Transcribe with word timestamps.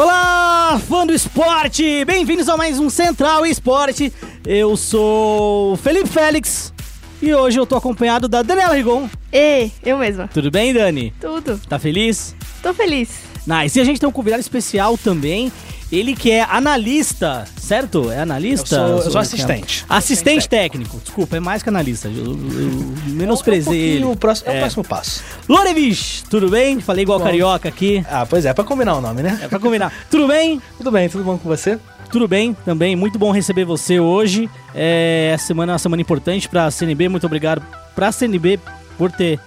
Olá, 0.00 0.80
fã 0.88 1.04
do 1.04 1.12
esporte! 1.12 2.04
Bem-vindos 2.04 2.48
a 2.48 2.56
mais 2.56 2.78
um 2.78 2.88
Central 2.88 3.44
Esporte. 3.44 4.12
Eu 4.46 4.76
sou 4.76 5.76
Felipe 5.76 6.08
Félix 6.08 6.72
e 7.20 7.34
hoje 7.34 7.58
eu 7.58 7.66
tô 7.66 7.74
acompanhado 7.74 8.28
da 8.28 8.42
Daniela 8.42 8.76
Rigon. 8.76 9.10
E, 9.32 9.72
eu 9.84 9.98
mesma. 9.98 10.28
Tudo 10.28 10.52
bem, 10.52 10.72
Dani? 10.72 11.12
Tudo. 11.20 11.60
Tá 11.68 11.80
feliz? 11.80 12.36
Tô 12.62 12.72
feliz. 12.72 13.22
Nice. 13.44 13.76
E 13.76 13.82
a 13.82 13.84
gente 13.84 13.98
tem 13.98 14.08
um 14.08 14.12
convidado 14.12 14.40
especial 14.40 14.96
também. 14.96 15.50
Ele 15.90 16.14
que 16.14 16.30
é 16.30 16.42
analista, 16.42 17.46
certo? 17.56 18.10
É 18.10 18.20
analista? 18.20 18.76
Eu 18.76 18.88
sou, 18.88 19.04
eu 19.04 19.10
sou 19.12 19.20
assistente. 19.20 19.86
Assistente 19.88 20.48
técnico. 20.48 21.00
Desculpa, 21.02 21.36
é 21.36 21.40
mais 21.40 21.62
que 21.62 21.70
analista. 21.70 22.08
Eu, 22.08 22.26
eu 22.26 22.94
menosprezei 23.06 24.02
é 24.02 24.04
um. 24.04 24.12
O 24.12 24.16
próximo, 24.16 24.50
é. 24.50 24.56
o 24.56 24.60
próximo 24.60 24.84
passo. 24.84 25.24
Lorevich, 25.48 26.24
tudo 26.28 26.50
bem? 26.50 26.80
Falei 26.80 27.04
igual 27.04 27.18
Bom. 27.18 27.24
carioca 27.24 27.68
aqui. 27.68 28.04
Ah, 28.10 28.26
pois 28.28 28.44
é, 28.44 28.52
pra 28.52 28.64
combinar 28.64 28.96
o 28.96 29.00
nome, 29.00 29.22
né? 29.22 29.38
É 29.42 29.48
pra 29.48 29.58
combinar. 29.58 29.92
tudo 30.10 30.28
bem? 30.28 30.60
Tudo 30.76 30.90
bem, 30.90 31.08
tudo 31.08 31.24
bom 31.24 31.38
com 31.38 31.48
você? 31.48 31.78
Tudo 32.10 32.28
bem 32.28 32.54
também, 32.64 32.96
muito 32.96 33.18
bom 33.18 33.30
receber 33.30 33.64
você 33.64 33.98
hoje. 33.98 34.48
É 34.74 35.32
a 35.34 35.38
semana, 35.38 35.72
uma 35.72 35.78
semana 35.78 36.02
importante 36.02 36.48
para 36.48 36.66
a 36.66 36.70
CNB. 36.70 37.08
Muito 37.08 37.26
obrigado 37.26 37.62
para 37.94 38.08
a 38.08 38.12
CNB 38.12 38.60
por 38.96 39.10
ter 39.12 39.38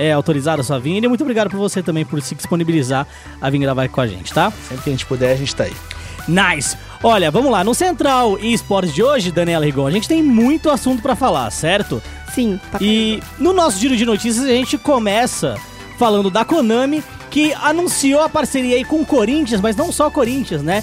é, 0.00 0.12
autorizado 0.12 0.62
a 0.62 0.64
sua 0.64 0.78
vinda 0.78 1.06
e 1.06 1.08
muito 1.08 1.20
obrigado 1.20 1.50
por 1.50 1.58
você 1.58 1.82
também 1.82 2.04
por 2.04 2.20
se 2.22 2.34
disponibilizar 2.34 3.06
a 3.40 3.50
vir 3.50 3.58
gravar 3.58 3.88
com 3.88 4.00
a 4.00 4.06
gente, 4.06 4.32
tá? 4.32 4.50
Sempre 4.68 4.84
que 4.84 4.90
a 4.90 4.92
gente 4.92 5.06
puder, 5.06 5.32
a 5.32 5.36
gente 5.36 5.54
tá 5.54 5.64
aí. 5.64 5.74
Nice! 6.26 6.76
Olha, 7.02 7.30
vamos 7.30 7.50
lá, 7.50 7.64
no 7.64 7.74
Central 7.74 8.38
e 8.38 8.52
Esportes 8.52 8.94
de 8.94 9.02
hoje, 9.02 9.30
Daniela 9.30 9.64
Rigon, 9.64 9.86
a 9.86 9.90
gente 9.90 10.08
tem 10.08 10.22
muito 10.22 10.70
assunto 10.70 11.02
para 11.02 11.14
falar, 11.14 11.50
certo? 11.50 12.02
Sim, 12.34 12.60
tá 12.70 12.78
E 12.80 13.22
no 13.38 13.52
nosso 13.52 13.78
giro 13.78 13.96
de 13.96 14.06
notícias 14.06 14.44
a 14.44 14.50
gente 14.50 14.78
começa 14.78 15.56
falando 15.98 16.30
da 16.30 16.44
Konami, 16.44 17.02
que 17.30 17.52
anunciou 17.54 18.22
a 18.22 18.28
parceria 18.28 18.76
aí 18.76 18.84
com 18.84 19.00
o 19.00 19.06
Corinthians, 19.06 19.60
mas 19.60 19.76
não 19.76 19.92
só 19.92 20.08
o 20.08 20.10
Corinthians, 20.10 20.62
né? 20.62 20.82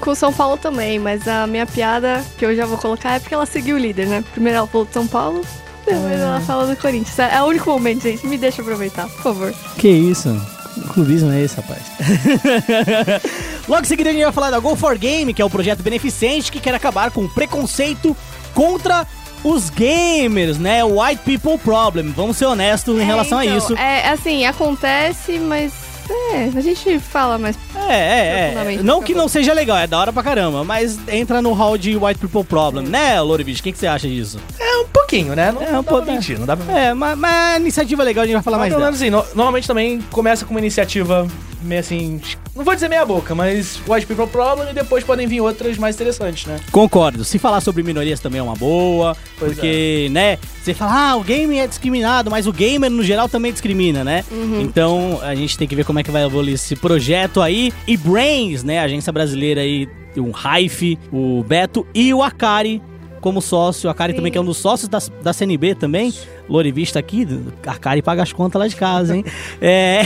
Com 0.00 0.10
o 0.10 0.14
São 0.14 0.32
Paulo 0.32 0.56
também, 0.56 0.98
mas 0.98 1.26
a 1.26 1.46
minha 1.46 1.66
piada 1.66 2.24
que 2.38 2.44
eu 2.44 2.54
já 2.54 2.66
vou 2.66 2.78
colocar 2.78 3.14
é 3.14 3.18
porque 3.18 3.34
ela 3.34 3.46
seguiu 3.46 3.76
o 3.76 3.78
líder, 3.78 4.06
né? 4.06 4.24
Primeiro 4.32 4.58
ela 4.58 4.66
falou 4.66 4.86
do 4.86 4.92
São 4.92 5.06
Paulo, 5.06 5.44
depois 5.86 6.20
ela 6.20 6.40
fala 6.40 6.66
do 6.66 6.76
Corinthians. 6.80 7.18
É 7.18 7.42
o 7.42 7.46
único 7.46 7.70
momento, 7.70 8.02
gente. 8.02 8.26
Me 8.26 8.38
deixa 8.38 8.62
aproveitar, 8.62 9.08
por 9.08 9.22
favor. 9.22 9.54
Que 9.78 9.88
isso? 9.88 10.34
Que 10.74 10.88
clubismo 10.88 11.30
é 11.30 11.42
esse, 11.42 11.56
rapaz? 11.56 11.82
Logo 13.68 13.82
em 13.82 13.86
seguida 13.86 14.10
a 14.10 14.12
gente 14.12 14.22
vai 14.24 14.32
falar 14.32 14.50
da 14.50 14.58
Go 14.58 14.74
for 14.76 14.96
Game, 14.96 15.32
que 15.34 15.42
é 15.42 15.44
o 15.44 15.50
projeto 15.50 15.82
beneficente 15.82 16.50
que 16.50 16.60
quer 16.60 16.74
acabar 16.74 17.10
com 17.10 17.24
o 17.24 17.28
preconceito 17.28 18.16
contra 18.54 19.06
os 19.44 19.70
gamers, 19.70 20.58
né? 20.58 20.84
O 20.84 21.00
White 21.02 21.22
People 21.24 21.58
Problem. 21.58 22.12
Vamos 22.16 22.36
ser 22.36 22.46
honestos 22.46 22.96
em 22.96 23.02
É, 23.02 23.04
relação 23.04 23.38
a 23.38 23.44
então, 23.44 23.58
isso. 23.58 23.76
É 23.76 24.08
assim, 24.08 24.44
acontece, 24.46 25.38
mas. 25.38 25.72
É, 26.10 26.50
a 26.56 26.60
gente 26.60 26.98
fala 26.98 27.38
mais. 27.38 27.56
É, 27.88 27.94
é, 27.94 28.74
é. 28.74 28.82
Não 28.82 29.02
que 29.02 29.14
não 29.14 29.28
seja 29.28 29.52
legal, 29.52 29.76
é 29.78 29.86
da 29.86 29.98
hora 29.98 30.12
pra 30.12 30.22
caramba, 30.22 30.64
mas 30.64 30.98
entra 31.08 31.40
no 31.42 31.52
hall 31.52 31.76
de 31.78 31.96
White 31.96 32.18
People 32.20 32.44
Problem, 32.44 32.86
né, 32.86 33.20
Lorevich? 33.20 33.60
O 33.60 33.62
que, 33.64 33.72
que 33.72 33.78
você 33.78 33.86
acha 33.86 34.08
disso? 34.08 34.38
É 34.58 34.76
um 34.78 34.86
pouquinho, 34.86 35.34
né? 35.34 35.52
Não, 35.52 35.62
É, 35.62 35.78
um 35.78 35.82
pra 35.82 36.00
mentir, 36.02 36.38
não 36.38 36.46
dá 36.46 36.56
pra 36.56 36.72
É, 36.78 36.94
mas, 36.94 37.18
mas 37.18 37.54
a 37.56 37.58
iniciativa 37.60 38.02
é 38.02 38.04
legal, 38.04 38.22
a 38.22 38.26
gente 38.26 38.34
vai 38.34 38.42
falar 38.42 38.58
Mas 38.58 38.72
mais 38.72 38.82
dela. 38.82 38.94
assim, 38.94 39.10
no- 39.10 39.24
normalmente 39.34 39.66
também 39.66 40.00
começa 40.10 40.44
com 40.44 40.52
uma 40.52 40.60
iniciativa 40.60 41.26
meio 41.62 41.80
assim. 41.80 42.20
Não 42.56 42.64
vou 42.64 42.74
dizer 42.74 42.88
meia 42.88 43.04
boca, 43.06 43.34
mas 43.34 43.80
White 43.88 44.04
People 44.06 44.26
Problem 44.26 44.68
e 44.70 44.74
depois 44.74 45.04
podem 45.04 45.26
vir 45.26 45.40
outras 45.40 45.78
mais 45.78 45.94
interessantes, 45.94 46.44
né? 46.46 46.58
Concordo. 46.72 47.24
Se 47.24 47.38
falar 47.38 47.60
sobre 47.60 47.82
minorias 47.82 48.20
também 48.20 48.40
é 48.40 48.42
uma 48.42 48.56
boa, 48.56 49.16
Pois 49.38 49.52
porque, 49.54 50.08
né, 50.10 50.38
você 50.62 50.74
fala, 50.74 51.10
ah, 51.12 51.16
o 51.16 51.22
game 51.22 51.56
é 51.58 51.66
discriminado, 51.66 52.30
mas 52.30 52.46
o 52.46 52.52
gamer 52.52 52.90
no 52.90 53.02
geral 53.02 53.28
também 53.28 53.52
discrimina, 53.52 54.02
né? 54.04 54.24
Então 54.60 55.18
a 55.22 55.34
gente 55.34 55.56
tem 55.56 55.66
que 55.68 55.74
ver 55.76 55.84
como 55.84 55.91
é 55.98 56.02
que 56.02 56.10
vai 56.10 56.24
evoluir 56.24 56.54
esse 56.54 56.76
projeto 56.76 57.40
aí. 57.40 57.72
E 57.86 57.96
Brains, 57.96 58.62
né, 58.62 58.78
agência 58.78 59.12
brasileira 59.12 59.60
aí, 59.60 59.88
o 60.16 60.30
Raif, 60.30 60.98
o 61.12 61.42
Beto 61.44 61.86
e 61.94 62.12
o 62.12 62.22
Akari 62.22 62.82
como 63.22 63.40
sócio. 63.40 63.88
O 63.88 63.90
Akari 63.90 64.12
Sim. 64.12 64.16
também 64.16 64.32
que 64.32 64.36
é 64.36 64.40
um 64.40 64.44
dos 64.44 64.58
sócios 64.58 64.88
da, 64.88 64.98
da 65.22 65.32
CNB 65.32 65.76
também. 65.76 66.12
Lorivista 66.48 66.98
aqui, 66.98 67.26
a 67.66 67.70
Akari 67.70 68.02
paga 68.02 68.22
as 68.22 68.32
contas 68.32 68.60
lá 68.60 68.66
de 68.66 68.76
casa, 68.76 69.16
hein? 69.16 69.24
é, 69.62 70.02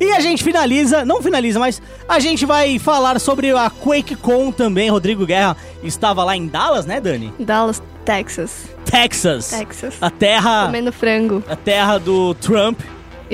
e 0.00 0.12
a 0.12 0.20
gente 0.20 0.42
finaliza, 0.42 1.04
não 1.04 1.20
finaliza, 1.20 1.58
mas 1.58 1.82
a 2.08 2.20
gente 2.20 2.46
vai 2.46 2.78
falar 2.78 3.20
sobre 3.20 3.50
a 3.50 3.68
QuakeCon 3.68 4.52
também. 4.52 4.88
Rodrigo 4.88 5.26
Guerra 5.26 5.56
estava 5.82 6.24
lá 6.24 6.34
em 6.36 6.46
Dallas, 6.46 6.86
né, 6.86 7.00
Dani? 7.00 7.34
Dallas, 7.38 7.82
Texas. 8.04 8.68
Texas. 8.84 9.50
Texas. 9.50 9.96
A 10.00 10.08
terra, 10.08 10.66
Comendo 10.66 10.92
frango. 10.92 11.42
a 11.48 11.56
terra 11.56 11.98
do 11.98 12.32
Trump. 12.34 12.80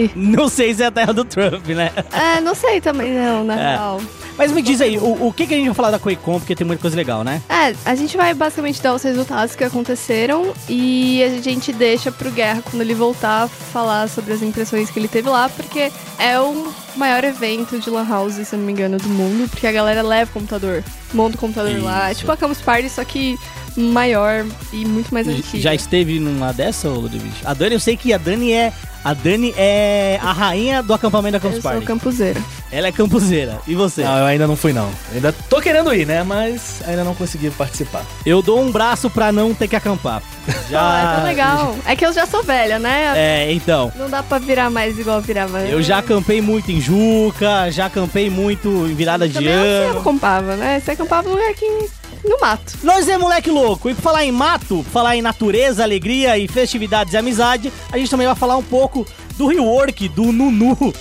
Não 0.14 0.48
sei 0.48 0.74
se 0.74 0.82
é 0.82 0.86
a 0.86 0.90
terra 0.90 1.12
do 1.12 1.24
Trump, 1.24 1.66
né? 1.68 1.90
É, 2.12 2.40
não 2.40 2.54
sei 2.54 2.80
também, 2.80 3.12
não, 3.12 3.44
na 3.44 3.54
É. 3.58 3.70
real. 3.72 4.00
Mas 4.36 4.52
me 4.52 4.62
diz 4.62 4.80
aí, 4.80 4.96
o, 4.98 5.26
o 5.26 5.32
que, 5.32 5.46
que 5.48 5.54
a 5.54 5.56
gente 5.56 5.66
vai 5.66 5.74
falar 5.74 5.90
da 5.90 5.98
QuakeCon, 5.98 6.38
porque 6.38 6.54
tem 6.54 6.64
muita 6.64 6.80
coisa 6.80 6.96
legal, 6.96 7.24
né? 7.24 7.42
É, 7.48 7.74
a 7.84 7.94
gente 7.96 8.16
vai 8.16 8.32
basicamente 8.34 8.80
dar 8.80 8.94
os 8.94 9.02
resultados 9.02 9.56
que 9.56 9.64
aconteceram 9.64 10.52
e 10.68 11.22
a 11.24 11.42
gente 11.42 11.72
deixa 11.72 12.12
pro 12.12 12.30
Guerra, 12.30 12.62
quando 12.62 12.80
ele 12.82 12.94
voltar, 12.94 13.48
falar 13.48 14.08
sobre 14.08 14.32
as 14.32 14.40
impressões 14.42 14.90
que 14.90 14.98
ele 15.00 15.08
teve 15.08 15.28
lá, 15.28 15.48
porque 15.48 15.90
é 16.20 16.38
o 16.38 16.72
maior 16.96 17.24
evento 17.24 17.80
de 17.80 17.90
Lan 17.90 18.06
House, 18.08 18.34
se 18.34 18.54
não 18.56 18.64
me 18.64 18.70
engano, 18.72 18.96
do 18.98 19.08
mundo, 19.08 19.48
porque 19.50 19.66
a 19.66 19.72
galera 19.72 20.02
leva 20.02 20.30
o 20.30 20.34
computador, 20.34 20.84
monta 21.12 21.36
o 21.36 21.40
computador 21.40 21.76
lá. 21.82 22.08
É 22.08 22.12
Isso. 22.12 22.20
tipo 22.20 22.30
a 22.30 22.36
Campus 22.36 22.60
Party, 22.60 22.88
só 22.88 23.02
que 23.04 23.36
maior 23.76 24.44
e 24.72 24.84
muito 24.84 25.12
mais 25.12 25.26
antiga. 25.28 25.58
Já 25.58 25.74
esteve 25.74 26.18
numa 26.18 26.52
dessa, 26.52 26.88
Ludwig? 26.88 27.30
A 27.44 27.54
Dani, 27.54 27.74
eu 27.74 27.80
sei 27.80 27.96
que 27.96 28.12
a 28.12 28.18
Dani 28.18 28.52
é. 28.52 28.72
A 29.04 29.14
Dani 29.14 29.54
é 29.56 30.18
a 30.20 30.32
rainha 30.32 30.82
do 30.82 30.92
acampamento 30.92 31.32
da 31.34 31.40
Campus 31.40 31.56
Eu 31.58 31.62
sou 31.62 31.70
Party. 31.70 31.86
campuseira. 31.86 32.40
Ela 32.70 32.88
é 32.88 32.92
campuseira. 32.92 33.58
E 33.66 33.74
você? 33.74 34.02
Não, 34.02 34.18
eu 34.18 34.24
ainda 34.26 34.46
não 34.46 34.56
fui, 34.56 34.72
não. 34.72 34.88
Eu 35.10 35.14
ainda 35.14 35.32
tô 35.48 35.60
querendo 35.60 35.94
ir, 35.94 36.04
né? 36.04 36.24
Mas 36.24 36.82
ainda 36.86 37.04
não 37.04 37.14
consegui 37.14 37.48
participar. 37.50 38.04
Eu 38.26 38.42
dou 38.42 38.60
um 38.60 38.70
braço 38.72 39.08
pra 39.08 39.30
não 39.30 39.54
ter 39.54 39.68
que 39.68 39.76
acampar. 39.76 40.20
Já. 40.68 40.80
Ah, 40.80 41.00
é 41.12 41.16
tão 41.16 41.24
legal. 41.24 41.76
É 41.86 41.96
que 41.96 42.04
eu 42.04 42.12
já 42.12 42.26
sou 42.26 42.42
velha, 42.42 42.78
né? 42.78 43.12
É, 43.16 43.52
então. 43.52 43.92
Não 43.96 44.10
dá 44.10 44.22
pra 44.22 44.38
virar 44.38 44.68
mais 44.68 44.98
igual 44.98 45.20
virava. 45.20 45.60
Eu 45.60 45.80
já 45.80 45.98
acampei 45.98 46.42
muito 46.42 46.70
em 46.72 46.80
Juca, 46.80 47.70
já 47.70 47.86
acampei 47.86 48.28
muito 48.28 48.68
em 48.86 48.94
virada 48.94 49.28
de 49.28 49.34
Também 49.34 49.50
você 49.52 49.88
ano. 49.90 50.00
acampava, 50.00 50.56
né? 50.56 50.80
Você 50.80 50.90
acampava 50.90 51.28
no 51.28 51.34
lugar 51.36 51.50
aqui 51.50 51.88
no 52.24 52.38
mato. 52.40 52.78
Nós 52.82 53.08
é 53.08 53.16
moleque 53.18 53.50
louco. 53.50 53.90
E 53.90 53.94
por 53.94 54.02
falar 54.02 54.24
em 54.24 54.32
mato, 54.32 54.84
falar 54.92 55.16
em 55.16 55.22
natureza, 55.22 55.82
alegria 55.82 56.38
e 56.38 56.48
festividades 56.48 57.12
e 57.12 57.16
amizade, 57.16 57.72
a 57.90 57.98
gente 57.98 58.10
também 58.10 58.26
vai 58.26 58.36
falar 58.36 58.56
um 58.56 58.62
pouco 58.62 59.06
do 59.36 59.46
rework 59.46 60.08
do 60.08 60.32
Nunu, 60.32 60.76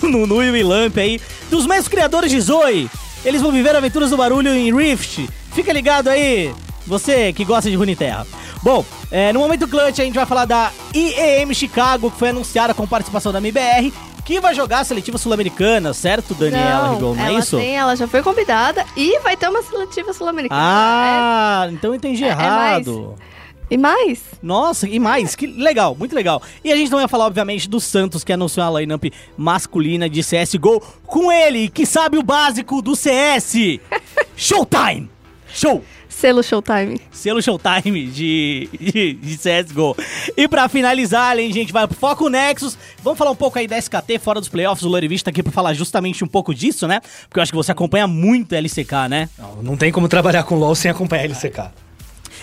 do 0.00 0.08
Nunu 0.08 0.42
e 0.42 0.50
o 0.50 0.56
Ilamp 0.56 0.98
aí, 0.98 1.20
dos 1.50 1.66
mesmos 1.66 1.88
criadores 1.88 2.30
de 2.30 2.40
Zoe. 2.40 2.90
Eles 3.24 3.42
vão 3.42 3.52
viver 3.52 3.74
aventuras 3.74 4.10
do 4.10 4.16
barulho 4.16 4.54
em 4.54 4.74
Rift. 4.74 5.28
Fica 5.52 5.72
ligado 5.72 6.08
aí, 6.08 6.52
você 6.86 7.32
que 7.32 7.44
gosta 7.44 7.70
de 7.70 7.76
Runeterra. 7.76 8.26
Bom, 8.62 8.84
é, 9.10 9.32
no 9.32 9.40
momento 9.40 9.68
clutch 9.68 10.00
a 10.00 10.04
gente 10.04 10.14
vai 10.14 10.26
falar 10.26 10.44
da 10.44 10.70
IEM 10.92 11.52
Chicago, 11.54 12.10
que 12.10 12.18
foi 12.18 12.30
anunciada 12.30 12.74
com 12.74 12.86
participação 12.86 13.32
da 13.32 13.38
MBR, 13.38 13.92
que 14.26 14.40
vai 14.40 14.54
jogar 14.54 14.80
a 14.80 14.84
seletiva 14.84 15.16
sul-americana, 15.16 15.94
certo, 15.94 16.34
Daniela 16.34 16.90
Rigon? 16.94 17.14
Não 17.14 17.24
é 17.24 17.28
ela 17.28 17.38
isso? 17.38 17.56
Tem, 17.56 17.76
ela 17.76 17.94
já 17.96 18.08
foi 18.08 18.22
convidada 18.22 18.84
e 18.96 19.18
vai 19.20 19.36
ter 19.36 19.48
uma 19.48 19.62
seletiva 19.62 20.12
sul-americana. 20.12 20.60
Ah, 20.60 21.68
então 21.70 21.90
eu 21.90 21.94
entendi 21.94 22.24
É- 22.24 22.28
é 22.28 22.30
errado. 22.32 23.14
É- 23.32 23.36
E 23.68 23.76
mais? 23.78 24.20
Nossa, 24.42 24.88
e 24.88 24.98
mais, 25.00 25.34
que 25.34 25.46
legal, 25.46 25.94
muito 25.96 26.14
legal. 26.14 26.40
E 26.64 26.72
a 26.72 26.76
gente 26.76 26.90
não 26.90 27.00
ia 27.00 27.08
falar, 27.08 27.26
obviamente, 27.26 27.68
do 27.68 27.80
Santos, 27.80 28.22
que 28.22 28.32
anunciou 28.32 28.66
a 28.66 28.80
lineup 28.80 29.04
masculina 29.36 30.08
de 30.08 30.22
CSGO, 30.22 30.80
com 31.04 31.30
ele, 31.32 31.68
que 31.68 31.86
sabe 31.86 32.18
o 32.18 32.22
básico 32.22 32.82
do 32.82 32.94
CS. 32.94 33.80
Showtime! 34.36 35.08
Show! 35.52 35.82
Selo 36.16 36.42
Showtime. 36.42 36.98
Selo 37.12 37.42
Showtime 37.42 38.06
de, 38.06 38.70
de, 38.80 39.12
de 39.12 39.36
CSGO. 39.36 39.94
E 40.34 40.48
pra 40.48 40.66
finalizar, 40.66 41.32
além 41.32 41.50
de 41.50 41.58
a 41.58 41.60
gente 41.60 41.74
vai 41.74 41.86
pro 41.86 41.94
Foco 41.94 42.30
Nexus, 42.30 42.78
vamos 43.02 43.18
falar 43.18 43.30
um 43.30 43.36
pouco 43.36 43.58
aí 43.58 43.68
da 43.68 43.76
SKT 43.76 44.18
fora 44.18 44.40
dos 44.40 44.48
playoffs. 44.48 44.82
O 44.82 44.88
Lorevista 44.88 45.28
aqui 45.28 45.42
pra 45.42 45.52
falar 45.52 45.74
justamente 45.74 46.24
um 46.24 46.26
pouco 46.26 46.54
disso, 46.54 46.88
né? 46.88 47.02
Porque 47.28 47.38
eu 47.38 47.42
acho 47.42 47.52
que 47.52 47.56
você 47.56 47.70
acompanha 47.70 48.06
muito 48.06 48.54
a 48.54 48.58
LCK, 48.58 49.10
né? 49.10 49.28
Não, 49.38 49.62
não 49.62 49.76
tem 49.76 49.92
como 49.92 50.08
trabalhar 50.08 50.44
com 50.44 50.54
LoL 50.54 50.74
sem 50.74 50.90
acompanhar 50.90 51.24
LCK. 51.24 51.70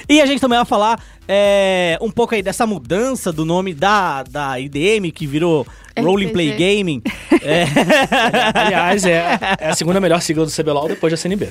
E 0.07 0.21
a 0.21 0.25
gente 0.27 0.39
também 0.39 0.57
vai 0.57 0.65
falar 0.65 1.03
é, 1.27 1.97
um 1.99 2.11
pouco 2.11 2.35
aí 2.35 2.43
dessa 2.43 2.67
mudança 2.67 3.31
do 3.31 3.43
nome 3.43 3.73
da, 3.73 4.21
da 4.21 4.59
IDM, 4.59 5.09
que 5.11 5.25
virou 5.25 5.65
Role 5.97 6.25
RPG. 6.25 6.31
Play 6.33 6.51
Gaming. 6.51 7.01
É, 7.45 7.65
Aliás, 8.53 9.03
é, 9.05 9.37
é 9.59 9.69
a 9.69 9.75
segunda 9.75 9.99
melhor 9.99 10.21
sigla 10.21 10.45
do 10.45 10.51
CBLOL 10.51 10.87
depois 10.87 11.11
da 11.11 11.17
CNB. 11.17 11.49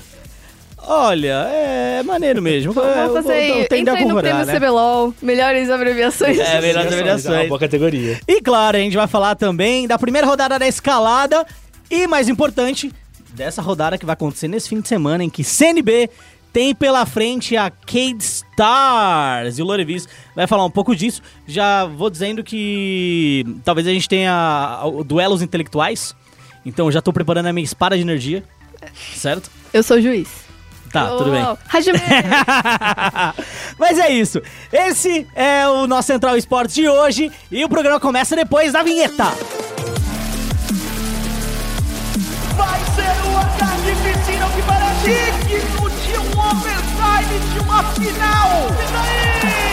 Olha, 0.86 1.46
é 1.48 2.02
maneiro 2.02 2.40
mesmo. 2.42 2.72
É, 2.72 2.74
Vamos 2.74 3.12
vou- 3.12 3.22
fazer 3.22 3.32
aí. 3.32 3.48
eu 3.62 3.68
tendo 3.68 3.88
a 3.88 3.92
Entrei 3.92 4.06
no 4.06 4.18
prêmio 4.18 4.44
né? 4.46 4.54
CBLOL. 4.58 5.14
Melhores 5.22 5.70
abreviações. 5.70 6.38
É, 6.38 6.60
melhores 6.60 6.90
É 6.92 6.94
avaliações. 6.94 7.40
uma 7.40 7.48
boa 7.48 7.60
categoria. 7.60 8.20
E 8.26 8.40
claro, 8.40 8.76
a 8.76 8.80
gente 8.80 8.96
vai 8.96 9.06
falar 9.06 9.34
também 9.34 9.86
da 9.86 9.98
primeira 9.98 10.26
rodada 10.26 10.58
da 10.58 10.66
escalada 10.66 11.46
e, 11.90 12.06
mais 12.06 12.28
importante, 12.28 12.92
dessa 13.34 13.62
rodada 13.62 13.96
que 13.98 14.04
vai 14.06 14.12
acontecer 14.14 14.48
nesse 14.48 14.68
fim 14.68 14.80
de 14.80 14.88
semana, 14.88 15.22
em 15.24 15.30
que 15.30 15.42
CNB 15.44 16.10
tem 16.52 16.74
pela 16.74 17.06
frente 17.06 17.56
a 17.56 17.70
Cade 17.70 18.22
Stars. 18.22 19.58
E 19.58 19.62
o 19.62 19.64
Lorevis 19.64 20.06
vai 20.36 20.46
falar 20.46 20.64
um 20.66 20.70
pouco 20.70 20.94
disso. 20.94 21.22
Já 21.46 21.86
vou 21.86 22.10
dizendo 22.10 22.44
que 22.44 23.44
talvez 23.64 23.86
a 23.86 23.90
gente 23.90 24.06
tenha 24.08 24.80
duelos 25.06 25.40
intelectuais. 25.40 26.14
Então 26.64 26.92
já 26.92 27.00
tô 27.00 27.12
preparando 27.12 27.46
a 27.46 27.52
minha 27.52 27.64
espada 27.64 27.96
de 27.96 28.02
energia. 28.02 28.44
certo? 29.14 29.50
Eu 29.72 29.82
sou 29.82 30.00
juiz. 30.00 30.28
Tá, 30.92 31.08
tudo 31.16 31.30
bem. 31.30 31.42
Oh, 31.42 31.56
Hajime! 31.74 31.98
Mas 33.78 33.98
é 33.98 34.10
isso. 34.10 34.42
Esse 34.70 35.26
é 35.34 35.66
o 35.66 35.86
nosso 35.86 36.08
Central 36.08 36.36
Esportes 36.36 36.74
de 36.74 36.86
hoje 36.86 37.32
e 37.50 37.64
o 37.64 37.68
programa 37.68 37.98
começa 37.98 38.36
depois 38.36 38.72
da 38.74 38.82
vinheta. 38.82 39.24
Vai 42.54 42.80
ser 42.94 43.26
uma 43.26 43.44
carnificina 43.58 44.46
que 44.54 44.62
parece 44.62 45.32
digno 45.48 45.90
de 45.90 46.18
um 46.18 46.40
overtime 46.50 47.40
de 47.52 47.58
uma 47.60 47.82
final. 47.84 48.50
E 48.68 48.92
daí? 48.92 49.71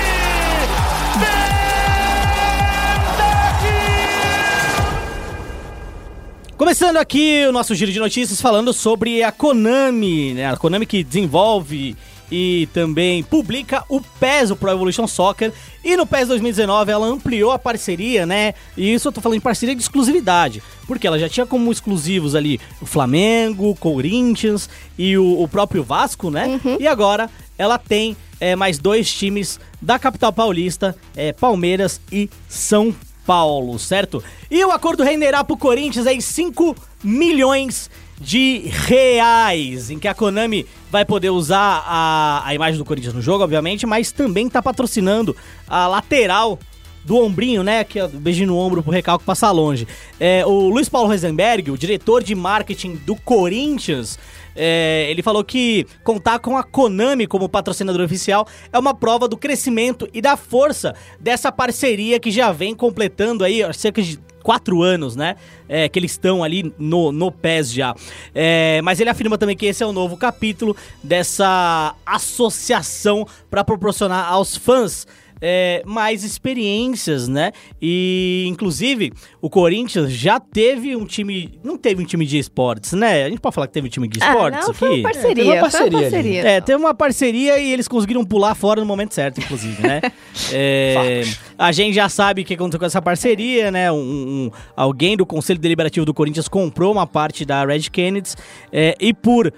Começando 6.59 6.97
aqui 6.97 7.45
o 7.47 7.53
nosso 7.53 7.73
giro 7.73 7.89
de 7.89 7.99
notícias 7.99 8.41
falando 8.41 8.73
sobre 8.73 9.23
a 9.23 9.31
Konami, 9.31 10.33
né? 10.33 10.51
A 10.51 10.57
Konami 10.57 10.85
que 10.85 11.05
desenvolve 11.05 11.95
e 12.29 12.67
também 12.73 13.23
publica 13.23 13.85
o 13.87 14.01
PES, 14.01 14.51
o 14.51 14.57
Pro 14.57 14.69
Evolution 14.69 15.07
Soccer. 15.07 15.53
E 15.85 15.95
no 15.95 16.05
PES 16.05 16.27
2019 16.27 16.91
ela 16.91 17.07
ampliou 17.07 17.53
a 17.53 17.57
parceria, 17.57 18.25
né? 18.25 18.55
E 18.75 18.93
isso 18.93 19.07
eu 19.07 19.11
tô 19.13 19.21
falando 19.21 19.37
de 19.37 19.43
parceria 19.43 19.73
de 19.73 19.81
exclusividade. 19.81 20.61
Porque 20.85 21.07
ela 21.07 21.17
já 21.17 21.29
tinha 21.29 21.45
como 21.45 21.71
exclusivos 21.71 22.35
ali 22.35 22.59
o 22.81 22.85
Flamengo, 22.85 23.69
o 23.69 23.75
Corinthians 23.75 24.69
e 24.97 25.17
o, 25.17 25.41
o 25.41 25.47
próprio 25.47 25.81
Vasco, 25.81 26.29
né? 26.29 26.59
E 26.77 26.85
agora 26.85 27.29
ela 27.57 27.77
tem 27.77 28.17
é, 28.37 28.53
mais 28.53 28.77
dois 28.77 29.09
times 29.09 29.61
da 29.81 29.97
capital 29.97 30.33
paulista, 30.33 30.93
é, 31.15 31.31
Palmeiras 31.31 32.01
e 32.11 32.29
São 32.49 32.93
Paulo, 33.29 33.77
certo? 33.77 34.23
E 34.49 34.65
o 34.65 34.71
acordo 34.71 35.03
renderá 35.03 35.43
pro 35.43 35.55
Corinthians 35.55 36.07
aí 36.07 36.19
5 36.19 36.75
milhões 37.03 37.87
de 38.19 38.63
reais, 38.87 39.91
em 39.91 39.99
que 39.99 40.07
a 40.07 40.15
Konami 40.15 40.65
vai 40.89 41.05
poder 41.05 41.29
usar 41.29 41.83
a, 41.85 42.41
a 42.43 42.55
imagem 42.55 42.79
do 42.79 42.83
Corinthians 42.83 43.13
no 43.13 43.21
jogo, 43.21 43.43
obviamente, 43.43 43.85
mas 43.85 44.11
também 44.11 44.49
tá 44.49 44.63
patrocinando 44.63 45.37
a 45.67 45.85
lateral 45.87 46.57
do 47.05 47.17
ombrinho, 47.17 47.63
né? 47.63 47.83
Que 47.83 47.99
é 47.99 48.07
beijinho 48.07 48.47
no 48.47 48.57
ombro 48.57 48.81
pro 48.81 48.91
recalque 48.91 49.23
passar 49.23 49.51
longe. 49.51 49.87
É, 50.19 50.43
o 50.43 50.67
Luiz 50.67 50.89
Paulo 50.89 51.07
Rosenberg, 51.07 51.69
o 51.69 51.77
diretor 51.77 52.23
de 52.23 52.33
marketing 52.33 52.95
do 53.05 53.15
Corinthians, 53.15 54.17
é, 54.61 55.09
ele 55.09 55.23
falou 55.23 55.41
que 55.41 55.87
contar 56.03 56.39
com 56.39 56.57
a 56.57 56.63
Konami 56.63 57.25
como 57.25 57.47
patrocinador 57.47 58.01
oficial 58.01 58.45
é 58.73 58.77
uma 58.77 58.93
prova 58.93 59.25
do 59.25 59.37
crescimento 59.37 60.05
e 60.13 60.21
da 60.21 60.35
força 60.35 60.93
dessa 61.17 61.49
parceria 61.49 62.19
que 62.19 62.29
já 62.29 62.51
vem 62.51 62.75
completando 62.75 63.45
aí 63.45 63.61
cerca 63.73 64.01
de 64.01 64.19
quatro 64.43 64.81
anos, 64.81 65.15
né? 65.15 65.37
É, 65.67 65.87
que 65.87 65.97
eles 65.97 66.11
estão 66.11 66.43
ali 66.43 66.73
no, 66.77 67.11
no 67.11 67.31
PES 67.31 67.71
já. 67.71 67.95
É, 68.35 68.81
mas 68.83 68.99
ele 68.99 69.09
afirma 69.09 69.37
também 69.37 69.55
que 69.55 69.65
esse 69.65 69.81
é 69.81 69.85
o 69.85 69.93
novo 69.93 70.17
capítulo 70.17 70.75
dessa 71.01 71.95
associação 72.05 73.25
para 73.49 73.63
proporcionar 73.63 74.29
aos 74.29 74.57
fãs 74.57 75.07
é, 75.41 75.81
mais 75.85 76.23
experiências, 76.23 77.27
né? 77.27 77.51
E, 77.81 78.45
inclusive, 78.47 79.11
o 79.41 79.49
Corinthians 79.49 80.11
já 80.11 80.39
teve 80.39 80.95
um 80.95 81.05
time. 81.05 81.59
Não 81.63 81.77
teve 81.77 82.01
um 82.01 82.05
time 82.05 82.25
de 82.25 82.37
esportes, 82.37 82.93
né? 82.93 83.23
A 83.25 83.29
gente 83.29 83.39
pode 83.39 83.55
falar 83.55 83.67
que 83.67 83.73
teve 83.73 83.87
um 83.87 83.89
time 83.89 84.07
de 84.07 84.19
Ah, 84.21 84.29
esportes 84.33 84.67
não, 84.67 84.73
foi 84.73 84.87
aqui? 84.89 84.97
uma 84.99 85.03
parceria. 85.11 85.35
teve 85.35 85.47
uma 85.47 85.53
foi 85.53 85.61
parceria 85.61 85.97
uma 85.97 86.01
parceria. 86.01 86.41
É, 86.47 86.61
teve 86.61 86.79
uma 86.83 86.93
parceria 86.93 87.59
e 87.59 87.71
eles 87.71 87.87
conseguiram 87.87 88.23
pular 88.25 88.53
fora 88.55 88.79
no 88.81 88.85
momento 88.87 89.13
certo, 89.13 89.39
inclusive, 89.39 89.81
né? 89.81 90.01
É, 90.51 91.23
a 91.57 91.71
gente 91.71 91.93
já 91.93 92.07
sabe 92.09 92.41
o 92.41 92.45
que 92.45 92.53
aconteceu 92.53 92.79
com 92.79 92.85
essa 92.85 93.01
parceria, 93.01 93.69
né? 93.71 93.91
Um, 93.91 93.95
um- 93.97 94.51
alguém 94.75 95.15
do 95.17 95.25
Conselho 95.25 95.59
Deliberativo 95.59 96.05
do 96.05 96.13
Corinthians 96.13 96.47
comprou 96.47 96.91
uma 96.91 97.05
parte 97.05 97.45
da 97.45 97.65
Red 97.65 97.81
Kennedy 97.91 98.31
é, 98.71 98.95
e 98.99 99.13
por 99.13 99.53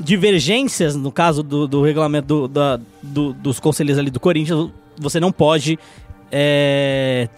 divergências, 0.00 0.94
no 0.96 1.10
caso 1.10 1.42
do, 1.42 1.66
do 1.66 1.82
regulamento 1.82 2.26
do- 2.26 2.48
da- 2.48 2.80
do- 3.02 3.32
dos 3.32 3.58
conselheiros 3.60 3.98
ali 3.98 4.10
do 4.10 4.20
Corinthians, 4.20 4.70
você 4.98 5.18
não 5.20 5.30
pode 5.32 5.78
é, 6.30 7.28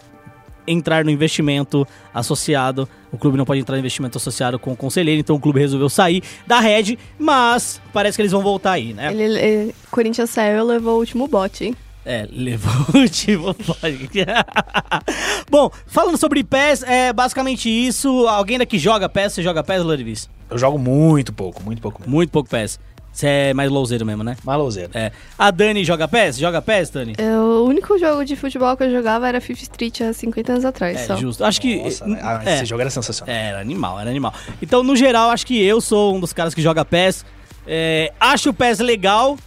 entrar 0.67 1.03
no 1.03 1.11
investimento 1.11 1.87
associado. 2.13 2.87
O 3.11 3.17
clube 3.17 3.37
não 3.37 3.45
pode 3.45 3.59
entrar 3.59 3.75
no 3.75 3.79
investimento 3.79 4.17
associado 4.17 4.59
com 4.59 4.71
o 4.71 4.75
conselheiro, 4.75 5.19
então 5.19 5.35
o 5.35 5.39
clube 5.39 5.59
resolveu 5.59 5.89
sair 5.89 6.21
da 6.45 6.59
Red, 6.59 6.97
mas 7.17 7.81
parece 7.91 8.15
que 8.17 8.21
eles 8.21 8.31
vão 8.31 8.41
voltar 8.41 8.73
aí, 8.73 8.93
né? 8.93 9.11
Ele, 9.11 9.23
ele- 9.23 9.75
Corinthians 9.89 10.29
saiu 10.29 10.59
e 10.59 10.61
levou 10.63 10.95
o 10.95 10.99
último 10.99 11.27
bote, 11.27 11.65
hein? 11.65 11.75
É, 12.05 12.27
levou 12.31 12.71
o 12.93 12.97
último 12.99 13.53
pode. 13.53 14.09
Bom, 15.49 15.69
falando 15.87 16.17
sobre 16.17 16.43
PES, 16.43 16.83
é 16.83 17.11
basicamente 17.13 17.69
isso. 17.69 18.27
Alguém 18.27 18.57
daqui 18.57 18.77
joga 18.77 19.09
PES? 19.09 19.33
Você 19.33 19.43
joga 19.43 19.63
PES, 19.63 19.83
Lorivis? 19.83 20.29
Eu 20.49 20.57
jogo 20.57 20.79
muito 20.79 21.31
pouco, 21.33 21.61
muito 21.61 21.81
pouco 21.81 21.99
mesmo. 22.01 22.13
Muito 22.15 22.29
pouco 22.31 22.49
PES. 22.49 22.79
Você 23.11 23.27
é 23.27 23.53
mais 23.53 23.69
louzeiro 23.69 24.05
mesmo, 24.05 24.23
né? 24.23 24.37
Malouzeiro. 24.43 24.91
É. 24.93 25.11
A 25.37 25.51
Dani 25.51 25.83
joga 25.83 26.07
PES? 26.07 26.37
Joga 26.37 26.61
PES, 26.61 26.89
Dani? 26.89 27.15
Eu- 27.17 27.63
o 27.63 27.65
único 27.67 27.97
jogo 27.97 28.23
de 28.23 28.35
futebol 28.35 28.77
que 28.77 28.83
eu 28.83 28.91
jogava 28.91 29.27
era 29.27 29.41
Fifth 29.41 29.63
Street 29.63 30.01
há 30.01 30.13
50 30.13 30.53
anos 30.53 30.63
atrás, 30.65 30.97
É, 31.01 31.05
só. 31.05 31.15
justo. 31.17 31.43
Acho 31.43 31.59
que. 31.59 31.75
Nossa, 31.83 32.05
ah, 32.21 32.41
é, 32.45 32.55
esse 32.55 32.65
jogo 32.65 32.81
era 32.81 32.89
sensacional. 32.89 33.35
é, 33.35 33.47
era 33.49 33.59
animal, 33.59 33.99
era 33.99 34.09
animal. 34.09 34.33
Então, 34.61 34.83
no 34.83 34.95
geral, 34.95 35.29
acho 35.31 35.45
que 35.45 35.61
eu 35.61 35.81
sou 35.81 36.15
um 36.15 36.19
dos 36.19 36.31
caras 36.31 36.53
que 36.53 36.61
joga 36.61 36.85
PES. 36.85 37.25
É, 37.67 38.13
acho 38.19 38.49
o 38.51 38.53
PES 38.53 38.79
legal 38.79 39.37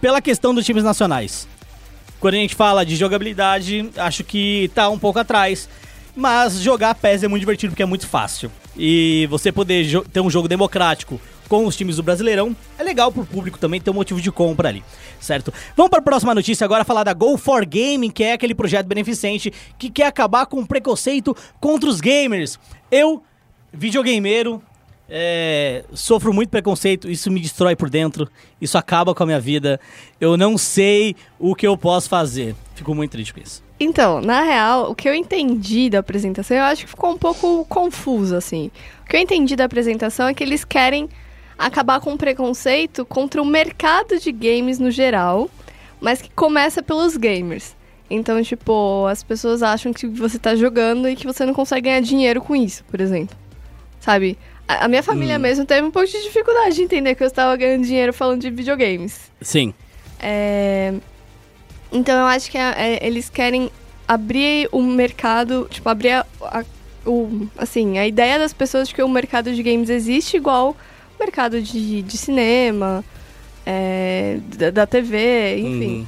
pela 0.00 0.20
questão 0.20 0.54
dos 0.54 0.64
times 0.66 0.84
nacionais. 0.84 1.48
Quando 2.20 2.34
a 2.34 2.38
gente 2.38 2.54
fala 2.54 2.84
de 2.84 2.94
jogabilidade, 2.96 3.90
acho 3.96 4.22
que 4.24 4.70
tá 4.74 4.88
um 4.90 4.98
pouco 4.98 5.18
atrás. 5.18 5.68
Mas 6.14 6.60
jogar 6.60 6.94
PES 6.96 7.22
é 7.22 7.28
muito 7.28 7.40
divertido 7.42 7.70
porque 7.72 7.82
é 7.82 7.86
muito 7.86 8.06
fácil. 8.08 8.50
E 8.76 9.26
você 9.30 9.52
poder 9.52 10.02
ter 10.12 10.20
um 10.20 10.28
jogo 10.28 10.48
democrático 10.48 11.20
com 11.48 11.66
os 11.66 11.76
times 11.76 11.96
do 11.96 12.02
Brasileirão 12.02 12.54
é 12.78 12.82
legal 12.82 13.10
pro 13.10 13.24
público 13.24 13.58
também 13.58 13.80
ter 13.80 13.90
um 13.90 13.94
motivo 13.94 14.20
de 14.20 14.30
compra 14.30 14.68
ali, 14.68 14.84
certo? 15.20 15.52
Vamos 15.76 15.90
para 15.90 16.00
a 16.00 16.02
próxima 16.02 16.34
notícia 16.34 16.64
agora, 16.64 16.84
falar 16.84 17.04
da 17.04 17.14
Go 17.14 17.36
for 17.36 17.64
Gaming, 17.64 18.10
que 18.10 18.22
é 18.22 18.32
aquele 18.32 18.54
projeto 18.54 18.86
beneficente 18.86 19.52
que 19.78 19.90
quer 19.90 20.06
acabar 20.06 20.46
com 20.46 20.60
o 20.60 20.66
preconceito 20.66 21.34
contra 21.60 21.88
os 21.88 22.00
gamers. 22.00 22.58
Eu, 22.90 23.22
videogameiro, 23.72 24.62
é, 25.08 25.84
sofro 25.94 26.34
muito 26.34 26.50
preconceito, 26.50 27.10
isso 27.10 27.30
me 27.30 27.40
destrói 27.40 27.74
por 27.74 27.88
dentro, 27.88 28.28
isso 28.60 28.76
acaba 28.76 29.14
com 29.14 29.22
a 29.22 29.26
minha 29.26 29.40
vida. 29.40 29.80
Eu 30.20 30.36
não 30.36 30.58
sei 30.58 31.16
o 31.38 31.54
que 31.54 31.66
eu 31.66 31.76
posso 31.76 32.08
fazer. 32.08 32.54
Fico 32.74 32.94
muito 32.94 33.12
triste 33.12 33.32
com 33.32 33.40
isso. 33.40 33.62
Então, 33.80 34.20
na 34.20 34.42
real, 34.42 34.90
o 34.90 34.94
que 34.94 35.08
eu 35.08 35.14
entendi 35.14 35.88
da 35.88 36.00
apresentação, 36.00 36.56
eu 36.56 36.64
acho 36.64 36.84
que 36.84 36.90
ficou 36.90 37.12
um 37.12 37.18
pouco 37.18 37.64
confuso, 37.66 38.34
assim. 38.36 38.70
O 39.04 39.08
que 39.08 39.16
eu 39.16 39.20
entendi 39.20 39.54
da 39.56 39.64
apresentação 39.64 40.28
é 40.28 40.34
que 40.34 40.42
eles 40.42 40.64
querem 40.64 41.08
acabar 41.58 42.00
com 42.00 42.12
o 42.14 42.18
preconceito 42.18 43.04
contra 43.04 43.42
o 43.42 43.44
mercado 43.44 44.18
de 44.18 44.30
games 44.30 44.78
no 44.78 44.90
geral, 44.90 45.50
mas 46.00 46.22
que 46.22 46.30
começa 46.30 46.82
pelos 46.82 47.16
gamers. 47.16 47.76
Então, 48.10 48.42
tipo, 48.42 49.06
as 49.06 49.22
pessoas 49.22 49.62
acham 49.62 49.92
que 49.92 50.06
você 50.06 50.38
tá 50.38 50.54
jogando 50.54 51.08
e 51.08 51.16
que 51.16 51.26
você 51.26 51.44
não 51.44 51.52
consegue 51.52 51.88
ganhar 51.88 52.00
dinheiro 52.00 52.40
com 52.40 52.54
isso, 52.56 52.82
por 52.84 53.00
exemplo. 53.00 53.36
Sabe? 54.00 54.38
A, 54.66 54.84
a 54.84 54.88
minha 54.88 55.02
família 55.02 55.38
mesmo 55.38 55.66
teve 55.66 55.86
um 55.86 55.90
pouco 55.90 56.08
de 56.08 56.22
dificuldade 56.22 56.76
de 56.76 56.82
entender 56.82 57.14
que 57.14 57.22
eu 57.22 57.26
estava 57.26 57.54
ganhando 57.56 57.84
dinheiro 57.84 58.12
falando 58.14 58.40
de 58.40 58.50
videogames. 58.50 59.30
Sim. 59.42 59.74
É, 60.20 60.94
Então 61.90 62.18
eu 62.18 62.26
acho 62.26 62.50
que 62.50 62.58
é- 62.58 62.74
é, 62.96 63.06
eles 63.06 63.28
querem 63.30 63.70
abrir 64.06 64.68
o 64.72 64.82
mercado, 64.82 65.66
tipo, 65.70 65.88
abrir 65.88 66.10
a, 66.10 66.26
a- 66.42 66.64
o, 67.06 67.46
assim, 67.56 67.98
a 67.98 68.06
ideia 68.06 68.38
das 68.38 68.52
pessoas 68.52 68.88
de 68.88 68.94
que 68.94 69.02
o 69.02 69.08
mercado 69.08 69.54
de 69.54 69.62
games 69.62 69.88
existe 69.88 70.36
igual 70.36 70.76
mercado 71.18 71.60
de, 71.60 72.02
de 72.02 72.16
cinema, 72.18 73.04
é, 73.66 74.38
da, 74.56 74.70
da 74.70 74.86
TV, 74.86 75.58
enfim. 75.58 75.96
Uhum. 76.00 76.06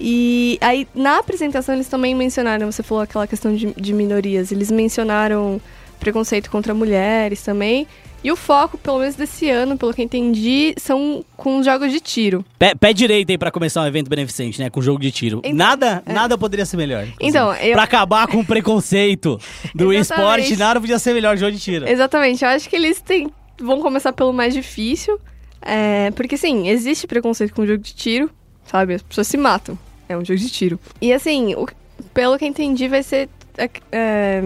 E 0.00 0.58
aí, 0.60 0.88
na 0.94 1.18
apresentação, 1.18 1.74
eles 1.74 1.86
também 1.88 2.14
mencionaram, 2.14 2.70
você 2.70 2.82
falou 2.82 3.04
aquela 3.04 3.26
questão 3.26 3.54
de, 3.54 3.72
de 3.76 3.92
minorias, 3.92 4.50
eles 4.50 4.70
mencionaram 4.70 5.60
preconceito 6.00 6.50
contra 6.50 6.74
mulheres 6.74 7.42
também. 7.42 7.86
E 8.24 8.30
o 8.30 8.36
foco, 8.36 8.78
pelo 8.78 9.00
menos 9.00 9.16
desse 9.16 9.50
ano, 9.50 9.76
pelo 9.76 9.92
que 9.92 10.00
eu 10.00 10.04
entendi, 10.04 10.74
são 10.76 11.24
com 11.36 11.58
os 11.58 11.64
jogos 11.66 11.90
de 11.90 11.98
tiro. 11.98 12.44
Pé, 12.56 12.72
pé 12.72 12.92
direito 12.92 13.30
aí 13.30 13.38
pra 13.38 13.50
começar 13.50 13.82
um 13.82 13.86
evento 13.86 14.08
beneficente, 14.08 14.60
né? 14.60 14.70
Com 14.70 14.80
jogo 14.80 15.00
de 15.00 15.10
tiro. 15.10 15.40
Então, 15.44 15.56
nada, 15.56 16.02
é. 16.06 16.12
nada 16.12 16.38
poderia 16.38 16.64
ser 16.64 16.76
melhor. 16.76 17.06
Então, 17.20 17.52
eu- 17.54 17.72
Pra 17.72 17.82
acabar 17.82 18.28
com 18.28 18.38
o 18.38 18.44
preconceito 18.46 19.40
do 19.74 19.92
esporte, 19.92 20.56
nada 20.56 20.80
podia 20.80 21.00
ser 21.00 21.14
melhor 21.14 21.34
que 21.34 21.40
jogo 21.40 21.52
de 21.52 21.58
tiro. 21.58 21.88
Exatamente, 21.88 22.44
eu 22.44 22.50
acho 22.50 22.68
que 22.70 22.76
eles 22.76 23.00
têm, 23.00 23.28
vão 23.60 23.80
começar 23.80 24.12
pelo 24.12 24.32
mais 24.32 24.52
difícil. 24.54 25.18
é, 25.60 26.10
porque, 26.12 26.36
sim, 26.36 26.68
existe 26.68 27.06
preconceito 27.06 27.54
com 27.54 27.62
o 27.62 27.66
jogo 27.66 27.78
de 27.82 27.94
tiro, 27.94 28.28
sabe? 28.66 28.94
As 28.94 29.02
pessoas 29.02 29.26
se 29.28 29.36
matam. 29.36 29.78
É 30.08 30.16
um 30.16 30.24
jogo 30.24 30.38
de 30.40 30.50
tiro. 30.50 30.78
E, 31.00 31.12
assim, 31.12 31.54
o- 31.54 31.68
pelo 32.12 32.36
que 32.38 32.44
entendi, 32.44 32.88
vai 32.88 33.02
ser. 33.02 33.28
é, 33.56 33.70
é, 33.92 34.42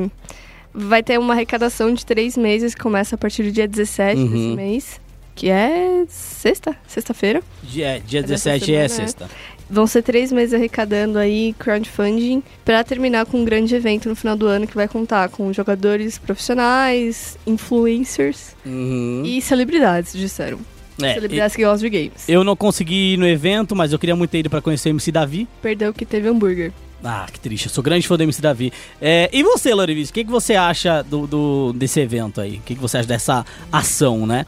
vai 0.75 1.03
ter 1.03 1.19
uma 1.19 1.33
arrecadação 1.33 1.95
de 1.95 2.05
três 2.05 2.37
meses 2.37 2.75
que 2.75 2.83
começa 2.83 3.15
a 3.15 3.19
partir 3.19 3.43
do 3.45 3.51
dia 3.51 3.67
17 3.67 4.21
Uhum. 4.21 4.27
desse 4.29 4.57
mês. 4.57 5.01
Que 5.35 5.49
é 5.51 6.05
sexta, 6.09 6.75
sexta-feira. 6.87 7.43
Dia, 7.63 8.01
dia 8.01 8.21
É 8.21 8.23
dessa 8.23 8.51
17 8.51 8.75
é 8.75 8.79
né? 8.83 9.29
Vão 9.69 9.87
ser 9.87 10.03
três 10.03 10.31
meses 10.33 10.55
arrecadando 10.55 11.19
aí 11.19 11.55
crowdfunding 11.59 12.43
pra 12.65 12.83
terminar 12.85 13.27
com 13.27 13.39
um 13.41 13.45
grande 13.45 13.75
evento 13.75 14.09
no 14.09 14.15
final 14.17 14.37
do 14.37 14.47
ano 14.47 14.67
que 14.67 14.75
vai 14.75 14.87
contar 14.89 15.29
com 15.29 15.53
jogadores 15.53 16.19
profissionais, 16.19 17.37
influencers 17.47 18.55
Uhum. 18.65 19.23
e 19.25 19.41
celebridades, 19.43 20.13
disseram. 20.13 20.59
É, 21.03 21.13
celebridades 21.15 21.55
que 21.55 21.63
gostam 21.63 21.91
de 21.91 21.99
games. 21.99 22.27
eu 22.27 22.43
não 22.43 22.57
consegui 22.57 23.13
ir 23.15 23.17
no 23.19 23.27
evento, 23.29 23.77
mas 23.77 23.93
eu 23.93 23.99
queria 23.99 24.17
muito 24.17 24.31
ter 24.31 24.39
ido 24.39 24.49
pra 24.49 24.63
conhecer 24.63 24.89
o 24.89 24.93
MC 24.93 25.13
Davi. 25.13 25.47
Perdeu 25.61 25.93
que 25.93 26.07
teve 26.07 26.27
hambúrguer. 26.29 26.73
Ah, 27.05 27.27
que 27.31 27.39
triste. 27.39 27.67
Eu 27.67 27.71
sou 27.71 27.85
grande 27.85 28.09
fã 28.09 28.17
do 28.17 28.23
MC 28.23 28.41
Davi. 28.41 28.73
É, 29.01 29.29
e 29.31 29.43
você, 29.43 29.75
Lorivis, 29.75 30.09
o 30.09 30.13
que, 30.15 30.25
que 30.25 30.31
você 30.31 30.55
acha 30.55 31.03
do, 31.03 31.27
do- 31.27 31.73
desse 31.75 32.01
evento 32.01 32.41
aí? 32.41 32.57
O 32.57 32.61
que, 32.63 32.75
que 32.75 32.81
você 32.81 32.97
acha 32.97 33.07
dessa 33.07 33.45
ação, 33.71 34.27
né? 34.27 34.47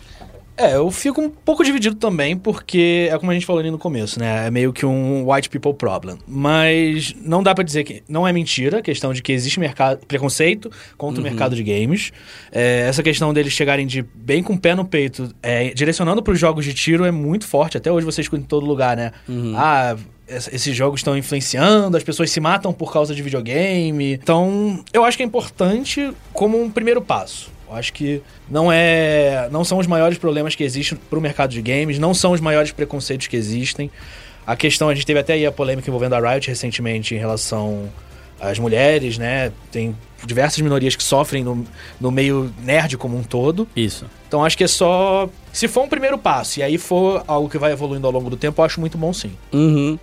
É, 0.61 0.75
eu 0.75 0.91
fico 0.91 1.21
um 1.21 1.31
pouco 1.31 1.62
dividido 1.62 1.95
também, 1.95 2.37
porque 2.37 3.09
é 3.11 3.17
como 3.17 3.31
a 3.31 3.35
gente 3.35 3.47
falou 3.47 3.61
ali 3.61 3.71
no 3.71 3.79
começo, 3.79 4.19
né? 4.19 4.49
É 4.49 4.50
meio 4.50 4.73
que 4.73 4.85
um 4.85 5.31
white 5.33 5.49
people 5.49 5.73
problem. 5.73 6.19
Mas 6.27 7.15
não 7.23 7.43
dá 7.43 7.55
pra 7.55 7.62
dizer 7.62 7.85
que 7.85 8.03
não 8.09 8.27
é 8.27 8.33
mentira 8.33 8.79
a 8.79 8.83
questão 8.83 9.12
de 9.12 9.23
que 9.23 9.31
existe 9.33 9.61
mercado, 9.61 10.05
preconceito 10.07 10.69
contra 10.97 11.21
o 11.21 11.25
mercado 11.25 11.55
de 11.55 11.62
games. 11.62 12.11
É, 12.50 12.87
essa 12.88 13.03
questão 13.05 13.33
deles 13.33 13.53
chegarem 13.53 13.87
de 13.87 14.03
bem 14.15 14.43
com 14.43 14.55
o 14.55 14.59
pé 14.59 14.75
no 14.75 14.85
peito, 14.85 15.33
é, 15.43 15.71
direcionando 15.73 16.23
pros 16.25 16.41
jogos 16.41 16.65
de 16.65 16.75
tiro 16.75 17.05
é 17.05 17.11
muito 17.12 17.47
forte. 17.47 17.77
Até 17.77 17.93
hoje 17.93 18.05
você 18.05 18.21
escuta 18.21 18.43
em 18.43 18.47
todo 18.47 18.67
lugar, 18.67 18.97
né? 18.97 19.12
Ah, 19.57 19.97
es- 20.29 20.49
esses 20.53 20.75
jogos 20.77 20.99
estão 21.00 21.17
influenciando, 21.17 21.97
as 21.97 22.03
pessoas 22.03 22.31
se 22.31 22.41
matam 22.41 22.73
por 22.73 22.93
causa 22.93 23.15
de 23.15 23.23
videogame. 23.23 24.15
Então, 24.15 24.83
eu 24.93 25.05
acho 25.05 25.17
que 25.17 25.23
é 25.23 25.27
importante 25.27 26.11
como 26.33 26.61
um 26.61 26.69
primeiro 26.69 27.00
passo. 27.00 27.57
Eu 27.68 27.76
acho 27.76 27.92
que 27.92 28.22
não 28.48 28.72
é, 28.72 29.48
não 29.50 29.62
são 29.64 29.78
os 29.78 29.87
maiores 29.87 30.16
problemas 30.16 30.54
que 30.54 30.64
existem 30.64 30.98
pro 31.10 31.20
mercado 31.20 31.50
de 31.50 31.60
games, 31.60 31.98
não 31.98 32.14
são 32.14 32.32
os 32.32 32.40
maiores 32.40 32.72
preconceitos 32.72 33.26
que 33.26 33.37
existem. 33.37 33.90
A 34.46 34.56
questão, 34.56 34.88
a 34.88 34.94
gente 34.94 35.04
teve 35.04 35.20
até 35.20 35.34
aí 35.34 35.44
a 35.44 35.52
polêmica 35.52 35.88
envolvendo 35.88 36.14
a 36.14 36.20
Riot 36.32 36.48
recentemente 36.48 37.14
em 37.14 37.18
relação 37.18 37.90
às 38.40 38.58
mulheres, 38.58 39.18
né? 39.18 39.52
Tem 39.70 39.94
diversas 40.25 40.60
minorias 40.60 40.96
que 40.96 41.02
sofrem 41.02 41.44
no, 41.44 41.66
no 42.00 42.10
meio 42.10 42.52
nerd 42.64 42.96
como 42.96 43.16
um 43.16 43.22
todo. 43.22 43.68
Isso. 43.76 44.06
Então 44.26 44.44
acho 44.44 44.56
que 44.56 44.64
é 44.64 44.68
só. 44.68 45.28
Se 45.52 45.68
for 45.68 45.84
um 45.84 45.88
primeiro 45.88 46.16
passo 46.16 46.60
e 46.60 46.62
aí 46.62 46.78
for 46.78 47.22
algo 47.26 47.48
que 47.48 47.58
vai 47.58 47.72
evoluindo 47.72 48.06
ao 48.06 48.12
longo 48.12 48.30
do 48.30 48.37
tempo, 48.37 48.60
eu 48.60 48.64
acho 48.64 48.80
muito 48.80 48.96
bom 48.96 49.12
sim. 49.12 49.32
Uhum. 49.52 49.98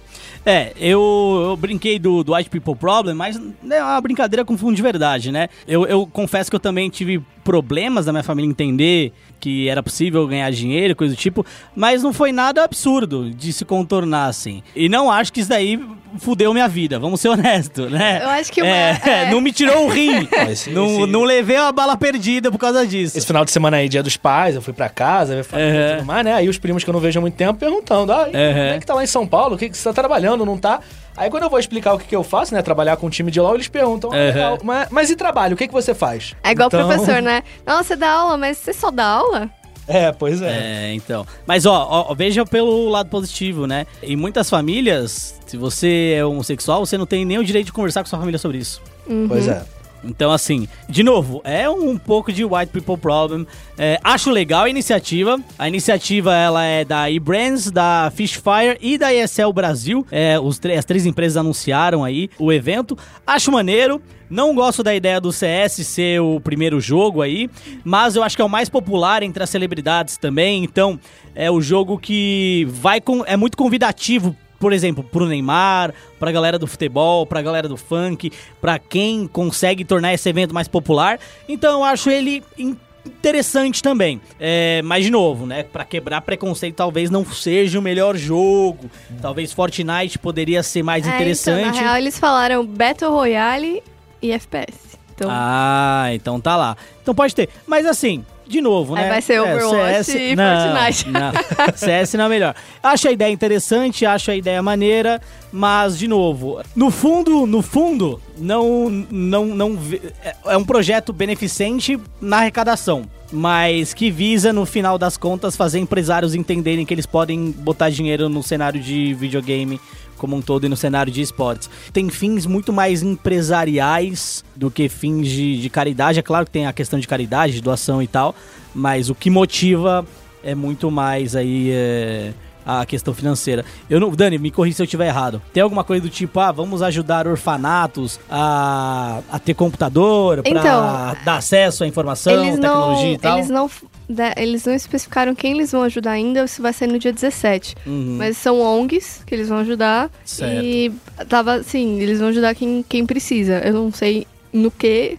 É, 0.45 0.73
eu, 0.77 1.47
eu 1.49 1.57
brinquei 1.57 1.97
do, 1.97 2.23
do 2.23 2.35
White 2.35 2.49
People 2.51 2.75
Problem, 2.75 3.15
mas 3.15 3.39
é 3.69 3.81
uma 3.81 3.99
brincadeira 3.99 4.45
com 4.45 4.55
fundo 4.55 4.75
de 4.75 4.81
verdade, 4.81 5.31
né? 5.31 5.49
Eu, 5.67 5.87
eu 5.87 6.05
confesso 6.05 6.51
que 6.51 6.55
eu 6.55 6.59
também 6.59 6.87
tive 6.89 7.21
problemas 7.45 8.05
da 8.07 8.11
minha 8.11 8.23
família 8.23 8.49
entender 8.49 9.13
que 9.39 9.69
era 9.69 9.81
possível 9.83 10.27
ganhar 10.27 10.49
dinheiro, 10.51 10.95
coisa 10.95 11.13
do 11.13 11.17
tipo, 11.17 11.45
mas 11.75 12.01
não 12.01 12.11
foi 12.11 12.31
nada 12.31 12.63
absurdo 12.63 13.29
de 13.29 13.53
se 13.53 13.63
contornar 13.63 14.25
assim. 14.25 14.63
E 14.75 14.89
não 14.89 15.09
acho 15.11 15.31
que 15.31 15.39
isso 15.41 15.49
daí 15.49 15.79
fudeu 16.17 16.51
minha 16.53 16.67
vida, 16.67 16.97
vamos 16.97 17.21
ser 17.21 17.29
honestos, 17.29 17.91
né? 17.91 18.21
Eu 18.23 18.29
acho 18.29 18.51
que 18.51 18.61
uma- 18.61 18.69
é, 18.75 19.01
é. 19.05 19.29
não 19.31 19.39
me 19.39 19.51
tirou 19.51 19.85
o 19.85 19.89
rim, 19.89 20.27
esse- 20.49 20.71
não, 20.71 20.85
esse- 21.03 21.05
não 21.11 21.23
levei 21.23 21.57
uma 21.59 21.71
bala 21.71 21.95
perdida 21.95 22.51
por 22.51 22.57
causa 22.57 22.85
disso. 22.87 23.15
Esse 23.17 23.27
final 23.27 23.45
de 23.45 23.51
semana 23.51 23.77
aí, 23.77 23.87
dia 23.87 24.01
dos 24.01 24.17
pais, 24.17 24.55
eu 24.55 24.61
fui 24.61 24.73
pra 24.73 24.89
casa, 24.89 25.43
família 25.43 25.71
e 25.73 25.91
Uhum. 25.91 25.97
tudo 25.97 26.05
mais, 26.07 26.25
né? 26.25 26.33
Aí 26.33 26.49
os 26.49 26.57
primos 26.57 26.83
que 26.83 26.89
eu 26.89 26.93
não 26.93 26.99
vejo 26.99 27.19
há 27.19 27.21
muito 27.21 27.35
tempo 27.35 27.59
perguntando: 27.59 28.11
ah, 28.11 28.27
e 28.27 28.31
como 28.31 28.37
é 28.59 28.79
que 28.79 28.85
tá 28.85 28.95
lá 28.95 29.03
em 29.03 29.07
São 29.07 29.27
Paulo? 29.27 29.55
O 29.55 29.57
que, 29.57 29.69
que 29.69 29.77
você 29.77 29.83
tá 29.83 29.93
trabalhando? 29.93 30.43
Não 30.45 30.57
tá? 30.57 30.79
Aí 31.17 31.29
quando 31.29 31.43
eu 31.43 31.49
vou 31.49 31.59
explicar 31.59 31.93
o 31.93 31.99
que, 31.99 32.07
que 32.07 32.15
eu 32.15 32.23
faço, 32.23 32.53
né? 32.53 32.61
Trabalhar 32.61 32.97
com 32.97 33.07
um 33.07 33.09
time 33.09 33.31
de 33.31 33.39
LOL, 33.39 33.55
eles 33.55 33.67
perguntam: 33.67 34.11
ah, 34.11 34.15
Uhum. 34.15 34.25
legal, 34.25 34.57
mas, 34.63 34.87
mas 34.89 35.09
e 35.09 35.15
trabalho? 35.15 35.53
O 35.53 35.57
que, 35.57 35.67
que 35.67 35.73
você 35.73 35.93
faz? 35.93 36.35
É 36.43 36.51
igual 36.51 36.67
Então- 36.67 36.81
o 36.83 36.87
professor, 36.87 37.21
né? 37.21 37.41
Nossa, 37.65 37.83
você 37.83 37.95
dá 37.95 38.11
aula, 38.11 38.37
mas 38.37 38.57
você 38.57 38.73
só 38.73 38.91
dá 38.91 39.05
aula? 39.05 39.49
É, 39.87 40.11
pois 40.11 40.41
é. 40.41 40.89
É, 40.89 40.93
então. 40.95 41.25
Mas 41.45 41.65
ó, 41.65 42.05
ó, 42.09 42.13
veja 42.15 42.43
pelo 42.45 42.89
lado 42.89 43.07
positivo, 43.09 43.67
né? 43.67 43.85
Em 44.01 44.15
muitas 44.15 44.49
famílias, 44.49 45.39
se 45.45 45.57
você 45.57 46.15
é 46.17 46.25
homossexual, 46.25 46.83
você 46.85 46.97
não 46.97 47.05
tem 47.05 47.23
nem 47.23 47.37
o 47.37 47.43
direito 47.43 47.67
de 47.67 47.71
conversar 47.73 48.01
com 48.03 48.09
sua 48.09 48.17
família 48.19 48.39
sobre 48.39 48.57
isso. 48.57 48.81
Pois 49.27 49.47
é. 49.47 49.63
Então, 50.03 50.31
assim, 50.31 50.67
de 50.87 51.03
novo, 51.03 51.41
é 51.43 51.69
um 51.69 51.97
pouco 51.97 52.31
de 52.31 52.43
white 52.45 52.71
people 52.71 52.97
problem. 52.97 53.47
É, 53.77 53.99
acho 54.03 54.29
legal 54.29 54.65
a 54.65 54.69
iniciativa. 54.69 55.39
A 55.57 55.67
iniciativa 55.67 56.35
ela 56.35 56.63
é 56.63 56.85
da 56.85 57.11
eBrands, 57.11 57.71
da 57.71 58.11
Fishfire 58.15 58.77
e 58.81 58.97
da 58.97 59.13
ESL 59.13 59.51
Brasil. 59.53 60.05
É, 60.11 60.39
os 60.39 60.59
as 60.77 60.85
três 60.85 61.05
empresas 61.05 61.37
anunciaram 61.37 62.03
aí 62.03 62.29
o 62.39 62.51
evento. 62.51 62.97
Acho 63.25 63.51
maneiro. 63.51 64.01
Não 64.27 64.55
gosto 64.55 64.81
da 64.81 64.95
ideia 64.95 65.21
do 65.21 65.31
CS 65.31 65.85
ser 65.85 66.19
o 66.19 66.39
primeiro 66.39 66.81
jogo 66.81 67.21
aí, 67.21 67.47
mas 67.83 68.15
eu 68.15 68.23
acho 68.23 68.35
que 68.35 68.41
é 68.41 68.45
o 68.45 68.49
mais 68.49 68.67
popular 68.67 69.21
entre 69.21 69.43
as 69.43 69.49
celebridades 69.51 70.17
também. 70.17 70.63
Então, 70.63 70.99
é 71.35 71.51
o 71.51 71.61
jogo 71.61 71.99
que 71.99 72.65
vai 72.69 72.99
com, 72.99 73.23
é 73.25 73.37
muito 73.37 73.55
convidativo 73.55 74.35
por 74.65 74.73
exemplo, 74.73 75.03
pro 75.03 75.27
Neymar, 75.27 75.93
pra 76.19 76.31
galera 76.31 76.57
do 76.57 76.65
futebol, 76.65 77.23
pra 77.27 77.39
galera 77.39 77.67
do 77.69 77.77
funk, 77.77 78.31
pra 78.59 78.79
quem 78.79 79.27
consegue 79.27 79.85
tornar 79.85 80.11
esse 80.15 80.27
evento 80.27 80.55
mais 80.55 80.67
popular. 80.67 81.19
Então 81.47 81.73
eu 81.81 81.83
acho 81.83 82.09
ele 82.09 82.43
in- 82.57 82.75
interessante 83.05 83.83
também. 83.83 84.19
É, 84.39 84.81
mas 84.81 85.05
de 85.05 85.11
novo, 85.11 85.45
né, 85.45 85.61
Pra 85.61 85.85
quebrar 85.85 86.19
preconceito 86.21 86.73
talvez 86.77 87.11
não 87.11 87.23
seja 87.23 87.77
o 87.77 87.81
melhor 87.83 88.17
jogo. 88.17 88.89
Talvez 89.21 89.53
Fortnite 89.53 90.17
poderia 90.17 90.63
ser 90.63 90.81
mais 90.81 91.05
É, 91.05 91.09
então, 91.09 91.15
interessante. 91.19 91.75
na 91.75 91.81
real, 91.83 91.97
eles 91.97 92.17
falaram 92.17 92.65
Battle 92.65 93.11
Royale 93.11 93.83
e 94.19 94.31
FPS. 94.31 94.97
Então, 95.13 95.29
Ah, 95.31 96.07
então 96.11 96.41
tá 96.41 96.55
lá. 96.57 96.75
Então 97.03 97.13
pode 97.13 97.35
ter. 97.35 97.49
Mas 97.67 97.85
assim, 97.85 98.25
de 98.47 98.61
novo, 98.61 98.95
Aí 98.95 99.03
né? 99.03 99.09
vai 99.09 99.21
ser 99.21 99.41
Overwatch 99.41 100.11
e 100.17 100.35
não, 100.35 100.43
Fortnite. 100.73 101.09
Não, 101.09 101.31
CS 101.75 102.13
não 102.13 102.25
é 102.25 102.29
melhor. 102.29 102.55
Acho 102.81 103.07
a 103.07 103.11
ideia 103.11 103.31
interessante, 103.31 104.05
acho 104.05 104.31
a 104.31 104.35
ideia 104.35 104.61
maneira, 104.61 105.21
mas 105.51 105.97
de 105.97 106.07
novo, 106.07 106.61
no 106.75 106.91
fundo, 106.91 107.45
no 107.47 107.61
fundo, 107.61 108.21
não 108.37 108.89
não 109.09 109.45
não 109.45 109.79
é- 110.23 110.35
é 110.53 110.57
um 110.57 110.63
projeto 110.65 111.11
beneficente 111.11 111.99
na 112.21 112.37
arrecadação. 112.37 113.03
Mas 113.31 113.91
que 113.93 114.11
visa, 114.11 114.53
no 114.53 114.65
final 114.67 114.99
das 114.99 115.17
contas, 115.17 115.55
fazer 115.57 115.79
empresários 115.79 116.35
entenderem 116.35 116.85
que 116.85 116.93
eles 116.93 117.07
podem 117.07 117.49
botar 117.51 117.89
dinheiro 117.89 118.29
no 118.29 118.43
cenário 118.43 118.79
de 118.79 119.15
videogame 119.15 119.79
como 120.25 120.35
um 120.35 120.41
todo 120.41 120.65
e 120.65 120.69
no 120.69 120.75
cenário 120.75 121.13
de 121.13 121.21
esportes. 121.21 121.69
Tem 121.93 122.09
fins 122.09 122.47
muito 122.47 122.73
mais 122.73 123.03
empresariais 123.03 124.43
do 124.55 124.71
que 124.71 124.89
fins 124.89 125.27
de, 125.27 125.61
de 125.61 125.69
caridade. 125.69 126.17
É 126.17 126.23
claro 126.23 126.45
que 126.45 126.51
tem 126.51 126.65
a 126.65 126.73
questão 126.73 126.99
de 126.99 127.07
caridade, 127.07 127.53
de 127.53 127.61
doação 127.61 128.01
e 128.01 128.07
tal, 128.07 128.35
mas 128.73 129.07
o 129.07 129.13
que 129.13 129.29
motiva 129.29 130.03
é 130.43 130.55
muito 130.55 130.89
mais 130.89 131.35
aí 131.35 131.69
é, 131.71 132.33
a 132.65 132.85
questão 132.85 133.13
financeira. 133.13 133.63
Eu 133.89 133.99
não, 133.99 134.09
Dani, 134.11 134.37
me 134.37 134.49
corrija 134.51 134.77
se 134.77 134.81
eu 134.81 134.85
estiver 134.85 135.07
errado. 135.07 135.41
Tem 135.53 135.61
alguma 135.61 135.83
coisa 135.83 136.01
do 136.03 136.09
tipo, 136.09 136.39
ah, 136.39 136.51
vamos 136.51 136.81
ajudar 136.81 137.27
orfanatos 137.27 138.19
a, 138.29 139.21
a 139.31 139.37
ter 139.39 139.53
computador 139.53 140.41
para 140.41 140.49
Então, 140.51 141.23
dar 141.23 141.35
acesso 141.37 141.83
à 141.83 141.87
informação, 141.87 142.33
eles 142.33 142.57
não, 142.57 142.61
tecnologia 142.61 143.11
e 143.13 143.17
tal? 143.17 143.37
eles 143.37 143.49
não 143.49 143.69
da- 144.07 144.33
eles 144.37 144.63
não 144.65 144.73
especificaram 144.73 145.33
quem 145.33 145.53
eles 145.53 145.71
vão 145.71 145.81
ajudar 145.83 146.11
ainda, 146.11 146.41
ou 146.41 146.47
se 146.47 146.61
vai 146.61 146.71
ser 146.73 146.87
no 146.87 146.99
dia 146.99 147.11
17. 147.11 147.75
Uhum. 147.87 148.15
Mas 148.19 148.37
são 148.37 148.59
ONGs 148.61 149.23
que 149.25 149.33
eles 149.33 149.49
vão 149.49 149.57
ajudar. 149.59 150.11
Certo. 150.23 150.63
E 150.63 150.91
tava 151.27 151.55
assim, 151.55 151.99
eles 151.99 152.19
vão 152.19 152.27
ajudar 152.29 152.53
quem, 152.53 152.85
quem 152.87 153.05
precisa. 153.05 153.59
Eu 153.65 153.73
não 153.73 153.91
sei 153.91 154.27
no 154.53 154.69
que. 154.69 155.17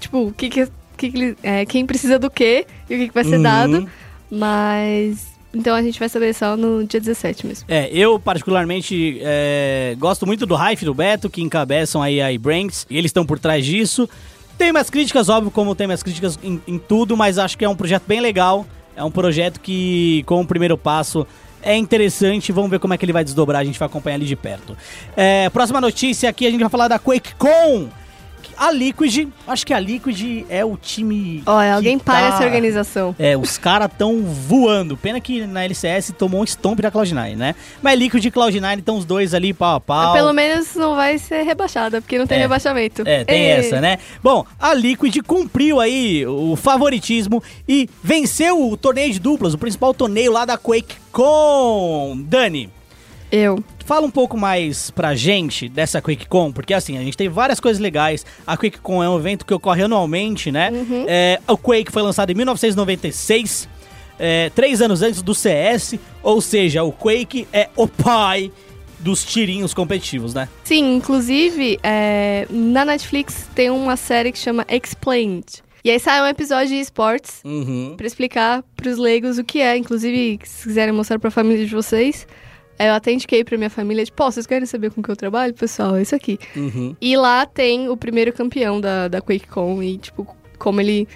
Tipo, 0.00 0.26
o 0.28 0.32
que, 0.32 0.50
que, 0.50 0.68
que, 0.98 1.36
é, 1.42 1.64
quem 1.64 1.86
precisa 1.86 2.18
do 2.18 2.28
que 2.30 2.66
e 2.90 2.94
o 2.94 2.98
que, 2.98 3.08
que 3.08 3.14
vai 3.14 3.24
ser 3.24 3.36
Uhum. 3.36 3.42
dado. 3.42 3.88
Mas. 4.30 5.35
Então 5.54 5.74
a 5.74 5.82
gente 5.82 5.98
vai 5.98 6.08
saber 6.08 6.34
só 6.34 6.56
no 6.56 6.84
dia 6.84 7.00
17 7.00 7.46
mesmo. 7.46 7.64
É, 7.68 7.88
eu 7.90 8.18
particularmente 8.18 9.18
é, 9.22 9.94
gosto 9.98 10.26
muito 10.26 10.44
do 10.44 10.54
Raif 10.54 10.82
e 10.82 10.84
do 10.84 10.94
Beto, 10.94 11.30
que 11.30 11.42
encabeçam 11.42 12.02
aí 12.02 12.20
a 12.20 12.32
eBranks, 12.32 12.86
e 12.90 12.96
eles 12.98 13.08
estão 13.08 13.24
por 13.24 13.38
trás 13.38 13.64
disso. 13.64 14.08
Tem 14.58 14.72
minhas 14.72 14.90
críticas, 14.90 15.28
óbvio, 15.28 15.50
como 15.50 15.74
tem 15.74 15.86
minhas 15.86 16.02
críticas 16.02 16.38
em, 16.42 16.60
em 16.66 16.78
tudo, 16.78 17.16
mas 17.16 17.38
acho 17.38 17.56
que 17.56 17.64
é 17.64 17.68
um 17.68 17.76
projeto 17.76 18.04
bem 18.06 18.20
legal. 18.20 18.66
É 18.94 19.04
um 19.04 19.10
projeto 19.10 19.60
que, 19.60 20.22
com 20.24 20.40
o 20.40 20.46
primeiro 20.46 20.78
passo, 20.78 21.26
é 21.62 21.76
interessante. 21.76 22.52
Vamos 22.52 22.70
ver 22.70 22.78
como 22.78 22.94
é 22.94 22.98
que 22.98 23.04
ele 23.04 23.12
vai 23.12 23.22
desdobrar, 23.22 23.60
a 23.60 23.64
gente 23.64 23.78
vai 23.78 23.86
acompanhar 23.86 24.16
ali 24.16 24.24
de 24.24 24.36
perto. 24.36 24.76
É, 25.14 25.50
próxima 25.50 25.80
notícia 25.80 26.30
aqui, 26.30 26.46
a 26.46 26.50
gente 26.50 26.60
vai 26.60 26.70
falar 26.70 26.88
da 26.88 26.98
QuakeCon. 26.98 27.88
A 28.58 28.70
Liquid, 28.72 29.28
acho 29.46 29.66
que 29.66 29.74
a 29.74 29.78
Liquid 29.78 30.46
é 30.48 30.64
o 30.64 30.76
time. 30.76 31.42
Olha, 31.44 31.68
que 31.70 31.74
alguém 31.76 31.98
para 31.98 32.14
tá- 32.30 32.36
essa 32.36 32.44
organização. 32.44 33.14
é, 33.18 33.36
os 33.36 33.58
caras 33.58 33.90
tão 33.98 34.22
voando. 34.22 34.96
Pena 34.96 35.20
que 35.20 35.46
na 35.46 35.62
LCS 35.64 36.12
tomou 36.16 36.40
um 36.40 36.44
stomp 36.44 36.80
da 36.80 36.90
Cloud9, 36.90 37.36
né? 37.36 37.54
Mas 37.82 37.98
Liquid 37.98 38.24
e 38.24 38.30
Cloud9 38.30 38.78
estão 38.78 38.96
os 38.96 39.04
dois 39.04 39.34
ali 39.34 39.52
pau 39.52 39.76
a 39.76 39.80
pau. 39.80 40.14
Pelo 40.14 40.32
menos 40.32 40.74
não 40.74 40.96
vai 40.96 41.18
ser 41.18 41.42
rebaixada, 41.42 42.00
porque 42.00 42.18
não 42.18 42.26
tem 42.26 42.38
É. 42.38 42.40
rebaixamento. 42.42 43.02
É, 43.04 43.24
tem 43.24 43.42
Ê. 43.42 43.48
essa, 43.50 43.80
né? 43.80 43.98
Bom, 44.22 44.44
a 44.58 44.72
Liquid 44.72 45.16
cumpriu 45.26 45.78
aí 45.78 46.26
o 46.26 46.56
favoritismo 46.56 47.42
e 47.68 47.88
venceu 48.02 48.70
o 48.70 48.76
torneio 48.76 49.12
de 49.12 49.18
duplas, 49.18 49.52
o 49.54 49.58
principal 49.58 49.92
torneio 49.92 50.32
lá 50.32 50.44
da 50.46 50.56
QuakeCon. 50.56 52.22
Dani, 52.26 52.70
Eu. 53.30 53.62
Fala 53.86 54.04
um 54.04 54.10
pouco 54.10 54.36
mais 54.36 54.90
pra 54.90 55.14
gente 55.14 55.68
dessa 55.68 56.02
QuakeCon, 56.02 56.50
porque 56.52 56.74
assim, 56.74 56.98
a 56.98 57.02
gente 57.02 57.16
tem 57.16 57.28
várias 57.28 57.60
coisas 57.60 57.80
legais. 57.80 58.26
A 58.46 58.56
QuakeCon 58.56 59.02
é 59.02 59.08
um 59.08 59.16
evento 59.16 59.46
que 59.46 59.54
ocorre 59.54 59.84
anualmente, 59.84 60.50
né? 60.50 60.70
É, 61.06 61.40
o 61.46 61.56
Quake 61.56 61.92
foi 61.92 62.02
lançado 62.02 62.30
em 62.30 62.34
1996, 62.34 63.68
é, 64.18 64.50
três 64.50 64.80
anos 64.82 65.02
antes 65.02 65.22
do 65.22 65.34
CS, 65.34 65.94
ou 66.22 66.40
seja, 66.40 66.82
o 66.82 66.90
Quake 66.92 67.46
é 67.52 67.68
o 67.76 67.86
pai 67.86 68.50
dos 68.98 69.24
tirinhos 69.24 69.72
competitivos, 69.72 70.34
né? 70.34 70.48
Sim, 70.64 70.96
inclusive, 70.96 71.78
é, 71.82 72.46
na 72.50 72.84
Netflix 72.84 73.46
tem 73.54 73.70
uma 73.70 73.96
série 73.96 74.32
que 74.32 74.38
chama 74.38 74.66
Explained. 74.68 75.44
E 75.84 75.90
aí 75.92 76.00
sai 76.00 76.20
um 76.20 76.26
episódio 76.26 76.68
de 76.68 76.80
esportes 76.80 77.40
Uhum. 77.44 77.94
pra 77.96 78.06
explicar 78.06 78.64
pros 78.74 78.98
leigos 78.98 79.38
o 79.38 79.44
que 79.44 79.60
é. 79.60 79.76
Inclusive, 79.76 80.40
se 80.42 80.64
quiserem 80.64 80.92
mostrar 80.92 81.20
pra 81.20 81.30
família 81.30 81.64
de 81.64 81.72
vocês, 81.72 82.26
eu 82.78 82.92
até 82.92 83.12
indiquei 83.12 83.42
pra 83.44 83.56
minha 83.56 83.70
família, 83.70 84.04
tipo, 84.04 84.16
"Pô, 84.16 84.30
vocês 84.30 84.46
querem 84.46 84.66
saber 84.66 84.90
com 84.90 85.02
que 85.02 85.08
eu 85.10 85.16
trabalho? 85.16 85.54
Pessoal, 85.54 85.96
é 85.96 86.02
isso 86.02 86.14
aqui. 86.14 86.38
Uhum. 86.54 86.94
E 87.00 87.16
lá 87.16 87.46
tem 87.46 87.88
o 87.88 87.96
primeiro 87.96 88.32
campeão 88.32 88.80
da, 88.80 89.08
da 89.08 89.20
QuakeCon 89.20 89.82
e, 89.82 89.98
tipo, 89.98 90.26
como 90.58 90.80
ele 90.80 91.06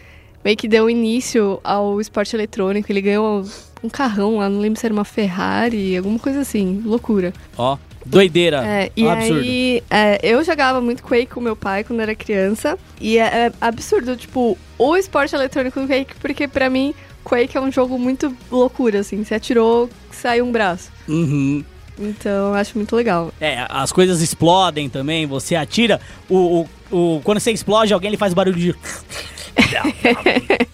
meio 0.44 0.56
que 0.56 0.68
deu 0.68 0.88
início 0.88 1.60
ao 1.62 2.00
esporte 2.00 2.34
eletrônico. 2.34 2.90
Ele 2.90 3.00
ganhou 3.00 3.44
um 3.82 3.88
carrão 3.88 4.38
lá, 4.38 4.48
não 4.48 4.60
lembro 4.60 4.78
se 4.78 4.86
era 4.86 4.92
uma 4.92 5.04
Ferrari, 5.04 5.96
alguma 5.96 6.18
coisa 6.18 6.40
assim. 6.40 6.82
Loucura. 6.84 7.32
Ó, 7.56 7.76
doideira. 8.04 8.64
É, 8.66 8.90
e 8.96 9.04
um 9.04 9.10
absurdo. 9.10 9.40
aí, 9.40 9.82
é, 9.90 10.18
eu 10.22 10.42
jogava 10.44 10.80
muito 10.80 11.02
Quake 11.02 11.26
com 11.26 11.40
meu 11.40 11.56
pai 11.56 11.84
quando 11.84 12.00
era 12.00 12.14
criança. 12.14 12.78
E 13.00 13.18
é, 13.18 13.46
é 13.46 13.52
absurdo, 13.60 14.16
tipo, 14.16 14.56
o 14.78 14.96
esporte 14.96 15.34
eletrônico 15.34 15.80
do 15.80 15.86
Quake, 15.86 16.14
porque 16.20 16.48
pra 16.48 16.68
mim, 16.70 16.94
Quake 17.24 17.56
é 17.56 17.60
um 17.60 17.70
jogo 17.70 17.98
muito 17.98 18.34
loucura, 18.50 19.00
assim. 19.00 19.22
Você 19.24 19.34
atirou, 19.34 19.88
saiu 20.10 20.44
um 20.46 20.52
braço. 20.52 20.90
Uhum. 21.08 21.62
Então, 21.98 22.48
eu 22.48 22.54
acho 22.54 22.76
muito 22.78 22.96
legal. 22.96 23.30
É, 23.40 23.66
as 23.68 23.92
coisas 23.92 24.22
explodem 24.22 24.88
também, 24.88 25.26
você 25.26 25.54
atira, 25.54 26.00
o, 26.30 26.66
o, 26.90 26.96
o- 27.16 27.20
quando 27.22 27.38
você 27.40 27.52
explode, 27.52 27.92
alguém 27.92 28.08
ele 28.08 28.16
faz 28.16 28.32
barulho 28.32 28.56
de... 28.58 28.74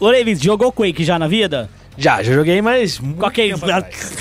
Lorevis, 0.00 0.40
jogou 0.40 0.72
Quake 0.72 1.04
já 1.04 1.18
na 1.18 1.26
vida? 1.26 1.68
Já, 1.98 2.22
já 2.22 2.32
joguei, 2.32 2.60
mas. 2.60 2.98
muito 2.98 3.18
Qual 3.18 3.30
que 3.30 3.42
tempo 3.42 3.56
isso? 3.56 3.64
atrás. 3.64 4.12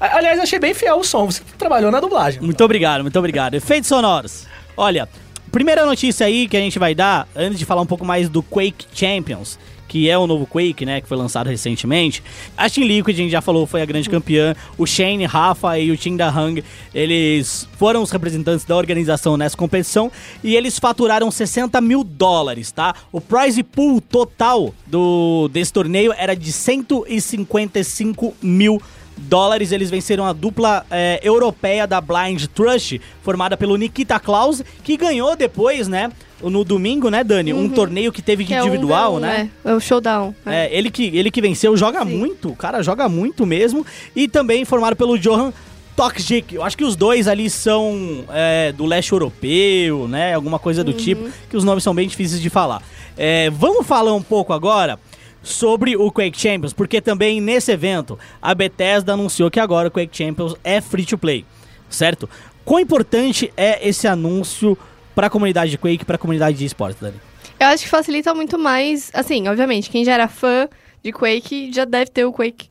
A- 0.00 0.16
Aliás, 0.16 0.38
achei 0.40 0.58
bem 0.58 0.74
fiel 0.74 0.98
o 0.98 1.04
som. 1.04 1.26
Você 1.26 1.42
trabalhou 1.58 1.90
na 1.90 2.00
dublagem. 2.00 2.40
Muito 2.40 2.62
obrigado, 2.64 3.02
muito 3.02 3.18
obrigado. 3.18 3.54
Efeitos 3.54 3.88
sonoros. 3.88 4.46
Olha, 4.76 5.08
primeira 5.52 5.84
notícia 5.86 6.26
aí 6.26 6.48
que 6.48 6.56
a 6.56 6.60
gente 6.60 6.78
vai 6.78 6.94
dar, 6.94 7.28
antes 7.36 7.58
de 7.58 7.64
falar 7.64 7.82
um 7.82 7.86
pouco 7.86 8.04
mais 8.04 8.28
do 8.28 8.42
Quake 8.42 8.86
Champions, 8.92 9.58
que 9.88 10.08
é 10.08 10.18
o 10.18 10.26
novo 10.26 10.46
Quake, 10.46 10.84
né, 10.84 11.00
que 11.00 11.08
foi 11.08 11.16
lançado 11.16 11.48
recentemente. 11.48 12.22
A 12.56 12.68
Team 12.68 12.86
Liquid, 12.86 13.14
a 13.14 13.22
gente 13.22 13.30
já 13.30 13.40
falou, 13.40 13.66
foi 13.66 13.82
a 13.82 13.84
grande 13.84 14.08
campeã. 14.08 14.54
O 14.76 14.86
Shane, 14.86 15.24
Rafa 15.24 15.78
e 15.78 15.90
o 15.90 15.96
Tim 15.96 16.16
da 16.16 16.28
Hang, 16.28 16.62
eles 16.94 17.68
foram 17.78 18.02
os 18.02 18.10
representantes 18.10 18.64
da 18.64 18.76
organização 18.76 19.36
nessa 19.36 19.56
competição 19.56 20.10
e 20.42 20.56
eles 20.56 20.78
faturaram 20.78 21.30
60 21.30 21.80
mil 21.80 22.02
dólares, 22.02 22.70
tá? 22.72 22.94
O 23.12 23.20
prize 23.20 23.62
pool 23.62 24.00
total 24.00 24.74
do, 24.86 25.48
desse 25.48 25.72
torneio 25.72 26.12
era 26.16 26.34
de 26.34 26.52
155 26.52 28.34
mil 28.42 28.80
dólares. 29.16 29.72
Eles 29.72 29.90
venceram 29.90 30.26
a 30.26 30.32
dupla 30.32 30.84
é, 30.90 31.20
europeia 31.22 31.86
da 31.86 32.00
Blind 32.00 32.46
Trust, 32.46 33.00
formada 33.22 33.56
pelo 33.56 33.76
Nikita 33.76 34.20
Klaus, 34.20 34.62
que 34.82 34.96
ganhou 34.96 35.34
depois, 35.36 35.88
né? 35.88 36.10
No 36.42 36.64
domingo, 36.64 37.08
né, 37.08 37.24
Dani? 37.24 37.54
Um 37.54 37.68
torneio 37.68 38.12
que 38.12 38.20
teve 38.20 38.44
de 38.44 38.48
Que 38.48 38.54
é 38.54 38.62
um 38.62 38.66
individual, 38.66 39.14
verão, 39.14 39.28
né? 39.28 39.50
É, 39.64 39.70
é 39.70 39.74
o 39.74 39.80
showdown. 39.80 40.34
é. 40.44 40.66
É, 40.66 40.76
ele 40.78 40.90
que, 40.90 41.04
ele 41.16 41.30
que 41.30 41.40
venceu, 41.40 41.76
joga 41.76 42.04
Sim. 42.04 42.16
muito, 42.16 42.50
o 42.50 42.56
cara 42.56 42.82
joga 42.82 43.08
muito 43.08 43.46
mesmo. 43.46 43.86
E 44.14 44.28
também 44.28 44.64
formado 44.64 44.94
pelo 44.96 45.18
Johan 45.18 45.52
Toxic. 45.96 46.54
Eu 46.54 46.62
acho 46.62 46.76
que 46.76 46.84
os 46.84 46.94
dois 46.94 47.26
ali 47.26 47.48
são 47.48 48.24
é, 48.30 48.70
do 48.72 48.84
leste 48.84 49.12
europeu, 49.12 50.06
né? 50.06 50.34
Alguma 50.34 50.58
coisa 50.58 50.84
do 50.84 50.92
tipo, 50.92 51.30
que 51.48 51.56
os 51.56 51.64
nomes 51.64 51.82
são 51.82 51.94
bem 51.94 52.06
difíceis 52.06 52.40
de 52.40 52.50
falar. 52.50 52.82
É, 53.16 53.48
vamos 53.50 53.86
falar 53.86 54.12
um 54.12 54.22
pouco 54.22 54.52
agora 54.52 54.98
sobre 55.42 55.96
o 55.96 56.10
Quake 56.10 56.38
Champions, 56.38 56.72
porque 56.72 57.00
também 57.00 57.40
nesse 57.40 57.72
evento 57.72 58.18
a 58.42 58.54
Bethesda 58.54 59.14
anunciou 59.14 59.50
que 59.50 59.58
agora 59.58 59.88
o 59.88 59.90
Quake 59.90 60.14
Champions 60.14 60.54
é 60.62 60.80
free 60.80 61.06
to 61.06 61.16
play, 61.16 61.46
certo? 61.88 62.28
Quão 62.64 62.80
importante 62.80 63.50
é 63.56 63.88
esse 63.88 64.06
anúncio 64.06 64.76
para 65.16 65.28
a 65.28 65.30
comunidade 65.30 65.70
de 65.70 65.78
Quake, 65.78 66.04
para 66.04 66.16
a 66.16 66.18
comunidade 66.18 66.58
de 66.58 66.66
esportes, 66.66 67.00
Dani? 67.00 67.18
Eu 67.58 67.68
acho 67.68 67.84
que 67.84 67.88
facilita 67.88 68.34
muito 68.34 68.58
mais. 68.58 69.10
Assim, 69.14 69.48
obviamente, 69.48 69.88
quem 69.88 70.04
já 70.04 70.12
era 70.12 70.28
fã 70.28 70.68
de 71.02 71.10
Quake 71.10 71.72
já 71.72 71.86
deve 71.86 72.10
ter 72.10 72.26
o 72.26 72.32
Quake 72.32 72.68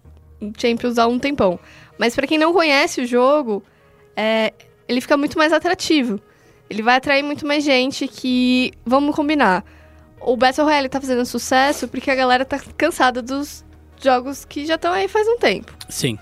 Champions 0.56 1.00
há 1.00 1.08
um 1.08 1.18
tempão. 1.18 1.60
Mas 1.98 2.14
pra 2.16 2.28
quem 2.28 2.38
não 2.38 2.54
conhece 2.54 3.02
o 3.02 3.06
jogo, 3.08 3.64
é, 4.16 4.54
ele 4.88 5.02
fica 5.02 5.18
muito 5.18 5.40
mais 5.40 5.52
atrativo. 5.52 6.22
Ele 6.70 6.84
vai 6.84 6.98
atrair 6.98 7.24
muito 7.24 7.48
mais 7.48 7.64
gente 7.64 8.08
que. 8.08 8.72
Vamos 8.86 9.16
combinar. 9.16 9.66
O 10.22 10.38
Battle 10.38 10.66
Royale 10.66 10.90
tá 10.90 11.02
fazendo 11.02 11.26
sucesso 11.26 11.88
porque 11.88 12.12
a 12.12 12.16
galera 12.16 12.46
tá 12.46 12.60
cansada 12.78 13.24
dos 13.24 13.66
jogos 14.02 14.46
que 14.46 14.68
já 14.68 14.76
estão 14.76 14.94
aí 14.94 15.08
faz 15.08 15.28
um 15.28 15.38
tempo. 15.40 15.76
Sim. 15.90 16.18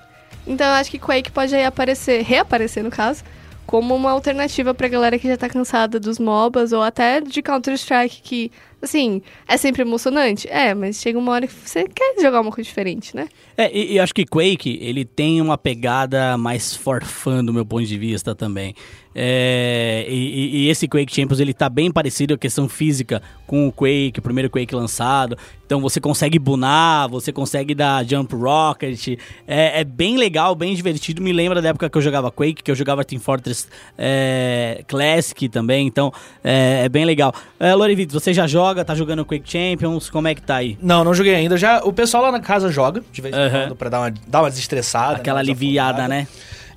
Então 0.47 0.65
eu 0.67 0.73
acho 0.73 0.89
que 0.89 0.99
Quake 0.99 1.31
pode 1.31 1.53
aí 1.53 1.65
aparecer, 1.65 2.21
reaparecer 2.23 2.83
no 2.83 2.91
caso, 2.91 3.23
como 3.65 3.95
uma 3.95 4.11
alternativa 4.11 4.73
pra 4.73 4.87
galera 4.87 5.17
que 5.17 5.27
já 5.27 5.37
tá 5.37 5.49
cansada 5.49 5.99
dos 5.99 6.19
MOBAs 6.19 6.71
ou 6.71 6.81
até 6.81 7.21
de 7.21 7.41
Counter-Strike, 7.41 8.21
que, 8.21 8.51
assim, 8.81 9.21
é 9.47 9.57
sempre 9.57 9.81
emocionante. 9.81 10.47
É, 10.49 10.73
mas 10.73 11.01
chega 11.01 11.17
uma 11.17 11.31
hora 11.31 11.47
que 11.47 11.53
você 11.53 11.85
quer 11.87 12.21
jogar 12.21 12.41
uma 12.41 12.51
coisa 12.51 12.67
diferente, 12.67 13.15
né? 13.15 13.27
É, 13.57 13.71
e, 13.75 13.93
e 13.93 13.99
acho 13.99 14.13
que 14.13 14.25
Quake, 14.25 14.79
ele 14.81 15.05
tem 15.05 15.41
uma 15.41 15.57
pegada 15.57 16.37
mais 16.37 16.75
for 16.75 17.03
fun 17.03 17.43
do 17.43 17.53
meu 17.53 17.65
ponto 17.65 17.85
de 17.85 17.97
vista 17.97 18.35
também. 18.35 18.75
É, 19.15 20.05
e, 20.09 20.65
e- 20.65 20.69
esse 20.69 20.87
Quake 20.87 21.13
Champions, 21.13 21.39
ele 21.39 21.53
tá 21.53 21.69
bem 21.69 21.91
parecido 21.91 22.33
a 22.33 22.37
questão 22.37 22.67
física 22.67 23.21
com 23.45 23.67
o 23.67 23.71
Quake, 23.71 24.15
o 24.17 24.21
primeiro 24.21 24.49
Quake 24.49 24.73
lançado. 24.73 25.37
Então 25.65 25.79
você 25.79 25.99
consegue 25.99 26.37
bunar, 26.37 27.09
você 27.09 27.31
consegue 27.31 27.73
dar 27.73 28.05
jump 28.05 28.35
rocket. 28.35 29.17
É, 29.47 29.81
é 29.81 29.83
bem 29.83 30.17
legal, 30.17 30.53
bem 30.55 30.75
divertido. 30.75 31.21
Me 31.21 31.31
lembra 31.33 31.61
da 31.61 31.69
época 31.69 31.89
que 31.89 31.97
eu 31.97 32.01
jogava 32.01 32.31
Quake, 32.31 32.61
que 32.63 32.69
eu 32.69 32.75
jogava 32.75 33.03
Team 33.03 33.19
Fortress 33.19 33.67
é, 33.97 34.83
Classic 34.87 35.49
também. 35.49 35.87
Então 35.87 36.11
é, 36.43 36.83
é 36.85 36.89
bem 36.89 37.05
legal. 37.05 37.33
É, 37.59 37.73
Lorivitos, 37.73 38.13
você 38.13 38.33
já 38.33 38.45
joga, 38.47 38.83
tá 38.85 38.93
jogando 38.93 39.25
Quake 39.25 39.49
Champions? 39.49 40.09
Como 40.09 40.27
é 40.27 40.35
que 40.35 40.41
tá 40.41 40.57
aí? 40.57 40.77
Não, 40.81 41.03
não 41.03 41.13
joguei 41.13 41.35
ainda. 41.35 41.57
Já, 41.57 41.81
o 41.83 41.93
pessoal 41.93 42.23
lá 42.23 42.31
na 42.31 42.39
casa 42.39 42.69
joga, 42.71 43.03
de 43.11 43.21
vez 43.21 43.35
em 43.35 43.39
Aham. 43.39 43.61
quando, 43.63 43.75
pra 43.75 43.89
dar 43.89 43.99
uma, 44.01 44.13
dar 44.27 44.41
uma 44.41 44.49
desestressada. 44.49 45.17
Aquela 45.17 45.41
né, 45.41 45.49
aliviada, 45.49 46.07
né? 46.07 46.27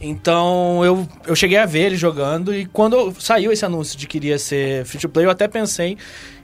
Então 0.00 0.84
eu, 0.84 1.08
eu 1.26 1.34
cheguei 1.34 1.58
a 1.58 1.66
ver 1.66 1.86
ele 1.86 1.96
jogando 1.96 2.54
e 2.54 2.66
quando 2.66 3.14
saiu 3.18 3.50
esse 3.52 3.64
anúncio 3.64 3.98
de 3.98 4.06
que 4.06 4.16
iria 4.18 4.38
ser 4.38 4.84
free 4.84 5.00
to 5.00 5.08
play, 5.08 5.26
eu 5.26 5.30
até 5.30 5.48
pensei 5.48 5.96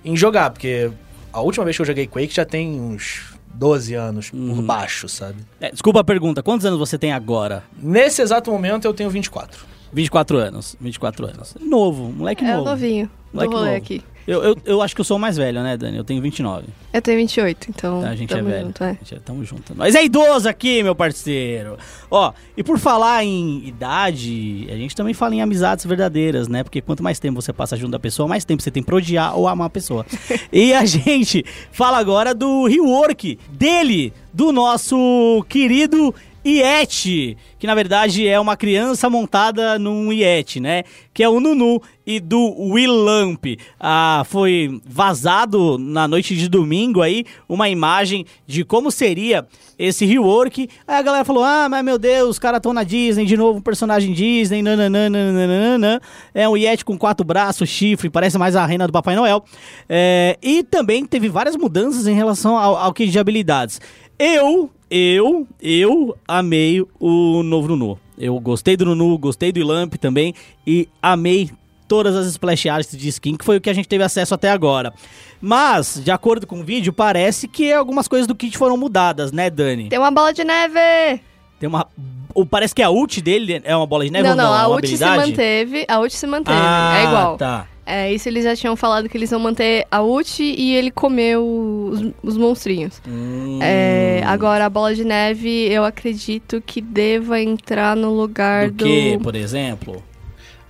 em 0.05 0.17
jogar, 0.17 0.51
porque 0.51 0.91
a 1.33 1.41
última 1.41 1.65
vez 1.65 1.77
que 1.77 1.83
eu 1.83 1.87
joguei 1.87 2.07
Quake 2.07 2.35
já 2.35 2.45
tem 2.45 2.81
uns 2.81 3.35
12 3.55 3.95
anos 3.95 4.31
Uhum. 4.33 4.57
por 4.57 4.63
baixo, 4.63 5.09
sabe? 5.09 5.37
É, 5.61 5.71
desculpa 5.71 6.01
a 6.01 6.05
pergunta, 6.05 6.43
quantos 6.43 6.65
anos 6.67 6.79
você 6.79 6.97
tem 6.99 7.13
agora? 7.13 7.63
Nesse 7.81 8.23
exato 8.23 8.51
momento 8.51 8.85
eu 8.87 8.95
tenho 8.95 9.11
24. 9.11 9.65
24 9.93 10.39
anos. 10.39 10.75
24 10.81 11.27
anos. 11.27 11.55
Novo, 11.61 12.05
moleque 12.11 12.43
é 12.45 12.49
novo. 12.49 12.63
o 12.63 12.65
novinho 12.65 13.07
do 13.07 13.35
Moleque 13.37 13.53
rolê 13.55 13.67
novo. 13.67 13.77
aqui. 13.77 14.03
Eu, 14.27 14.43
eu, 14.43 14.57
eu 14.65 14.83
acho 14.83 14.95
que 14.95 15.01
eu 15.01 15.05
sou 15.05 15.17
o 15.17 15.21
mais 15.21 15.37
velho, 15.37 15.63
né, 15.63 15.77
Dani? 15.77 15.97
Eu 15.97 16.05
tenho 16.05 16.23
29. 16.23 16.67
Eu 16.93 17.03
tenho 17.03 17.19
28, 17.19 17.67
então 17.71 18.01
Tá, 18.03 18.11
a 18.11 18.15
gente 18.15 18.33
é 18.33 18.43
velho. 18.43 18.67
junto, 18.67 18.85
é. 18.85 18.91
A 18.91 18.93
gente 18.93 19.15
é, 19.15 19.19
tamo 19.19 19.45
junto. 19.45 19.75
Nós 19.75 19.95
é 19.95 20.05
idoso 20.05 20.49
aqui, 20.49 20.83
meu 20.83 20.95
parceiro. 20.95 21.77
Ó, 22.11 22.33
e 22.57 22.63
por 22.63 22.79
falar 22.79 23.25
em 23.25 23.67
idade, 23.67 24.67
a 24.71 24.77
gente 24.77 24.95
também 24.95 25.15
fala 25.15 25.35
em 25.35 25.43
amizades 25.43 25.85
verdadeiras, 25.85 26.49
né? 26.49 26.63
Porque 26.63 26.81
quanto 26.81 27.03
mais 27.03 27.19
tempo 27.19 27.41
você 27.41 27.53
passa 27.53 27.77
junto 27.77 27.91
da 27.91 27.99
pessoa, 27.99 28.29
mais 28.29 28.45
tempo 28.45 28.63
você 28.63 28.71
tem 28.71 28.83
pra 28.83 28.97
odiar 28.97 29.37
ou 29.37 29.49
amar 29.49 29.67
a 29.67 29.71
pessoa. 29.71 30.07
e 30.53 30.73
a 30.73 30.85
gente 30.85 31.45
fala 31.73 31.99
agora 31.99 32.35
do 32.35 32.67
rework 32.67 33.39
dele, 33.51 34.13
do 34.33 34.53
nosso 34.53 35.45
querido 35.49 36.15
Iete, 36.45 37.37
que 37.59 37.67
na 37.69 37.75
verdade 37.75 38.27
é 38.27 38.39
uma 38.39 38.57
criança 38.57 39.09
montada 39.09 39.79
num 39.79 40.13
Iete, 40.13 40.59
né? 40.61 40.83
Que 41.15 41.23
é 41.23 41.29
o 41.29 41.39
Nunu 41.39 41.81
e 42.07 42.21
do 42.21 42.55
Willamp. 42.59 43.45
Ah, 43.79 44.23
foi 44.27 44.81
vazado 44.85 45.79
na 45.79 46.07
noite 46.07 46.37
de 46.37 46.49
domingo 46.49 47.01
aí 47.01 47.25
uma 47.49 47.69
imagem 47.69 48.27
de 48.47 48.65
como 48.65 48.91
seria 48.91 49.47
esse 49.79 50.05
rework. 50.05 50.69
Aí 50.87 50.97
a 50.97 51.03
galera 51.03 51.25
falou: 51.25 51.45
Ah, 51.45 51.69
mas 51.69 51.85
meu 51.85 51.99
Deus, 51.99 52.31
os 52.31 52.39
caras 52.39 52.59
estão 52.59 52.73
na 52.73 52.85
Disney, 52.85 53.25
de 53.25 53.37
novo 53.37 53.59
um 53.59 53.63
personagem 53.63 54.13
Disney, 54.13 54.63
nananana. 54.63 56.01
É 56.35 56.49
um 56.49 56.57
Yeti 56.57 56.85
com 56.85 56.99
quatro 56.99 57.25
braços, 57.25 57.69
chifre, 57.69 58.11
parece 58.11 58.39
mais 58.39 58.57
a 58.57 58.67
reina 58.67 58.87
do 58.87 58.93
Papai 58.93 59.17
Noel. 59.17 59.45
É, 59.89 60.39
e 60.43 60.63
também 60.63 61.05
teve 61.05 61.29
várias 61.29 61.57
mudanças 61.57 62.07
em 62.07 62.15
relação 62.15 62.57
ao, 62.57 62.77
ao 62.77 62.93
kit 62.93 63.11
de 63.11 63.19
habilidades. 63.19 63.81
Eu, 64.19 64.71
eu, 64.91 65.47
eu 65.61 66.17
amei 66.29 66.85
o 67.01 67.43
novo 67.43 67.69
Nunu. 67.69 67.99
Eu 68.17 68.39
gostei 68.39 68.77
do 68.77 68.85
Nunu, 68.85 69.19
gostei 69.19 69.51
do 69.51 69.59
Ilamp 69.59 69.95
também 69.95 70.35
e 70.67 70.89
amei 71.03 71.51
todas 71.93 72.17
as 72.17 72.27
splash 72.29 72.67
arts 72.71 72.97
de 72.97 73.09
skin, 73.11 73.37
que 73.37 73.45
foi 73.45 73.59
o 73.59 73.61
que 73.61 73.69
a 73.69 73.75
gente 73.75 73.87
teve 73.87 74.03
acesso 74.03 74.33
até 74.35 74.51
agora. 74.51 74.95
Mas, 75.43 76.01
de 76.03 76.11
acordo 76.11 76.47
com 76.47 76.61
o 76.61 76.65
vídeo, 76.65 76.91
parece 76.91 77.47
que 77.47 77.71
algumas 77.71 78.09
coisas 78.09 78.27
do 78.27 78.35
kit 78.35 78.57
foram 78.57 78.79
mudadas, 78.79 79.31
né, 79.31 79.51
Dani? 79.51 79.91
Tem 79.91 79.99
uma 79.99 80.11
bola 80.11 80.33
de 80.33 80.43
neve! 80.43 81.21
Tem 81.61 81.69
uma... 81.69 81.87
ou 82.35 82.47
Parece 82.47 82.75
que 82.75 82.83
a 82.83 82.89
ult 82.89 83.21
dele 83.21 83.61
é 83.63 83.77
uma 83.77 83.87
bola 83.87 84.07
de 84.07 84.11
neve 84.11 84.25
não, 84.25 84.31
ou 84.31 84.37
não? 84.37 84.45
não, 84.47 84.55
É 84.59 84.63
a 84.63 84.69
ult 84.69 84.89
se 84.97 85.05
manteve, 85.05 85.85
a 85.87 85.99
ult 86.01 86.17
se 86.17 86.27
manteve, 86.27 86.59
Ah, 86.59 86.99
é 86.99 87.05
igual. 87.05 87.37
tá. 87.37 87.67
É, 87.85 88.11
isso 88.15 88.27
eles 88.27 88.45
já 88.45 88.57
tinham 88.57 88.75
falado 88.75 89.07
que 89.09 89.19
eles 89.19 89.29
vão 89.31 89.41
manter 89.41 89.85
a 89.91 90.01
ult 90.03 90.43
e 90.43 90.75
ele 90.75 90.91
comeu 90.91 91.45
os, 91.93 92.01
os 92.23 92.39
monstrinhos. 92.39 93.03
Hum. 93.07 93.59
É, 93.61 94.23
agora 94.25 94.65
a 94.65 94.71
bola 94.71 94.95
de 94.95 95.05
neve, 95.05 95.67
eu 95.71 95.85
acredito 95.85 96.63
que 96.65 96.81
deva 96.81 97.39
entrar 97.39 97.95
no 97.95 98.15
lugar 98.15 98.71
Do 98.71 98.77
do. 98.77 98.85
que, 98.85 99.19
por 99.23 99.35
exemplo? 99.35 100.03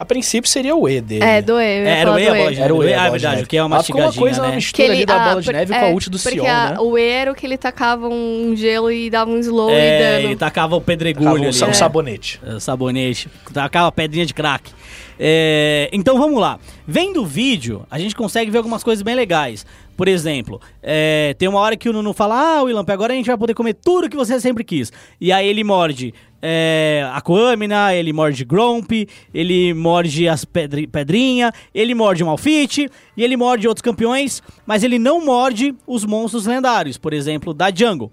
A 0.03 0.05
princípio 0.05 0.51
seria 0.51 0.75
o 0.75 0.89
E 0.89 1.01
dele. 1.01 1.23
É, 1.25 1.41
do 1.41 1.53
E. 1.61 1.65
eu 1.79 1.85
ia 1.85 1.89
Era 1.91 2.13
o 2.13 2.19
E, 2.19 2.27
a 2.29 2.35
bola 2.35 2.53
de 2.53 2.61
Era 2.61 2.75
o 2.75 2.79
neve. 2.79 2.91
E, 2.91 2.95
a 2.95 2.97
Ah, 2.97 3.03
é 3.03 3.05
de 3.05 3.11
verdade, 3.13 3.35
neve. 3.37 3.45
o 3.45 3.49
que 3.49 3.57
é 3.57 3.63
uma 3.63 3.67
uma 3.69 3.77
mastigadinha, 3.77 4.13
coisa, 4.21 4.41
uma 4.43 4.49
né? 4.49 4.55
mistura 4.57 4.93
ali 4.93 5.07
da 5.07 5.19
bola 5.21 5.41
de 5.41 5.47
por- 5.47 5.55
neve 5.55 5.75
é, 5.75 5.79
com 5.79 5.87
a 5.87 5.89
ult 5.91 6.11
do 6.11 6.19
Sion, 6.19 6.45
a- 6.45 6.71
né? 6.71 6.77
O 6.81 6.99
E 6.99 7.03
era 7.09 7.31
o 7.31 7.35
que 7.37 7.47
ele 7.47 7.57
tacava 7.57 8.09
um 8.09 8.53
gelo 8.57 8.91
e 8.91 9.09
dava 9.09 9.31
um 9.31 9.39
slow 9.39 9.71
É, 9.71 9.75
e 9.75 10.15
ele 10.17 10.23
dano. 10.25 10.37
tacava 10.39 10.75
o 10.75 10.81
pedregulho 10.81 11.27
Tava 11.27 11.39
um, 11.39 11.43
ali. 11.49 11.57
um 11.63 11.67
né? 11.69 11.73
sabonete. 11.73 12.41
É, 12.45 12.59
sabonete, 12.59 13.29
tacava 13.55 13.93
pedrinha 13.93 14.27
de 14.27 14.35
crack. 14.35 14.73
É, 15.21 15.89
então 15.93 16.19
vamos 16.19 16.41
lá. 16.41 16.59
Vendo 16.85 17.23
o 17.23 17.27
vídeo, 17.27 17.87
a 17.89 17.97
gente 17.99 18.15
consegue 18.15 18.51
ver 18.51 18.59
algumas 18.59 18.83
coisas 18.83 19.03
bem 19.03 19.15
legais. 19.15 19.65
Por 19.97 20.09
exemplo, 20.09 20.61
é, 20.83 21.35
tem 21.39 21.49
uma 21.49 21.61
hora 21.61 21.77
que 21.77 21.89
o 21.89 21.93
Nuno 21.93 22.13
fala: 22.13 22.59
Ah, 22.59 22.63
Willamp, 22.63 22.89
agora 22.91 23.13
a 23.13 23.17
gente 23.17 23.27
vai 23.27 23.37
poder 23.37 23.55
comer 23.55 23.75
tudo 23.75 24.09
que 24.09 24.17
você 24.17 24.41
sempre 24.41 24.65
quis. 24.65 24.93
E 25.21 25.31
aí 25.31 25.47
ele 25.47 25.63
morde 25.63 26.15
é, 26.41 27.03
a 27.13 27.19
Aquamina, 27.19 27.95
ele 27.95 28.13
morde 28.13 28.45
Gromp, 28.45 28.91
ele 29.33 29.75
morde 29.75 30.29
as 30.29 30.45
pedri 30.45 30.87
pedrinha, 30.87 31.53
ele 31.75 31.95
morde 31.95 32.23
o 32.23 32.27
Malfit 32.27 32.91
e 33.17 33.23
ele 33.23 33.37
morde 33.37 33.69
outros 33.69 33.83
campeões, 33.83 34.43
mas 34.67 34.83
ele 34.83 34.99
não 34.99 35.25
morde 35.25 35.75
os 35.87 36.05
monstros 36.05 36.47
lendários, 36.47 36.97
por 36.97 37.13
exemplo, 37.13 37.53
da 37.53 37.71
Jungle. 37.73 38.11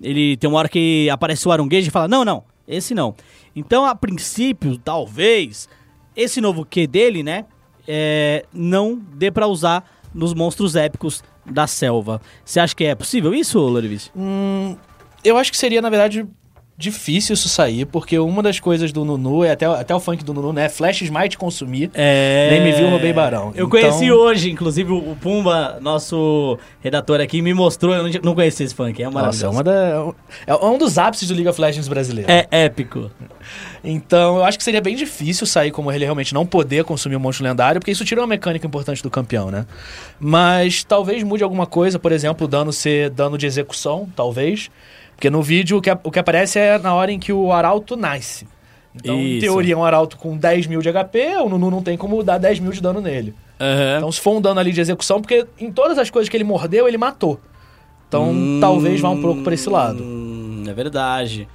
Ele 0.00 0.36
tem 0.36 0.48
uma 0.48 0.58
hora 0.58 0.68
que 0.68 1.08
aparece 1.10 1.46
o 1.48 1.52
Aronguejo 1.52 1.88
e 1.88 1.90
fala: 1.90 2.08
Não, 2.08 2.24
não, 2.24 2.44
esse 2.68 2.94
não. 2.94 3.14
Então, 3.54 3.84
a 3.84 3.94
princípio, 3.94 4.78
talvez, 4.78 5.68
esse 6.16 6.40
novo 6.40 6.64
Q 6.64 6.86
dele, 6.86 7.22
né? 7.22 7.44
é, 7.86 8.44
não 8.52 9.00
dê 9.14 9.30
pra 9.30 9.46
usar 9.46 10.01
nos 10.14 10.34
monstros 10.34 10.76
épicos 10.76 11.22
da 11.44 11.66
selva. 11.66 12.20
Você 12.44 12.60
acha 12.60 12.74
que 12.74 12.84
é 12.84 12.94
possível 12.94 13.34
isso, 13.34 13.58
Lorivis? 13.58 14.10
Hum, 14.14 14.76
eu 15.24 15.36
acho 15.36 15.50
que 15.50 15.56
seria, 15.56 15.80
na 15.80 15.90
verdade, 15.90 16.26
difícil 16.82 17.34
isso 17.34 17.48
sair, 17.48 17.86
porque 17.86 18.18
uma 18.18 18.42
das 18.42 18.58
coisas 18.60 18.92
do 18.92 19.04
Nunu, 19.04 19.44
é 19.44 19.52
até, 19.52 19.66
até 19.66 19.94
o 19.94 20.00
funk 20.00 20.24
do 20.24 20.34
Nunu, 20.34 20.52
né? 20.52 20.68
Flash 20.68 21.02
Smite 21.02 21.38
consumir. 21.38 21.90
É... 21.94 22.48
Nem 22.50 22.62
me 22.62 22.72
viu, 22.72 22.90
roubei 22.90 23.12
barão. 23.12 23.46
Eu 23.54 23.66
Então- 23.66 23.70
conheci 23.70 24.10
hoje, 24.10 24.50
inclusive 24.50 24.92
o 24.92 25.16
Pumba, 25.20 25.78
nosso 25.80 26.58
redator 26.80 27.20
aqui, 27.20 27.40
me 27.40 27.54
mostrou. 27.54 27.94
Eu 27.94 28.20
não, 28.22 28.34
conhecia 28.34 28.66
esse 28.66 28.74
funk, 28.74 29.00
é 29.02 29.06
Nossa, 29.06 29.14
maravilhoso. 29.14 29.46
é, 29.46 29.48
uma 29.48 29.62
da, 29.64 30.12
é 30.46 30.54
um 30.66 30.76
dos 30.78 30.98
ápices 30.98 31.28
do 31.28 31.34
League 31.34 31.48
of 31.48 31.60
Legends 31.60 31.88
brasileiro. 31.88 32.30
É 32.30 32.46
épico. 32.50 33.10
Então, 33.84 34.36
eu 34.36 34.44
acho 34.44 34.56
que 34.58 34.64
seria 34.64 34.80
bem 34.80 34.94
difícil 34.94 35.46
sair 35.46 35.70
como 35.70 35.90
ele 35.90 36.04
realmente 36.04 36.32
não 36.32 36.46
poder 36.46 36.84
consumir 36.84 37.16
um 37.16 37.20
monstro 37.20 37.44
lendário, 37.44 37.80
porque 37.80 37.90
isso 37.90 38.04
tira 38.04 38.20
uma 38.20 38.26
mecânica 38.26 38.66
importante 38.66 39.02
do 39.02 39.10
campeão, 39.10 39.50
né? 39.50 39.66
Mas 40.20 40.84
talvez 40.84 41.22
mude 41.22 41.42
alguma 41.42 41.66
coisa, 41.66 41.98
por 41.98 42.12
exemplo, 42.12 42.46
o 42.46 42.48
dano 42.48 42.72
ser 42.72 43.10
dano 43.10 43.36
de 43.36 43.46
execução, 43.46 44.08
talvez. 44.14 44.70
Porque 45.14 45.30
no 45.30 45.42
vídeo 45.42 45.78
o 45.78 45.80
que, 45.82 45.90
o 45.90 46.10
que 46.10 46.18
aparece 46.18 46.58
é 46.58 46.78
na 46.78 46.94
hora 46.94 47.12
em 47.12 47.18
que 47.18 47.32
o 47.32 47.52
arauto 47.52 47.96
nasce. 47.96 48.46
Então, 48.94 49.14
em 49.16 49.38
Isso. 49.38 49.40
teoria, 49.46 49.78
um 49.78 49.84
arauto 49.84 50.16
com 50.18 50.36
10 50.36 50.66
mil 50.66 50.82
de 50.82 50.88
HP, 50.92 51.36
o 51.44 51.48
Nunu 51.48 51.70
não 51.70 51.82
tem 51.82 51.96
como 51.96 52.22
dar 52.22 52.38
10 52.38 52.58
mil 52.60 52.72
de 52.72 52.80
dano 52.82 53.00
nele. 53.00 53.34
Aham. 53.60 53.96
Então, 53.98 54.12
se 54.12 54.20
for 54.20 54.36
um 54.36 54.40
dano 54.40 54.60
ali 54.60 54.72
de 54.72 54.80
execução, 54.80 55.20
porque 55.20 55.46
em 55.58 55.70
todas 55.72 55.96
as 55.98 56.10
coisas 56.10 56.28
que 56.28 56.36
ele 56.36 56.44
mordeu, 56.44 56.86
ele 56.86 56.98
matou. 56.98 57.40
Então, 58.08 58.30
Hum, 58.30 58.58
talvez 58.60 59.00
vá 59.00 59.08
um 59.08 59.20
pouco 59.22 59.40
pra 59.42 59.54
esse 59.54 59.70
lado. 59.70 60.02
hum, 60.02 60.64
É 60.68 60.72
verdade. 60.74 61.48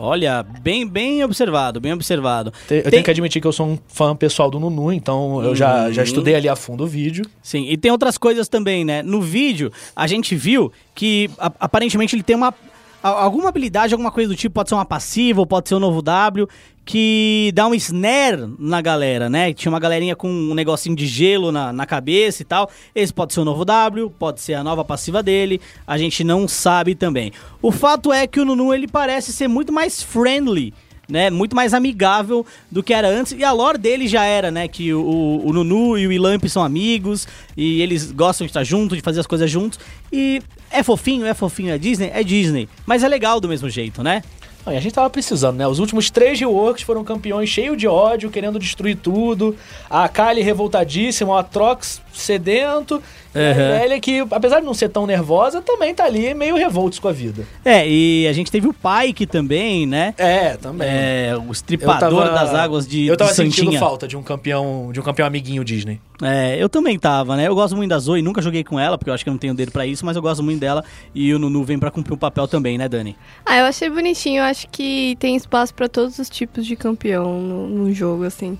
Olha, 0.00 0.44
bem, 0.62 0.86
bem 0.86 1.24
observado, 1.24 1.80
bem 1.80 1.92
observado. 1.92 2.52
Eu 2.70 2.82
Tem- 2.82 2.90
tenho 2.92 3.02
que 3.04 3.10
admitir 3.10 3.42
que 3.42 3.46
eu 3.48 3.52
sou 3.52 3.66
um 3.66 3.78
fã 3.88 4.14
pessoal 4.14 4.48
do 4.48 4.60
Nunu, 4.60 4.92
então 4.92 5.42
eu 5.42 5.56
já, 5.56 5.90
já 5.90 6.02
Uhum. 6.02 6.06
estudei 6.06 6.36
ali 6.36 6.48
a 6.48 6.54
fundo 6.54 6.84
o 6.84 6.86
vídeo. 6.86 7.24
Sim, 7.42 7.66
e 7.68 7.76
tem 7.76 7.90
outras 7.90 8.16
coisas 8.16 8.48
também, 8.48 8.84
né? 8.84 9.02
No 9.02 9.20
vídeo, 9.20 9.72
a 9.96 10.06
gente 10.06 10.36
viu 10.36 10.72
que 10.94 11.28
aparentemente 11.58 12.14
ele 12.14 12.22
tem 12.22 12.36
uma. 12.36 12.54
Alguma 13.00 13.48
habilidade, 13.48 13.94
alguma 13.94 14.10
coisa 14.10 14.28
do 14.28 14.36
tipo, 14.36 14.54
pode 14.54 14.68
ser 14.68 14.74
uma 14.74 14.84
passiva 14.84 15.40
ou 15.40 15.46
pode 15.46 15.68
ser 15.68 15.76
um 15.76 15.78
novo 15.78 16.02
W, 16.02 16.48
que 16.84 17.52
dá 17.54 17.66
um 17.66 17.74
snare 17.74 18.52
na 18.58 18.80
galera, 18.80 19.28
né? 19.28 19.52
Tinha 19.52 19.70
uma 19.70 19.78
galerinha 19.78 20.16
com 20.16 20.28
um 20.28 20.52
negocinho 20.52 20.96
de 20.96 21.06
gelo 21.06 21.52
na, 21.52 21.72
na 21.72 21.86
cabeça 21.86 22.42
e 22.42 22.44
tal. 22.44 22.68
Esse 22.94 23.12
pode 23.12 23.34
ser 23.34 23.40
o 23.40 23.44
novo 23.44 23.64
W, 23.64 24.10
pode 24.18 24.40
ser 24.40 24.54
a 24.54 24.64
nova 24.64 24.84
passiva 24.84 25.22
dele, 25.22 25.60
a 25.86 25.96
gente 25.96 26.24
não 26.24 26.48
sabe 26.48 26.96
também. 26.96 27.30
O 27.62 27.70
fato 27.70 28.12
é 28.12 28.26
que 28.26 28.40
o 28.40 28.44
Nunu 28.44 28.74
ele 28.74 28.88
parece 28.88 29.32
ser 29.32 29.46
muito 29.46 29.72
mais 29.72 30.02
friendly 30.02 30.74
né, 31.08 31.30
muito 31.30 31.56
mais 31.56 31.72
amigável 31.72 32.44
do 32.70 32.82
que 32.82 32.92
era 32.92 33.08
antes. 33.08 33.32
E 33.32 33.42
a 33.42 33.50
lore 33.52 33.78
dele 33.78 34.06
já 34.06 34.24
era, 34.24 34.50
né, 34.50 34.68
que 34.68 34.92
o, 34.92 35.42
o, 35.44 35.52
Nunu 35.52 35.98
e 35.98 36.06
o 36.06 36.12
Ilamp 36.12 36.44
são 36.46 36.62
amigos 36.62 37.26
e 37.56 37.80
eles 37.80 38.12
gostam 38.12 38.46
de 38.46 38.50
estar 38.50 38.64
juntos, 38.64 38.96
de 38.96 39.02
fazer 39.02 39.20
as 39.20 39.26
coisas 39.26 39.50
juntos. 39.50 39.78
E 40.12 40.42
é 40.70 40.82
fofinho, 40.82 41.24
é 41.26 41.34
fofinho, 41.34 41.72
é 41.72 41.78
Disney, 41.78 42.10
é 42.12 42.22
Disney. 42.22 42.68
Mas 42.84 43.02
é 43.02 43.08
legal 43.08 43.40
do 43.40 43.48
mesmo 43.48 43.70
jeito, 43.70 44.02
né? 44.02 44.22
Não, 44.66 44.74
e 44.74 44.76
a 44.76 44.80
gente 44.80 44.92
tava 44.92 45.08
precisando, 45.08 45.56
né? 45.56 45.66
Os 45.66 45.78
últimos 45.78 46.10
três 46.10 46.38
reworks 46.38 46.82
foram 46.82 47.02
campeões 47.02 47.48
cheios 47.48 47.78
de 47.78 47.88
ódio, 47.88 48.28
querendo 48.28 48.58
destruir 48.58 48.96
tudo. 48.96 49.56
A 49.88 50.08
Kali 50.10 50.42
revoltadíssima, 50.42 51.32
o 51.32 51.36
Atrox 51.36 52.02
sedento. 52.12 53.02
Uhum. 53.40 53.54
velha 53.54 54.00
que, 54.00 54.26
apesar 54.30 54.60
de 54.60 54.66
não 54.66 54.74
ser 54.74 54.88
tão 54.88 55.06
nervosa, 55.06 55.62
também 55.62 55.94
tá 55.94 56.04
ali 56.04 56.32
meio 56.34 56.56
revoltos 56.56 56.98
com 56.98 57.08
a 57.08 57.12
vida. 57.12 57.46
É, 57.64 57.88
e 57.88 58.26
a 58.28 58.32
gente 58.32 58.50
teve 58.50 58.68
o 58.68 58.74
Pike 58.74 59.26
também, 59.26 59.86
né? 59.86 60.14
É, 60.18 60.56
também. 60.56 60.86
É, 60.88 61.34
o 61.36 61.50
estripador 61.52 62.24
tava- 62.28 62.30
das 62.38 62.54
águas 62.54 62.86
de, 62.86 63.06
Eu 63.06 63.16
tava 63.16 63.30
de 63.30 63.36
sentindo 63.36 63.64
Santinha. 63.66 63.80
falta 63.80 64.06
de 64.08 64.16
um 64.16 64.22
campeão, 64.22 64.90
de 64.92 65.00
um 65.00 65.02
campeão 65.02 65.26
amiguinho 65.26 65.64
Disney. 65.64 66.00
É, 66.22 66.56
eu 66.60 66.68
também 66.68 66.98
tava, 66.98 67.36
né? 67.36 67.46
Eu 67.46 67.54
gosto 67.54 67.76
muito 67.76 67.90
da 67.90 67.98
Zoe, 67.98 68.20
nunca 68.22 68.42
joguei 68.42 68.64
com 68.64 68.78
ela, 68.78 68.98
porque 68.98 69.08
eu 69.10 69.14
acho 69.14 69.22
que 69.24 69.30
eu 69.30 69.32
não 69.32 69.38
tenho 69.38 69.54
dedo 69.54 69.70
pra 69.70 69.86
isso, 69.86 70.04
mas 70.04 70.16
eu 70.16 70.22
gosto 70.22 70.42
muito 70.42 70.58
dela 70.58 70.84
e 71.14 71.32
o 71.32 71.38
Nunu 71.38 71.62
vem 71.62 71.78
pra 71.78 71.90
cumprir 71.90 72.12
um 72.14 72.18
papel 72.18 72.48
também, 72.48 72.76
né, 72.76 72.88
Dani? 72.88 73.16
Ah, 73.46 73.58
eu 73.58 73.66
achei 73.66 73.88
bonitinho. 73.88 74.40
Eu 74.40 74.44
acho 74.44 74.66
que 74.68 75.16
tem 75.20 75.36
espaço 75.36 75.72
pra 75.72 75.88
todos 75.88 76.18
os 76.18 76.28
tipos 76.28 76.66
de 76.66 76.74
campeão 76.74 77.40
no, 77.40 77.66
no 77.68 77.92
jogo, 77.94 78.24
assim. 78.24 78.58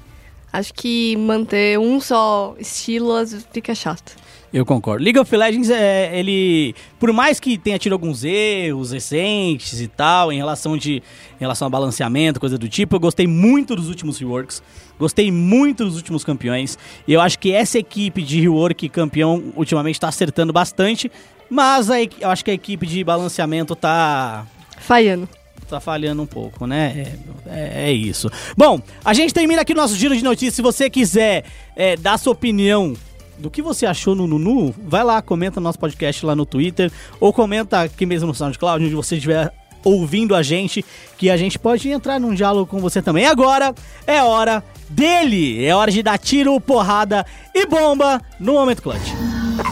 Acho 0.52 0.72
que 0.72 1.16
manter 1.16 1.78
um 1.78 2.00
só 2.00 2.54
estilo 2.58 3.12
às 3.14 3.32
vezes 3.32 3.46
fica 3.52 3.74
chato. 3.74 4.16
Eu 4.50 4.64
concordo. 4.64 5.04
League 5.04 5.18
of 5.18 5.36
Legends, 5.36 5.68
é, 5.68 6.18
ele, 6.18 6.74
por 6.98 7.12
mais 7.12 7.38
que 7.38 7.58
tenha 7.58 7.78
tido 7.78 7.92
alguns 7.92 8.24
erros 8.24 8.92
recentes 8.92 9.78
e 9.80 9.86
tal, 9.88 10.32
em 10.32 10.38
relação, 10.38 10.74
de, 10.76 10.96
em 10.96 11.40
relação 11.40 11.66
a 11.66 11.70
balanceamento, 11.70 12.40
coisa 12.40 12.56
do 12.56 12.66
tipo, 12.66 12.96
eu 12.96 13.00
gostei 13.00 13.26
muito 13.26 13.76
dos 13.76 13.88
últimos 13.90 14.18
reworks, 14.18 14.62
gostei 14.98 15.30
muito 15.30 15.84
dos 15.84 15.96
últimos 15.96 16.24
campeões, 16.24 16.78
e 17.06 17.12
eu 17.12 17.20
acho 17.20 17.38
que 17.38 17.52
essa 17.52 17.78
equipe 17.78 18.22
de 18.22 18.40
rework 18.40 18.88
campeão 18.88 19.52
ultimamente 19.54 20.00
tá 20.00 20.08
acertando 20.08 20.50
bastante, 20.50 21.12
mas 21.50 21.90
a 21.90 22.00
eu 22.02 22.30
acho 22.30 22.42
que 22.42 22.50
a 22.50 22.54
equipe 22.54 22.86
de 22.86 23.04
balanceamento 23.04 23.76
tá 23.76 24.46
Falhando. 24.78 25.28
tá 25.68 25.78
falhando 25.78 26.22
um 26.22 26.26
pouco, 26.26 26.66
né? 26.66 27.14
É, 27.46 27.84
é- 27.84 27.90
é 27.90 27.92
isso. 27.92 28.30
Bom, 28.56 28.80
a 29.04 29.12
gente 29.12 29.34
termina 29.34 29.60
aqui 29.60 29.74
o 29.74 29.76
nosso 29.76 29.94
giro 29.94 30.16
de 30.16 30.24
notícias. 30.24 30.54
Se 30.54 30.62
você 30.62 30.88
quiser 30.88 31.44
é, 31.76 31.96
dar 31.98 32.16
sua 32.18 32.32
opinião 32.32 32.94
do 33.38 33.50
que 33.50 33.62
você 33.62 33.86
achou 33.86 34.14
no 34.14 34.26
Nunu, 34.26 34.74
vai 34.86 35.04
lá, 35.04 35.22
comenta 35.22 35.60
no 35.60 35.64
nosso 35.64 35.78
podcast 35.78 36.24
lá 36.26 36.34
no 36.34 36.44
Twitter, 36.44 36.90
ou 37.20 37.32
comenta 37.32 37.82
aqui 37.82 38.04
mesmo 38.04 38.28
no 38.28 38.34
SoundCloud, 38.34 38.84
onde 38.84 38.94
você 38.94 39.16
estiver 39.16 39.52
ouvindo 39.84 40.34
a 40.34 40.42
gente, 40.42 40.84
que 41.16 41.30
a 41.30 41.36
gente 41.36 41.58
pode 41.58 41.88
entrar 41.88 42.18
num 42.18 42.34
diálogo 42.34 42.66
com 42.66 42.80
você 42.80 43.00
também. 43.00 43.26
Agora 43.26 43.74
é 44.06 44.22
hora 44.22 44.62
dele! 44.88 45.64
É 45.64 45.74
hora 45.74 45.90
de 45.90 46.02
dar 46.02 46.18
tiro, 46.18 46.60
porrada 46.60 47.24
e 47.54 47.66
bomba 47.66 48.20
no 48.38 48.54
Momento 48.54 48.82
Clutch. 48.82 49.08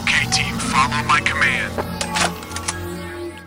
Okay, 0.01 0.27
team, 0.31 0.57
follow 0.59 1.03
my. 1.07 1.26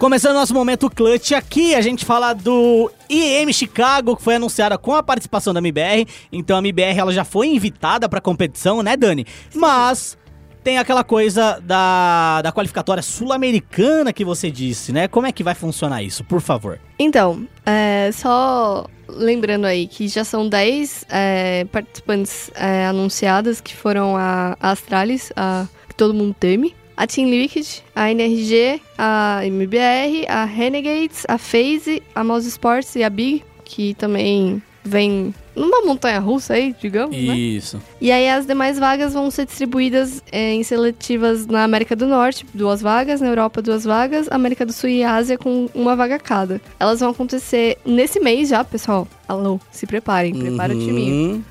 Começando 0.00 0.32
nosso 0.32 0.54
momento 0.54 0.88
clutch 0.88 1.32
aqui, 1.32 1.74
a 1.74 1.82
gente 1.82 2.06
fala 2.06 2.32
do 2.32 2.90
IEM 3.06 3.52
Chicago, 3.52 4.16
que 4.16 4.22
foi 4.22 4.36
anunciada 4.36 4.78
com 4.78 4.94
a 4.94 5.02
participação 5.02 5.52
da 5.52 5.60
MBR. 5.60 6.06
Então 6.32 6.56
a 6.56 6.60
MBR 6.60 6.98
ela 6.98 7.12
já 7.12 7.22
foi 7.22 7.48
invitada 7.48 8.08
pra 8.08 8.18
competição, 8.18 8.82
né, 8.82 8.96
Dani? 8.96 9.26
Mas 9.54 10.16
tem 10.64 10.78
aquela 10.78 11.04
coisa 11.04 11.60
da, 11.62 12.40
da 12.40 12.50
qualificatória 12.50 13.02
sul-americana 13.02 14.10
que 14.10 14.24
você 14.24 14.50
disse, 14.50 14.90
né? 14.90 15.06
Como 15.06 15.26
é 15.26 15.32
que 15.32 15.44
vai 15.44 15.54
funcionar 15.54 16.02
isso, 16.02 16.24
por 16.24 16.40
favor? 16.40 16.80
Então, 16.98 17.46
é, 17.66 18.08
só 18.10 18.86
lembrando 19.06 19.66
aí 19.66 19.86
que 19.86 20.08
já 20.08 20.24
são 20.24 20.48
10 20.48 21.04
é, 21.10 21.66
participantes 21.70 22.50
é, 22.54 22.86
anunciadas, 22.86 23.60
que 23.60 23.76
foram 23.76 24.16
a, 24.16 24.56
a 24.58 24.70
Astralis, 24.70 25.30
a, 25.36 25.66
que 25.86 25.94
todo 25.94 26.14
mundo 26.14 26.34
teme, 26.40 26.74
a 27.00 27.06
Team 27.06 27.30
Liquid, 27.30 27.66
a 27.96 28.10
NRG, 28.10 28.82
a 28.98 29.40
MBR, 29.46 30.26
a 30.28 30.44
Renegades, 30.44 31.24
a 31.26 31.38
FaZe, 31.38 32.02
a 32.14 32.22
Mouse 32.22 32.46
Sports 32.46 32.94
e 32.94 33.02
a 33.02 33.08
Big, 33.08 33.42
que 33.64 33.94
também 33.94 34.62
vem 34.84 35.34
numa 35.56 35.80
montanha 35.80 36.18
russa 36.18 36.52
aí, 36.52 36.76
digamos, 36.78 37.16
né? 37.16 37.34
Isso. 37.34 37.80
E 38.02 38.12
aí 38.12 38.28
as 38.28 38.44
demais 38.44 38.78
vagas 38.78 39.14
vão 39.14 39.30
ser 39.30 39.46
distribuídas 39.46 40.22
é, 40.30 40.52
em 40.52 40.62
seletivas 40.62 41.46
na 41.46 41.64
América 41.64 41.96
do 41.96 42.06
Norte, 42.06 42.44
duas 42.52 42.82
vagas, 42.82 43.22
na 43.22 43.28
Europa 43.28 43.62
duas 43.62 43.82
vagas, 43.82 44.28
América 44.30 44.66
do 44.66 44.72
Sul 44.72 44.90
e 44.90 45.02
Ásia 45.02 45.38
com 45.38 45.70
uma 45.74 45.96
vaga 45.96 46.18
cada. 46.18 46.60
Elas 46.78 47.00
vão 47.00 47.08
acontecer 47.08 47.78
nesse 47.82 48.20
mês 48.20 48.50
já, 48.50 48.62
pessoal. 48.62 49.08
Alô, 49.26 49.58
se 49.70 49.86
preparem, 49.86 50.34
prepara 50.34 50.74
o 50.74 50.78
timinho. 50.78 51.32
Uhum. 51.32 51.42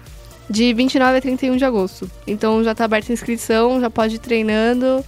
De 0.48 0.74
29 0.76 1.18
a 1.18 1.22
31 1.22 1.58
de 1.58 1.66
agosto. 1.66 2.10
Então 2.28 2.64
já 2.64 2.76
tá 2.76 2.86
aberta 2.86 3.12
a 3.12 3.14
inscrição, 3.14 3.82
já 3.82 3.90
pode 3.90 4.16
ir 4.16 4.20
treinando 4.20 5.04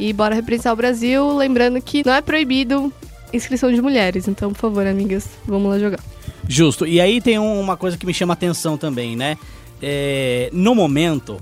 e 0.00 0.12
bora 0.12 0.34
representar 0.34 0.72
o 0.72 0.76
Brasil. 0.76 1.36
Lembrando 1.36 1.80
que 1.80 2.02
não 2.04 2.12
é 2.14 2.20
proibido 2.20 2.92
inscrição 3.32 3.72
de 3.72 3.80
mulheres. 3.80 4.26
Então, 4.26 4.52
por 4.52 4.58
favor, 4.58 4.86
amigas, 4.86 5.28
vamos 5.46 5.70
lá 5.70 5.78
jogar. 5.78 6.00
Justo. 6.48 6.86
E 6.86 7.00
aí 7.00 7.20
tem 7.20 7.38
um- 7.38 7.60
uma 7.60 7.76
coisa 7.76 7.96
que 7.96 8.04
me 8.06 8.12
chama 8.14 8.32
atenção 8.32 8.76
também, 8.76 9.14
né? 9.14 9.36
É, 9.80 10.50
no 10.52 10.74
momento, 10.74 11.40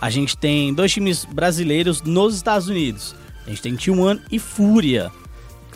a 0.00 0.08
gente 0.10 0.36
tem 0.36 0.72
dois 0.72 0.92
times 0.92 1.24
brasileiros 1.24 2.02
nos 2.02 2.36
Estados 2.36 2.68
Unidos. 2.68 3.14
A 3.46 3.50
gente 3.50 3.62
tem 3.62 3.74
T1 3.76 4.20
e 4.30 4.38
Fúria, 4.38 5.10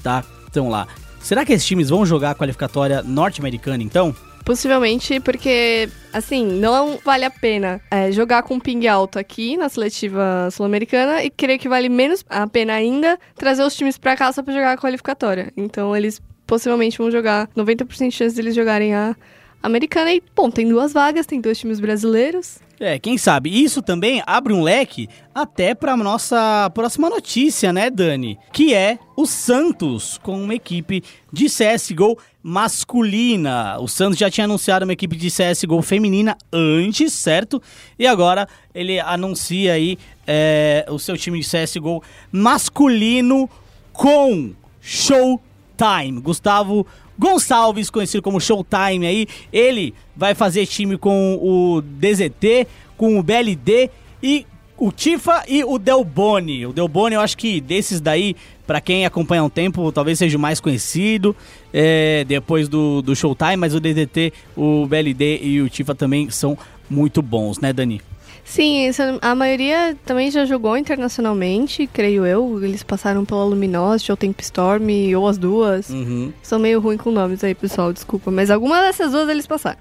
tá? 0.02 0.24
Estão 0.46 0.68
lá. 0.68 0.86
Será 1.20 1.44
que 1.44 1.52
esses 1.52 1.66
times 1.66 1.90
vão 1.90 2.06
jogar 2.06 2.30
a 2.30 2.34
qualificatória 2.34 3.02
norte-americana, 3.02 3.82
então? 3.82 4.14
Possivelmente, 4.50 5.20
porque, 5.20 5.88
assim, 6.12 6.44
não 6.44 6.98
vale 7.04 7.24
a 7.24 7.30
pena 7.30 7.80
é, 7.88 8.10
jogar 8.10 8.42
com 8.42 8.58
ping 8.58 8.84
alto 8.88 9.16
aqui 9.16 9.56
na 9.56 9.68
seletiva 9.68 10.48
sul-americana 10.50 11.22
e 11.22 11.30
creio 11.30 11.56
que 11.56 11.68
vale 11.68 11.88
menos 11.88 12.24
a 12.28 12.48
pena 12.48 12.72
ainda 12.72 13.16
trazer 13.36 13.62
os 13.62 13.76
times 13.76 13.96
pra 13.96 14.16
cá 14.16 14.32
só 14.32 14.42
pra 14.42 14.52
jogar 14.52 14.72
a 14.72 14.76
qualificatória. 14.76 15.52
Então, 15.56 15.96
eles 15.96 16.20
possivelmente 16.48 16.98
vão 16.98 17.12
jogar 17.12 17.48
90% 17.56 18.08
de 18.08 18.10
chance 18.10 18.34
deles 18.34 18.52
jogarem 18.52 18.92
a 18.92 19.14
americana. 19.62 20.12
E, 20.12 20.20
bom, 20.34 20.50
tem 20.50 20.68
duas 20.68 20.92
vagas, 20.92 21.26
tem 21.26 21.40
dois 21.40 21.56
times 21.56 21.78
brasileiros. 21.78 22.58
É, 22.80 22.98
quem 22.98 23.18
sabe? 23.18 23.62
Isso 23.62 23.82
também 23.82 24.22
abre 24.26 24.52
um 24.52 24.62
leque 24.62 25.06
até 25.34 25.74
pra 25.74 25.96
nossa 25.96 26.70
próxima 26.74 27.10
notícia, 27.10 27.72
né, 27.72 27.90
Dani? 27.90 28.38
Que 28.52 28.74
é 28.74 28.98
o 29.14 29.26
Santos 29.26 30.18
com 30.18 30.42
uma 30.42 30.54
equipe 30.54 31.04
de 31.30 31.46
CSGO 31.46 32.18
masculina. 32.42 33.78
O 33.80 33.88
Santos 33.88 34.18
já 34.18 34.30
tinha 34.30 34.44
anunciado 34.44 34.84
uma 34.84 34.92
equipe 34.92 35.16
de 35.16 35.28
CSGO 35.28 35.82
feminina 35.82 36.36
antes, 36.52 37.12
certo? 37.12 37.62
E 37.98 38.06
agora 38.06 38.48
ele 38.74 38.98
anuncia 38.98 39.74
aí 39.74 39.98
é, 40.26 40.86
o 40.88 40.98
seu 40.98 41.16
time 41.16 41.40
de 41.40 41.46
CSGO 41.46 42.02
masculino 42.32 43.48
com 43.92 44.52
Showtime. 44.80 46.20
Gustavo 46.22 46.86
Gonçalves, 47.18 47.90
conhecido 47.90 48.22
como 48.22 48.40
Showtime 48.40 49.06
aí, 49.06 49.26
ele 49.52 49.94
vai 50.16 50.34
fazer 50.34 50.66
time 50.66 50.96
com 50.96 51.38
o 51.42 51.82
DZT, 51.82 52.66
com 52.96 53.18
o 53.18 53.22
BLD 53.22 53.90
e 54.22 54.46
o 54.80 54.90
Tifa 54.90 55.44
e 55.46 55.62
o 55.62 55.78
Delboni. 55.78 56.64
O 56.64 56.72
Delboni, 56.72 57.14
eu 57.14 57.20
acho 57.20 57.36
que 57.36 57.60
desses 57.60 58.00
daí, 58.00 58.34
pra 58.70 58.80
quem 58.80 59.04
acompanha 59.04 59.40
há 59.40 59.44
um 59.44 59.50
tempo, 59.50 59.90
talvez 59.90 60.16
seja 60.16 60.38
o 60.38 60.40
mais 60.40 60.60
conhecido 60.60 61.34
é, 61.72 62.22
depois 62.22 62.68
do, 62.68 63.02
do 63.02 63.16
Showtime, 63.16 63.56
mas 63.56 63.74
o 63.74 63.80
DZT, 63.80 64.32
o 64.56 64.86
BLD 64.86 65.40
e 65.42 65.60
o 65.60 65.68
Tifa 65.68 65.92
também 65.92 66.30
são 66.30 66.56
muito 66.88 67.20
bons, 67.20 67.58
né, 67.58 67.72
Dani? 67.72 68.00
Sim, 68.44 68.88
a 69.20 69.34
maioria 69.34 69.96
também 70.06 70.30
já 70.30 70.44
jogou 70.44 70.76
internacionalmente, 70.76 71.88
creio 71.92 72.24
eu. 72.24 72.62
Eles 72.62 72.84
passaram 72.84 73.24
pela 73.24 73.42
Luminosity 73.42 74.12
ou 74.12 74.16
Temp 74.16 74.38
Storm, 74.38 74.88
ou 75.16 75.26
as 75.26 75.36
duas. 75.36 75.90
Uhum. 75.90 76.32
Sou 76.40 76.60
meio 76.60 76.78
ruim 76.78 76.96
com 76.96 77.10
nomes 77.10 77.42
aí, 77.42 77.56
pessoal, 77.56 77.92
desculpa. 77.92 78.30
Mas 78.30 78.52
alguma 78.52 78.82
dessas 78.82 79.10
duas 79.10 79.28
eles 79.28 79.48
passaram. 79.48 79.80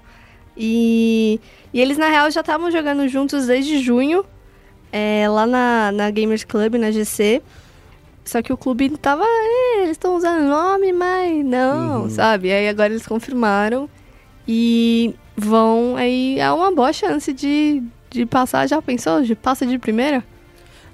E, 0.56 1.38
e 1.72 1.80
eles, 1.80 1.96
na 1.96 2.08
real, 2.08 2.28
já 2.28 2.40
estavam 2.40 2.68
jogando 2.72 3.06
juntos 3.06 3.46
desde 3.46 3.78
junho, 3.78 4.24
é, 4.90 5.28
lá 5.28 5.46
na, 5.46 5.92
na 5.92 6.10
Gamers 6.10 6.42
Club, 6.42 6.74
na 6.74 6.90
GC. 6.90 7.40
Só 8.24 8.42
que 8.42 8.52
o 8.52 8.56
clube 8.56 8.90
tava. 8.98 9.24
"É, 9.24 9.78
eles 9.82 9.92
estão 9.92 10.14
usando 10.16 10.48
nome, 10.48 10.92
mas 10.92 11.44
não, 11.44 12.08
sabe? 12.10 12.52
Aí 12.52 12.68
agora 12.68 12.92
eles 12.92 13.06
confirmaram. 13.06 13.88
E 14.46 15.14
vão. 15.36 15.96
Aí 15.96 16.40
há 16.40 16.54
uma 16.54 16.70
boa 16.72 16.92
chance 16.92 17.32
de, 17.32 17.82
de 18.10 18.26
passar. 18.26 18.68
Já 18.68 18.80
pensou? 18.82 19.22
De 19.22 19.34
passa 19.34 19.64
de 19.66 19.78
primeira? 19.78 20.24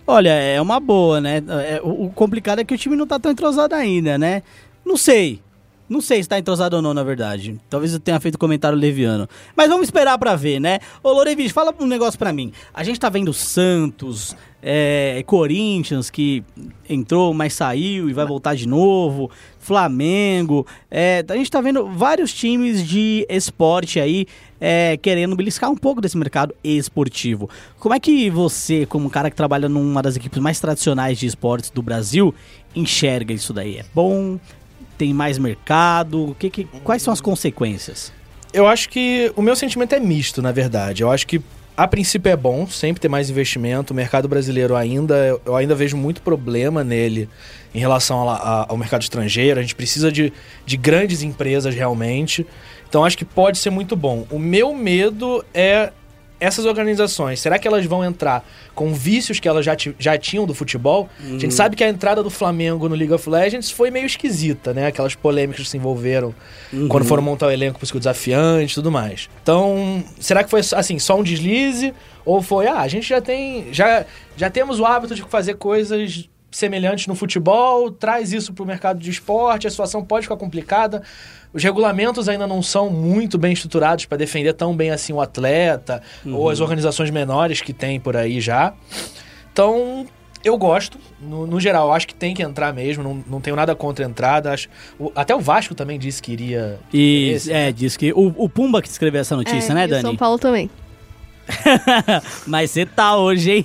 Olha, 0.06 0.30
é 0.30 0.60
uma 0.60 0.78
boa, 0.78 1.20
né? 1.20 1.42
É, 1.66 1.80
o, 1.82 2.06
o 2.06 2.10
complicado 2.10 2.60
é 2.60 2.64
que 2.64 2.74
o 2.74 2.78
time 2.78 2.94
não 2.94 3.06
tá 3.06 3.18
tão 3.18 3.32
entrosado 3.32 3.74
ainda, 3.74 4.16
né? 4.16 4.42
Não 4.84 4.96
sei. 4.96 5.42
Não 5.88 6.00
sei 6.00 6.22
se 6.22 6.28
tá 6.28 6.38
entrosado 6.38 6.76
ou 6.76 6.82
não, 6.82 6.92
na 6.92 7.02
verdade. 7.02 7.60
Talvez 7.70 7.92
eu 7.92 8.00
tenha 8.00 8.18
feito 8.18 8.38
comentário 8.38 8.76
leviano. 8.76 9.28
Mas 9.56 9.68
vamos 9.68 9.84
esperar 9.84 10.18
pra 10.18 10.34
ver, 10.34 10.60
né? 10.60 10.80
Ô, 11.02 11.12
Lorevich, 11.12 11.52
fala 11.52 11.74
um 11.78 11.86
negócio 11.86 12.18
pra 12.18 12.32
mim. 12.32 12.52
A 12.74 12.82
gente 12.82 12.98
tá 12.98 13.08
vendo 13.08 13.32
Santos, 13.32 14.36
é, 14.62 15.22
Corinthians, 15.26 16.10
que 16.10 16.42
entrou, 16.88 17.32
mas 17.32 17.54
saiu 17.54 18.10
e 18.10 18.12
vai 18.12 18.26
voltar 18.26 18.54
de 18.54 18.66
novo. 18.66 19.30
Flamengo. 19.58 20.64
é, 20.88 21.24
a 21.28 21.36
gente 21.36 21.50
tá 21.50 21.60
vendo 21.60 21.86
vários 21.88 22.32
times 22.32 22.86
de 22.86 23.26
esporte 23.28 23.98
aí 23.98 24.26
é, 24.60 24.96
querendo 24.96 25.34
beliscar 25.34 25.70
um 25.70 25.76
pouco 25.76 26.00
desse 26.00 26.16
mercado 26.16 26.54
esportivo. 26.62 27.50
Como 27.78 27.94
é 27.94 28.00
que 28.00 28.30
você, 28.30 28.86
como 28.86 29.06
um 29.06 29.10
cara 29.10 29.28
que 29.28 29.36
trabalha 29.36 29.68
numa 29.68 30.02
das 30.02 30.16
equipes 30.16 30.38
mais 30.38 30.60
tradicionais 30.60 31.18
de 31.18 31.26
esportes 31.26 31.70
do 31.70 31.82
Brasil, 31.82 32.32
enxerga 32.76 33.34
isso 33.34 33.52
daí? 33.52 33.78
É 33.78 33.84
bom? 33.92 34.38
Tem 34.98 35.12
mais 35.12 35.38
mercado? 35.38 36.30
O 36.30 36.34
que, 36.34 36.48
que- 36.50 36.64
quais 36.84 37.02
são 37.02 37.12
as 37.12 37.20
consequências? 37.20 38.12
Eu 38.52 38.66
acho 38.66 38.88
que 38.88 39.30
o 39.36 39.42
meu 39.42 39.54
sentimento 39.54 39.94
é 39.94 40.00
misto, 40.00 40.40
na 40.40 40.52
verdade. 40.52 41.02
Eu 41.02 41.10
acho 41.10 41.26
que 41.26 41.40
a 41.76 41.86
princípio 41.86 42.30
é 42.30 42.36
bom 42.36 42.66
sempre 42.66 43.00
ter 43.00 43.08
mais 43.08 43.28
investimento. 43.28 43.92
O 43.92 43.96
mercado 43.96 44.26
brasileiro 44.28 44.74
ainda, 44.74 45.38
eu 45.44 45.54
ainda 45.54 45.74
vejo 45.74 45.94
muito 45.96 46.22
problema 46.22 46.82
nele 46.82 47.28
em 47.74 47.78
relação 47.78 48.26
a- 48.28 48.36
a- 48.36 48.66
ao 48.70 48.76
mercado 48.78 49.02
estrangeiro. 49.02 49.58
A 49.60 49.62
gente 49.62 49.74
precisa 49.74 50.10
de, 50.10 50.32
de 50.64 50.76
grandes 50.78 51.22
empresas 51.22 51.74
realmente. 51.74 52.46
Então 52.88 53.04
acho 53.04 53.18
que 53.18 53.24
pode 53.26 53.58
ser 53.58 53.68
muito 53.68 53.94
bom. 53.94 54.26
O 54.30 54.38
meu 54.38 54.74
medo 54.74 55.44
é 55.52 55.92
essas 56.38 56.64
organizações. 56.64 57.40
Será 57.40 57.58
que 57.58 57.66
elas 57.66 57.84
vão 57.86 58.04
entrar 58.04 58.44
com 58.74 58.92
vícios 58.92 59.40
que 59.40 59.48
elas 59.48 59.64
já, 59.64 59.76
já 59.98 60.18
tinham 60.18 60.46
do 60.46 60.54
futebol? 60.54 61.08
A 61.20 61.38
gente 61.38 61.54
sabe 61.54 61.76
que 61.76 61.82
a 61.82 61.88
entrada 61.88 62.22
do 62.22 62.30
Flamengo 62.30 62.88
no 62.88 62.94
League 62.94 63.12
of 63.12 63.28
Legends 63.28 63.70
foi 63.70 63.90
meio 63.90 64.06
esquisita, 64.06 64.74
né? 64.74 64.86
Aquelas 64.86 65.14
polêmicas 65.14 65.64
que 65.64 65.70
se 65.70 65.76
envolveram 65.76 66.34
quando 66.88 67.04
foram 67.04 67.22
montar 67.22 67.46
o 67.46 67.50
elenco 67.50 67.78
pro 67.78 67.84
Skill 67.84 68.00
Desafiante 68.00 68.72
e 68.72 68.74
tudo 68.74 68.90
mais. 68.90 69.28
Então, 69.42 70.04
será 70.20 70.44
que 70.44 70.50
foi 70.50 70.60
assim, 70.74 70.98
só 70.98 71.18
um 71.18 71.22
deslize? 71.22 71.94
Ou 72.24 72.42
foi, 72.42 72.66
ah, 72.66 72.80
a 72.80 72.88
gente 72.88 73.08
já 73.08 73.20
tem. 73.20 73.72
Já, 73.72 74.04
já 74.36 74.50
temos 74.50 74.80
o 74.80 74.84
hábito 74.84 75.14
de 75.14 75.22
fazer 75.22 75.54
coisas 75.54 76.28
semelhantes 76.50 77.06
no 77.06 77.14
futebol, 77.14 77.90
traz 77.90 78.32
isso 78.32 78.52
pro 78.52 78.64
mercado 78.64 78.98
de 78.98 79.10
esporte, 79.10 79.66
a 79.66 79.70
situação 79.70 80.02
pode 80.02 80.24
ficar 80.24 80.36
complicada. 80.36 81.02
Os 81.56 81.62
regulamentos 81.64 82.28
ainda 82.28 82.46
não 82.46 82.60
são 82.62 82.90
muito 82.90 83.38
bem 83.38 83.52
estruturados 83.54 84.04
para 84.04 84.18
defender 84.18 84.52
tão 84.52 84.76
bem 84.76 84.90
assim 84.90 85.12
o 85.14 85.20
atleta 85.22 86.02
ou 86.26 86.50
as 86.50 86.60
organizações 86.60 87.10
menores 87.10 87.62
que 87.62 87.72
tem 87.72 87.98
por 87.98 88.14
aí 88.14 88.40
já. 88.42 88.74
Então, 89.50 90.06
eu 90.44 90.56
gosto, 90.58 90.98
no, 91.18 91.46
no 91.46 91.58
geral, 91.58 91.90
acho 91.94 92.06
que 92.06 92.14
tem 92.14 92.34
que 92.34 92.42
entrar 92.42 92.74
mesmo, 92.74 93.02
não, 93.02 93.24
não 93.26 93.40
tenho 93.40 93.56
nada 93.56 93.74
contra 93.74 94.04
a 94.04 94.08
entrada. 94.08 94.52
Acho, 94.52 94.68
o- 94.98 95.10
até 95.16 95.34
o 95.34 95.40
Vasco 95.40 95.74
também 95.74 95.98
disse 95.98 96.20
que 96.22 96.30
iria. 96.30 96.78
E 96.92 97.30
esse, 97.30 97.50
é, 97.50 97.72
diz 97.72 97.96
que 97.96 98.12
o, 98.12 98.34
o 98.36 98.48
Pumba 98.50 98.82
que 98.82 98.88
escreveu 98.88 99.22
essa 99.22 99.34
notícia, 99.34 99.72
É, 99.72 99.74
né, 99.74 99.82
e 99.84 99.86
o 99.86 99.88
Dani? 99.88 100.02
São 100.02 100.14
Paulo 100.16 100.38
também. 100.38 100.68
Mas 102.46 102.70
você 102.70 102.84
tá 102.84 103.16
hoje, 103.16 103.50
hein? 103.52 103.64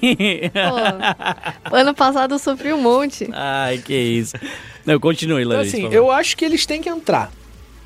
Pô, 1.69 1.75
ano 1.75 1.93
passado 1.93 2.35
eu 2.35 2.39
sofri 2.39 2.71
um 2.71 2.81
monte. 2.81 3.27
Ai, 3.33 3.79
que 3.79 3.93
isso. 3.93 4.35
Não, 4.85 4.99
continue, 4.99 5.41
Então, 5.43 5.57
Larissa. 5.57 5.75
assim, 5.77 5.85
por 5.87 5.91
favor. 5.91 6.05
eu 6.05 6.11
acho 6.11 6.37
que 6.37 6.45
eles 6.45 6.65
têm 6.65 6.81
que 6.81 6.89
entrar. 6.89 7.31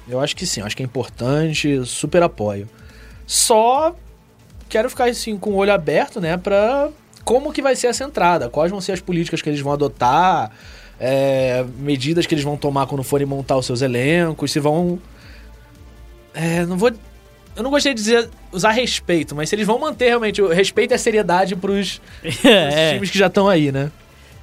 Eu 0.07 0.19
acho 0.19 0.35
que 0.35 0.45
sim, 0.45 0.61
acho 0.61 0.75
que 0.77 0.83
é 0.83 0.85
importante, 0.85 1.83
super 1.85 2.21
apoio. 2.23 2.69
Só 3.25 3.95
quero 4.69 4.89
ficar 4.89 5.05
assim 5.09 5.37
com 5.37 5.51
o 5.51 5.55
olho 5.55 5.73
aberto, 5.73 6.19
né, 6.21 6.37
pra 6.37 6.89
como 7.23 7.51
que 7.51 7.61
vai 7.61 7.75
ser 7.75 7.87
essa 7.87 8.03
entrada, 8.03 8.49
quais 8.49 8.69
vão 8.71 8.79
ser 8.81 8.91
as 8.91 8.99
políticas 9.01 9.41
que 9.41 9.49
eles 9.49 9.59
vão 9.61 9.73
adotar, 9.73 10.51
é, 10.99 11.65
medidas 11.79 12.25
que 12.25 12.35
eles 12.35 12.43
vão 12.43 12.55
tomar 12.55 12.85
quando 12.87 13.03
forem 13.03 13.25
montar 13.25 13.57
os 13.57 13.65
seus 13.65 13.81
elencos, 13.81 14.51
se 14.51 14.59
vão. 14.59 14.99
É, 16.33 16.65
não 16.65 16.77
vou. 16.77 16.91
Eu 17.55 17.63
não 17.63 17.71
gostei 17.71 17.93
de 17.93 18.01
dizer 18.01 18.29
usar 18.51 18.71
respeito, 18.71 19.33
mas 19.33 19.47
se 19.49 19.55
eles 19.55 19.65
vão 19.65 19.79
manter 19.79 20.09
realmente 20.09 20.41
o 20.41 20.49
respeito 20.49 20.91
e 20.91 20.95
a 20.95 20.97
seriedade 20.97 21.55
pros, 21.55 22.01
pros 22.21 22.45
É. 22.45 22.93
times 22.93 23.09
que 23.09 23.17
já 23.17 23.27
estão 23.27 23.47
aí, 23.47 23.71
né? 23.71 23.89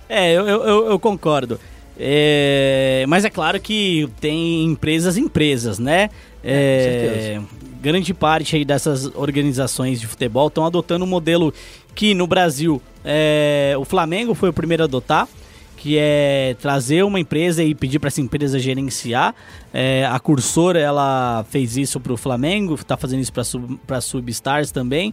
É, 0.08 0.32
eu, 0.32 0.46
eu- 0.48 0.90
eu 0.90 0.98
concordo. 0.98 1.60
É, 1.98 3.04
mas 3.08 3.24
é 3.24 3.30
claro 3.30 3.60
que 3.60 4.08
tem 4.20 4.64
empresas 4.64 5.16
empresas, 5.16 5.78
né? 5.78 6.10
É, 6.42 7.40
grande 7.80 8.14
parte 8.14 8.56
aí 8.56 8.64
dessas 8.64 9.06
organizações 9.14 10.00
de 10.00 10.06
futebol 10.06 10.48
estão 10.48 10.64
adotando 10.64 11.04
um 11.04 11.08
modelo 11.08 11.52
que 11.94 12.14
no 12.14 12.26
Brasil 12.26 12.80
é, 13.04 13.74
o 13.78 13.84
Flamengo 13.84 14.34
foi 14.34 14.48
o 14.48 14.52
primeiro 14.52 14.82
a 14.82 14.86
adotar, 14.86 15.28
que 15.76 15.96
é 15.98 16.56
trazer 16.60 17.04
uma 17.04 17.18
empresa 17.18 17.62
e 17.62 17.74
pedir 17.74 17.98
para 17.98 18.08
essa 18.08 18.20
empresa 18.20 18.58
gerenciar. 18.58 19.34
É, 19.72 20.06
a 20.06 20.18
Cursor 20.20 20.76
ela 20.76 21.44
fez 21.50 21.76
isso 21.76 21.98
para 21.98 22.12
o 22.12 22.16
Flamengo, 22.16 22.74
está 22.74 22.96
fazendo 22.96 23.20
isso 23.20 23.32
para 23.32 23.44
sub, 23.44 23.80
pra 23.86 24.00
Substars 24.00 24.70
também. 24.70 25.12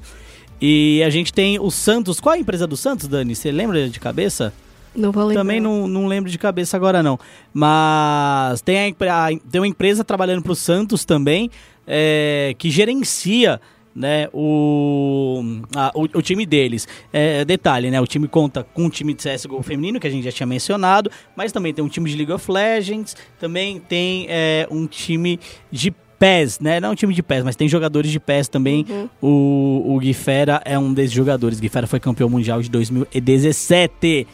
E 0.62 1.02
a 1.04 1.10
gente 1.10 1.34
tem 1.34 1.60
o 1.60 1.72
Santos. 1.72 2.20
Qual 2.20 2.36
é 2.36 2.38
a 2.38 2.42
empresa 2.42 2.68
do 2.68 2.78
Santos, 2.78 3.08
Dani? 3.08 3.34
Você 3.34 3.52
lembra 3.52 3.90
de 3.90 4.00
cabeça? 4.00 4.54
Não 4.96 5.12
vou 5.12 5.24
lembrar. 5.26 5.42
Também 5.42 5.60
não, 5.60 5.88
não 5.88 6.08
lembro 6.08 6.30
de 6.30 6.38
cabeça 6.38 6.76
agora, 6.78 7.02
não. 7.04 7.20
Mas 7.54 8.62
tem, 8.62 8.96
a, 9.10 9.28
a- 9.28 9.30
tem 9.52 9.62
uma 9.62 9.68
empresa 9.68 10.04
trabalhando 10.04 10.42
para 10.42 10.52
o 10.52 10.56
Santos 10.56 11.06
também, 11.06 11.50
é, 11.88 12.56
que 12.58 12.70
gerencia 12.70 13.62
né, 13.96 14.30
o, 14.34 15.44
a- 15.76 15.92
o, 15.94 16.04
o 16.04 16.22
time 16.22 16.46
deles. 16.46 16.88
É, 17.12 17.44
detalhe, 17.46 17.90
né, 17.92 18.00
o 18.00 18.08
time 18.08 18.28
conta 18.28 18.64
com 18.64 18.86
um 18.86 18.90
time 18.90 19.14
de 19.14 19.24
CSGO 19.24 19.62
feminino, 19.64 20.00
que 20.00 20.08
a 20.08 20.10
gente 20.10 20.24
já 20.24 20.32
tinha 20.32 20.48
mencionado, 20.48 21.12
mas 21.36 21.52
também 21.52 21.74
tem 21.74 21.84
um 21.84 21.90
time 21.90 22.10
de 22.10 22.16
League 22.16 22.32
of 22.32 22.50
Legends, 22.52 23.16
também 23.40 23.80
tem 23.80 24.26
é, 24.30 24.68
um 24.72 24.86
time 24.88 25.40
de 25.72 25.92
PES, 26.20 26.60
né, 26.60 26.80
não 26.80 26.92
um 26.92 26.96
time 26.96 27.14
de 27.14 27.24
PES, 27.24 27.44
mas 27.44 27.56
tem 27.56 27.68
jogadores 27.68 28.12
de 28.12 28.20
PES 28.20 28.48
também. 28.48 28.86
O, 29.22 29.84
o 29.96 30.00
Guifera 30.00 30.62
é 30.66 30.78
um 30.78 30.94
desses 30.94 31.12
jogadores. 31.14 31.60
Guifera 31.60 31.88
foi 31.88 32.00
campeão 32.00 32.30
mundial 32.30 32.62
de 32.62 32.70
2017, 32.70 34.28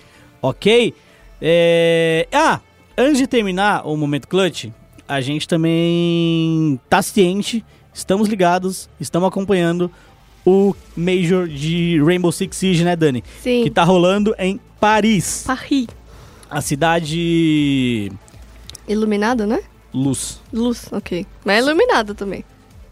ok? 0.49 0.93
É, 1.41 2.27
Ah, 2.31 2.59
antes 2.97 3.17
de 3.17 3.27
terminar 3.27 3.85
o 3.87 3.95
momento 3.97 4.27
clutch, 4.27 4.67
a 5.07 5.21
gente 5.21 5.47
também 5.47 6.79
tá 6.89 7.01
ciente, 7.01 7.63
estamos 7.93 8.27
ligados, 8.27 8.89
estamos 8.99 9.27
acompanhando 9.27 9.91
o 10.45 10.75
Major 10.95 11.47
de 11.47 12.01
Rainbow 12.03 12.31
Six 12.31 12.55
Siege, 12.55 12.83
né, 12.83 12.95
Dani? 12.95 13.23
Sim. 13.41 13.63
Que 13.63 13.69
tá 13.69 13.83
rolando 13.83 14.33
em 14.37 14.59
Paris, 14.79 15.43
Paris. 15.45 15.87
a 16.49 16.61
cidade 16.61 18.11
Iluminado, 18.87 19.47
né? 19.47 19.61
luz. 19.93 20.41
Luz, 20.53 20.87
ok. 20.91 21.25
Mas 21.43 21.55
é 21.57 21.59
iluminado 21.59 22.13
também. 22.13 22.43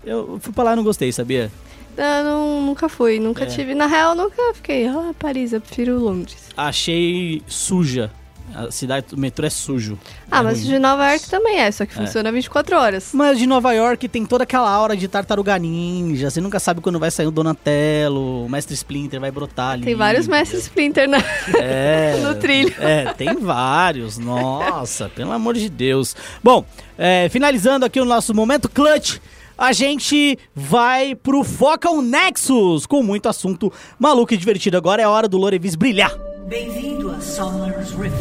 Eu 0.05 0.37
fui 0.41 0.51
pra 0.53 0.63
lá 0.63 0.73
e 0.73 0.75
não 0.77 0.83
gostei, 0.83 1.11
sabia? 1.11 1.51
Eu 1.97 2.23
não, 2.23 2.61
nunca 2.61 2.87
fui, 2.89 3.19
nunca 3.19 3.43
É. 3.43 3.47
tive. 3.47 3.73
Na 3.75 3.85
real, 3.87 4.15
nunca 4.15 4.41
fiquei. 4.53 4.87
Ah, 4.87 5.13
Paris, 5.17 5.53
eu 5.53 5.61
prefiro 5.61 5.99
Londres. 5.99 6.37
Achei 6.57 7.41
suja. 7.47 8.11
A 8.55 8.69
cidade 8.69 9.07
do 9.09 9.17
metrô 9.17 9.47
é 9.47 9.49
sujo. 9.49 9.97
Ah, 10.29 10.41
É 10.41 10.43
mas 10.43 10.59
ruim. 10.59 10.67
de 10.73 10.77
Nova 10.79 11.09
York 11.09 11.27
também 11.27 11.57
é, 11.59 11.71
só 11.71 11.87
que 11.87 11.93
funciona 11.95 12.31
24 12.31 12.77
horas. 12.77 13.09
Mas 13.11 13.39
de 13.39 13.47
Nova 13.47 13.73
York 13.73 14.07
tem 14.07 14.25
toda 14.27 14.43
aquela 14.43 14.69
aura 14.69 14.95
de 14.95 15.07
tartaruga 15.07 15.57
ninja. 15.57 16.29
Você 16.29 16.39
nunca 16.39 16.59
sabe 16.59 16.79
quando 16.79 16.99
vai 16.99 17.09
sair 17.09 17.25
o 17.25 17.31
Donatello, 17.31 18.45
o 18.45 18.49
Mestre 18.49 18.75
Splinter 18.75 19.19
vai 19.19 19.31
brotar 19.31 19.71
ali. 19.71 19.85
Tem 19.85 19.95
vários 19.95 20.27
mestres 20.27 20.63
Splinter 20.63 21.09
na... 21.09 21.17
É, 21.59 22.17
no 22.21 22.35
trilho. 22.35 22.75
É, 22.79 23.11
tem 23.13 23.33
vários. 23.37 24.19
Nossa, 24.19 25.09
pelo 25.09 25.31
amor 25.31 25.55
de 25.55 25.67
Deus. 25.69 26.15
Bom, 26.43 26.63
é, 26.95 27.29
finalizando 27.29 27.85
aqui 27.85 27.99
o 27.99 28.05
nosso 28.05 28.35
momento 28.35 28.69
clutch, 28.69 29.17
a 29.57 29.71
gente 29.71 30.37
vai 30.55 31.15
pro 31.15 31.43
Focal 31.43 32.01
Nexus 32.01 32.85
com 32.85 33.03
muito 33.03 33.29
assunto 33.29 33.71
maluco 33.99 34.33
e 34.33 34.37
divertido. 34.37 34.77
Agora 34.77 35.01
é 35.01 35.05
a 35.05 35.09
hora 35.09 35.27
do 35.27 35.37
Lorevis 35.37 35.75
brilhar. 35.75 36.13
Bem-vindo 36.47 37.11
a 37.11 37.21
Summer's 37.21 37.91
Rift. 37.91 38.15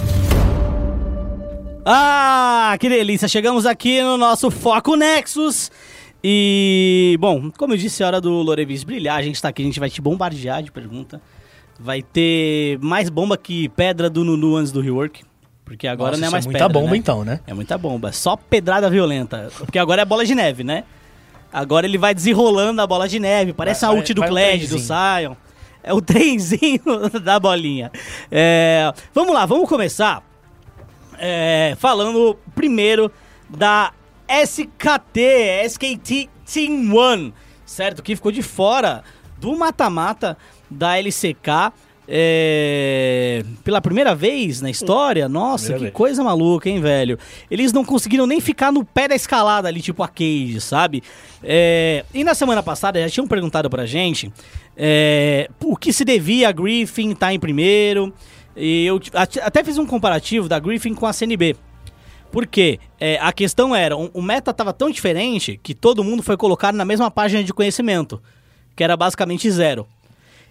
Ah, 1.84 2.76
que 2.78 2.88
delícia! 2.88 3.26
Chegamos 3.26 3.66
aqui 3.66 4.02
no 4.02 4.16
nosso 4.16 4.50
Foco 4.50 4.94
Nexus. 4.94 5.70
E, 6.22 7.16
bom, 7.18 7.50
como 7.58 7.72
eu 7.72 7.76
disse, 7.76 8.02
é 8.02 8.06
hora 8.06 8.20
do 8.20 8.30
Lorevis 8.30 8.84
brilhar. 8.84 9.18
A 9.18 9.22
gente 9.22 9.42
tá 9.42 9.48
aqui, 9.48 9.62
a 9.62 9.64
gente 9.64 9.80
vai 9.80 9.90
te 9.90 10.00
bombardear 10.00 10.62
de 10.62 10.70
pergunta. 10.70 11.20
Vai 11.80 12.00
ter 12.00 12.78
mais 12.80 13.10
bomba 13.10 13.36
que 13.36 13.68
pedra 13.70 14.08
do 14.08 14.22
Nunu 14.22 14.56
antes 14.56 14.70
do 14.70 14.80
rework. 14.80 15.24
Porque 15.64 15.88
agora 15.88 16.12
Nossa, 16.12 16.20
não 16.20 16.26
é 16.26 16.28
isso 16.28 16.32
mais 16.32 16.44
é 16.44 16.48
muita 16.48 16.64
pedra, 16.66 16.80
bomba 16.80 16.92
né? 16.92 16.96
então, 16.96 17.24
né? 17.24 17.40
É 17.46 17.54
muita 17.54 17.76
bomba. 17.76 18.12
Só 18.12 18.36
pedrada 18.36 18.88
violenta. 18.88 19.50
Porque 19.58 19.78
agora 19.78 20.02
é 20.02 20.04
bola 20.04 20.24
de 20.24 20.34
neve, 20.34 20.62
né? 20.62 20.84
Agora 21.52 21.86
ele 21.86 21.98
vai 21.98 22.14
desenrolando 22.14 22.80
a 22.80 22.86
bola 22.86 23.08
de 23.08 23.18
neve. 23.18 23.52
Parece 23.52 23.82
Vai- 23.82 23.90
a 23.90 23.92
ult 23.98 24.14
do 24.14 24.20
vai 24.20 24.28
um 24.28 24.32
Clash, 24.32 24.68
do. 24.68 24.78
Sion. 24.78 25.36
É 25.82 25.92
o 25.92 26.00
trenzinho 26.00 26.80
da 27.22 27.38
bolinha. 27.40 27.90
É, 28.30 28.92
vamos 29.12 29.34
lá, 29.34 29.44
vamos 29.44 29.68
começar 29.68 30.22
é, 31.18 31.74
falando 31.78 32.38
primeiro 32.54 33.10
da 33.48 33.92
SKT, 34.28 35.20
SKT 35.66 36.28
Team 36.52 36.94
One, 36.94 37.34
certo? 37.66 38.02
Que 38.02 38.16
ficou 38.16 38.32
de 38.32 38.42
fora 38.42 39.02
do 39.38 39.56
mata-mata 39.56 40.36
da 40.70 40.96
LCK. 40.98 41.72
É, 42.08 43.44
pela 43.64 43.80
primeira 43.80 44.14
vez 44.14 44.60
na 44.60 44.70
história, 44.70 45.28
nossa, 45.28 45.64
Primeira 45.66 45.78
que 45.78 45.84
vez. 45.84 45.94
coisa 45.94 46.24
maluca, 46.24 46.68
hein, 46.68 46.80
velho? 46.80 47.18
Eles 47.50 47.72
não 47.72 47.84
conseguiram 47.84 48.26
nem 48.26 48.40
ficar 48.40 48.72
no 48.72 48.84
pé 48.84 49.08
da 49.08 49.14
escalada 49.14 49.68
ali, 49.68 49.80
tipo 49.80 50.02
a 50.02 50.08
Cage, 50.08 50.60
sabe? 50.60 51.02
É, 51.42 52.04
e 52.12 52.24
na 52.24 52.34
semana 52.34 52.62
passada 52.62 53.00
já 53.00 53.08
tinham 53.08 53.26
perguntado 53.26 53.68
pra 53.70 53.86
gente 53.86 54.32
é, 54.76 55.48
o 55.62 55.76
que 55.76 55.92
se 55.92 56.04
devia 56.04 56.48
a 56.48 56.52
Griffin 56.52 57.10
estar 57.12 57.32
em 57.32 57.38
primeiro. 57.40 58.12
E 58.56 58.84
eu 58.84 59.00
at- 59.14 59.38
até 59.38 59.64
fiz 59.64 59.78
um 59.78 59.86
comparativo 59.86 60.48
da 60.48 60.58
Griffin 60.58 60.94
com 60.94 61.06
a 61.06 61.12
CNB. 61.12 61.56
Porque 62.30 62.78
é, 62.98 63.18
a 63.20 63.30
questão 63.32 63.74
era, 63.74 63.96
o, 63.96 64.10
o 64.14 64.22
meta 64.22 64.52
tava 64.54 64.72
tão 64.72 64.90
diferente 64.90 65.60
que 65.62 65.74
todo 65.74 66.02
mundo 66.02 66.22
foi 66.22 66.36
colocado 66.36 66.74
na 66.74 66.84
mesma 66.84 67.10
página 67.10 67.44
de 67.44 67.52
conhecimento, 67.52 68.22
que 68.74 68.82
era 68.82 68.96
basicamente 68.96 69.50
zero. 69.50 69.86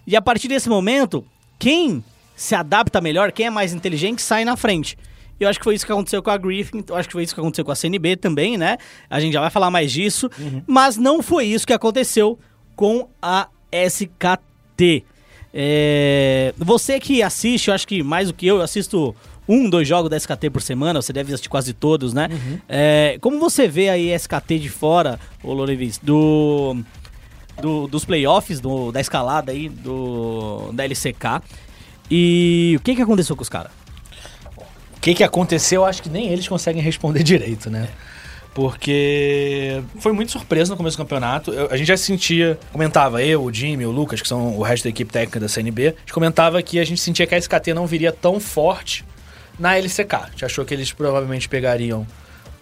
E 0.06 0.14
a 0.16 0.22
partir 0.22 0.46
desse 0.48 0.68
momento, 0.68 1.24
quem 1.62 2.02
se 2.34 2.56
adapta 2.56 3.00
melhor, 3.00 3.30
quem 3.30 3.46
é 3.46 3.50
mais 3.50 3.72
inteligente, 3.72 4.20
sai 4.20 4.44
na 4.44 4.56
frente. 4.56 4.98
E 5.38 5.44
eu 5.44 5.48
acho 5.48 5.60
que 5.60 5.64
foi 5.64 5.76
isso 5.76 5.86
que 5.86 5.92
aconteceu 5.92 6.20
com 6.20 6.28
a 6.30 6.36
Griffin, 6.36 6.82
eu 6.88 6.96
acho 6.96 7.08
que 7.08 7.12
foi 7.12 7.22
isso 7.22 7.32
que 7.32 7.40
aconteceu 7.40 7.64
com 7.64 7.70
a 7.70 7.76
CNB 7.76 8.16
também, 8.16 8.58
né? 8.58 8.78
A 9.08 9.20
gente 9.20 9.32
já 9.32 9.40
vai 9.40 9.48
falar 9.48 9.70
mais 9.70 9.92
disso. 9.92 10.28
Mas 10.66 10.96
não 10.96 11.22
foi 11.22 11.46
isso 11.46 11.64
que 11.64 11.72
aconteceu 11.72 12.36
com 12.74 13.08
a 13.22 13.46
SKT. 13.70 15.04
É, 15.54 16.52
Você 16.58 16.98
que 16.98 17.22
assiste, 17.22 17.68
eu 17.68 17.74
acho 17.74 17.86
que 17.86 18.02
mais 18.02 18.26
do 18.26 18.34
que 18.34 18.44
eu, 18.44 18.56
eu 18.56 18.62
assisto 18.62 19.14
um, 19.48 19.70
dois 19.70 19.86
jogos 19.86 20.10
da 20.10 20.16
SKT 20.16 20.50
por 20.50 20.62
semana, 20.62 21.00
você 21.00 21.12
deve 21.12 21.32
assistir 21.32 21.48
quase 21.48 21.72
todos, 21.72 22.12
né? 22.12 22.28
É, 22.68 23.18
como 23.20 23.38
você 23.38 23.68
vê 23.68 23.88
aí 23.88 24.12
a 24.12 24.16
SKT 24.16 24.58
de 24.58 24.68
fora, 24.68 25.20
ô 25.44 25.52
Lorevis, 25.52 25.96
do, 25.98 26.76
do- 27.60 27.86
dos 27.86 28.04
playoffs, 28.04 28.60
do- 28.60 28.90
da 28.92 29.00
escalada 29.00 29.52
aí, 29.52 29.68
do, 29.68 30.70
da 30.72 30.84
LCK, 30.84 31.42
e 32.10 32.74
o 32.78 32.80
que 32.82 32.94
que 32.96 33.02
aconteceu 33.02 33.34
com 33.36 33.42
os 33.42 33.48
caras? 33.48 33.70
O 34.96 35.00
que, 35.00 35.14
que 35.14 35.24
aconteceu, 35.24 35.82
eu 35.82 35.84
acho 35.86 36.02
que 36.02 36.08
nem 36.08 36.28
eles 36.28 36.46
conseguem 36.46 36.80
responder 36.82 37.22
direito, 37.24 37.68
né? 37.70 37.88
Porque 38.54 39.82
foi 39.98 40.12
muito 40.12 40.30
surpresa 40.30 40.70
no 40.70 40.76
começo 40.76 40.96
do 40.96 41.00
campeonato. 41.00 41.50
Eu- 41.52 41.68
a 41.70 41.76
gente 41.76 41.88
já 41.88 41.96
sentia, 41.96 42.58
comentava, 42.72 43.22
eu, 43.22 43.42
o 43.42 43.52
Jimmy, 43.52 43.84
o 43.86 43.90
Lucas, 43.90 44.20
que 44.20 44.28
são 44.28 44.56
o 44.56 44.62
resto 44.62 44.84
da 44.84 44.90
equipe 44.90 45.10
técnica 45.12 45.40
da 45.40 45.48
CNB, 45.48 45.88
a 45.88 45.90
gente 46.00 46.12
comentava 46.12 46.62
que 46.62 46.78
a 46.78 46.84
gente 46.84 47.00
sentia 47.00 47.26
que 47.26 47.34
a 47.34 47.38
SKT 47.38 47.74
não 47.74 47.86
viria 47.86 48.12
tão 48.12 48.38
forte 48.38 49.04
na 49.58 49.76
LCK. 49.76 50.14
A 50.14 50.26
gente 50.30 50.44
achou 50.44 50.64
que 50.64 50.72
eles 50.74 50.92
provavelmente 50.92 51.48
pegariam 51.48 52.06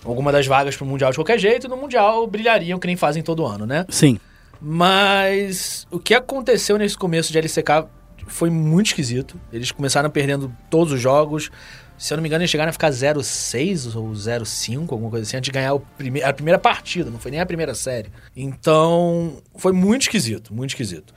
alguma 0.04 0.30
das 0.32 0.46
vagas 0.46 0.76
pro 0.76 0.86
Mundial 0.86 1.10
de 1.10 1.18
qualquer 1.18 1.38
jeito 1.38 1.66
e 1.66 1.68
no 1.70 1.76
Mundial 1.76 2.26
brilhariam, 2.26 2.78
que 2.78 2.86
nem 2.86 2.96
fazem 2.96 3.22
todo 3.22 3.44
ano, 3.44 3.66
né? 3.66 3.84
Sim. 3.88 4.18
Mas 4.60 5.86
o 5.90 5.98
que 5.98 6.14
aconteceu 6.14 6.76
nesse 6.76 6.96
começo 6.96 7.32
de 7.32 7.38
LCK 7.38 7.86
foi 8.26 8.50
muito 8.50 8.88
esquisito. 8.88 9.40
Eles 9.52 9.70
começaram 9.70 10.10
perdendo 10.10 10.54
todos 10.68 10.92
os 10.92 11.00
jogos. 11.00 11.50
Se 11.96 12.12
eu 12.12 12.16
não 12.16 12.22
me 12.22 12.28
engano, 12.28 12.42
eles 12.42 12.50
chegaram 12.50 12.70
a 12.70 12.72
ficar 12.72 12.90
0-6 12.90 13.94
ou 13.94 14.10
0-5, 14.12 14.90
alguma 14.90 15.10
coisa 15.10 15.26
assim, 15.26 15.36
antes 15.36 15.48
de 15.48 15.52
ganhar 15.52 15.78
prime 15.98 16.22
a 16.22 16.32
primeira 16.32 16.58
partida, 16.58 17.10
não 17.10 17.18
foi 17.18 17.30
nem 17.30 17.40
a 17.40 17.46
primeira 17.46 17.74
série. 17.74 18.10
Então, 18.34 19.42
foi 19.56 19.72
muito 19.72 20.02
esquisito, 20.02 20.54
muito 20.54 20.70
esquisito. 20.70 21.12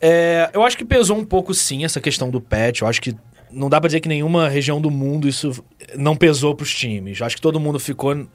É, 0.00 0.50
eu 0.52 0.62
acho 0.62 0.76
que 0.76 0.84
pesou 0.84 1.18
um 1.18 1.24
pouco 1.24 1.52
sim 1.52 1.84
essa 1.84 2.00
questão 2.00 2.30
do 2.30 2.40
patch. 2.40 2.80
Eu 2.80 2.88
acho 2.88 3.00
que 3.00 3.14
não 3.50 3.68
dá 3.68 3.80
pra 3.80 3.88
dizer 3.88 4.00
que 4.00 4.08
nenhuma 4.08 4.48
região 4.48 4.80
do 4.80 4.90
mundo 4.90 5.28
isso 5.28 5.62
não 5.94 6.16
pesou 6.16 6.54
pros 6.54 6.74
times. 6.74 7.20
Eu 7.20 7.26
acho 7.26 7.36
que 7.36 7.42
todo 7.42 7.60
mundo 7.60 7.78
ficou, 7.78 8.26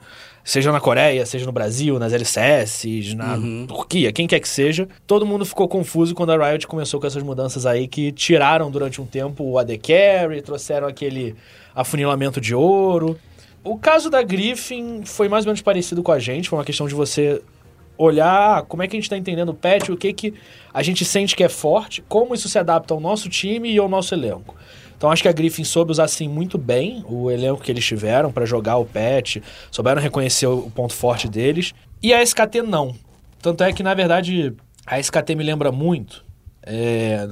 seja 0.48 0.72
na 0.72 0.80
Coreia, 0.80 1.26
seja 1.26 1.44
no 1.44 1.52
Brasil, 1.52 1.98
nas 1.98 2.14
LCS, 2.14 3.14
na 3.14 3.38
Turquia, 3.66 4.10
quem 4.10 4.26
quer 4.26 4.40
que 4.40 4.48
seja, 4.48 4.88
todo 5.06 5.26
mundo 5.26 5.44
ficou 5.44 5.68
confuso 5.68 6.14
quando 6.14 6.32
a 6.32 6.48
Riot 6.50 6.66
começou 6.66 6.98
com 6.98 7.06
essas 7.06 7.22
mudanças 7.22 7.66
aí 7.66 7.86
que 7.86 8.10
tiraram 8.10 8.70
durante 8.70 8.98
um 8.98 9.04
tempo 9.04 9.44
o 9.44 9.58
AD 9.58 9.76
Carry, 9.76 10.40
trouxeram 10.40 10.88
aquele 10.88 11.36
afunilamento 11.74 12.40
de 12.40 12.54
ouro. 12.54 13.18
O 13.62 13.76
caso 13.76 14.08
da 14.08 14.22
Griffin 14.22 15.02
foi 15.04 15.28
mais 15.28 15.44
ou 15.44 15.50
menos 15.50 15.60
parecido 15.60 16.02
com 16.02 16.12
a 16.12 16.18
gente, 16.18 16.48
foi 16.48 16.58
uma 16.58 16.64
questão 16.64 16.88
de 16.88 16.94
você 16.94 17.42
olhar 17.98 18.62
como 18.62 18.82
é 18.82 18.88
que 18.88 18.96
a 18.96 18.98
gente 18.98 19.04
está 19.04 19.18
entendendo 19.18 19.50
o 19.50 19.54
patch, 19.54 19.90
o 19.90 19.98
que, 19.98 20.14
que 20.14 20.34
a 20.72 20.82
gente 20.82 21.04
sente 21.04 21.36
que 21.36 21.44
é 21.44 21.48
forte, 21.50 22.02
como 22.08 22.34
isso 22.34 22.48
se 22.48 22.58
adapta 22.58 22.94
ao 22.94 23.00
nosso 23.00 23.28
time 23.28 23.70
e 23.70 23.76
ao 23.76 23.86
nosso 23.86 24.14
elenco. 24.14 24.56
Então 24.98 25.10
acho 25.12 25.22
que 25.22 25.28
a 25.28 25.32
Griffin 25.32 25.62
soube 25.62 25.92
usar 25.92 26.04
assim 26.04 26.28
muito 26.28 26.58
bem 26.58 27.04
o 27.08 27.30
elenco 27.30 27.62
que 27.62 27.70
eles 27.70 27.86
tiveram 27.86 28.32
para 28.32 28.44
jogar 28.44 28.76
o 28.78 28.84
patch, 28.84 29.36
souberam 29.70 30.02
reconhecer 30.02 30.48
o 30.48 30.68
ponto 30.74 30.92
forte 30.92 31.28
deles. 31.28 31.72
E 32.02 32.12
a 32.12 32.20
SKT 32.20 32.62
não. 32.62 32.94
Tanto 33.40 33.62
é 33.62 33.72
que 33.72 33.84
na 33.84 33.94
verdade 33.94 34.52
a 34.84 34.98
SKT 34.98 35.36
me 35.36 35.44
lembra 35.44 35.70
muito. 35.70 36.24
é, 36.66 37.26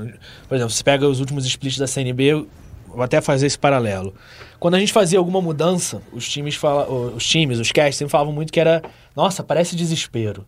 por 0.49 0.55
exemplo, 0.55 0.71
você 0.71 0.85
pega 0.85 1.09
os 1.09 1.19
últimos 1.19 1.45
splits 1.45 1.77
da 1.77 1.89
CNB, 1.89 2.47
vou 2.87 3.03
até 3.03 3.21
fazer 3.21 3.47
esse 3.47 3.59
paralelo. 3.59 4.15
Quando 4.61 4.75
a 4.75 4.79
gente 4.79 4.93
fazia 4.93 5.19
alguma 5.19 5.43
mudança, 5.43 6.01
os 6.13 6.29
times, 6.29 6.55
fala, 6.55 6.89
os 6.89 7.27
times, 7.27 7.59
os 7.59 7.73
casts 7.73 7.97
sempre 7.97 8.13
falavam 8.13 8.33
muito 8.33 8.53
que 8.53 8.61
era, 8.61 8.81
nossa, 9.15 9.43
parece 9.43 9.75
desespero. 9.75 10.47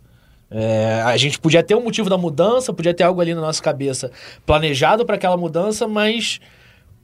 É, 0.51 1.03
a 1.05 1.17
gente 1.19 1.39
podia 1.39 1.63
ter 1.63 1.75
um 1.75 1.83
motivo 1.83 2.09
da 2.09 2.17
mudança, 2.17 2.73
podia 2.73 2.95
ter 2.95 3.03
algo 3.03 3.21
ali 3.21 3.35
na 3.35 3.41
nossa 3.41 3.63
cabeça 3.63 4.11
planejado 4.47 5.05
para 5.05 5.17
aquela 5.17 5.37
mudança, 5.37 5.87
mas 5.87 6.41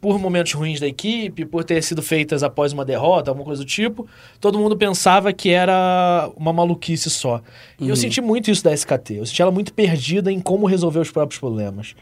por 0.05 0.19
momentos 0.19 0.53
ruins 0.53 0.79
da 0.79 0.87
equipe, 0.87 1.47
por 1.47 1.65
ter 1.65 1.83
sido 1.83 2.03
feitas 2.03 2.43
após 2.43 2.75
uma 2.75 2.85
derrota, 2.85 3.31
alguma 3.31 3.47
coisa 3.47 3.63
do 3.63 3.67
tipo, 3.67 4.07
todo 4.39 4.59
mundo 4.59 4.77
pensava 4.77 5.33
que 5.33 5.49
era 5.49 6.31
uma 6.37 6.53
maluquice 6.53 7.09
só. 7.09 7.41
E 7.81 7.89
eu 7.89 7.97
senti 7.97 8.21
muito 8.21 8.51
isso 8.51 8.63
da 8.63 8.71
SKT. 8.75 9.15
Eu 9.15 9.25
senti 9.25 9.41
ela 9.41 9.51
muito 9.51 9.73
perdida 9.73 10.31
em 10.31 10.41
como 10.41 10.67
resolver 10.67 10.99
os 10.99 11.11
próprios 11.11 11.41
problemas. 11.41 11.97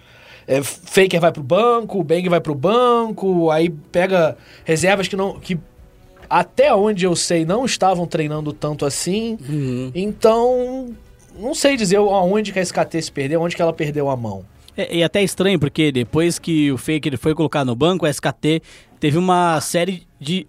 É, 0.49 0.61
Faker 0.65 1.21
vai 1.21 1.31
pro 1.31 1.45
banco, 1.45 2.03
Bang 2.03 2.29
vai 2.29 2.41
pro 2.41 2.57
banco, 2.57 3.53
aí 3.53 3.71
pega 3.71 4.37
reservas 4.65 5.07
que 5.07 5.15
não. 5.15 5.39
que 5.39 5.57
até 6.29 6.75
onde 6.75 7.05
eu 7.05 7.15
sei 7.15 7.45
não 7.45 7.65
estavam 7.65 8.05
treinando 8.05 8.53
tanto 8.53 8.85
assim. 8.85 9.39
Então, 9.95 10.89
não 11.39 11.55
sei 11.55 11.77
dizer 11.77 11.99
aonde 11.99 12.53
que 12.53 12.59
a 12.59 12.63
SKT 12.63 13.01
se 13.01 13.13
perdeu, 13.13 13.41
onde 13.41 13.55
que 13.55 13.63
ela 13.63 13.73
perdeu 13.73 14.11
a 14.11 14.17
mão. 14.17 14.45
É, 14.77 14.97
e 14.97 15.05
até 15.05 15.23
estranho, 15.23 15.59
porque 15.59 15.93
depois 15.93 16.39
que 16.39 16.73
o 16.73 16.79
Faker 16.79 17.19
foi 17.19 17.35
colocado 17.35 17.67
no 17.67 17.75
banco, 17.77 18.07
a 18.07 18.11
SKT 18.11 18.63
teve 18.99 19.19
uma 19.19 19.61
série 19.61 20.07
de. 20.21 20.47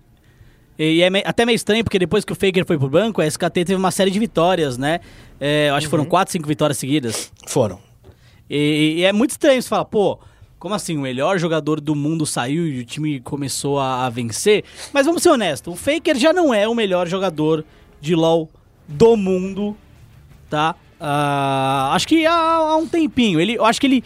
E 0.79 1.01
é 1.03 1.09
me- 1.09 1.21
até 1.25 1.45
meio 1.45 1.55
estranho, 1.55 1.83
porque 1.83 1.99
depois 1.99 2.25
que 2.25 2.31
o 2.31 2.35
Faker 2.35 2.65
foi 2.65 2.77
pro 2.77 2.89
banco, 2.89 3.21
a 3.21 3.25
SKT 3.27 3.65
teve 3.65 3.75
uma 3.75 3.91
série 3.91 4.09
de 4.11 4.17
vitórias, 4.19 4.77
né? 4.77 4.99
É, 5.39 5.69
eu 5.69 5.75
acho 5.75 5.87
que 5.87 5.91
foram 5.91 6.05
4, 6.05 6.31
5 6.31 6.47
vitórias 6.47 6.77
seguidas. 6.77 7.31
Foram. 7.47 7.79
E, 8.49 8.95
e 8.97 9.03
é 9.03 9.11
muito 9.13 9.31
estranho 9.31 9.61
você 9.61 9.67
falar, 9.69 9.85
pô, 9.85 10.17
como 10.57 10.73
assim? 10.73 10.97
O 10.97 11.01
melhor 11.01 11.37
jogador 11.37 11.79
do 11.81 11.93
mundo 11.93 12.25
saiu 12.25 12.67
e 12.67 12.79
o 12.79 12.85
time 12.85 13.19
começou 13.19 13.79
a, 13.79 14.05
a 14.05 14.09
vencer? 14.09 14.63
Mas 14.93 15.05
vamos 15.05 15.21
ser 15.21 15.29
honestos, 15.29 15.73
o 15.73 15.77
Faker 15.77 16.15
já 16.17 16.31
não 16.33 16.53
é 16.53 16.67
o 16.67 16.73
melhor 16.73 17.07
jogador 17.07 17.63
de 18.01 18.15
LoL 18.15 18.49
do 18.87 19.15
mundo, 19.15 19.77
tá? 20.49 20.75
Ah, 21.05 21.91
acho 21.93 22.07
que 22.07 22.25
há, 22.25 22.33
há 22.33 22.77
um 22.77 22.87
tempinho. 22.87 23.37
Ele, 23.37 23.55
eu 23.55 23.65
acho 23.65 23.81
que 23.81 23.87
ele, 23.87 24.03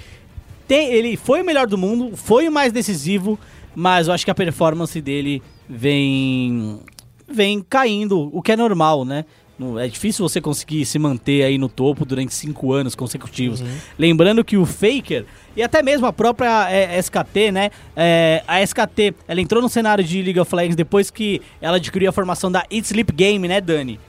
tem, 0.67 0.91
ele 0.91 1.15
foi 1.15 1.43
o 1.43 1.45
melhor 1.45 1.67
do 1.67 1.77
mundo, 1.77 2.17
foi 2.17 2.47
o 2.47 2.51
mais 2.51 2.73
decisivo, 2.73 3.39
mas 3.75 4.07
eu 4.07 4.13
acho 4.15 4.25
que 4.25 4.31
a 4.31 4.35
performance 4.35 4.99
dele 4.99 5.43
vem, 5.69 6.79
vem 7.31 7.61
caindo, 7.61 8.31
o 8.33 8.41
que 8.41 8.51
é 8.51 8.55
normal, 8.55 9.05
né? 9.05 9.25
É 9.79 9.87
difícil 9.87 10.27
você 10.27 10.39
conseguir 10.39 10.85
se 10.85 10.99
manter 10.99 11.43
aí 11.43 11.57
no 11.57 11.67
topo 11.67 12.05
durante 12.05 12.33
cinco 12.33 12.73
anos 12.73 12.93
consecutivos. 12.93 13.63
Lembrando 13.97 14.43
que 14.43 14.55
o 14.55 14.65
Faker 14.67 15.25
e 15.55 15.63
até 15.63 15.81
mesmo 15.81 16.05
a 16.05 16.13
própria 16.13 16.69
é, 16.69 16.99
SKT, 16.99 17.51
né? 17.51 17.71
É, 17.95 18.43
a 18.47 18.61
SKT, 18.61 19.15
ela 19.27 19.41
entrou 19.41 19.61
no 19.61 19.67
cenário 19.67 20.03
de 20.03 20.21
League 20.21 20.39
of 20.39 20.55
Legends 20.55 20.75
depois 20.75 21.09
que 21.09 21.41
ela 21.59 21.77
adquiriu 21.77 22.09
a 22.09 22.11
formação 22.11 22.51
da 22.51 22.65
Eat 22.69 22.85
Sleep 22.85 23.11
Game, 23.11 23.47
né, 23.47 23.59
Dani? 23.59 23.99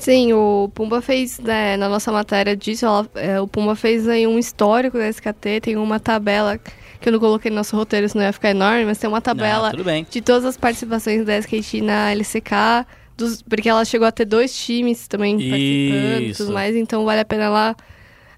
Sim, 0.00 0.32
o 0.32 0.70
Pumba 0.74 1.02
fez, 1.02 1.38
né, 1.38 1.76
na 1.76 1.86
nossa 1.86 2.10
matéria 2.10 2.56
disso, 2.56 2.86
ela- 2.86 3.06
é, 3.14 3.38
o 3.38 3.46
Pumba 3.46 3.76
fez 3.76 4.08
aí 4.08 4.26
um 4.26 4.38
histórico 4.38 4.96
da 4.96 5.06
SKT, 5.08 5.60
tem 5.60 5.76
uma 5.76 6.00
tabela 6.00 6.58
que 7.00 7.06
eu 7.08 7.12
não 7.12 7.20
coloquei 7.20 7.50
no 7.50 7.56
nosso 7.58 7.76
roteiro, 7.76 8.08
senão 8.08 8.24
ia 8.24 8.32
ficar 8.32 8.50
enorme, 8.50 8.86
mas 8.86 8.96
tem 8.96 9.08
uma 9.08 9.20
tabela 9.20 9.70
bem. 9.84 10.06
de 10.10 10.20
todas 10.22 10.46
as 10.46 10.56
participações 10.56 11.24
da 11.26 11.36
SKT 11.36 11.82
na 11.82 12.10
LCK, 12.12 12.86
dos- 13.14 13.42
porque 13.42 13.68
ela 13.68 13.84
chegou 13.84 14.06
a 14.08 14.12
ter 14.12 14.24
dois 14.24 14.56
times 14.56 15.06
também 15.06 15.36
participando 15.36 16.22
e 16.22 16.30
Isso. 16.30 16.44
tudo 16.44 16.54
mais, 16.54 16.74
então 16.74 17.04
vale 17.04 17.20
a 17.20 17.24
pena 17.24 17.50
lá 17.50 17.76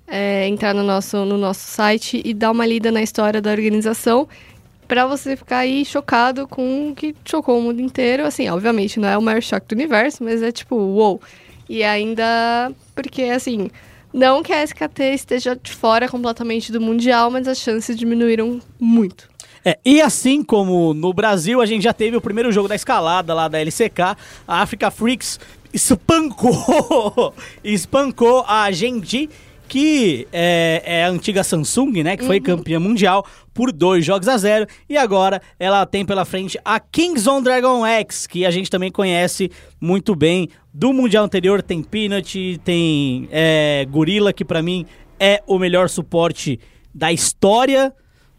é, 0.08 0.46
entrar 0.48 0.74
no 0.74 0.82
nosso, 0.82 1.24
no 1.24 1.38
nosso 1.38 1.60
site 1.60 2.20
e 2.24 2.34
dar 2.34 2.50
uma 2.50 2.66
lida 2.66 2.90
na 2.90 3.00
história 3.00 3.40
da 3.40 3.50
organização 3.52 4.28
pra 4.86 5.06
você 5.06 5.36
ficar 5.36 5.58
aí 5.58 5.84
chocado 5.86 6.46
com 6.46 6.90
o 6.90 6.94
que 6.94 7.14
chocou 7.24 7.58
o 7.58 7.62
mundo 7.62 7.80
inteiro. 7.80 8.26
Assim, 8.26 8.46
obviamente 8.50 9.00
não 9.00 9.08
é 9.08 9.16
o 9.16 9.22
maior 9.22 9.40
choque 9.40 9.66
do 9.68 9.72
universo, 9.72 10.22
mas 10.22 10.42
é 10.42 10.52
tipo, 10.52 10.74
uou. 10.76 11.20
E 11.72 11.82
ainda 11.82 12.70
porque, 12.94 13.22
assim, 13.22 13.70
não 14.12 14.42
que 14.42 14.52
a 14.52 14.62
SKT 14.62 15.14
esteja 15.14 15.56
de 15.56 15.72
fora 15.72 16.06
completamente 16.06 16.70
do 16.70 16.78
Mundial, 16.78 17.30
mas 17.30 17.48
as 17.48 17.56
chances 17.56 17.96
diminuíram 17.96 18.60
muito. 18.78 19.26
É, 19.64 19.78
e 19.82 19.98
assim 19.98 20.44
como 20.44 20.92
no 20.92 21.14
Brasil, 21.14 21.62
a 21.62 21.64
gente 21.64 21.84
já 21.84 21.94
teve 21.94 22.14
o 22.14 22.20
primeiro 22.20 22.52
jogo 22.52 22.68
da 22.68 22.74
escalada 22.74 23.32
lá 23.32 23.48
da 23.48 23.58
LCK, 23.58 24.00
a 24.46 24.60
Africa 24.60 24.90
Freaks 24.90 25.40
espancou, 25.72 27.32
espancou 27.64 28.44
a 28.46 28.70
Genji, 28.70 29.30
que 29.66 30.28
é, 30.30 30.82
é 30.84 31.04
a 31.06 31.08
antiga 31.08 31.42
Samsung, 31.42 32.02
né, 32.02 32.18
que 32.18 32.26
foi 32.26 32.38
campeã 32.38 32.78
mundial 32.78 33.24
por 33.54 33.72
dois 33.72 34.04
jogos 34.04 34.28
a 34.28 34.36
zero, 34.36 34.66
e 34.86 34.98
agora 34.98 35.40
ela 35.58 35.86
tem 35.86 36.04
pela 36.04 36.26
frente 36.26 36.58
a 36.62 36.78
Kings 36.78 37.26
on 37.26 37.40
Dragon 37.40 37.86
X, 37.86 38.26
que 38.26 38.44
a 38.44 38.50
gente 38.50 38.68
também 38.68 38.90
conhece 38.90 39.50
muito 39.80 40.14
bem 40.14 40.50
do 40.72 40.92
mundial 40.92 41.24
anterior, 41.24 41.62
tem 41.62 41.82
Peanut, 41.82 42.60
tem 42.64 43.28
é, 43.30 43.86
Gorilla, 43.90 44.32
que 44.32 44.44
pra 44.44 44.62
mim 44.62 44.86
é 45.20 45.42
o 45.46 45.58
melhor 45.58 45.88
suporte 45.88 46.58
da 46.94 47.12
história 47.12 47.94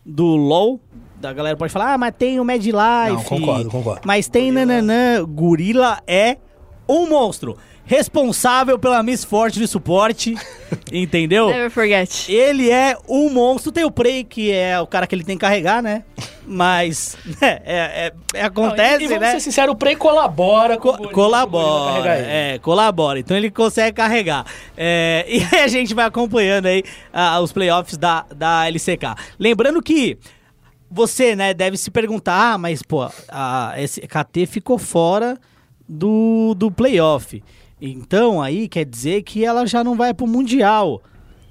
do 0.06 0.26
LoL. 0.36 0.80
Da 1.20 1.32
galera 1.32 1.56
pode 1.56 1.72
falar, 1.72 1.94
ah, 1.94 1.98
mas 1.98 2.14
tem 2.18 2.40
o 2.40 2.46
Mad 2.46 2.64
Life. 2.64 2.74
Não, 2.74 3.24
concordo, 3.24 3.70
concordo. 3.70 4.02
Mas 4.06 4.28
tem 4.28 4.52
nananã. 4.52 5.24
Gorila 5.24 6.02
é 6.06 6.38
um 6.88 7.08
monstro. 7.08 7.58
Responsável 7.86 8.80
pela 8.80 9.04
Miss 9.04 9.24
Forte 9.26 9.60
de 9.60 9.68
suporte. 9.68 10.36
entendeu? 10.92 11.48
Never 11.48 11.70
forget. 11.70 12.32
Ele 12.32 12.70
é 12.72 12.98
um 13.08 13.30
monstro. 13.30 13.72
Tem 13.72 13.84
o 13.84 13.92
Prey, 13.92 14.24
que 14.24 14.52
é 14.52 14.80
o 14.80 14.88
cara 14.88 15.06
que 15.06 15.14
ele 15.14 15.24
tem 15.24 15.36
que 15.38 15.42
carregar, 15.42 15.84
né? 15.84 16.04
Mas, 16.46 17.18
né, 17.42 17.60
é, 17.66 17.76
é- 17.76 18.14
é- 18.34 18.42
acontece, 18.44 19.04
e, 19.04 19.06
e 19.06 19.08
vamos 19.08 19.22
né? 19.22 19.32
ser 19.34 19.40
sinceros, 19.42 19.74
o 19.74 19.78
Prey 19.78 19.96
colabora 19.96 20.78
com 20.78 20.90
o 20.90 20.98
Co- 20.98 21.10
colabora, 21.10 22.02
o 22.02 22.14
ele. 22.16 22.26
é, 22.28 22.60
colabora. 22.60 23.20
Então 23.20 23.36
ele 23.36 23.52
consegue 23.52 23.96
carregar. 23.98 24.46
É, 24.78 25.26
e 25.30 25.42
aí 25.56 25.62
a 25.62 25.68
gente 25.68 25.94
vai 25.94 26.06
acompanhando 26.06 26.68
aí 26.68 26.84
ah, 27.12 27.40
os 27.42 27.52
playoffs 27.52 27.98
da, 27.98 28.26
da 28.36 28.66
LCK. 28.68 29.16
Lembrando 29.38 29.82
que 29.82 30.18
você, 30.90 31.36
né, 31.36 31.54
deve 31.54 31.76
se 31.76 31.90
perguntar, 31.92 32.54
ah, 32.54 32.58
mas 32.58 32.82
pô, 32.82 33.10
a 33.30 33.74
SKT 33.80 34.46
ficou 34.46 34.78
fora 34.78 35.38
do, 35.90 36.54
do 36.56 36.72
playoff. 36.72 37.44
Então 37.86 38.42
aí 38.42 38.70
quer 38.70 38.86
dizer 38.86 39.24
que 39.24 39.44
ela 39.44 39.68
já 39.68 39.84
não 39.84 39.98
vai 39.98 40.14
pro 40.14 40.26
Mundial, 40.26 41.04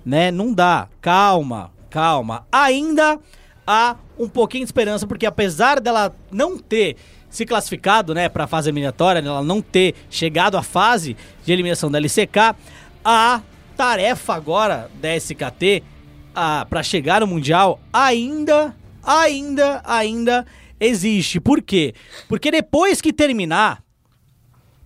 né? 0.03 0.31
Não 0.31 0.51
dá. 0.51 0.89
Calma, 0.99 1.71
calma. 1.91 2.47
Ainda 2.51 3.19
há 3.67 3.97
um 4.19 4.27
pouquinho 4.27 4.65
de 4.65 4.69
esperança, 4.69 5.07
porque 5.07 5.27
apesar 5.27 5.79
dela 5.79 6.17
não 6.31 6.57
ter 6.57 6.97
se 7.29 7.45
classificado, 7.45 8.15
né, 8.15 8.31
pra 8.31 8.47
fase 8.47 8.71
eliminatória, 8.71 9.21
né, 9.21 9.29
ela 9.29 9.43
não 9.43 9.61
ter 9.61 9.95
chegado 10.09 10.57
à 10.57 10.63
fase 10.63 11.17
de 11.45 11.53
eliminação 11.53 11.91
da 11.91 11.99
LCK, 11.99 12.57
a 13.05 13.43
tarefa 13.77 14.35
agora 14.35 14.91
da 15.03 15.15
SKT 15.15 15.83
a, 16.35 16.65
para 16.65 16.83
chegar 16.83 17.21
no 17.21 17.27
Mundial 17.27 17.79
ainda, 17.93 18.75
ainda, 19.03 19.83
ainda 19.85 20.47
existe. 20.81 21.39
Por 21.41 21.61
quê? 21.61 21.95
Porque 22.27 22.51
depois 22.51 23.03
que 23.03 23.13
terminar, 23.13 23.83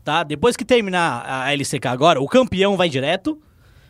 tá? 0.06 0.22
Depois 0.22 0.56
que 0.56 0.64
terminar 0.64 1.24
a 1.26 1.52
LCK 1.52 1.88
agora, 1.88 2.22
o 2.22 2.28
campeão 2.28 2.76
vai 2.76 2.88
direto, 2.88 3.36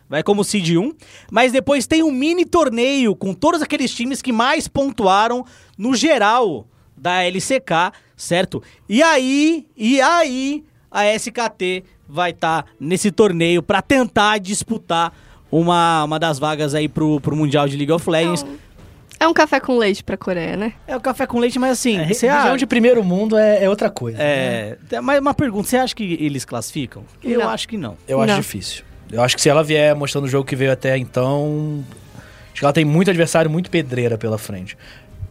vai 0.09 0.23
como 0.23 0.43
Seed 0.43 0.71
1, 0.71 0.95
mas 1.31 1.53
depois 1.53 1.87
tem 1.87 2.03
um 2.03 2.11
mini 2.11 2.47
torneio 2.47 3.15
com 3.15 3.35
todos 3.35 3.61
aqueles 3.61 3.95
times 3.95 4.23
que 4.23 4.33
mais 4.33 4.67
pontuaram 4.67 5.45
no 5.77 5.95
geral 5.95 6.67
da 6.97 7.23
LCK, 7.23 7.93
certo? 8.17 8.63
E 8.89 9.03
aí, 9.03 9.67
e 9.77 10.01
aí 10.01 10.65
a 10.91 11.05
SKT 11.15 11.85
vai 12.09 12.31
estar 12.31 12.65
nesse 12.81 13.11
torneio 13.11 13.63
para 13.63 13.83
tentar 13.83 14.39
disputar 14.39 15.13
uma, 15.53 16.05
uma 16.05 16.19
das 16.19 16.39
vagas 16.39 16.75
aí 16.75 16.89
pro, 16.89 17.21
pro 17.21 17.37
Mundial 17.37 17.69
de 17.69 17.77
League 17.77 17.93
of 17.93 18.09
Legends. 18.09 18.43
É 19.19 19.27
um 19.27 19.33
café 19.33 19.59
com 19.61 19.79
leite 19.79 20.05
pra 20.05 20.17
Coreia, 20.17 20.57
né? 20.57 20.75
É 20.87 20.95
o 20.97 21.01
café 21.01 21.27
com 21.27 21.39
leite, 21.39 21.59
mas 21.59 21.73
assim, 21.73 21.99
É, 21.99 22.07
você 22.13 22.27
região 22.29 22.49
acha- 22.51 22.57
de 22.59 22.67
primeiro 22.67 23.03
mundo 23.03 23.37
é, 23.37 23.65
é 23.65 23.69
outra 23.69 23.89
coisa. 23.89 24.19
é, 24.21 24.77
mas 25.03 25.19
uma 25.21 25.33
pergunta, 25.35 25.69
você 25.69 25.77
acha 25.79 25.95
que 25.95 26.19
eles 26.21 26.45
classificam? 26.45 27.03
Eu 27.25 27.41
Não. 27.41 27.49
acho 27.49 27.67
que 27.69 27.77
não. 27.79 27.97
Eu 28.07 28.21
acho 28.21 28.33
Não. 28.33 28.41
difícil. 28.41 28.85
Eu 29.11 29.23
acho 29.23 29.35
que 29.37 29.41
se 29.43 29.49
ela 29.49 29.63
vier 29.65 29.95
mostrando 29.95 30.25
o 30.25 30.29
jogo 30.29 30.45
que 30.47 30.55
veio 30.57 30.71
até 30.73 30.99
então, 30.99 31.83
acho 32.51 32.59
que 32.61 32.65
ela 32.65 32.73
tem 32.73 32.85
muito 32.85 33.09
adversário, 33.11 33.51
muito 33.51 33.71
pedreira 33.71 34.19
pela 34.19 34.37
frente. 34.37 34.77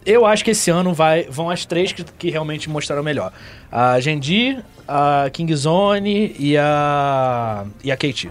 Eu 0.06 0.26
acho 0.26 0.44
que 0.46 0.52
esse 0.52 0.70
ano 0.72 0.94
vai, 0.94 1.24
vão 1.24 1.50
as 1.50 1.66
três 1.66 1.92
que, 1.92 2.04
que 2.04 2.30
realmente 2.30 2.70
mostraram 2.70 3.02
melhor. 3.04 3.34
A 3.72 4.00
Genji, 4.00 4.58
a 4.88 5.30
Kingzone 5.34 6.36
e 6.40 6.56
a 6.58 7.66
e 7.84 7.92
a 7.92 7.98
KT. 7.98 8.30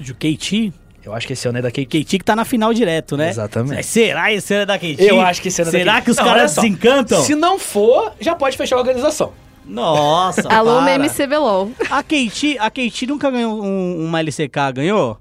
O 0.00 0.14
KT, 0.14 0.72
Eu 1.04 1.12
acho 1.12 1.26
que 1.26 1.34
esse 1.34 1.46
ano 1.46 1.58
é 1.58 1.62
da 1.62 1.70
KT. 1.70 1.86
KT 1.86 2.18
que 2.18 2.24
tá 2.24 2.34
na 2.34 2.44
final 2.44 2.72
direto, 2.72 3.16
né? 3.16 3.28
Exatamente. 3.28 3.76
Mas 3.76 3.86
Será 3.86 4.32
esse 4.32 4.54
ano 4.54 4.62
é 4.62 4.66
da 4.66 4.78
KT? 4.78 4.96
Eu 4.98 5.20
acho 5.20 5.42
que 5.42 5.48
esse 5.48 5.60
ano 5.60 5.68
é 5.68 5.72
da 5.72 5.78
Será 5.78 6.00
que 6.00 6.10
os 6.10 6.16
Não, 6.16 6.24
caras 6.24 6.54
desencantam? 6.54 7.22
Se 7.22 7.34
não 7.34 7.58
for, 7.58 8.12
já 8.18 8.34
pode 8.34 8.56
fechar 8.56 8.76
a 8.76 8.78
organização. 8.78 9.32
Nossa, 9.66 10.48
Alô, 10.52 10.78
para. 10.78 10.98
MCBLOL. 10.98 11.70
A 11.90 12.02
KT, 12.02 12.58
a 12.58 12.70
KT 12.70 13.06
nunca 13.06 13.30
ganhou 13.30 13.62
um, 13.62 14.06
uma 14.06 14.20
LCK, 14.20 14.72
ganhou? 14.74 15.18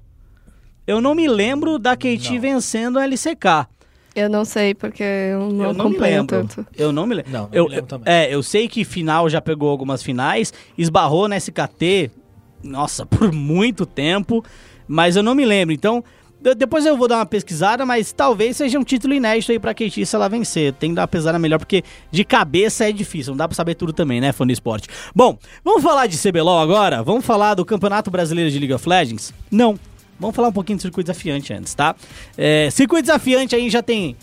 Eu 0.85 1.01
não 1.01 1.15
me 1.15 1.27
lembro 1.27 1.77
da 1.77 1.95
KT 1.95 2.39
vencendo 2.39 2.99
a 2.99 3.03
LCK. 3.03 3.67
Eu 4.15 4.29
não 4.29 4.45
sei, 4.45 4.75
porque 4.75 5.01
eu 5.01 5.49
não, 5.49 5.65
eu 5.65 5.73
não 5.73 5.89
me 5.89 5.97
lembro. 5.97 6.27
tanto. 6.27 6.67
Eu 6.77 6.91
não 6.91 7.07
me 7.07 7.15
lembro. 7.15 7.31
Não, 7.31 7.49
eu 7.51 7.63
eu, 7.63 7.63
me 7.65 7.69
lembro 7.71 7.87
também. 7.87 8.13
É, 8.13 8.33
eu 8.33 8.43
sei 8.43 8.67
que 8.67 8.85
final 8.85 9.27
já 9.27 9.41
pegou 9.41 9.69
algumas 9.69 10.03
finais, 10.03 10.53
esbarrou 10.77 11.27
na 11.27 11.35
SKT, 11.37 12.11
nossa, 12.61 13.05
por 13.05 13.31
muito 13.31 13.85
tempo, 13.85 14.43
mas 14.87 15.15
eu 15.15 15.23
não 15.23 15.33
me 15.35 15.45
lembro. 15.45 15.73
Então, 15.73 16.03
De- 16.41 16.53
depois 16.55 16.85
eu 16.85 16.97
vou 16.97 17.07
dar 17.07 17.15
uma 17.19 17.25
pesquisada, 17.25 17.85
mas 17.85 18.11
talvez 18.11 18.57
seja 18.57 18.77
um 18.77 18.83
título 18.83 19.13
inédito 19.13 19.51
aí 19.53 19.57
pra 19.59 19.73
se 20.05 20.13
ela 20.13 20.27
vencer. 20.27 20.73
Tem 20.73 20.89
que 20.89 20.95
dar 20.97 21.03
uma 21.03 21.07
pesada 21.07 21.39
melhor, 21.39 21.57
porque 21.57 21.83
de 22.11 22.25
cabeça 22.25 22.89
é 22.89 22.91
difícil, 22.91 23.31
não 23.31 23.37
dá 23.37 23.47
pra 23.47 23.55
saber 23.55 23.75
tudo 23.75 23.93
também, 23.93 24.19
né, 24.19 24.33
fã 24.33 24.45
do 24.45 24.51
esporte. 24.51 24.89
Bom, 25.15 25.37
vamos 25.63 25.81
falar 25.81 26.05
de 26.07 26.17
CBLOL 26.17 26.59
agora? 26.59 27.01
Vamos 27.01 27.25
falar 27.25 27.53
do 27.53 27.63
Campeonato 27.63 28.11
Brasileiro 28.11 28.51
de 28.51 28.59
League 28.59 28.73
of 28.73 28.89
Legends? 28.89 29.33
Não. 29.49 29.79
Vamos 30.19 30.35
falar 30.35 30.49
um 30.49 30.51
pouquinho 30.53 30.77
do 30.77 30.81
circuito 30.81 31.09
desafiante 31.09 31.53
antes, 31.53 31.73
tá? 31.73 31.95
É, 32.37 32.69
circuito 32.71 33.03
desafiante 33.03 33.55
aí 33.55 33.69
já 33.69 33.81
tem. 33.81 34.15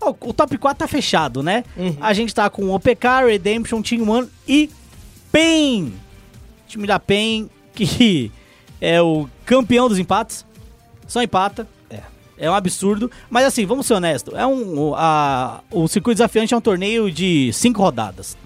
o 0.00 0.32
top 0.32 0.56
4 0.56 0.78
tá 0.78 0.88
fechado, 0.88 1.42
né? 1.42 1.62
A 2.00 2.12
gente 2.14 2.34
tá 2.34 2.48
com 2.48 2.70
OPK, 2.70 3.06
Redemption, 3.26 3.82
Team 3.82 4.08
One 4.08 4.28
e 4.48 4.70
PEN. 5.30 5.92
Time 6.66 6.86
da 6.86 6.98
PEN, 6.98 7.48
que 7.74 8.30
é 8.80 9.00
o 9.02 9.28
campeão 9.46 9.88
dos 9.88 9.98
empates. 9.98 10.44
Só 11.06 11.22
empata. 11.22 11.66
É. 11.88 12.00
É 12.36 12.50
um 12.50 12.54
absurdo. 12.54 13.10
Mas 13.30 13.44
assim, 13.46 13.64
vamos 13.64 13.86
ser 13.86 13.94
honestos. 13.94 14.34
É 14.34 14.44
um, 14.46 14.78
o- 14.90 14.94
a, 14.96 15.60
o 15.70 15.88
circuito 15.88 16.16
desafiante 16.16 16.52
é 16.52 16.56
um 16.56 16.60
torneio 16.60 17.10
de 17.10 17.50
cinco 17.52 17.80
rodadas. 17.80 18.36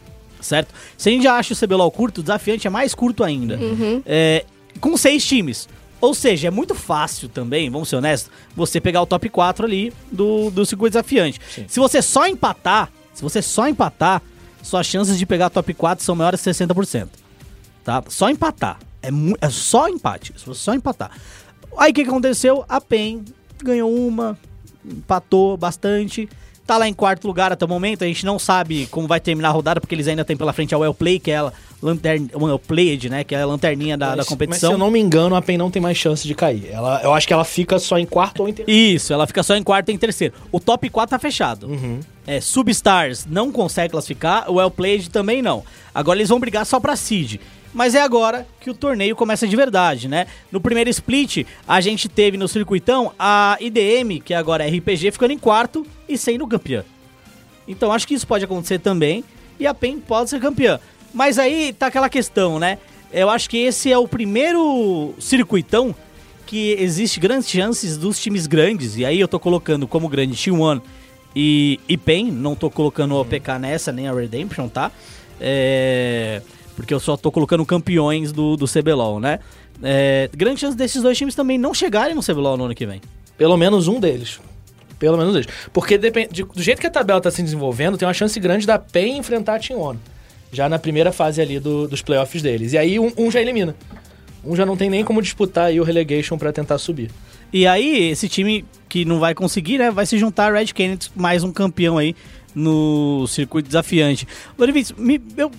Certo? 0.41 0.73
Se 0.97 1.09
a 1.09 1.13
gente 1.13 1.23
já 1.25 1.35
acha 1.37 1.53
o 1.53 1.57
CBLOL 1.57 1.91
curto, 1.91 2.19
o 2.19 2.23
desafiante 2.23 2.67
é 2.67 2.71
mais 2.71 2.95
curto 2.95 3.25
ainda. 3.25 3.59
É, 4.07 4.45
com 4.81 4.97
seis 4.97 5.27
times. 5.27 5.69
Ou 6.01 6.15
seja, 6.15 6.49
é 6.49 6.51
muito 6.51 6.75
fácil 6.75 7.29
também, 7.29 7.69
vamos 7.69 7.91
ser 7.91 7.97
honestos, 7.97 8.31
você 8.57 8.81
pegar 8.81 9.03
o 9.03 9.07
top 9.07 9.29
4 9.29 9.67
ali 9.67 9.93
do, 10.11 10.51
do 10.51 10.65
circuito 10.65 10.93
desafiante. 10.95 11.39
Se 11.69 11.79
você 11.79 12.01
só 12.01 12.27
empatar, 12.27 12.91
se 13.13 13.23
você 13.23 13.43
só 13.43 13.69
empatar, 13.69 14.23
suas 14.63 14.87
chances 14.87 15.19
de 15.19 15.27
pegar 15.27 15.51
top 15.51 15.75
4 15.75 16.03
são 16.03 16.15
maiores 16.17 16.41
que 16.41 16.49
60%. 16.49 17.07
Tá? 17.85 18.03
Só 18.09 18.31
empatar. 18.31 18.79
É, 19.03 19.09
é 19.41 19.51
só 19.51 19.89
empate. 19.89 20.33
Se 20.37 20.45
você 20.47 20.61
só 20.61 20.75
empatar. 20.75 21.11
Aí 21.77 21.91
o 21.91 21.95
que, 21.95 22.03
que 22.05 22.11
aconteceu? 22.11 22.65
A 22.69 22.81
PEN 22.81 23.25
ganhou 23.63 23.95
uma, 23.95 24.37
empatou 24.85 25.57
bastante. 25.57 26.29
Tá 26.67 26.77
lá 26.77 26.87
em 26.89 26.93
quarto 26.95 27.27
lugar 27.27 27.51
até 27.51 27.65
o 27.65 27.69
momento. 27.69 28.05
A 28.05 28.07
gente 28.07 28.25
não 28.25 28.39
sabe 28.39 28.87
como 28.93 29.09
vai 29.09 29.19
terminar 29.19 29.49
a 29.49 29.53
rodada, 29.53 29.81
porque 29.81 29.95
eles 29.95 30.07
ainda 30.07 30.25
têm 30.25 30.37
pela 30.37 30.53
frente 30.53 30.73
a 30.73 30.79
Well 30.79 30.95
Play, 30.95 31.19
que 31.19 31.33
é 31.33 31.39
a 31.39 31.53
lanterna, 31.83 32.29
Well 32.35 32.61
Played, 32.61 33.09
né? 33.11 33.25
Que 33.25 33.35
é 33.35 33.43
a 33.43 33.47
lanterninha 33.47 33.99
da, 33.99 34.11
da 34.11 34.17
Mas- 34.19 34.27
competição. 34.27 34.71
Mas 34.71 34.71
se 34.71 34.75
eu 34.75 34.79
não 34.79 34.89
me 34.89 35.01
engano, 35.01 35.35
a 35.35 35.43
PEN 35.43 35.59
não 35.59 35.69
tem 35.69 35.83
mais 35.83 35.97
chance 35.97 36.27
de 36.29 36.33
cair. 36.35 36.69
Ela, 36.71 37.01
eu 37.03 37.13
acho 37.13 37.27
que 37.27 37.33
ela 37.33 37.45
fica 37.45 37.77
só 37.81 37.99
em 37.99 38.07
quarto 38.07 38.41
ou 38.43 38.49
em 38.49 38.53
terceiro. 38.53 38.81
Isso, 38.81 39.13
ela 39.13 39.27
fica 39.27 39.43
só 39.43 39.57
em 39.57 39.65
quarto 39.65 39.91
e 39.91 39.95
em 39.95 39.99
terceiro. 39.99 40.33
O 40.53 40.61
top 40.61 40.89
4 40.89 41.11
tá 41.11 41.19
fechado. 41.19 41.69
É, 42.25 42.41
Substars 42.41 43.27
não 43.29 43.51
consegue 43.51 43.91
classificar, 43.91 44.49
o 44.49 44.55
Well 44.55 44.71
Played 44.71 45.11
também 45.11 45.43
não. 45.43 45.65
Agora 45.93 46.19
eles 46.19 46.29
vão 46.29 46.39
brigar 46.39 46.65
só 46.65 46.79
pra 46.79 46.95
Seed. 46.95 47.41
Mas 47.73 47.95
é 47.95 48.03
agora 48.03 48.47
que 48.61 48.69
o 48.69 48.75
torneio 48.75 49.15
começa 49.15 49.47
de 49.47 49.55
verdade, 49.55 50.09
né? 50.09 50.27
No 50.51 50.61
primeiro 50.61 50.91
split, 50.91 51.47
a 51.67 51.81
gente 51.81 52.09
teve 52.09 52.37
no 52.37 52.49
circuitão 52.49 53.13
a 53.19 53.57
IDM, 53.61 54.21
que 54.25 54.35
agora 54.35 54.67
é 54.67 54.71
RPG, 54.71 55.13
ficando 55.13 55.33
em 55.33 55.39
quarto 55.39 55.87
e 56.09 56.19
sendo 56.19 56.47
campeã. 56.49 56.85
Então 57.69 57.93
acho 57.93 58.09
que 58.09 58.15
isso 58.15 58.27
pode 58.27 58.45
acontecer 58.45 58.81
também 58.81 59.23
e 59.59 59.67
a 59.67 59.73
PEN 59.73 60.01
pode 60.01 60.31
ser 60.31 60.41
campeã. 60.41 60.81
Mas 61.15 61.39
aí 61.39 61.73
tá 61.73 61.87
aquela 61.87 62.09
questão, 62.09 62.59
né? 62.59 62.79
Eu 63.13 63.31
acho 63.31 63.49
que 63.49 63.59
esse 63.59 63.93
é 63.93 63.99
o 63.99 64.09
primeiro 64.09 65.15
circuitão 65.19 65.95
que 66.47 66.73
existe 66.79 67.21
grandes 67.21 67.49
chances 67.49 67.97
dos 67.97 68.19
times 68.21 68.49
grandes, 68.49 68.97
e 68.97 69.05
aí 69.05 69.21
eu 69.21 69.29
tô 69.29 69.39
colocando 69.39 69.87
como 69.87 70.09
grande 70.09 70.35
T1 70.35 70.83
e, 71.35 71.79
e 71.89 71.97
PEN, 71.97 72.33
não 72.33 72.57
tô 72.57 72.69
colocando 72.69 73.15
o 73.15 73.21
OPK 73.21 73.59
nessa, 73.61 73.93
nem 73.93 74.09
a 74.09 74.13
Redemption, 74.13 74.69
tá? 74.69 74.91
É, 75.41 76.43
porque 76.81 76.95
eu 76.95 77.01
só 77.01 77.17
tô 77.17 77.31
colocando 77.31 77.65
campeões 77.65 78.33
do, 78.33 78.57
do 78.57 78.67
CBLOL, 78.67 79.21
né? 79.21 79.39
É, 79.83 80.29
grande 80.37 80.61
chance 80.61 80.77
desses 80.77 81.03
dois 81.03 81.17
times 81.17 81.35
também 81.35 81.57
não 81.59 81.73
chegarem 81.73 82.15
no 82.15 82.23
CBLOL 82.23 82.57
no 82.57 82.65
ano 82.65 82.75
que 82.75 82.85
vem. 82.87 83.01
Pelo 83.39 83.57
menos 83.57 83.89
um 83.89 83.99
deles. 83.99 84.41
Pelo 84.99 85.17
menos 85.17 85.31
um 85.31 85.35
deles. 85.35 85.49
Porque 85.73 85.97
depende, 85.97 86.29
de- 86.33 86.45
do 86.45 86.63
jeito 86.63 86.81
que 86.81 86.87
a 86.87 86.91
tabela 86.91 87.21
tá 87.21 87.31
se 87.31 87.43
desenvolvendo, 87.43 87.97
tem 87.97 88.07
uma 88.07 88.13
chance 88.15 88.39
grande 88.39 88.67
da 88.67 88.79
PEN 88.79 89.17
enfrentar 89.19 89.55
a 89.55 89.59
Team 89.59 89.81
One. 89.81 89.99
Já 90.53 90.69
na 90.69 90.79
primeira 90.79 91.13
fase 91.13 91.41
ali 91.41 91.59
do- 91.59 91.89
dos 91.89 92.03
playoffs 92.03 92.43
deles. 92.43 92.73
E 92.73 92.79
aí 92.79 92.99
um, 92.99 93.11
um 93.17 93.31
já 93.31 93.41
elimina. 93.41 93.75
Um 94.45 94.55
já 94.57 94.67
não 94.67 94.77
tem 94.77 94.91
nem 94.91 95.05
como 95.05 95.23
disputar 95.23 95.67
aí 95.67 95.81
o 95.81 95.85
relegation 95.85 96.37
pra 96.37 96.53
tentar 96.53 96.77
subir. 96.79 97.11
E 97.53 97.67
aí, 97.67 98.11
esse 98.11 98.29
time 98.29 98.65
que 98.89 99.05
não 99.05 99.19
vai 99.19 99.35
conseguir, 99.35 99.77
né, 99.79 99.91
vai 99.91 100.07
se 100.07 100.17
juntar 100.17 100.53
a 100.53 100.59
Red 100.59 100.67
Canids, 100.69 101.11
mais 101.17 101.43
um 101.43 101.51
campeão 101.53 101.99
aí 101.99 102.15
no 102.55 103.27
circuito 103.27 103.69
desafiante. 103.69 104.27
Lorivis, 104.59 104.93
me, 104.93 105.21
eu, 105.37 105.51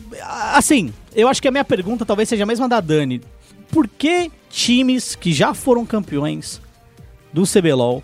assim, 0.53 0.93
eu 1.15 1.27
acho 1.27 1.41
que 1.41 1.47
a 1.47 1.51
minha 1.51 1.65
pergunta 1.65 2.05
talvez 2.05 2.29
seja 2.29 2.43
a 2.43 2.45
mesma 2.47 2.67
da 2.67 2.79
Dani. 2.79 3.21
Por 3.69 3.87
que 3.87 4.29
times 4.49 5.15
que 5.15 5.31
já 5.31 5.53
foram 5.53 5.85
campeões 5.85 6.61
do 7.31 7.43
CBLOL 7.43 8.03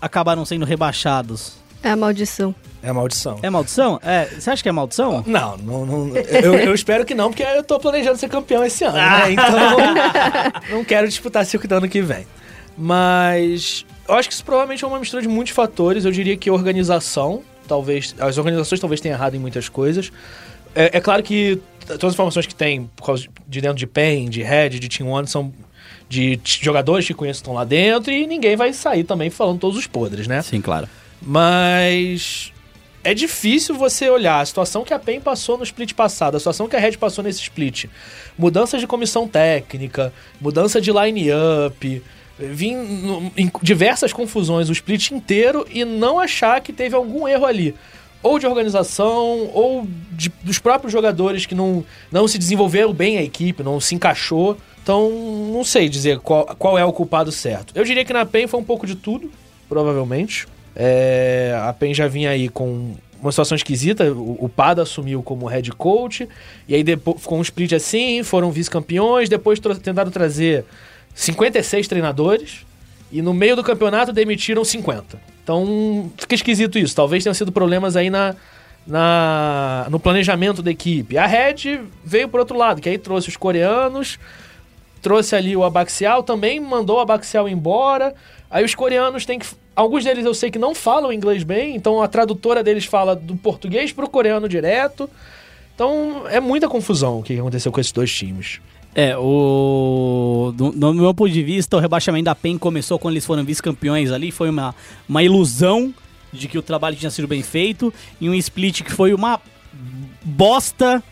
acabaram 0.00 0.44
sendo 0.44 0.64
rebaixados? 0.64 1.54
É 1.82 1.90
a 1.90 1.96
maldição. 1.96 2.54
É 2.82 2.92
maldição. 2.92 3.38
É 3.42 3.50
maldição? 3.50 4.00
É, 4.02 4.26
você 4.26 4.50
acha 4.50 4.62
que 4.62 4.68
é 4.68 4.72
maldição? 4.72 5.24
Não, 5.26 5.56
não, 5.56 5.86
não 5.86 6.16
eu, 6.16 6.54
eu 6.54 6.74
espero 6.74 7.04
que 7.04 7.14
não, 7.14 7.30
porque 7.30 7.42
eu 7.42 7.62
tô 7.62 7.78
planejando 7.78 8.16
ser 8.16 8.28
campeão 8.28 8.64
esse 8.64 8.84
ano, 8.84 8.96
né? 8.96 9.30
Então, 9.32 10.76
não 10.76 10.84
quero 10.84 11.08
disputar 11.08 11.44
circuito 11.46 11.74
ano 11.74 11.88
que 11.88 12.02
vem. 12.02 12.26
Mas 12.76 13.86
eu 14.08 14.14
acho 14.14 14.28
que 14.28 14.34
isso 14.34 14.44
provavelmente 14.44 14.84
é 14.84 14.86
uma 14.86 14.98
mistura 14.98 15.22
de 15.22 15.28
muitos 15.28 15.52
fatores. 15.52 16.04
Eu 16.04 16.12
diria 16.12 16.36
que 16.36 16.50
organização, 16.50 17.42
talvez. 17.66 18.14
As 18.18 18.38
organizações 18.38 18.80
talvez 18.80 19.00
tenham 19.00 19.16
errado 19.16 19.34
em 19.34 19.38
muitas 19.38 19.68
coisas. 19.68 20.12
É, 20.74 20.98
é 20.98 21.00
claro 21.00 21.22
que 21.22 21.60
todas 21.86 22.04
as 22.04 22.14
informações 22.14 22.46
que 22.46 22.54
tem 22.54 22.90
por 22.96 23.06
causa 23.06 23.26
de 23.46 23.60
dentro 23.60 23.78
de 23.78 23.86
PEN, 23.86 24.28
de 24.28 24.42
Red, 24.42 24.70
de 24.70 24.88
Team 24.88 25.08
One 25.08 25.26
são 25.26 25.52
de 26.08 26.38
jogadores 26.44 27.06
que 27.06 27.14
conheço 27.14 27.40
estão 27.40 27.54
lá 27.54 27.64
dentro 27.64 28.12
e 28.12 28.26
ninguém 28.26 28.56
vai 28.56 28.72
sair 28.72 29.04
também 29.04 29.30
falando 29.30 29.58
todos 29.58 29.76
os 29.76 29.86
podres, 29.86 30.26
né? 30.26 30.42
Sim, 30.42 30.60
claro. 30.60 30.88
Mas 31.20 32.52
é 33.02 33.14
difícil 33.14 33.74
você 33.74 34.10
olhar 34.10 34.40
a 34.40 34.44
situação 34.44 34.84
que 34.84 34.92
a 34.92 34.98
PEN 34.98 35.20
passou 35.20 35.56
no 35.56 35.64
split 35.64 35.94
passado, 35.94 36.36
a 36.36 36.40
situação 36.40 36.68
que 36.68 36.76
a 36.76 36.78
Red 36.78 36.92
passou 36.92 37.22
nesse 37.22 37.40
split. 37.40 37.86
Mudanças 38.36 38.80
de 38.80 38.86
comissão 38.86 39.26
técnica, 39.26 40.12
mudança 40.40 40.80
de 40.80 40.92
line-up, 40.92 42.02
vim 42.38 42.76
no- 42.76 43.32
em 43.36 43.50
diversas 43.62 44.12
confusões 44.12 44.68
o 44.68 44.72
split 44.72 45.10
inteiro 45.10 45.66
e 45.70 45.84
não 45.84 46.18
achar 46.20 46.60
que 46.60 46.72
teve 46.72 46.94
algum 46.94 47.26
erro 47.26 47.46
ali. 47.46 47.74
Ou 48.22 48.38
de 48.38 48.46
organização, 48.46 49.50
ou 49.54 49.86
de- 50.12 50.32
dos 50.42 50.58
próprios 50.58 50.92
jogadores 50.92 51.46
que 51.46 51.54
não, 51.54 51.84
não 52.10 52.26
se 52.26 52.38
desenvolveram 52.38 52.92
bem 52.92 53.18
a 53.18 53.22
equipe, 53.22 53.62
não 53.62 53.80
se 53.80 53.94
encaixou. 53.94 54.56
Então, 54.82 55.10
não 55.52 55.64
sei 55.64 55.88
dizer 55.88 56.18
qual, 56.20 56.44
qual 56.58 56.78
é 56.78 56.84
o 56.84 56.92
culpado 56.92 57.30
certo. 57.32 57.72
Eu 57.74 57.84
diria 57.84 58.04
que 58.04 58.12
na 58.12 58.24
PEN 58.24 58.46
foi 58.46 58.60
um 58.60 58.64
pouco 58.64 58.86
de 58.86 58.94
tudo, 58.94 59.30
provavelmente. 59.68 60.46
É, 60.74 61.58
a 61.62 61.72
PEN 61.72 61.94
já 61.94 62.06
vinha 62.06 62.30
aí 62.30 62.48
com 62.48 62.94
uma 63.20 63.32
situação 63.32 63.56
esquisita. 63.56 64.12
O, 64.12 64.44
o 64.44 64.48
Pada 64.48 64.82
assumiu 64.82 65.22
como 65.22 65.46
head 65.46 65.70
coach. 65.72 66.28
E 66.68 66.74
aí 66.74 66.84
depois 66.84 67.20
ficou 67.20 67.38
um 67.38 67.42
split 67.42 67.72
assim, 67.72 68.22
foram 68.22 68.50
vice-campeões. 68.50 69.28
Depois 69.28 69.58
tentaram 69.82 70.10
trazer 70.10 70.64
56 71.16 71.88
treinadores. 71.88 72.64
E 73.10 73.22
no 73.22 73.32
meio 73.32 73.56
do 73.56 73.62
campeonato 73.62 74.12
demitiram 74.12 74.64
50. 74.64 75.18
Então 75.42 76.10
fica 76.16 76.34
esquisito 76.34 76.78
isso. 76.78 76.94
Talvez 76.94 77.24
tenham 77.24 77.34
sido 77.34 77.50
problemas 77.50 77.96
aí 77.96 78.10
na, 78.10 78.34
na, 78.86 79.86
no 79.90 79.98
planejamento 79.98 80.62
da 80.62 80.70
equipe. 80.70 81.16
A 81.16 81.26
Red 81.26 81.80
veio 82.04 82.28
por 82.28 82.40
outro 82.40 82.56
lado, 82.56 82.80
que 82.80 82.88
aí 82.88 82.98
trouxe 82.98 83.28
os 83.28 83.36
coreanos, 83.36 84.18
trouxe 85.00 85.34
ali 85.34 85.56
o 85.56 85.64
Abaxial, 85.64 86.22
também 86.22 86.60
mandou 86.60 86.96
o 86.98 87.00
Abaxial 87.00 87.48
embora. 87.48 88.14
Aí 88.50 88.64
os 88.64 88.74
coreanos 88.74 89.24
têm 89.24 89.38
que. 89.38 89.46
Alguns 89.74 90.04
deles 90.04 90.24
eu 90.24 90.34
sei 90.34 90.50
que 90.50 90.58
não 90.58 90.74
falam 90.74 91.12
inglês 91.12 91.42
bem, 91.42 91.76
então 91.76 92.02
a 92.02 92.08
tradutora 92.08 92.62
deles 92.62 92.86
fala 92.86 93.14
do 93.14 93.36
português 93.36 93.92
pro 93.92 94.08
coreano 94.08 94.48
direto. 94.48 95.08
Então 95.74 96.24
é 96.28 96.40
muita 96.40 96.68
confusão 96.68 97.20
o 97.20 97.22
que 97.22 97.38
aconteceu 97.38 97.70
com 97.70 97.78
esses 97.78 97.92
dois 97.92 98.12
times. 98.12 98.60
É, 98.96 99.14
o. 99.14 100.54
Do, 100.56 100.72
do 100.72 100.94
meu 100.94 101.12
ponto 101.12 101.30
de 101.30 101.42
vista, 101.42 101.76
o 101.76 101.80
rebaixamento 101.80 102.24
da 102.24 102.34
PEN 102.34 102.56
começou 102.56 102.98
quando 102.98 103.12
eles 103.12 103.26
foram 103.26 103.44
vice-campeões 103.44 104.10
ali. 104.10 104.30
Foi 104.30 104.48
uma, 104.48 104.74
uma 105.06 105.22
ilusão 105.22 105.94
de 106.32 106.48
que 106.48 106.56
o 106.56 106.62
trabalho 106.62 106.96
tinha 106.96 107.10
sido 107.10 107.28
bem 107.28 107.42
feito. 107.42 107.92
E 108.18 108.26
um 108.26 108.34
split 108.34 108.82
que 108.82 108.90
foi 108.90 109.12
uma 109.12 109.38
bosta 110.24 111.02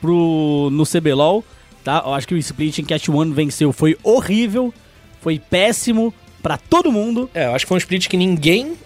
pro, 0.00 0.68
no 0.70 0.86
CBLOL. 0.86 1.44
Tá? 1.82 2.04
Eu 2.06 2.14
acho 2.14 2.28
que 2.28 2.34
o 2.34 2.38
split 2.38 2.78
em 2.78 2.84
Cat 2.84 3.10
One 3.10 3.32
venceu 3.32 3.72
foi 3.72 3.98
horrível. 4.04 4.72
Foi 5.20 5.40
péssimo 5.40 6.14
pra 6.40 6.56
todo 6.56 6.92
mundo. 6.92 7.28
É, 7.34 7.46
eu 7.46 7.56
acho 7.56 7.64
que 7.64 7.68
foi 7.68 7.74
um 7.74 7.78
split 7.78 8.06
que 8.06 8.16
ninguém, 8.16 8.76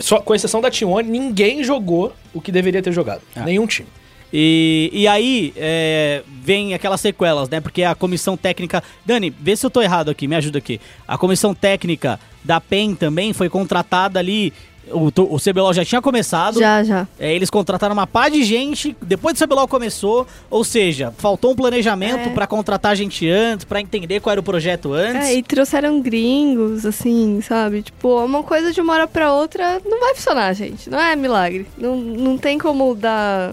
só 0.00 0.18
com 0.18 0.34
exceção 0.34 0.62
da 0.62 0.70
T1, 0.70 1.04
ninguém 1.04 1.62
jogou 1.62 2.14
o 2.32 2.40
que 2.40 2.50
deveria 2.50 2.80
ter 2.80 2.92
jogado. 2.92 3.20
Ah. 3.36 3.42
Nenhum 3.44 3.66
time. 3.66 3.97
E, 4.32 4.90
e 4.92 5.08
aí 5.08 5.52
é, 5.56 6.22
vem 6.42 6.74
aquelas 6.74 7.00
sequelas, 7.00 7.48
né? 7.48 7.60
Porque 7.60 7.82
a 7.82 7.94
comissão 7.94 8.36
técnica. 8.36 8.82
Dani, 9.04 9.30
vê 9.30 9.56
se 9.56 9.64
eu 9.64 9.70
tô 9.70 9.80
errado 9.80 10.10
aqui, 10.10 10.26
me 10.28 10.36
ajuda 10.36 10.58
aqui. 10.58 10.80
A 11.06 11.16
comissão 11.16 11.54
técnica 11.54 12.20
da 12.44 12.60
PEN 12.60 12.94
também 12.94 13.32
foi 13.32 13.48
contratada 13.48 14.18
ali 14.18 14.52
O, 14.90 15.08
o 15.34 15.38
CBLOL 15.38 15.74
já 15.74 15.84
tinha 15.84 16.00
começado. 16.00 16.58
Já, 16.58 16.82
já. 16.82 17.06
É, 17.18 17.34
eles 17.34 17.50
contrataram 17.50 17.92
uma 17.92 18.06
pá 18.06 18.30
de 18.30 18.42
gente 18.42 18.96
depois 19.02 19.36
do 19.38 19.44
CBLOL 19.46 19.68
começou, 19.68 20.26
ou 20.48 20.64
seja, 20.64 21.12
faltou 21.18 21.52
um 21.52 21.54
planejamento 21.54 22.30
É. 22.30 22.32
pra 22.32 22.46
contratar 22.46 22.96
gente 22.96 23.28
antes, 23.28 23.66
pra 23.66 23.82
entender 23.82 24.20
qual 24.20 24.32
era 24.32 24.40
o 24.40 24.42
projeto 24.44 24.94
antes. 24.94 25.28
É, 25.28 25.34
e 25.34 25.42
trouxeram 25.42 26.00
gringos, 26.00 26.86
assim, 26.86 27.38
sabe? 27.42 27.82
Tipo, 27.82 28.24
uma 28.24 28.42
coisa 28.42 28.72
de 28.72 28.80
uma 28.80 28.94
hora 28.94 29.06
pra 29.06 29.30
outra 29.34 29.78
não 29.84 30.00
vai 30.00 30.14
funcionar, 30.14 30.54
gente. 30.54 30.88
Não 30.88 30.98
é 30.98 31.14
milagre. 31.14 31.66
Não, 31.76 31.94
não 31.96 32.38
tem 32.38 32.56
como 32.58 32.94
dar, 32.94 33.52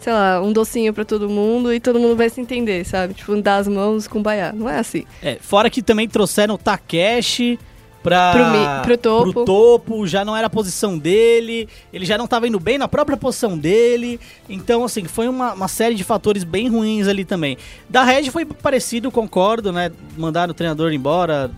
sei 0.00 0.12
lá, 0.12 0.40
um 0.42 0.52
docinho 0.52 0.92
pra 0.92 1.04
todo 1.04 1.28
mundo 1.28 1.72
e 1.72 1.78
todo 1.78 2.00
mundo 2.00 2.16
vai 2.16 2.28
se 2.28 2.40
entender, 2.40 2.84
sabe? 2.84 3.14
Tipo, 3.14 3.40
dar 3.40 3.56
as 3.58 3.68
mãos 3.68 4.08
com 4.08 4.20
baiá. 4.22 4.52
Não 4.52 4.68
é 4.68 4.78
assim. 4.78 5.04
É, 5.22 5.36
fora 5.40 5.68
que 5.70 5.82
também 5.82 6.08
trouxeram 6.08 6.54
o 6.54 6.58
Takeshi 6.58 7.58
pra, 8.02 8.32
Pro 8.32 8.44
mi- 8.46 8.82
pro 8.82 8.96
topo. 8.96 9.32
pro 9.32 9.44
topo, 9.44 10.06
já 10.06 10.24
não 10.24 10.34
era 10.34 10.46
a 10.46 10.50
posição 10.50 10.96
dele, 10.96 11.68
ele 11.92 12.06
já 12.06 12.16
não 12.16 12.26
tava 12.26 12.48
indo 12.48 12.58
bem 12.58 12.78
na 12.78 12.88
própria 12.88 13.14
posição 13.16 13.58
dele. 13.58 14.18
Então, 14.48 14.82
assim, 14.84 15.04
foi 15.04 15.28
uma, 15.28 15.52
uma 15.52 15.68
série 15.68 15.94
de 15.94 16.02
fatores 16.02 16.42
bem 16.42 16.66
ruins 16.68 17.06
ali 17.06 17.24
também. 17.26 17.58
Da 17.88 18.02
Red 18.02 18.30
foi 18.30 18.46
parecido, 18.46 19.10
concordo, 19.10 19.70
né? 19.70 19.92
Mandaram 20.16 20.52
o 20.52 20.54
treinador 20.54 20.92
embora 20.94 21.50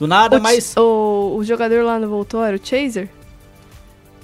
do 0.00 0.06
nada, 0.08 0.38
o, 0.38 0.42
mas. 0.42 0.74
o, 0.76 1.36
o 1.38 1.44
jogador 1.44 1.84
lá 1.84 1.96
não 1.96 2.08
voltou? 2.08 2.42
Era 2.44 2.56
o 2.56 2.60
Chaser? 2.60 3.08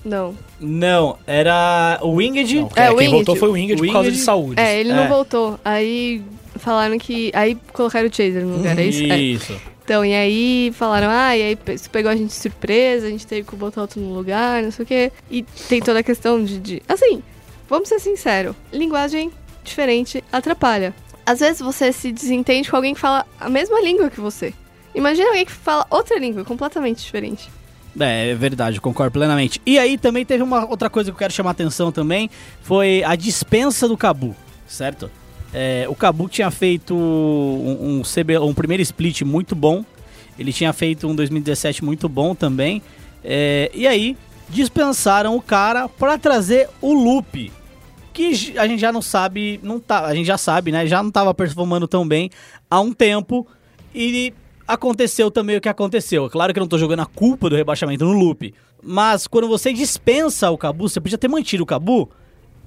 Não. 0.05 0.35
Não, 0.61 1.19
era 1.27 1.99
o 2.03 2.13
Winged. 2.13 2.55
Não, 2.61 2.67
É, 2.77 2.87
quem 2.87 2.89
o 2.89 2.97
Winged. 2.97 3.11
voltou 3.13 3.37
foi 3.37 3.49
o 3.49 3.53
Winged, 3.53 3.81
O 3.83 3.85
por 3.87 3.93
causa 3.93 4.09
de 4.11 4.17
Winged- 4.17 4.25
saúde. 4.25 4.61
É, 4.61 4.81
ele 4.81 4.91
É. 4.91 4.95
não 4.95 5.09
voltou. 5.09 5.59
Aí 5.65 6.23
falaram 6.57 6.99
que. 6.99 7.31
Aí 7.35 7.57
colocaram 7.73 8.09
o 8.09 8.15
Chaser 8.15 8.45
no 8.45 8.57
lugar, 8.59 8.79
é 8.79 8.85
isso? 8.85 9.03
É. 9.13 9.19
Isso. 9.19 9.61
Então, 9.85 10.05
e 10.05 10.15
aí 10.15 10.71
falaram, 10.75 11.09
ah, 11.11 11.35
e 11.37 11.43
aí 11.43 11.59
isso 11.75 11.89
pegou 11.89 12.11
a 12.11 12.15
gente 12.17 12.29
de 12.29 12.35
surpresa, 12.35 13.07
a 13.07 13.11
gente 13.11 13.27
teve 13.27 13.49
que 13.49 13.57
botar 13.57 13.81
outro 13.81 13.99
no 14.01 14.13
lugar, 14.15 14.63
não 14.63 14.71
sei 14.71 14.83
o 14.83 14.87
quê. 14.87 15.11
E 15.31 15.43
tem 15.69 15.81
toda 15.81 16.01
a 16.01 16.03
questão 16.03 16.45
de. 16.45 16.59
de- 16.59 16.83
Assim, 16.87 17.23
vamos 17.69 17.89
ser 17.89 17.99
sinceros, 17.99 18.55
linguagem 18.73 19.31
diferente 19.65 20.23
atrapalha. 20.31 20.95
Às 21.25 21.41
vezes 21.41 21.61
você 21.61 21.91
se 21.93 22.13
desentende 22.13 22.71
com 22.71 22.77
alguém 22.77 22.95
que 22.95 23.01
fala 23.01 23.27
a 23.41 23.49
mesma 23.49 23.81
língua 23.81 24.09
que 24.11 24.21
você. 24.21 24.53
Imagina 24.95 25.29
alguém 25.29 25.45
que 25.45 25.53
fala 25.53 25.87
outra 25.91 26.19
língua 26.19 26.45
completamente 26.45 27.03
diferente. 27.05 27.51
É, 28.01 28.31
é 28.31 28.35
verdade, 28.35 28.81
concordo 28.81 29.13
plenamente. 29.13 29.61
E 29.67 29.79
aí 29.79 29.99
também 29.99 30.25
teve 30.25 30.43
uma 30.43 30.65
outra 30.67 30.89
coisa 30.89 31.11
que 31.11 31.15
eu 31.15 31.19
quero 31.19 31.33
chamar 31.33 31.51
a 31.51 31.53
atenção 31.53 31.91
também, 31.91 32.31
foi 32.63 33.03
a 33.05 33.17
dispensa 33.17 33.89
do 33.89 33.97
Cabu, 33.97 34.35
certo? 34.67 35.11
É, 35.53 35.87
o 35.89 35.95
Cabu 35.95 36.29
tinha 36.29 36.51
feito 36.51 36.95
um, 36.95 37.99
um, 37.99 38.03
CB 38.03 38.39
um 38.39 38.55
primeiro 38.55 38.83
split 38.83 39.23
muito 39.23 39.55
bom, 39.55 39.85
ele 40.39 40.53
tinha 40.53 40.73
feito 40.73 41.09
um 41.09 41.15
2017 41.15 41.85
muito 41.85 42.09
bom 42.09 42.35
também, 42.35 42.83
é, 43.25 43.71
e 43.75 43.87
aí 43.87 44.17
dispensaram 44.49 45.37
o 45.37 45.43
cara 45.43 45.89
para 45.89 46.19
trazer 46.19 46.69
o 46.81 46.93
Lupe, 46.93 47.53
que 48.13 48.59
a 48.59 48.67
gente 48.67 48.81
já 48.81 48.93
não 48.93 49.03
sabe, 49.03 49.61
não 49.63 49.79
tá, 49.79 50.05
a 50.05 50.15
gente 50.15 50.27
já 50.27 50.39
sabe, 50.39 50.73
né? 50.73 50.87
Já 50.87 51.03
não 51.03 51.11
tava 51.11 51.33
performando 51.33 51.87
tão 51.87 52.07
bem 52.07 52.31
há 52.69 52.81
um 52.81 52.93
tempo 52.93 53.47
e 53.95 54.33
aconteceu 54.69 55.31
também 55.31 55.57
o 55.57 55.61
que 55.61 55.69
aconteceu. 55.69 56.27
É 56.27 56.29
Claro 56.29 56.53
que 56.53 56.59
eu 56.59 56.63
não 56.63 56.69
tô 56.69 56.77
jogando 56.77 57.01
a 57.01 57.07
culpa 57.07 57.49
do 57.49 57.57
rebaixamento 57.57 58.05
no 58.05 58.13
loop, 58.13 58.55
mas 58.83 59.27
quando 59.27 59.49
você 59.49 59.73
dispensa 59.73 60.51
o 60.51 60.59
Cabu, 60.59 60.89
você 60.89 61.01
podia 61.01 61.17
ter 61.17 61.29
mantido 61.29 61.63
o 61.63 61.67
Cabu 61.67 62.09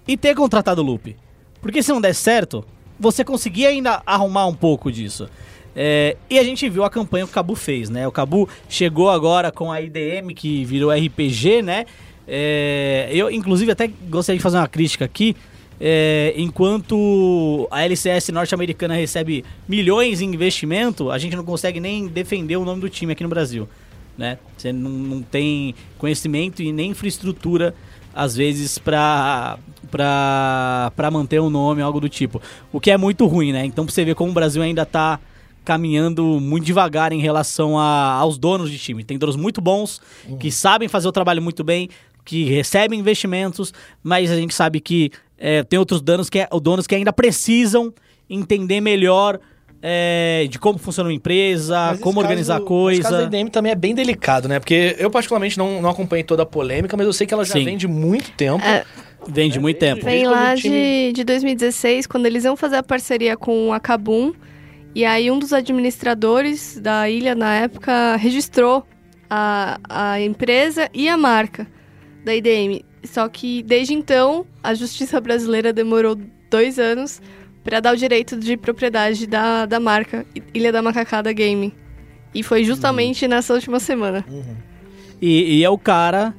e 0.08 0.18
ter 0.18 0.36
contratado 0.36 0.82
o 0.82 0.86
loop. 0.86 1.16
Porque 1.62 1.84
se 1.84 1.92
não 1.92 2.02
der 2.02 2.16
certo, 2.16 2.66
você 3.00 3.24
conseguia 3.24 3.70
ainda 3.70 4.02
arrumar 4.06 4.48
um 4.48 4.54
pouco 4.54 4.92
disso. 4.92 5.30
É, 5.76 6.18
e 6.30 6.38
a 6.38 6.44
gente 6.44 6.68
viu 6.68 6.84
a 6.84 6.90
campanha 6.90 7.26
que 7.26 7.32
o 7.32 7.34
Cabu 7.34 7.56
fez, 7.56 7.90
né? 7.90 8.08
O 8.08 8.12
Cabu 8.12 8.50
chegou 8.68 9.10
agora 9.10 9.52
com 9.52 9.72
a 9.72 9.80
IDM, 9.80 10.34
que 10.36 10.66
virou 10.66 10.92
RPG, 10.92 11.62
né? 11.62 11.86
É, 12.28 13.10
eu, 13.12 13.30
inclusive, 13.32 13.72
até 13.72 13.88
gostaria 14.10 14.38
de 14.38 14.44
fazer 14.44 14.58
uma 14.58 14.68
crítica 14.68 15.06
aqui. 15.06 15.36
É, 15.84 16.34
enquanto 16.38 17.68
a 17.72 17.82
LCS 17.84 18.30
norte-americana 18.32 18.94
recebe 18.94 19.44
milhões 19.68 20.22
em 20.22 20.26
investimento, 20.32 21.10
a 21.10 21.18
gente 21.18 21.36
não 21.36 21.44
consegue 21.44 21.80
nem 21.80 22.08
defender 22.08 22.56
o 22.58 22.64
nome 22.64 22.82
do 22.82 22.88
time 22.90 23.14
aqui 23.14 23.24
no 23.24 23.30
Brasil. 23.30 23.68
Né? 24.16 24.38
Você 24.56 24.72
não, 24.72 24.92
não 24.92 25.22
tem 25.24 25.74
conhecimento 25.98 26.62
e 26.62 26.72
nem 26.72 26.92
infraestrutura, 26.92 27.74
às 28.14 28.36
vezes, 28.36 28.78
pra 28.78 29.58
manter 31.12 31.40
o 31.40 31.50
nome, 31.50 31.82
algo 31.82 32.00
do 32.00 32.10
tipo. 32.10 32.42
O 32.72 32.80
que 32.80 32.92
é 32.92 32.98
muito 32.98 33.26
ruim, 33.26 33.52
né? 33.52 33.66
Então, 33.66 33.86
pra 33.86 33.94
você 33.94 34.06
ver 34.06 34.16
como 34.16 34.32
o 34.32 34.34
Brasil 34.34 34.62
ainda 34.62 34.86
tá 34.86 35.20
caminhando 35.64 36.40
muito 36.40 36.66
devagar 36.66 37.12
em 37.12 37.20
relação 37.22 37.78
a- 37.80 38.14
aos 38.14 38.38
donos 38.38 38.70
de 38.72 38.78
time. 38.78 39.04
Tem 39.04 39.18
donos 39.18 39.36
muito 39.36 39.62
bons, 39.62 40.02
que 40.40 40.52
sabem 40.52 40.88
fazer 40.88 41.08
o 41.08 41.12
trabalho 41.12 41.42
muito 41.42 41.64
bem, 41.64 41.90
que 42.26 42.46
recebem 42.46 43.00
investimentos, 43.00 43.74
mas 44.04 44.32
a 44.32 44.36
gente 44.36 44.54
sabe 44.54 44.80
que 44.80 45.12
é, 45.42 45.64
tem 45.64 45.80
outros 45.80 46.02
donos 46.02 46.30
que, 46.30 46.40
donos 46.62 46.86
que 46.88 46.94
ainda 46.96 47.12
precisam 47.12 47.92
entender 48.30 48.80
melhor 48.80 49.40
é, 49.82 50.46
de 50.50 50.60
como 50.60 50.78
funciona 50.78 51.10
uma 51.10 51.14
empresa, 51.16 51.98
como 52.02 52.20
organizar 52.20 52.54
caso- 52.56 52.66
a 52.66 52.68
coisa. 52.68 53.02
Esse 53.02 53.10
caso 53.10 53.18
da 53.30 53.38
IDM 53.38 53.50
também 53.50 53.72
é 53.72 53.76
bem 53.76 53.96
delicado, 53.96 54.48
né? 54.48 54.60
Porque 54.60 54.96
eu, 55.00 55.10
particularmente, 55.10 55.58
não, 55.58 55.82
não 55.82 55.90
acompanhei 55.90 56.24
toda 56.24 56.44
a 56.44 56.46
polêmica, 56.46 56.96
mas 56.96 57.08
eu 57.08 57.14
sei 57.14 57.26
que 57.26 57.34
ela 57.34 57.44
já 57.44 57.54
Sim. 57.54 57.66
vem 57.66 57.78
de 57.78 57.88
muito 57.88 58.32
tempo. 58.34 58.64
É, 58.64 58.86
Vem 59.28 59.50
de 59.52 59.60
muito 59.60 59.78
tempo. 59.78 60.04
Vem 60.04 60.26
lá 60.26 60.54
o 60.54 60.56
time- 60.56 61.08
de, 61.10 61.14
de 61.14 61.24
2016, 61.24 62.08
quando 62.08 62.26
eles 62.26 62.44
iam 62.44 62.56
fazer 62.56 62.78
a 62.78 62.84
parceria 62.84 63.38
com 63.38 63.72
a 63.72 63.80
Kabum. 63.80 64.34
E 64.96 65.06
aí 65.06 65.30
um 65.30 65.38
dos 65.40 65.54
administradores 65.54 66.80
da 66.82 67.08
ilha 67.10 67.36
na 67.36 67.54
época 67.56 68.16
registrou 68.16 68.84
a, 69.30 69.80
a 69.88 70.20
empresa 70.22 70.90
e 70.94 71.08
a 71.08 71.16
marca 71.18 71.68
da 72.26 72.36
IDM. 72.36 72.84
Só 73.04 73.28
que 73.28 73.64
desde 73.64 73.94
então 73.94 74.46
a 74.64 74.74
justiça 74.74 75.20
brasileira 75.20 75.74
demorou 75.74 76.18
dois 76.50 76.78
anos 76.78 77.22
para 77.64 77.80
dar 77.80 77.94
o 77.94 77.98
direito 77.98 78.38
de 78.38 78.58
propriedade 78.58 79.28
da, 79.28 79.66
da 79.66 79.80
marca 79.80 80.26
Ilha 80.54 80.72
da 80.72 80.82
Macacada 80.82 81.32
Gaming. 81.32 81.72
E 82.34 82.44
foi 82.44 82.64
justamente 82.64 83.28
nessa 83.28 83.54
última 83.54 83.80
semana. 83.80 84.26
E, 85.22 85.58
e 85.58 85.64
é 85.64 85.70
o 85.70 85.78
cara 85.78 86.34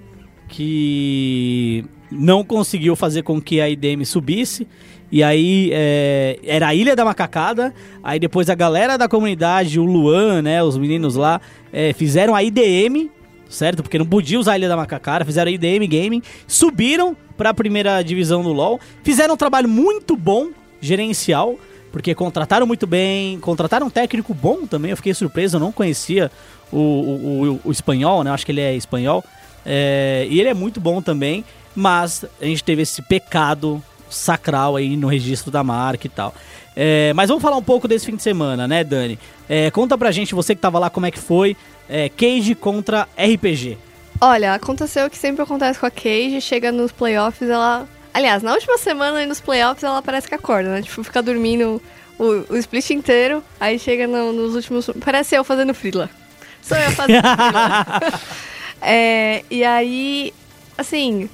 que 0.48 1.84
não 2.10 2.44
conseguiu 2.44 2.94
fazer 2.96 3.22
com 3.22 3.40
que 3.40 3.60
a 3.60 3.68
IDM 3.68 4.04
subisse. 4.04 4.66
E 5.10 5.22
aí 5.22 5.70
é, 5.72 6.38
era 6.44 6.68
a 6.68 6.74
Ilha 6.74 6.96
da 6.96 7.04
Macacada. 7.04 7.74
Aí 8.02 8.18
depois 8.18 8.48
a 8.48 8.54
galera 8.54 8.96
da 8.96 9.08
comunidade, 9.08 9.78
o 9.78 9.84
Luan, 9.84 10.42
né, 10.42 10.62
os 10.62 10.78
meninos 10.78 11.16
lá, 11.16 11.40
é, 11.72 11.92
fizeram 11.92 12.34
a 12.34 12.42
IDM, 12.42 13.10
certo? 13.52 13.82
Porque 13.82 13.98
não 13.98 14.06
podia 14.06 14.38
usar 14.40 14.52
a 14.52 14.58
Ilha 14.58 14.68
da 14.68 14.76
Macacada, 14.76 15.24
fizeram 15.24 15.50
IDM 15.50 15.86
Gaming, 15.86 16.22
subiram 16.46 17.16
para 17.36 17.50
a 17.50 17.54
primeira 17.54 18.02
divisão 18.02 18.42
do 18.42 18.52
LoL, 18.52 18.80
fizeram 19.02 19.34
um 19.34 19.36
trabalho 19.36 19.68
muito 19.68 20.16
bom, 20.16 20.48
gerencial, 20.80 21.56
porque 21.92 22.14
contrataram 22.14 22.66
muito 22.66 22.86
bem, 22.86 23.38
contrataram 23.40 23.86
um 23.86 23.90
técnico 23.90 24.32
bom 24.34 24.66
também, 24.66 24.90
eu 24.90 24.96
fiquei 24.96 25.14
surpreso, 25.14 25.56
eu 25.56 25.60
não 25.60 25.70
conhecia 25.70 26.30
o, 26.72 26.76
o, 26.78 27.50
o- 27.54 27.60
o 27.66 27.70
espanhol, 27.70 28.24
né? 28.24 28.30
Acho 28.30 28.44
que 28.46 28.52
ele 28.52 28.60
é 28.60 28.74
espanhol. 28.74 29.22
É, 29.64 30.26
e 30.28 30.40
ele 30.40 30.48
é 30.48 30.54
muito 30.54 30.80
bom 30.80 31.00
também, 31.02 31.44
mas 31.74 32.24
a 32.40 32.44
gente 32.46 32.64
teve 32.64 32.82
esse 32.82 33.00
pecado 33.02 33.82
sacral 34.10 34.76
aí 34.76 34.96
no 34.96 35.06
registro 35.08 35.50
da 35.50 35.62
marca 35.62 36.06
e 36.06 36.10
tal. 36.10 36.34
É, 36.74 37.12
mas 37.14 37.28
vamos 37.28 37.42
falar 37.42 37.56
um 37.56 37.62
pouco 37.62 37.86
desse 37.86 38.06
fim 38.06 38.16
de 38.16 38.22
semana, 38.22 38.66
né, 38.66 38.82
Dani? 38.82 39.18
É, 39.48 39.70
conta 39.70 39.96
pra 39.96 40.10
gente, 40.10 40.34
você 40.34 40.54
que 40.54 40.60
tava 40.60 40.78
lá, 40.78 40.88
como 40.90 41.06
é 41.06 41.10
que 41.10 41.18
foi 41.18 41.56
é, 41.94 42.08
Cage 42.08 42.54
contra 42.54 43.06
RPG. 43.16 43.76
Olha, 44.20 44.54
aconteceu 44.54 45.06
o 45.06 45.10
que 45.10 45.18
sempre 45.18 45.42
acontece 45.42 45.78
com 45.78 45.84
a 45.86 45.90
Cage, 45.90 46.40
chega 46.40 46.72
nos 46.72 46.90
playoffs, 46.92 47.48
ela. 47.50 47.86
Aliás, 48.14 48.42
na 48.42 48.52
última 48.54 48.78
semana 48.78 49.22
e 49.22 49.26
nos 49.26 49.40
playoffs 49.40 49.82
ela 49.84 50.00
parece 50.02 50.26
que 50.28 50.34
acorda, 50.34 50.70
né? 50.70 50.82
Tipo, 50.82 51.02
fica 51.04 51.22
dormindo 51.22 51.82
o, 52.18 52.24
o 52.52 52.56
split 52.56 52.90
inteiro, 52.90 53.42
aí 53.60 53.78
chega 53.78 54.06
no- 54.06 54.32
nos 54.32 54.54
últimos. 54.54 54.88
Parece 55.04 55.34
eu 55.34 55.42
fazendo 55.44 55.74
frila. 55.74 56.08
Sou 56.62 56.76
eu 56.76 56.90
fazendo 56.92 57.20
frila. 57.26 58.20
É, 58.80 59.44
e 59.50 59.64
aí, 59.64 60.32
assim, 60.78 61.28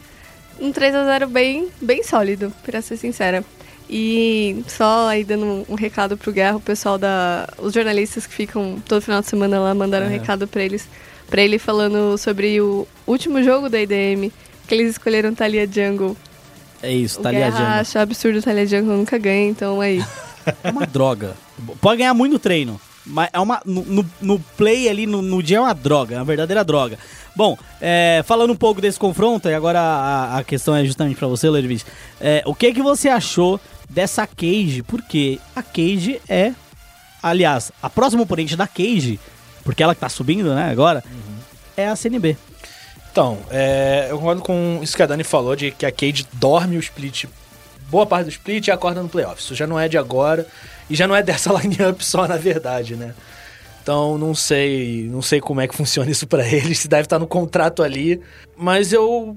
um 0.60 0.72
3x0 0.72 1.26
bem, 1.26 1.68
bem 1.80 2.02
sólido, 2.02 2.52
pra 2.64 2.80
ser 2.82 2.96
sincera. 2.96 3.44
E 3.90 4.62
só 4.68 5.08
aí 5.08 5.24
dando 5.24 5.64
um, 5.68 5.74
recado 5.74 6.16
pro 6.16 6.32
Guerra, 6.32 6.56
o 6.56 6.60
pessoal 6.60 6.98
da. 6.98 7.48
Os 7.58 7.72
jornalistas 7.72 8.26
que 8.26 8.34
ficam 8.34 8.76
todo 8.86 9.00
final 9.00 9.20
de 9.20 9.26
semana 9.28 9.58
lá 9.58 9.74
mandaram 9.74 10.06
um 10.06 10.10
recado 10.10 10.46
pra 10.46 10.62
eles. 10.62 10.86
Pra 11.30 11.42
ele 11.42 11.58
falando 11.58 12.16
sobre 12.18 12.60
o 12.60 12.86
último 13.06 13.42
jogo 13.42 13.68
da 13.68 13.78
IDM, 13.80 14.30
que 14.66 14.74
eles 14.74 14.90
escolheram 14.92 15.34
Thalia 15.34 15.66
Jungle. 15.70 16.16
É 16.82 16.92
isso, 16.92 17.20
o 17.20 17.22
tá 17.22 17.30
Guerra 17.30 17.58
ligado? 17.58 17.80
acha 17.80 18.00
absurdo 18.00 18.40
Thalia 18.42 18.66
Jungle, 18.66 18.96
nunca 18.96 19.18
ganha, 19.18 19.48
então 19.48 19.80
aí. 19.80 20.02
É 20.64 20.70
uma 20.70 20.86
droga. 20.86 21.34
Pode 21.78 21.98
ganhar 21.98 22.14
muito 22.14 22.32
no 22.32 22.38
treino. 22.38 22.80
Mas 23.04 23.28
é 23.34 23.38
uma. 23.38 23.60
No, 23.66 24.06
no- 24.20 24.40
play 24.56 24.88
ali, 24.88 25.06
no, 25.06 25.20
no 25.20 25.42
dia 25.42 25.58
é 25.58 25.60
uma 25.60 25.74
droga, 25.74 26.14
é 26.14 26.18
uma 26.18 26.24
verdadeira 26.24 26.64
droga. 26.64 26.98
Bom, 27.36 27.56
é, 27.80 28.22
falando 28.26 28.52
um 28.52 28.56
pouco 28.56 28.80
desse 28.80 28.98
confronto, 28.98 29.48
e 29.48 29.54
agora 29.54 29.78
a, 29.78 30.38
a 30.38 30.44
questão 30.44 30.74
é 30.74 30.84
justamente 30.84 31.16
pra 31.16 31.28
você, 31.28 31.50
Lervis. 31.50 31.84
É, 32.18 32.42
o 32.46 32.54
que 32.54 32.72
que 32.72 32.80
você 32.82 33.08
achou 33.10 33.60
dessa 33.88 34.26
Cage? 34.26 34.82
Porque 34.82 35.38
a 35.54 35.62
Cage 35.62 36.20
é. 36.28 36.52
Aliás, 37.22 37.72
a 37.82 37.90
próxima 37.90 38.22
oponente 38.22 38.56
da 38.56 38.66
Cage, 38.66 39.18
porque 39.64 39.82
ela 39.82 39.94
que 39.94 40.00
tá 40.00 40.08
subindo, 40.08 40.54
né, 40.54 40.70
agora, 40.70 41.02
é 41.76 41.88
a 41.88 41.96
CNB. 41.96 42.36
Então, 43.10 43.38
é, 43.50 44.06
eu 44.10 44.18
concordo 44.18 44.42
com 44.42 44.78
isso 44.82 44.96
que 44.96 45.02
a 45.02 45.06
Dani 45.06 45.24
falou, 45.24 45.56
de 45.56 45.72
que 45.72 45.84
a 45.84 45.90
Cade 45.90 46.28
dorme 46.34 46.76
o 46.76 46.80
split, 46.80 47.24
boa 47.90 48.06
parte 48.06 48.26
do 48.26 48.30
split 48.30 48.68
e 48.68 48.70
acorda 48.70 49.02
no 49.02 49.08
playoff. 49.08 49.40
Isso 49.40 49.54
já 49.54 49.66
não 49.66 49.78
é 49.78 49.88
de 49.88 49.98
agora 49.98 50.46
e 50.88 50.94
já 50.94 51.08
não 51.08 51.16
é 51.16 51.22
dessa 51.22 51.52
line-up 51.58 52.04
só, 52.04 52.28
na 52.28 52.36
verdade, 52.36 52.94
né? 52.94 53.14
Então, 53.82 54.18
não 54.18 54.34
sei, 54.34 55.08
não 55.10 55.22
sei 55.22 55.40
como 55.40 55.60
é 55.60 55.66
que 55.66 55.74
funciona 55.74 56.10
isso 56.10 56.26
pra 56.26 56.46
eles, 56.46 56.78
se 56.78 56.88
deve 56.88 57.02
estar 57.02 57.18
no 57.18 57.26
contrato 57.26 57.82
ali, 57.82 58.20
mas 58.56 58.92
eu 58.92 59.36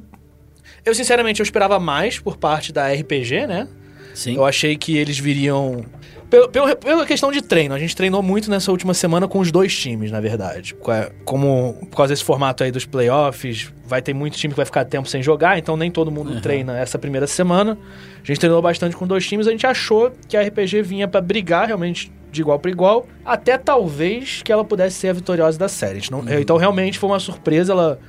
eu 0.86 0.93
sinceramente 0.93 1.39
eu 1.39 1.43
esperava 1.43 1.80
mais 1.80 2.20
por 2.20 2.38
parte 2.38 2.74
da 2.74 2.91
RPG, 2.91 3.47
né? 3.47 3.68
Sim. 4.14 4.36
Eu 4.36 4.45
achei 4.45 4.76
que 4.76 4.97
eles 4.97 5.18
viriam. 5.20 5.84
Pelo, 6.30 6.47
pelo- 6.47 6.76
pela 6.78 7.05
questão 7.05 7.30
de 7.30 7.41
treino, 7.41 7.76
a 7.76 7.80
gente 7.80 7.93
treinou 7.93 8.24
muito 8.24 8.49
nessa 8.49 8.72
última 8.72 8.93
semana 8.93 9.28
com 9.28 9.39
os 9.39 9.51
dois 9.51 9.76
times, 9.78 10.12
na 10.12 10.22
verdade. 10.22 10.74
Co- 10.76 10.91
Como 11.26 11.74
por 11.89 11.97
causa 11.97 12.14
desse 12.14 12.24
formato 12.24 12.64
aí 12.64 12.72
dos 12.72 12.86
playoffs, 12.86 13.70
vai 13.86 14.01
ter 14.01 14.14
muito 14.14 14.38
time 14.38 14.53
que 14.53 14.57
vai 14.57 14.66
ficar 14.66 14.86
tempo 14.86 15.09
sem 15.09 15.22
jogar, 15.22 15.57
então 15.57 15.76
nem 15.76 15.91
todo 15.91 16.09
mundo 16.09 16.39
treina 16.39 16.78
essa 16.80 16.97
primeira 16.97 17.28
semana. 17.28 17.78
A 18.24 18.26
gente 18.26 18.39
treinou 18.39 18.62
bastante 18.62 18.95
com 18.95 19.05
dois 19.05 19.28
times, 19.28 19.45
a 19.45 19.51
gente 19.51 19.68
achou 19.68 20.09
que 20.30 20.38
a 20.38 20.41
RPG 20.41 20.82
vinha 20.84 21.05
pra 21.05 21.20
brigar 21.20 21.68
realmente 21.68 22.09
de 22.32 22.39
igual 22.39 22.57
para 22.57 22.72
igual, 22.72 23.05
até 23.26 23.57
talvez 23.57 24.41
que 24.41 24.53
ela 24.53 24.64
pudesse 24.64 24.95
ser 24.97 25.09
a 25.09 25.14
vitoriosa 25.14 25.59
da 25.59 25.68
série. 25.68 25.99
Não- 26.09 26.24
Então 26.39 26.55
realmente 26.55 26.97
foi 26.97 27.09
uma 27.09 27.20
surpresa 27.20 27.74
ela 27.74 27.99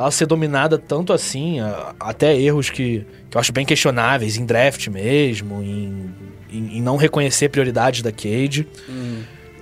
ela 0.00 0.10
ser 0.10 0.24
dominada 0.24 0.78
tanto 0.78 1.12
assim, 1.12 1.58
até 1.98 2.34
erros 2.34 2.70
que, 2.70 3.04
que 3.28 3.36
eu 3.36 3.40
acho 3.40 3.52
bem 3.52 3.66
questionáveis, 3.66 4.38
em 4.38 4.46
draft 4.46 4.88
mesmo, 4.88 5.62
em, 5.62 6.10
em, 6.50 6.78
em 6.78 6.80
não 6.80 6.96
reconhecer 6.96 7.50
prioridades 7.50 8.00
da 8.00 8.10
Cade. 8.10 8.66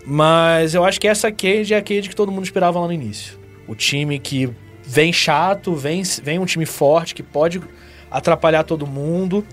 Mas 0.06 0.74
eu 0.74 0.84
acho 0.84 1.00
que 1.00 1.08
essa 1.08 1.32
Cade 1.32 1.74
é 1.74 1.76
a 1.76 1.82
Cade 1.82 2.08
que 2.08 2.14
todo 2.14 2.30
mundo 2.30 2.44
esperava 2.44 2.78
lá 2.78 2.86
no 2.86 2.92
início. 2.92 3.36
O 3.66 3.74
time 3.74 4.16
que 4.20 4.48
vem 4.84 5.12
chato, 5.12 5.74
vem, 5.74 6.04
vem 6.22 6.38
um 6.38 6.46
time 6.46 6.64
forte, 6.64 7.16
que 7.16 7.22
pode 7.22 7.60
atrapalhar 8.08 8.62
todo 8.62 8.86
mundo. 8.86 9.44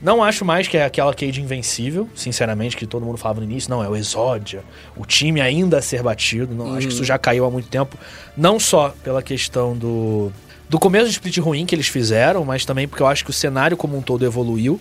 Não 0.00 0.22
acho 0.22 0.44
mais 0.44 0.68
que 0.68 0.76
é 0.76 0.84
aquela 0.84 1.12
Cade 1.12 1.40
invencível, 1.40 2.08
sinceramente, 2.14 2.76
que 2.76 2.86
todo 2.86 3.04
mundo 3.04 3.18
falava 3.18 3.40
no 3.40 3.46
início. 3.46 3.68
Não, 3.68 3.82
é 3.82 3.88
o 3.88 3.96
Exódia, 3.96 4.62
o 4.96 5.04
time 5.04 5.40
ainda 5.40 5.78
a 5.78 5.82
ser 5.82 6.02
batido. 6.02 6.54
Não, 6.54 6.74
Acho 6.74 6.86
que 6.86 6.92
isso 6.92 7.04
já 7.04 7.18
caiu 7.18 7.44
há 7.44 7.50
muito 7.50 7.68
tempo. 7.68 7.98
Não 8.36 8.60
só 8.60 8.94
pela 9.02 9.22
questão 9.22 9.76
do, 9.76 10.30
do 10.68 10.78
começo 10.78 11.06
do 11.06 11.10
split 11.10 11.38
ruim 11.38 11.66
que 11.66 11.74
eles 11.74 11.88
fizeram, 11.88 12.44
mas 12.44 12.64
também 12.64 12.86
porque 12.86 13.02
eu 13.02 13.08
acho 13.08 13.24
que 13.24 13.30
o 13.30 13.32
cenário 13.34 13.76
como 13.76 13.96
um 13.96 14.02
todo 14.02 14.24
evoluiu 14.24 14.80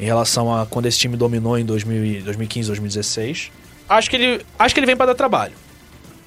em 0.00 0.04
relação 0.04 0.54
a 0.54 0.64
quando 0.64 0.86
esse 0.86 0.98
time 0.98 1.16
dominou 1.16 1.58
em 1.58 1.64
2000, 1.64 2.04
e- 2.04 2.22
2015, 2.22 2.66
2016. 2.68 3.52
Acho 3.86 4.08
que 4.08 4.16
ele, 4.16 4.46
acho 4.58 4.74
que 4.74 4.80
ele 4.80 4.86
vem 4.86 4.96
para 4.96 5.06
dar 5.06 5.14
trabalho. 5.14 5.52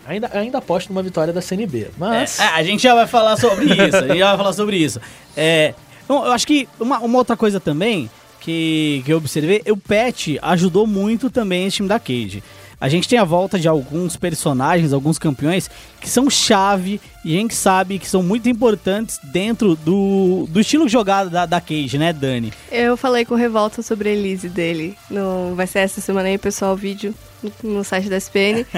Ainda, 0.05 0.29
ainda 0.31 0.59
aposto 0.59 0.89
numa 0.89 1.03
vitória 1.03 1.33
da 1.33 1.41
CNB, 1.41 1.87
mas... 1.97 2.39
É, 2.39 2.45
a 2.45 2.63
gente 2.63 2.81
já 2.83 2.95
vai 2.95 3.07
falar 3.07 3.35
sobre 3.35 3.65
isso. 3.65 3.97
A 3.97 4.07
gente 4.07 4.19
já 4.19 4.27
vai 4.29 4.37
falar 4.37 4.53
sobre 4.53 4.77
isso. 4.77 5.01
É, 5.35 5.73
eu 6.07 6.31
acho 6.31 6.47
que 6.47 6.69
uma, 6.79 6.99
uma 6.99 7.17
outra 7.17 7.35
coisa 7.35 7.59
também 7.59 8.09
que, 8.47 9.03
que 9.05 9.11
eu 9.11 9.17
observei, 9.17 9.61
o 9.67 9.75
Pet 9.75 10.39
ajudou 10.41 10.87
muito 10.87 11.29
também 11.29 11.67
esse 11.67 11.77
time 11.77 11.89
da 11.89 11.99
Cage. 11.99 12.41
A 12.79 12.87
gente 12.87 13.09
tem 13.09 13.19
a 13.19 13.25
volta 13.25 13.59
de 13.59 13.67
alguns 13.67 14.15
personagens, 14.15 14.93
alguns 14.93 15.19
campeões 15.19 15.69
que 15.99 16.07
são 16.09 16.29
chave 16.29 17.01
e 17.25 17.35
a 17.35 17.39
gente 17.39 17.55
sabe 17.55 17.99
que 17.99 18.07
são 18.07 18.23
muito 18.23 18.47
importantes 18.47 19.19
dentro 19.21 19.75
do, 19.75 20.45
do 20.47 20.61
estilo 20.61 20.85
de 20.85 20.91
jogada 20.91 21.29
da, 21.29 21.45
da 21.45 21.59
Cage, 21.59 21.97
né, 21.97 22.13
Dani? 22.13 22.53
Eu 22.71 22.95
falei 22.95 23.25
com 23.25 23.35
Revolta 23.35 23.81
sobre 23.81 24.09
a 24.09 24.11
Elise 24.13 24.47
dele. 24.47 24.95
No, 25.09 25.55
vai 25.55 25.67
ser 25.67 25.79
essa 25.79 25.99
semana 25.99 26.29
aí, 26.29 26.37
pessoal, 26.37 26.73
o 26.73 26.77
vídeo 26.77 27.13
no, 27.43 27.51
no 27.63 27.83
site 27.83 28.07
da 28.07 28.17
SPN. 28.17 28.65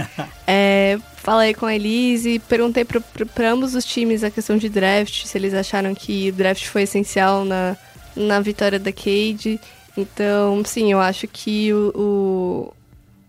É, 0.52 0.98
falei 1.18 1.54
com 1.54 1.68
a 1.68 1.76
Elise, 1.76 2.40
perguntei 2.40 2.84
pra 2.84 3.52
ambos 3.52 3.76
os 3.76 3.86
times 3.86 4.24
a 4.24 4.32
questão 4.32 4.58
de 4.58 4.68
draft, 4.68 5.26
se 5.26 5.38
eles 5.38 5.54
acharam 5.54 5.94
que 5.94 6.30
o 6.30 6.34
draft 6.34 6.66
foi 6.66 6.82
essencial 6.84 7.46
na, 7.46 7.78
na 8.20 8.40
vitória 8.40 8.78
da 8.78 8.92
Cade. 8.92 9.60
Então, 9.98 10.62
sim, 10.66 10.92
eu 10.92 11.00
acho 11.00 11.28
que 11.28 11.74
o, 11.74 12.74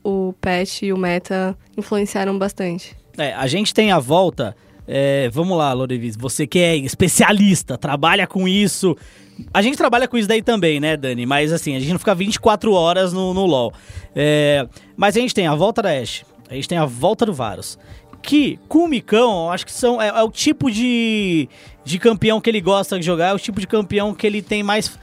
o, 0.04 0.30
o 0.30 0.34
e 0.82 0.92
o 0.92 0.98
Meta 0.98 1.56
influenciaram 1.76 2.36
bastante. 2.36 2.96
É, 3.16 3.32
a 3.32 3.46
gente 3.46 3.72
tem 3.72 3.92
a 3.92 3.98
volta. 3.98 4.54
é, 4.86 5.28
vamos 5.30 5.56
lá, 5.56 5.72
Lorevis. 5.72 6.16
Você 6.16 6.46
que 6.46 6.58
é 6.58 6.76
especialista, 6.76 7.78
trabalha 7.78 8.26
com 8.26 8.46
isso. 8.46 8.96
A 9.54 9.62
gente 9.62 9.76
trabalha 9.76 10.06
com 10.06 10.18
isso 10.18 10.28
daí 10.28 10.42
também, 10.42 10.80
né, 10.80 10.96
Dani? 10.96 11.24
Mas 11.24 11.52
assim, 11.52 11.74
a 11.76 11.80
gente 11.80 11.92
não 11.92 11.98
fica 11.98 12.14
24 12.14 12.72
horas 12.72 13.12
no, 13.12 13.32
no 13.32 13.46
LoL. 13.46 13.72
É, 14.14 14.66
mas 14.96 15.16
a 15.16 15.20
gente 15.20 15.34
tem 15.34 15.46
a 15.46 15.54
volta 15.54 15.80
da 15.80 15.90
Ashe, 15.90 16.24
a 16.48 16.54
gente 16.54 16.68
tem 16.68 16.76
a 16.76 16.84
volta 16.84 17.24
do 17.24 17.32
Varus. 17.32 17.78
Que, 18.22 18.58
com 18.68 18.84
o 18.84 18.88
Micão, 18.88 19.46
eu 19.46 19.50
acho 19.50 19.64
que 19.64 19.72
são, 19.72 20.00
é, 20.00 20.08
é 20.08 20.22
o 20.22 20.30
tipo 20.30 20.70
de, 20.70 21.48
de 21.84 21.98
campeão 21.98 22.40
que 22.40 22.50
ele 22.50 22.60
gosta 22.60 22.98
de 22.98 23.04
jogar, 23.04 23.28
é 23.28 23.34
o 23.34 23.38
tipo 23.38 23.60
de 23.60 23.66
campeão 23.66 24.14
que 24.14 24.26
ele 24.26 24.42
tem 24.42 24.62
mais 24.62 24.98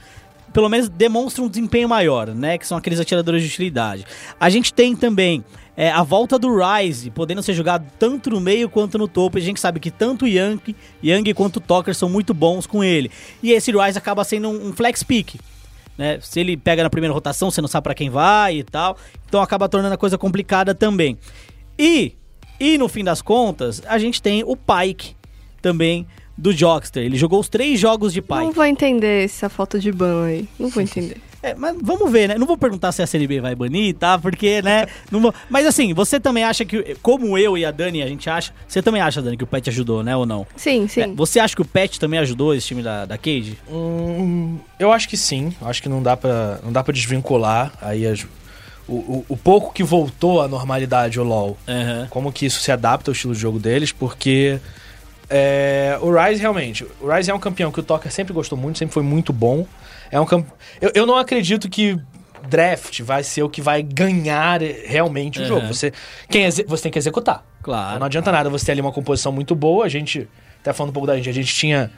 pelo 0.52 0.68
menos 0.68 0.88
demonstra 0.88 1.42
um 1.42 1.48
desempenho 1.48 1.88
maior, 1.88 2.28
né? 2.28 2.56
Que 2.58 2.66
são 2.66 2.78
aqueles 2.78 2.98
atiradores 2.98 3.42
de 3.42 3.48
utilidade. 3.48 4.06
A 4.40 4.48
gente 4.48 4.72
tem 4.72 4.96
também 4.96 5.44
é, 5.76 5.90
a 5.90 6.02
volta 6.02 6.38
do 6.38 6.48
Ryze, 6.56 7.10
podendo 7.10 7.42
ser 7.42 7.54
jogado 7.54 7.86
tanto 7.98 8.30
no 8.30 8.40
meio 8.40 8.68
quanto 8.68 8.98
no 8.98 9.06
topo. 9.06 9.38
E 9.38 9.40
a 9.40 9.44
gente 9.44 9.60
sabe 9.60 9.78
que 9.78 9.90
tanto 9.90 10.26
Yang, 10.26 10.74
Yang 11.02 11.34
quanto 11.34 11.60
Toker 11.60 11.94
são 11.94 12.08
muito 12.08 12.34
bons 12.34 12.66
com 12.66 12.82
ele. 12.82 13.10
E 13.40 13.52
esse 13.52 13.70
Ryze 13.70 13.96
acaba 13.96 14.24
sendo 14.24 14.48
um, 14.48 14.68
um 14.68 14.72
flex 14.72 15.04
pick. 15.04 15.36
Né? 15.96 16.18
Se 16.20 16.40
ele 16.40 16.56
pega 16.56 16.82
na 16.82 16.90
primeira 16.90 17.14
rotação, 17.14 17.50
você 17.50 17.60
não 17.60 17.68
sabe 17.68 17.84
pra 17.84 17.94
quem 17.94 18.10
vai 18.10 18.58
e 18.58 18.64
tal. 18.64 18.96
Então 19.28 19.40
acaba 19.40 19.68
tornando 19.68 19.94
a 19.94 19.98
coisa 19.98 20.18
complicada 20.18 20.74
também. 20.74 21.16
E, 21.78 22.14
e 22.60 22.76
no 22.78 22.88
fim 22.88 23.04
das 23.04 23.20
contas, 23.22 23.82
a 23.86 23.98
gente 23.98 24.20
tem 24.22 24.42
o 24.44 24.56
Pike 24.56 25.14
também 25.62 26.06
do 26.36 26.52
Jockster. 26.52 27.02
Ele 27.02 27.16
jogou 27.16 27.40
os 27.40 27.48
três 27.48 27.78
jogos 27.80 28.12
de 28.12 28.22
Pike. 28.22 28.34
Não 28.40 28.52
vou 28.52 28.64
entender 28.64 29.24
essa 29.24 29.48
falta 29.48 29.78
de 29.78 29.90
ban 29.90 30.26
aí. 30.26 30.48
Não 30.58 30.68
vou 30.68 30.82
entender. 30.82 31.16
É, 31.40 31.54
mas 31.54 31.76
vamos 31.80 32.10
ver, 32.10 32.28
né? 32.28 32.36
Não 32.36 32.48
vou 32.48 32.56
perguntar 32.58 32.90
se 32.90 33.00
a 33.00 33.06
CNB 33.06 33.40
vai 33.40 33.54
banir, 33.54 33.94
tá? 33.94 34.18
Porque, 34.18 34.60
né? 34.60 34.86
não 35.08 35.20
vou- 35.20 35.32
Mas 35.48 35.66
assim, 35.66 35.94
você 35.94 36.18
também 36.18 36.42
acha 36.42 36.64
que, 36.64 36.96
como 37.00 37.38
eu 37.38 37.56
e 37.56 37.64
a 37.64 37.70
Dani, 37.70 38.02
a 38.02 38.08
gente 38.08 38.28
acha. 38.28 38.52
Você 38.66 38.82
também 38.82 39.00
acha, 39.00 39.22
Dani, 39.22 39.36
que 39.36 39.44
o 39.44 39.46
Pet 39.46 39.70
ajudou, 39.70 40.02
né? 40.02 40.16
Ou 40.16 40.26
não? 40.26 40.44
Sim, 40.56 40.88
sim. 40.88 41.00
É, 41.02 41.06
você 41.06 41.38
acha 41.38 41.54
que 41.54 41.62
o 41.62 41.64
Pet 41.64 42.00
também 42.00 42.18
ajudou 42.18 42.54
esse 42.56 42.66
time 42.66 42.82
da, 42.82 43.04
da 43.06 43.16
Cage? 43.16 43.56
Hum, 43.70 44.58
eu 44.80 44.90
acho 44.90 45.08
que 45.08 45.16
sim. 45.16 45.52
Acho 45.62 45.80
que 45.80 45.88
não 45.88 46.02
dá 46.02 46.16
pra, 46.16 46.58
não 46.64 46.72
dá 46.72 46.82
pra 46.82 46.92
desvincular 46.92 47.72
aí 47.80 48.04
as- 48.04 48.26
o, 48.88 48.92
o, 48.94 49.24
o 49.28 49.36
pouco 49.36 49.72
que 49.72 49.84
voltou 49.84 50.40
à 50.40 50.48
normalidade 50.48 51.20
o 51.20 51.24
LoL. 51.24 51.56
Como 52.10 52.32
que 52.32 52.46
isso 52.46 52.60
se 52.60 52.72
adapta 52.72 53.10
ao 53.10 53.12
estilo 53.12 53.34
de 53.34 53.40
jogo 53.40 53.58
deles, 53.58 53.92
porque 53.92 54.58
é, 55.28 55.98
o 56.00 56.10
Ryze 56.10 56.40
realmente, 56.40 56.86
o 57.00 57.08
Ryze 57.08 57.30
é 57.30 57.34
um 57.34 57.38
campeão 57.38 57.70
que 57.70 57.80
o 57.80 57.82
Toker 57.82 58.10
sempre 58.10 58.32
gostou 58.32 58.56
muito, 58.58 58.78
sempre 58.78 58.94
foi 58.94 59.02
muito 59.02 59.32
bom. 59.32 59.66
É 60.10 60.18
um 60.18 60.24
camp... 60.24 60.46
eu, 60.80 60.90
eu 60.94 61.06
não 61.06 61.16
acredito 61.16 61.68
que 61.68 61.98
draft 62.48 63.02
vai 63.02 63.22
ser 63.22 63.42
o 63.42 63.48
que 63.50 63.60
vai 63.60 63.82
ganhar 63.82 64.60
realmente 64.62 65.38
o 65.38 65.42
Uhum. 65.42 65.48
jogo. 65.48 65.66
Você, 65.66 65.92
quem 66.30 66.48
você 66.50 66.82
tem 66.84 66.92
que 66.92 66.98
executar. 66.98 67.44
Claro. 67.62 67.98
Não 67.98 68.06
adianta 68.06 68.32
nada 68.32 68.48
você 68.48 68.64
ter 68.64 68.72
ali 68.72 68.80
uma 68.80 68.92
composição 68.92 69.30
muito 69.30 69.54
boa. 69.54 69.84
A 69.84 69.88
gente, 69.88 70.26
até 70.60 70.72
falando 70.72 70.90
um 70.90 70.92
pouco 70.94 71.06
da 71.06 71.16
gente, 71.16 71.28
a 71.28 71.32
gente 71.32 71.54
tinha. 71.54 71.90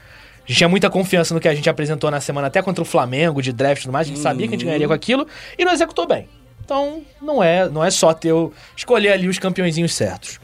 A 0.42 0.48
gente 0.50 0.56
tinha 0.56 0.68
muita 0.68 0.90
confiança 0.90 1.32
no 1.32 1.38
que 1.38 1.46
a 1.46 1.54
gente 1.54 1.68
apresentou 1.70 2.10
na 2.10 2.20
semana, 2.20 2.48
até 2.48 2.60
contra 2.60 2.82
o 2.82 2.84
Flamengo, 2.84 3.40
de 3.40 3.52
draft 3.52 3.82
e 3.82 3.84
tudo 3.84 3.92
mais. 3.92 4.06
A 4.06 4.08
gente 4.08 4.18
sabia 4.18 4.48
que 4.48 4.54
a 4.54 4.56
gente 4.56 4.64
ganharia 4.66 4.88
com 4.88 4.94
aquilo 4.94 5.24
e 5.56 5.64
não 5.64 5.72
executou 5.72 6.08
bem. 6.08 6.26
Então, 6.70 7.02
não 7.20 7.42
é, 7.42 7.68
não 7.68 7.82
é 7.84 7.90
só 7.90 8.14
ter 8.14 8.32
o, 8.32 8.52
escolher 8.76 9.10
ali 9.10 9.26
os 9.26 9.40
campeõezinhos 9.40 9.92
certos. 9.92 10.38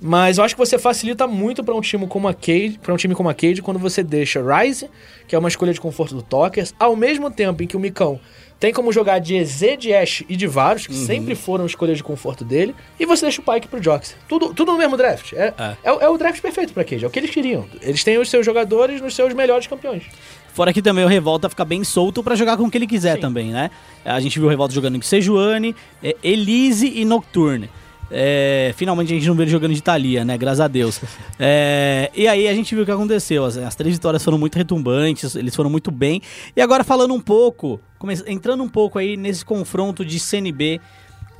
Mas 0.00 0.38
eu 0.38 0.44
acho 0.44 0.54
que 0.54 0.58
você 0.60 0.78
facilita 0.78 1.26
muito 1.26 1.64
para 1.64 1.74
um 1.74 1.80
time 1.80 2.06
como 2.06 2.28
a 2.28 2.32
Cade, 2.34 2.78
para 2.80 2.94
um 2.94 2.96
time 2.96 3.16
como 3.16 3.28
a 3.28 3.34
Cade, 3.34 3.60
quando 3.60 3.80
você 3.80 4.00
deixa 4.00 4.40
Ryze, 4.40 4.88
que 5.26 5.34
é 5.34 5.38
uma 5.38 5.48
escolha 5.48 5.72
de 5.72 5.80
conforto 5.80 6.14
do 6.14 6.22
Tokers, 6.22 6.72
ao 6.78 6.94
mesmo 6.94 7.32
tempo 7.32 7.64
em 7.64 7.66
que 7.66 7.76
o 7.76 7.80
Micão 7.80 8.20
tem 8.60 8.72
como 8.72 8.92
jogar 8.92 9.18
de 9.18 9.34
EZ, 9.34 9.76
de 9.76 9.92
Ashe 9.92 10.24
e 10.28 10.36
de 10.36 10.46
Varus, 10.46 10.86
que 10.86 10.94
sempre 10.94 11.34
foram 11.34 11.66
escolhas 11.66 11.96
de 11.96 12.04
conforto 12.04 12.44
dele, 12.44 12.76
e 12.98 13.04
você 13.04 13.22
deixa 13.26 13.40
o 13.40 13.44
Pyke 13.44 13.66
pro 13.66 13.82
Jox. 13.82 14.14
Tudo, 14.28 14.54
tudo 14.54 14.70
no 14.70 14.78
mesmo 14.78 14.96
draft. 14.96 15.32
É, 15.32 15.52
É. 15.58 15.76
é. 15.82 15.92
o- 15.92 16.00
é 16.00 16.08
o 16.08 16.16
draft 16.16 16.40
perfeito 16.40 16.72
pra 16.72 16.84
Cade, 16.84 17.04
é 17.04 17.08
o 17.08 17.10
que 17.10 17.18
eles 17.18 17.30
queriam. 17.30 17.66
Eles 17.80 18.04
têm 18.04 18.18
os 18.18 18.30
seus 18.30 18.46
jogadores 18.46 19.00
nos 19.00 19.16
seus 19.16 19.34
melhores 19.34 19.66
campeões. 19.66 20.04
Fora 20.52 20.72
que 20.72 20.82
também 20.82 21.04
o 21.04 21.08
Revolta 21.08 21.48
fica 21.48 21.64
bem 21.64 21.82
solto 21.82 22.22
pra 22.22 22.34
jogar 22.34 22.56
com 22.56 22.64
o 22.64 22.70
que 22.70 22.76
ele 22.76 22.86
quiser 22.86 23.16
Sim. 23.16 23.20
também, 23.20 23.50
né? 23.50 23.70
A 24.04 24.20
gente 24.20 24.38
viu 24.38 24.46
o 24.46 24.50
Revolta 24.50 24.74
jogando 24.74 24.96
com 24.96 25.02
Sejuani, 25.02 25.74
é, 26.02 26.16
Elise 26.22 26.92
e 26.94 27.04
Nocturne. 27.04 27.70
É, 28.14 28.74
finalmente 28.76 29.10
a 29.10 29.16
gente 29.16 29.26
não 29.26 29.34
vê 29.34 29.44
ele 29.44 29.50
jogando 29.50 29.72
de 29.72 29.82
Thalia, 29.82 30.22
né? 30.22 30.36
Graças 30.36 30.60
a 30.60 30.68
Deus. 30.68 31.00
É, 31.44 32.10
e 32.14 32.28
aí 32.28 32.46
a 32.46 32.54
gente 32.54 32.72
viu 32.72 32.84
o 32.84 32.86
que 32.86 32.92
aconteceu. 32.92 33.44
As, 33.44 33.56
as 33.56 33.74
três 33.74 33.96
vitórias 33.96 34.22
foram 34.22 34.38
muito 34.38 34.54
retumbantes, 34.56 35.34
eles 35.34 35.56
foram 35.56 35.68
muito 35.68 35.90
bem. 35.90 36.20
E 36.54 36.60
agora 36.60 36.84
falando 36.84 37.12
um 37.12 37.20
pouco, 37.20 37.80
entrando 38.26 38.62
um 38.62 38.68
pouco 38.68 38.98
aí 38.98 39.16
nesse 39.16 39.44
confronto 39.44 40.04
de 40.04 40.20
CNB 40.20 40.80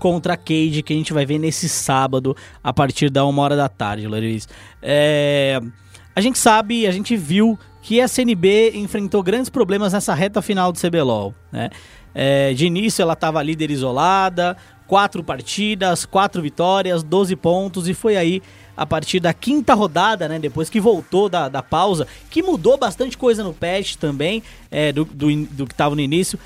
contra 0.00 0.32
a 0.32 0.36
Cade 0.36 0.82
que 0.82 0.92
a 0.92 0.96
gente 0.96 1.12
vai 1.12 1.24
ver 1.24 1.38
nesse 1.38 1.68
sábado 1.68 2.36
a 2.64 2.72
partir 2.72 3.10
da 3.10 3.24
uma 3.24 3.42
hora 3.42 3.54
da 3.54 3.68
tarde, 3.68 4.08
Luiz. 4.08 4.48
É, 4.82 5.60
a 6.16 6.20
gente 6.20 6.38
sabe, 6.38 6.86
a 6.86 6.90
gente 6.90 7.16
viu 7.16 7.56
que 7.82 8.00
a 8.00 8.06
CNB 8.06 8.72
enfrentou 8.76 9.22
grandes 9.22 9.50
problemas 9.50 9.92
nessa 9.92 10.14
reta 10.14 10.40
final 10.40 10.72
do 10.72 10.78
CBLOL, 10.78 11.34
né? 11.50 11.68
É, 12.14 12.52
de 12.52 12.66
início 12.66 13.02
ela 13.02 13.14
estava 13.14 13.42
líder 13.42 13.70
isolada, 13.70 14.56
quatro 14.86 15.24
partidas, 15.24 16.04
quatro 16.04 16.40
vitórias, 16.40 17.02
12 17.02 17.34
pontos 17.36 17.88
e 17.88 17.94
foi 17.94 18.16
aí 18.16 18.42
a 18.76 18.86
partir 18.86 19.18
da 19.18 19.32
quinta 19.32 19.74
rodada, 19.74 20.28
né? 20.28 20.38
Depois 20.38 20.70
que 20.70 20.80
voltou 20.80 21.28
da, 21.28 21.48
da 21.48 21.62
pausa, 21.62 22.06
que 22.30 22.42
mudou 22.42 22.76
bastante 22.76 23.18
coisa 23.18 23.42
no 23.42 23.52
patch 23.52 23.96
também, 23.96 24.42
é, 24.70 24.92
do, 24.92 25.04
do, 25.04 25.46
do 25.46 25.66
que 25.66 25.74
tava 25.74 25.94
no 25.94 26.00
início. 26.00 26.38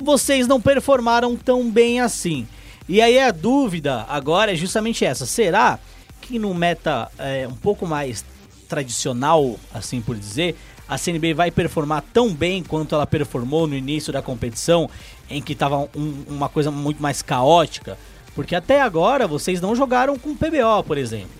Vocês 0.00 0.46
não 0.46 0.60
performaram 0.60 1.36
tão 1.36 1.70
bem 1.70 2.00
assim. 2.00 2.46
E 2.88 3.00
aí 3.00 3.18
a 3.18 3.30
dúvida 3.30 4.04
agora 4.08 4.52
é 4.52 4.56
justamente 4.56 5.04
essa: 5.04 5.24
será 5.24 5.78
que 6.20 6.38
no 6.38 6.52
meta 6.52 7.10
é, 7.18 7.46
um 7.48 7.54
pouco 7.54 7.86
mais 7.86 8.24
tradicional, 8.68 9.58
assim 9.72 10.00
por 10.00 10.16
dizer, 10.16 10.56
a 10.88 10.96
CNB 10.98 11.34
vai 11.34 11.50
performar 11.50 12.02
tão 12.12 12.32
bem 12.32 12.62
quanto 12.62 12.94
ela 12.94 13.06
performou 13.06 13.66
no 13.66 13.74
início 13.74 14.12
da 14.12 14.22
competição, 14.22 14.88
em 15.28 15.42
que 15.42 15.54
tava 15.54 15.88
um- 15.96 16.24
uma 16.28 16.48
coisa 16.48 16.70
muito 16.70 17.02
mais 17.02 17.20
caótica? 17.22 17.98
Porque 18.34 18.54
até 18.54 18.80
agora 18.80 19.26
vocês 19.26 19.60
não 19.60 19.74
jogaram 19.74 20.18
com 20.18 20.34
PBO, 20.36 20.82
por 20.86 20.96
exemplo. 20.96 21.30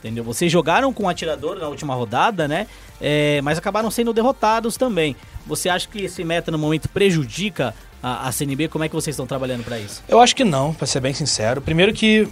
Entendeu? 0.00 0.24
Vocês 0.24 0.50
jogaram 0.50 0.92
com 0.92 1.08
atirador 1.08 1.56
na 1.60 1.68
última 1.68 1.94
rodada, 1.94 2.48
né? 2.48 2.66
É, 3.00 3.40
mas 3.42 3.56
acabaram 3.56 3.88
sendo 3.90 4.12
derrotados 4.12 4.76
também. 4.76 5.14
Você 5.46 5.68
acha 5.68 5.86
que 5.88 6.02
esse 6.02 6.24
meta 6.24 6.50
no 6.50 6.58
momento 6.58 6.88
prejudica 6.88 7.72
a, 8.02 8.26
a 8.26 8.32
CNB? 8.32 8.66
Como 8.66 8.82
é 8.82 8.88
que 8.88 8.94
vocês 8.96 9.14
estão 9.14 9.26
trabalhando 9.28 9.62
pra 9.64 9.78
isso? 9.78 10.02
Eu 10.08 10.20
acho 10.20 10.34
que 10.34 10.42
não, 10.42 10.74
pra 10.74 10.88
ser 10.88 10.98
bem 11.00 11.14
sincero. 11.14 11.60
Primeiro 11.62 11.92
que. 11.92 12.28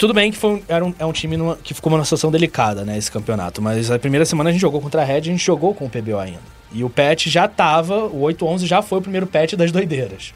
Tudo 0.00 0.14
bem 0.14 0.32
que 0.32 0.38
foi 0.38 0.62
era 0.66 0.82
um, 0.82 0.94
é 0.98 1.04
um 1.04 1.12
time 1.12 1.36
numa- 1.36 1.56
que 1.62 1.74
ficou 1.74 1.92
numa 1.92 2.02
situação 2.04 2.30
delicada, 2.30 2.86
né, 2.86 2.96
esse 2.96 3.12
campeonato. 3.12 3.60
Mas 3.60 3.90
a 3.90 3.98
primeira 3.98 4.24
semana 4.24 4.48
a 4.48 4.52
gente 4.52 4.62
jogou 4.62 4.80
contra 4.80 5.02
a 5.02 5.04
Red, 5.04 5.18
a 5.18 5.20
gente 5.20 5.44
jogou 5.44 5.74
com 5.74 5.84
o 5.84 5.90
PBO 5.90 6.16
ainda. 6.16 6.40
E 6.72 6.82
o 6.82 6.88
patch 6.88 7.26
já 7.26 7.46
tava, 7.46 8.06
o 8.06 8.22
8.11 8.22 8.64
já 8.66 8.80
foi 8.80 8.96
o 8.98 9.02
primeiro 9.02 9.26
patch 9.26 9.52
das 9.56 9.70
doideiras. 9.70 10.32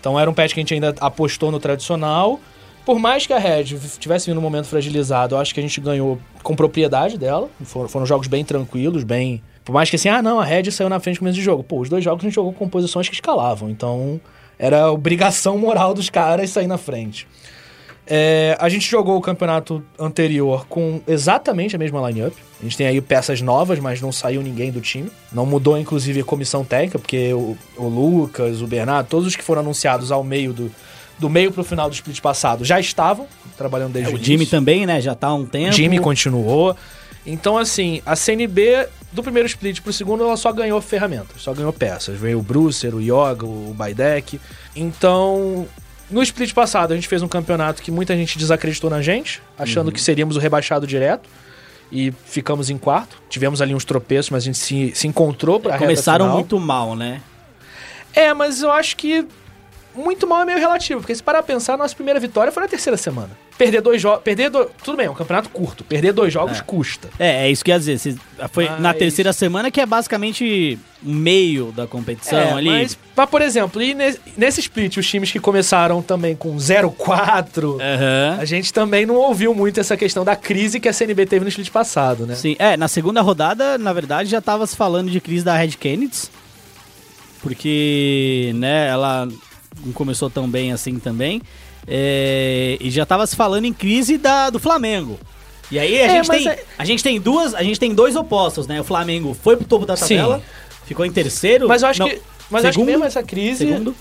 Então 0.00 0.18
era 0.18 0.28
um 0.28 0.34
patch 0.34 0.54
que 0.54 0.58
a 0.58 0.62
gente 0.62 0.74
ainda 0.74 0.92
apostou 1.00 1.52
no 1.52 1.60
tradicional. 1.60 2.40
Por 2.84 2.98
mais 2.98 3.28
que 3.28 3.32
a 3.32 3.38
Red 3.38 3.78
tivesse 4.00 4.26
vindo 4.28 4.38
um 4.38 4.42
momento 4.42 4.66
fragilizado, 4.66 5.36
eu 5.36 5.38
acho 5.38 5.54
que 5.54 5.60
a 5.60 5.62
gente 5.62 5.80
ganhou 5.80 6.18
com 6.42 6.56
propriedade 6.56 7.16
dela. 7.16 7.48
Foram, 7.62 7.88
foram 7.88 8.06
jogos 8.06 8.26
bem 8.26 8.44
tranquilos, 8.44 9.04
bem. 9.04 9.40
Por 9.64 9.72
mais 9.72 9.88
que 9.88 9.94
assim, 9.94 10.08
ah 10.08 10.20
não, 10.20 10.40
a 10.40 10.44
Red 10.44 10.68
saiu 10.72 10.88
na 10.88 10.98
frente 10.98 11.14
no 11.14 11.20
começo 11.20 11.36
de 11.38 11.44
jogo. 11.44 11.62
Pô, 11.62 11.78
os 11.78 11.88
dois 11.88 12.02
jogos 12.02 12.24
a 12.24 12.26
gente 12.26 12.34
jogou 12.34 12.52
com 12.52 12.68
posições 12.68 13.08
que 13.08 13.14
escalavam. 13.14 13.70
Então 13.70 14.20
era 14.58 14.90
obrigação 14.90 15.56
moral 15.56 15.94
dos 15.94 16.10
caras 16.10 16.50
sair 16.50 16.66
na 16.66 16.78
frente. 16.78 17.28
É, 18.06 18.56
a 18.60 18.68
gente 18.68 18.88
jogou 18.88 19.16
o 19.16 19.20
campeonato 19.20 19.82
anterior 19.98 20.66
com 20.68 21.00
exatamente 21.08 21.74
a 21.74 21.78
mesma 21.78 22.08
lineup. 22.08 22.32
A 22.60 22.62
gente 22.62 22.76
tem 22.76 22.86
aí 22.86 23.00
peças 23.00 23.40
novas, 23.40 23.80
mas 23.80 24.00
não 24.00 24.12
saiu 24.12 24.42
ninguém 24.42 24.70
do 24.70 24.80
time. 24.80 25.10
Não 25.32 25.44
mudou, 25.44 25.76
inclusive, 25.76 26.20
a 26.20 26.24
comissão 26.24 26.64
técnica, 26.64 26.98
porque 26.98 27.32
o, 27.34 27.56
o 27.76 27.88
Lucas, 27.88 28.62
o 28.62 28.66
Bernardo, 28.66 29.08
todos 29.08 29.26
os 29.26 29.34
que 29.36 29.42
foram 29.42 29.60
anunciados 29.62 30.12
ao 30.12 30.22
meio 30.22 30.52
do, 30.52 30.70
do 31.18 31.28
meio 31.28 31.50
pro 31.50 31.64
final 31.64 31.88
do 31.88 31.94
split 31.94 32.20
passado 32.20 32.64
já 32.64 32.78
estavam 32.78 33.26
trabalhando 33.56 33.92
desde 33.94 34.10
É, 34.10 34.14
o 34.14 34.16
início. 34.16 34.32
Jimmy 34.32 34.46
também, 34.46 34.86
né? 34.86 35.00
Já 35.00 35.14
tá 35.14 35.26
há 35.28 35.34
um 35.34 35.44
tempo. 35.44 35.72
Jimmy 35.72 35.98
continuou. 35.98 36.76
Então, 37.26 37.58
assim, 37.58 38.00
a 38.06 38.14
CNB 38.14 38.86
do 39.12 39.22
primeiro 39.22 39.48
split 39.48 39.80
pro 39.80 39.92
segundo, 39.92 40.22
ela 40.22 40.36
só 40.36 40.52
ganhou 40.52 40.80
ferramentas, 40.80 41.42
só 41.42 41.52
ganhou 41.52 41.72
peças. 41.72 42.16
Veio 42.16 42.38
o 42.38 42.42
Brucer, 42.42 42.94
o 42.94 43.00
Yoga, 43.00 43.44
o 43.44 43.74
Baidek. 43.76 44.40
Então, 44.76 45.66
no 46.10 46.22
split 46.22 46.52
passado, 46.52 46.92
a 46.92 46.94
gente 46.94 47.08
fez 47.08 47.22
um 47.22 47.28
campeonato 47.28 47.82
que 47.82 47.90
muita 47.90 48.16
gente 48.16 48.38
desacreditou 48.38 48.88
na 48.88 49.02
gente, 49.02 49.42
achando 49.58 49.90
que 49.90 50.00
seríamos 50.00 50.36
o 50.36 50.38
rebaixado 50.38 50.86
direto. 50.86 51.28
E 51.90 52.12
ficamos 52.24 52.68
em 52.68 52.76
quarto. 52.76 53.16
Tivemos 53.28 53.62
ali 53.62 53.72
uns 53.72 53.84
tropeços, 53.84 54.30
mas 54.30 54.42
a 54.42 54.46
gente 54.46 54.58
se, 54.58 54.92
se 54.92 55.06
encontrou 55.06 55.60
pra 55.60 55.72
reta 55.72 55.84
Começaram 55.84 56.28
muito 56.30 56.58
mal, 56.58 56.96
né? 56.96 57.22
É, 58.12 58.34
mas 58.34 58.60
eu 58.60 58.72
acho 58.72 58.96
que 58.96 59.24
muito 59.96 60.26
mal 60.26 60.42
é 60.42 60.44
meio 60.44 60.58
relativo, 60.58 61.00
porque 61.00 61.14
se 61.14 61.22
parar 61.22 61.42
pra 61.42 61.54
pensar, 61.54 61.74
a 61.74 61.76
nossa 61.76 61.94
primeira 61.94 62.20
vitória 62.20 62.52
foi 62.52 62.62
na 62.62 62.68
terceira 62.68 62.96
semana. 62.96 63.30
Perder 63.58 63.80
dois 63.80 64.02
jogos. 64.02 64.22
Perder 64.22 64.50
do... 64.50 64.66
Tudo 64.84 64.98
bem, 64.98 65.06
é 65.06 65.10
um 65.10 65.14
campeonato 65.14 65.48
curto. 65.48 65.82
Perder 65.82 66.12
dois 66.12 66.30
jogos 66.32 66.58
É. 66.58 66.62
custa. 66.62 67.08
É, 67.18 67.46
é 67.46 67.50
isso 67.50 67.64
que 67.64 67.70
ia 67.70 67.78
dizer. 67.78 67.98
Vocês- 67.98 68.16
Foi 68.52 68.68
na 68.68 68.78
Mas- 68.78 68.98
terceira 68.98 69.32
semana, 69.32 69.70
que 69.70 69.80
é 69.80 69.86
basicamente 69.86 70.78
meio 71.02 71.72
da 71.72 71.86
competição 71.86 72.38
É, 72.38 72.52
ali. 72.52 72.68
Mas, 72.68 72.98
mas, 73.16 73.30
por 73.30 73.40
exemplo, 73.40 73.80
e 73.82 73.94
ne- 73.94 74.14
nesse 74.36 74.60
split, 74.60 74.98
os 74.98 75.06
times 75.08 75.32
que 75.32 75.40
começaram 75.40 76.02
também 76.02 76.36
com 76.36 76.54
0-4, 76.58 77.78
Aham. 77.80 78.36
a 78.38 78.44
gente 78.44 78.72
também 78.74 79.06
não 79.06 79.14
ouviu 79.14 79.54
muito 79.54 79.80
essa 79.80 79.96
questão 79.96 80.22
da 80.22 80.36
crise 80.36 80.78
que 80.78 80.88
a 80.88 80.92
CNB 80.92 81.24
teve 81.24 81.44
no 81.44 81.48
split 81.48 81.70
passado, 81.70 82.26
né? 82.26 82.34
Sim, 82.34 82.56
é, 82.58 82.76
na 82.76 82.88
segunda 82.88 83.22
rodada, 83.22 83.78
na 83.78 83.92
verdade, 83.94 84.28
já 84.28 84.40
tava 84.42 84.66
se 84.66 84.76
falando 84.76 85.10
de 85.10 85.18
crise 85.20 85.44
da 85.44 85.56
Red 85.56 85.68
Kennedy. 85.72 86.24
Porque, 87.42 88.52
né, 88.56 88.88
ela 88.88 89.28
não 89.84 89.92
começou 89.92 90.28
tão 90.30 90.48
bem 90.48 90.72
assim 90.72 90.98
também. 90.98 91.40
É, 91.86 92.76
e 92.80 92.90
já 92.90 93.06
tava 93.06 93.26
se 93.26 93.36
falando 93.36 93.64
em 93.64 93.72
crise 93.72 94.18
da, 94.18 94.50
do 94.50 94.58
Flamengo. 94.58 95.18
E 95.70 95.78
aí 95.78 96.00
a, 96.00 96.04
É, 96.06 96.08
gente 96.10 96.30
tem, 96.30 96.48
é- 96.48 96.64
a 96.78 96.84
gente 96.84 97.02
tem 97.02 97.20
duas, 97.20 97.54
a 97.54 97.62
gente 97.62 97.78
tem 97.80 97.94
dois 97.94 98.14
opostos, 98.16 98.66
né? 98.66 98.80
O 98.80 98.84
Flamengo 98.84 99.34
foi 99.40 99.56
pro 99.56 99.64
topo 99.66 99.86
da 99.86 99.96
Sim. 99.96 100.16
tabela, 100.16 100.42
ficou 100.84 101.04
em 101.04 101.12
terceiro. 101.12 101.66
Mas 101.68 101.82
eu 101.82 101.88
acho 101.88 102.00
não, 102.00 102.08
que. 102.08 102.20
Mas 102.50 102.62
eu 102.64 102.70
acho 102.70 102.78
que 102.78 102.84
segundo, 102.84 102.86
mesmo 102.90 103.04
essa 103.04 103.22
crise. 103.22 103.66
segundo. 103.66 103.94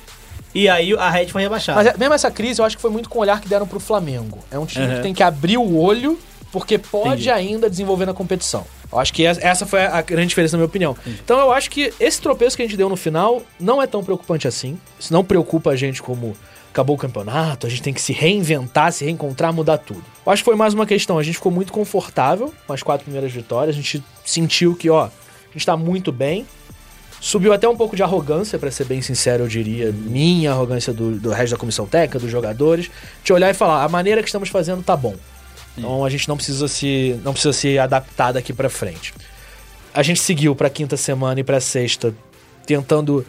E 0.53 0.69
aí 0.69 0.93
a 0.93 1.09
Red 1.09 1.28
foi 1.28 1.41
rebaixada. 1.41 1.78
Mas 1.84 1.88
é- 1.93 1.97
mesmo 1.97 2.13
essa 2.13 2.32
crise, 2.32 2.61
eu 2.61 2.65
acho 2.65 2.76
que 2.76 2.82
foi 2.82 2.91
muito 2.91 3.09
com 3.09 3.19
o 3.19 3.21
olhar 3.21 3.41
que 3.41 3.47
deram 3.49 3.67
pro 3.67 3.80
Flamengo. 3.80 4.39
É 4.51 4.57
um 4.57 4.65
time 4.65 4.86
Uhum. 4.88 4.95
que 4.95 5.01
tem 5.01 5.13
que 5.13 5.23
abrir 5.23 5.57
o 5.57 5.78
olho, 5.78 6.17
porque 6.56 6.78
pode 6.78 7.08
Entendi. 7.24 7.30
ainda 7.30 7.70
desenvolver 7.70 8.06
na 8.06 8.14
competição. 8.14 8.66
Eu 8.89 8.97
acho 8.97 9.12
que 9.12 9.26
essa- 9.26 9.66
foi 9.66 9.82
a 9.84 10.01
grande 10.01 10.28
diferença, 10.30 10.56
na 10.56 10.60
minha 10.60 10.68
opinião. 10.68 10.95
Então 11.06 11.38
eu 11.38 11.51
acho 11.51 11.70
que 11.70 11.93
esse 11.99 12.22
tropeço 12.22 12.56
que 12.56 12.64
a 12.64 12.66
gente 12.66 12.78
deu 12.78 12.88
no 12.88 12.95
final 12.95 13.41
não 13.60 13.82
é 13.82 13.86
tão 13.88 14.01
preocupante 14.01 14.47
assim. 14.47 14.80
Isso 14.97 15.12
não 15.12 15.22
preocupa 15.22 15.72
a 15.72 15.76
gente 15.76 16.01
como 16.01 16.34
acabou 16.72 16.95
o 16.95 16.99
campeonato, 16.99 17.68
a 17.68 17.70
gente 17.70 17.82
tem 17.82 17.93
que 17.93 18.01
se 18.01 18.14
reinventar, 18.14 18.89
se 18.93 19.03
reencontrar, 19.03 19.51
mudar 19.51 19.80
tudo. 19.80 20.01
Eu 20.26 20.32
acho 20.32 20.43
que 20.43 20.45
foi 20.45 20.56
mais 20.56 20.74
uma 20.74 20.86
questão, 20.86 21.20
a 21.20 21.24
gente 21.24 21.36
ficou 21.36 21.51
muito 21.51 21.74
confortável 21.74 22.53
com 22.66 22.72
as 22.72 22.82
quatro 22.82 23.03
primeiras 23.03 23.34
vitórias, 23.34 23.76
a 23.76 23.78
gente 23.82 24.01
sentiu 24.24 24.74
que, 24.76 24.89
ó, 24.89 25.06
a 25.08 25.12
gente 25.53 25.66
tá 25.66 25.76
muito 25.76 26.10
bem, 26.14 26.45
Subiu 27.22 27.53
até 27.53 27.68
um 27.68 27.76
pouco 27.76 27.95
de 27.95 28.03
arrogância, 28.03 28.60
pra 28.60 28.70
ser 28.70 28.84
bem 28.86 29.01
sincero, 29.01 29.45
eu 29.45 29.47
diria. 29.47 29.91
Minha 29.91 30.51
arrogância 30.51 30.93
do, 30.93 31.14
do 31.14 31.32
resto 31.32 31.53
da 31.53 31.58
comissão 31.58 31.88
técnica, 31.88 32.20
dos 32.20 32.30
jogadores. 32.30 32.91
De 33.24 33.34
olhar 33.34 33.49
e 33.49 33.53
falar, 33.56 33.84
a 33.84 33.89
maneira 33.89 34.22
que 34.22 34.28
estamos 34.30 34.47
fazendo 34.49 34.84
tá 34.84 34.95
bom. 34.95 35.16
Então 35.78 36.05
a 36.05 36.09
gente 36.09 36.28
não 36.28 36.36
precisa 36.36 36.67
se, 36.67 37.19
não 37.23 37.34
precisa 37.34 37.53
se 37.53 37.78
adaptar 37.78 38.32
daqui 38.32 38.53
pra 38.53 38.69
frente. 38.69 39.13
A 39.93 40.03
gente 40.03 40.19
seguiu 40.19 40.55
pra 40.55 40.69
quinta 40.69 40.97
semana 40.97 41.39
e 41.39 41.43
pra 41.43 41.59
sexta, 41.59 42.13
tentando 42.65 43.26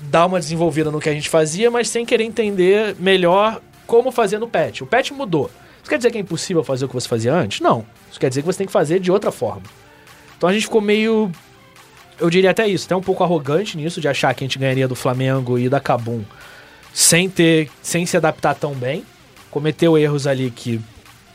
dar 0.00 0.26
uma 0.26 0.38
desenvolvida 0.38 0.90
no 0.90 1.00
que 1.00 1.08
a 1.08 1.12
gente 1.12 1.28
fazia, 1.28 1.70
mas 1.70 1.88
sem 1.88 2.04
querer 2.04 2.24
entender 2.24 2.96
melhor 2.98 3.60
como 3.86 4.10
fazer 4.10 4.38
no 4.38 4.48
patch. 4.48 4.82
O 4.82 4.86
patch 4.86 5.10
mudou. 5.10 5.50
Isso 5.80 5.90
quer 5.90 5.96
dizer 5.96 6.10
que 6.10 6.18
é 6.18 6.20
impossível 6.20 6.64
fazer 6.64 6.84
o 6.84 6.88
que 6.88 6.94
você 6.94 7.08
fazia 7.08 7.32
antes? 7.32 7.60
Não. 7.60 7.86
Isso 8.10 8.18
quer 8.18 8.28
dizer 8.28 8.42
que 8.42 8.46
você 8.46 8.58
tem 8.58 8.66
que 8.66 8.72
fazer 8.72 8.98
de 8.98 9.10
outra 9.10 9.30
forma. 9.30 9.62
Então 10.36 10.48
a 10.48 10.52
gente 10.52 10.64
ficou 10.64 10.80
meio 10.80 11.30
eu 12.18 12.30
diria 12.30 12.50
até 12.50 12.66
isso, 12.66 12.86
até 12.86 12.96
um 12.96 13.02
pouco 13.02 13.22
arrogante 13.22 13.76
nisso, 13.76 14.00
de 14.00 14.08
achar 14.08 14.34
que 14.34 14.42
a 14.42 14.46
gente 14.46 14.58
ganharia 14.58 14.88
do 14.88 14.94
Flamengo 14.94 15.58
e 15.58 15.68
da 15.68 15.80
Cabum 15.80 16.22
sem 16.92 17.28
ter, 17.28 17.70
sem 17.82 18.06
se 18.06 18.16
adaptar 18.16 18.54
tão 18.54 18.72
bem. 18.72 19.04
Cometeu 19.50 19.98
erros 19.98 20.26
ali 20.26 20.50
que 20.50 20.80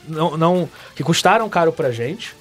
não, 0.07 0.37
não 0.37 0.69
que 0.95 1.03
custaram 1.03 1.47
caro 1.49 1.71
pra 1.71 1.91
gente. 1.91 2.35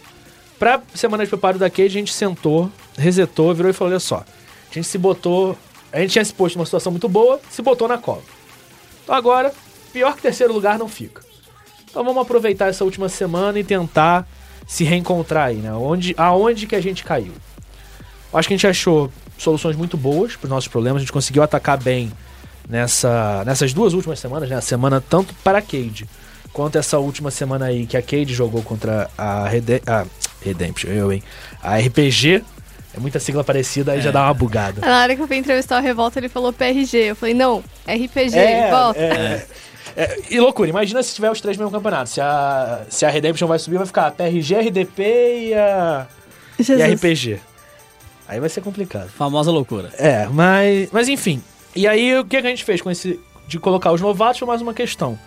Pra 0.59 0.81
semana 0.95 1.25
de 1.25 1.31
preparo 1.31 1.59
da 1.59 1.71
Cade, 1.71 1.87
a 1.87 1.89
gente 1.89 2.13
sentou, 2.13 2.71
resetou, 2.97 3.55
virou 3.55 3.71
e 3.71 3.73
falou: 3.73 3.93
olha 3.93 4.01
só, 4.01 4.25
a 4.71 4.75
gente 4.75 4.87
se 4.87 4.99
botou. 4.99 5.57
A 5.93 5.99
gente 6.01 6.13
tinha 6.13 6.25
se 6.25 6.33
posto 6.33 6.57
numa 6.57 6.65
situação 6.65 6.93
muito 6.93 7.09
boa, 7.09 7.41
se 7.51 7.63
botou 7.63 7.89
na 7.89 7.99
cova. 7.99 8.23
Então 9.03 9.15
agora, 9.15 9.53
pior 9.93 10.15
que 10.15 10.23
terceiro 10.23 10.53
lugar 10.53 10.79
não 10.79 10.89
fica. 10.89 11.23
Então 11.91 12.05
vamos 12.05 12.23
aproveitar 12.23 12.69
essa 12.69 12.85
última 12.85 13.09
semana 13.09 13.59
e 13.59 13.65
tentar 13.65 14.29
se 14.67 14.85
reencontrar 14.85 15.49
aí, 15.49 15.57
né? 15.57 15.73
Onde, 15.73 16.15
aonde 16.17 16.67
que 16.67 16.77
a 16.77 16.81
gente 16.81 17.03
caiu? 17.03 17.33
Acho 18.33 18.47
que 18.47 18.55
a 18.55 18.57
gente 18.57 18.67
achou 18.69 19.11
soluções 19.37 19.75
muito 19.75 19.97
boas 19.97 20.37
para 20.37 20.45
os 20.47 20.51
nossos 20.51 20.69
problemas. 20.69 20.99
A 20.99 21.01
gente 21.01 21.13
conseguiu 21.13 21.43
atacar 21.43 21.77
bem 21.77 22.13
nessa, 22.69 23.43
nessas 23.45 23.73
duas 23.73 23.95
últimas 23.95 24.21
semanas, 24.21 24.49
né? 24.49 24.55
A 24.55 24.61
semana 24.61 25.01
tanto 25.01 25.35
para 25.43 25.59
a 25.59 25.63
Cade 25.63 26.09
quanto 26.53 26.79
essa 26.79 26.99
última 26.99 27.31
semana 27.31 27.67
aí 27.67 27.87
que 27.87 27.97
a 27.97 28.03
Cade 28.03 28.33
jogou 28.35 28.63
contra 28.63 29.11
a, 29.17 29.49
Rede 29.49 29.83
a 29.87 30.05
Redemption, 30.43 30.91
eu, 30.91 31.13
hein? 31.13 31.23
A 31.63 31.77
RPG. 31.79 32.43
É 32.93 32.99
muita 32.99 33.21
sigla 33.21 33.45
parecida, 33.45 33.93
aí 33.93 34.01
já 34.01 34.11
dá 34.11 34.25
uma 34.25 34.35
bugada. 34.35 34.81
Na 34.81 35.03
hora 35.03 35.15
que 35.15 35.23
eu 35.23 35.29
fui 35.29 35.37
entrevistar 35.37 35.79
o 35.79 35.83
Revolta, 35.83 36.19
ele 36.19 36.29
falou 36.29 36.53
PRG. 36.53 36.97
Eu 36.97 37.15
falei, 37.15 37.35
não, 37.35 37.63
RPG, 37.87 38.35
volta. 38.69 38.99
é, 38.99 39.47
é, 39.97 40.19
e 40.29 40.41
loucura, 40.41 40.69
imagina 40.69 41.01
se 41.01 41.15
tiver 41.15 41.31
os 41.31 41.41
três 41.41 41.57
no 41.57 41.63
mesmo 41.65 41.77
campeonato. 41.77 42.11
Se 42.11 42.21
a, 42.21 42.83
se 42.89 43.07
a 43.07 43.11
Redemption 43.11 43.47
vai 43.47 43.61
subir, 43.61 43.77
vai 43.77 43.87
ficar 43.87 44.11
PRG, 44.11 44.57
RDP 44.57 45.03
e 45.03 45.55
a, 45.55 46.09
e 46.59 46.65
Jesus. 46.65 46.91
a 46.91 46.93
RPG. 46.93 47.41
Aí 48.27 48.41
vai 48.41 48.49
ser 48.49 48.61
complicado. 48.61 49.09
Famosa 49.09 49.53
loucura. 49.53 49.91
É, 49.97 50.27
mas, 50.27 50.89
mas 50.91 51.09
enfim. 51.09 51.43
E 51.75 51.87
aí, 51.87 52.19
o 52.19 52.25
que 52.25 52.41
que 52.41 52.47
a 52.47 52.51
gente 52.51 52.65
fez 52.65 52.81
com 52.81 52.91
esse. 52.91 53.21
de 53.47 53.59
colocar 53.59 53.93
os 53.93 54.01
novatos 54.01 54.39
foi 54.39 54.49
mais 54.49 54.61
uma 54.61 54.75
questão. 54.75 55.19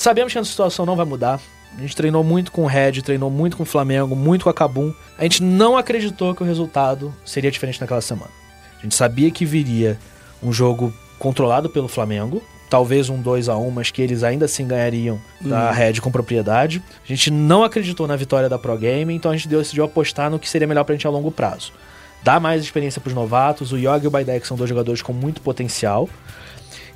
Sabemos 0.00 0.32
que 0.32 0.38
a 0.38 0.44
situação 0.44 0.86
não 0.86 0.96
vai 0.96 1.04
mudar. 1.04 1.38
A 1.76 1.80
gente 1.82 1.94
treinou 1.94 2.24
muito 2.24 2.50
com 2.50 2.62
o 2.62 2.66
Red, 2.66 3.02
treinou 3.02 3.30
muito 3.30 3.54
com 3.54 3.64
o 3.64 3.66
Flamengo, 3.66 4.16
muito 4.16 4.44
com 4.44 4.48
a 4.48 4.54
Cabum. 4.54 4.94
A 5.18 5.24
gente 5.24 5.42
não 5.42 5.76
acreditou 5.76 6.34
que 6.34 6.42
o 6.42 6.46
resultado 6.46 7.14
seria 7.22 7.50
diferente 7.50 7.78
naquela 7.78 8.00
semana. 8.00 8.30
A 8.78 8.82
gente 8.82 8.94
sabia 8.94 9.30
que 9.30 9.44
viria 9.44 9.98
um 10.42 10.54
jogo 10.54 10.90
controlado 11.18 11.68
pelo 11.68 11.86
Flamengo, 11.86 12.42
talvez 12.70 13.10
um 13.10 13.20
2 13.20 13.50
a 13.50 13.58
1 13.58 13.70
mas 13.70 13.90
que 13.90 14.00
eles 14.00 14.22
ainda 14.22 14.46
assim 14.46 14.66
ganhariam 14.66 15.20
da 15.38 15.70
Red 15.70 16.00
com 16.00 16.10
propriedade. 16.10 16.82
A 17.04 17.06
gente 17.06 17.30
não 17.30 17.62
acreditou 17.62 18.08
na 18.08 18.16
vitória 18.16 18.48
da 18.48 18.58
Pro 18.58 18.78
Game, 18.78 19.12
então 19.12 19.30
a 19.30 19.36
gente 19.36 19.48
decidiu 19.48 19.84
apostar 19.84 20.30
no 20.30 20.38
que 20.38 20.48
seria 20.48 20.66
melhor 20.66 20.84
pra 20.84 20.94
gente 20.94 21.06
a 21.06 21.10
longo 21.10 21.30
prazo. 21.30 21.74
Dar 22.22 22.40
mais 22.40 22.62
experiência 22.62 23.02
pros 23.02 23.14
novatos, 23.14 23.70
o 23.70 23.76
Yogi 23.76 24.04
e 24.04 24.08
o 24.08 24.10
Baidek 24.10 24.46
são 24.46 24.56
dois 24.56 24.70
jogadores 24.70 25.02
com 25.02 25.12
muito 25.12 25.42
potencial. 25.42 26.08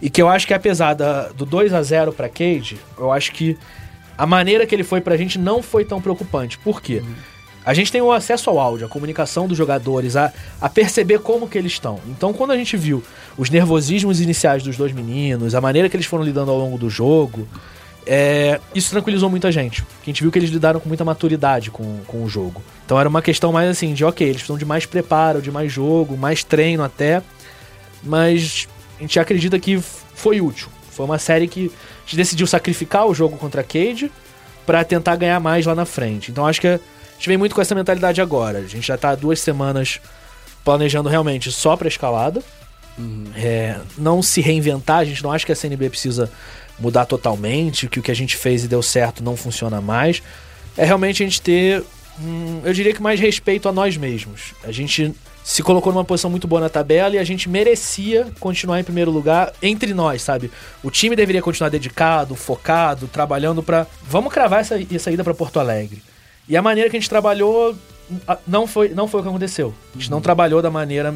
E 0.05 0.11
que 0.11 0.21
eu 0.21 0.29
acho 0.29 0.47
que 0.47 0.53
apesar 0.53 0.93
da- 0.95 1.29
do 1.29 1.47
2 1.47 1.73
a 1.73 1.83
0 1.83 2.13
pra 2.13 2.29
Cade, 2.29 2.77
eu 2.99 3.11
acho 3.11 3.33
que 3.33 3.57
a 4.19 4.27
maneira 4.27 4.67
que 4.67 4.75
ele 4.75 4.85
foi 4.85 5.01
pra 5.01 5.17
gente 5.17 5.39
não 5.39 5.63
foi 5.63 5.83
tão 5.85 5.99
preocupante. 6.01 6.59
Por 6.59 6.83
quê? 6.83 7.03
A 7.65 7.73
gente 7.73 7.91
tem 7.91 8.03
o 8.03 8.13
acesso 8.13 8.51
ao 8.51 8.61
áudio, 8.61 8.85
a 8.85 8.89
comunicação 8.91 9.49
dos 9.49 9.57
jogadores, 9.57 10.15
a, 10.15 10.31
a 10.61 10.69
perceber 10.69 11.21
como 11.21 11.49
que 11.49 11.57
eles 11.57 11.73
estão. 11.73 11.99
Então, 12.09 12.35
quando 12.35 12.51
a 12.51 12.57
gente 12.59 12.77
viu 12.77 13.03
os 13.39 13.49
nervosismos 13.49 14.21
iniciais 14.21 14.63
dos 14.63 14.77
dois 14.77 14.93
meninos, 14.93 15.55
a 15.55 15.61
maneira 15.63 15.89
que 15.89 15.97
eles 15.97 16.05
foram 16.05 16.23
lidando 16.23 16.51
ao 16.51 16.59
longo 16.59 16.77
do 16.77 16.91
jogo, 16.91 17.49
é, 18.07 18.61
isso 18.75 18.91
tranquilizou 18.91 19.31
muita 19.31 19.51
gente. 19.51 19.83
A 20.03 20.05
gente 20.05 20.21
viu 20.23 20.31
que 20.31 20.39
eles 20.39 20.51
lidaram 20.51 20.79
com 20.79 20.87
muita 20.89 21.07
maturidade 21.07 21.71
com, 21.71 22.01
com 22.07 22.23
o 22.23 22.29
jogo. 22.29 22.63
Então 22.85 23.01
era 23.01 23.09
uma 23.09 23.23
questão 23.23 23.51
mais 23.51 23.71
assim, 23.71 23.95
de 23.95 24.05
ok, 24.05 24.27
eles 24.27 24.37
precisam 24.43 24.59
de 24.59 24.67
mais 24.67 24.85
preparo, 24.85 25.41
de 25.41 25.51
mais 25.51 25.73
jogo, 25.73 26.15
mais 26.19 26.45
treino 26.45 26.85
até. 26.85 27.23
Mas 28.03 28.69
gente 29.07 29.19
acredita 29.21 29.59
que 29.59 29.79
foi 30.15 30.41
útil. 30.41 30.69
Foi 30.91 31.05
uma 31.05 31.19
série 31.19 31.49
que 31.49 31.67
a 31.67 32.01
gente 32.05 32.17
decidiu 32.17 32.47
sacrificar 32.47 33.07
o 33.07 33.15
jogo 33.15 33.37
contra 33.37 33.61
a 33.61 33.65
Cade 33.65 34.11
pra 34.65 34.85
tentar 34.85 35.17
ganhar 35.17 35.41
mais 35.41 35.67
lá 35.67 35.75
na 35.75 35.85
frente. 35.85 36.31
Então 36.31 36.47
acho 36.47 36.61
que 36.61 36.69
a 36.69 36.81
gente 37.17 37.29
vem 37.29 37.37
muito 37.37 37.55
com 37.55 37.61
essa 37.61 37.75
mentalidade 37.75 38.21
agora. 38.21 38.59
A 38.59 38.67
gente 38.67 38.87
já 38.87 38.97
tá 38.97 39.11
há 39.11 39.15
duas 39.15 39.41
semanas 39.41 40.01
planejando 40.65 41.09
realmente 41.09 41.51
só 41.53 41.77
pra 41.77 41.89
escalada. 41.89 42.43
É, 43.35 43.77
não 43.99 44.23
se 44.23 44.41
reinventar, 44.41 44.99
a 44.99 45.05
gente 45.05 45.23
não 45.23 45.33
acha 45.33 45.45
que 45.45 45.51
a 45.51 45.57
CNB 45.57 45.91
precisa 45.91 46.31
mudar 46.79 47.05
totalmente, 47.07 47.89
que 47.89 47.99
o 47.99 48.03
que 48.03 48.11
a 48.11 48.15
gente 48.15 48.37
fez 48.37 48.65
e 48.65 48.69
deu 48.69 48.83
certo 48.83 49.23
não 49.23 49.37
funciona 49.37 49.81
mais. 49.81 50.23
É 50.77 50.85
realmente 50.85 51.23
a 51.23 51.27
gente 51.27 51.43
ter, 51.43 51.83
hum, 52.21 52.61
eu 52.65 52.73
diria 52.73 52.95
que 52.95 53.03
mais 53.03 53.19
respeito 53.19 53.69
a 53.69 53.73
nós 53.73 53.97
mesmos. 53.97 54.55
A 54.63 54.71
gente 54.71 55.13
se 55.45 55.63
colocou 55.63 55.93
numa 55.93 56.05
posição 56.07 56.31
muito 56.31 56.49
boa 56.49 56.59
na 56.61 56.71
tabela 56.71 57.15
e 57.15 57.19
a 57.19 57.25
gente 57.25 57.49
merecia 57.51 58.27
continuar 58.41 58.81
em 58.81 58.85
primeiro 58.85 59.11
lugar 59.11 59.53
entre 59.63 59.93
nós, 59.93 60.23
sabe? 60.23 60.51
O 60.83 60.91
time 60.91 61.15
deveria 61.15 61.43
continuar 61.43 61.69
dedicado, 61.69 62.35
focado, 62.35 63.07
trabalhando 63.07 63.63
pra. 63.63 63.87
Vamos 64.03 64.33
cravar 64.33 64.61
essa, 64.63 64.77
essa 64.93 65.11
ida 65.11 65.23
pra 65.23 65.35
Porto 65.35 65.61
Alegre. 65.61 66.03
E 66.49 66.57
a 66.57 66.63
maneira 66.63 66.89
que 66.89 66.97
a 66.97 67.01
gente 67.01 67.11
trabalhou 67.11 67.77
não 68.47 68.67
foi, 68.67 68.89
não 68.89 69.07
foi 69.07 69.21
o 69.21 69.23
que 69.23 69.29
aconteceu. 69.29 69.75
A 69.95 69.99
gente 69.99 70.11
não 70.11 70.21
trabalhou 70.23 70.63
da 70.63 70.71
maneira 70.71 71.15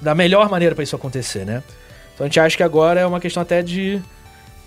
da 0.00 0.14
melhor 0.14 0.48
maneira 0.50 0.74
pra 0.74 0.82
isso 0.82 0.96
acontecer, 0.96 1.44
né? 1.44 1.62
Então 2.14 2.24
a 2.24 2.28
gente 2.28 2.40
acha 2.40 2.56
que 2.56 2.62
agora 2.62 3.00
é 3.00 3.06
uma 3.06 3.20
questão 3.20 3.42
até 3.42 3.62
de. 3.62 4.00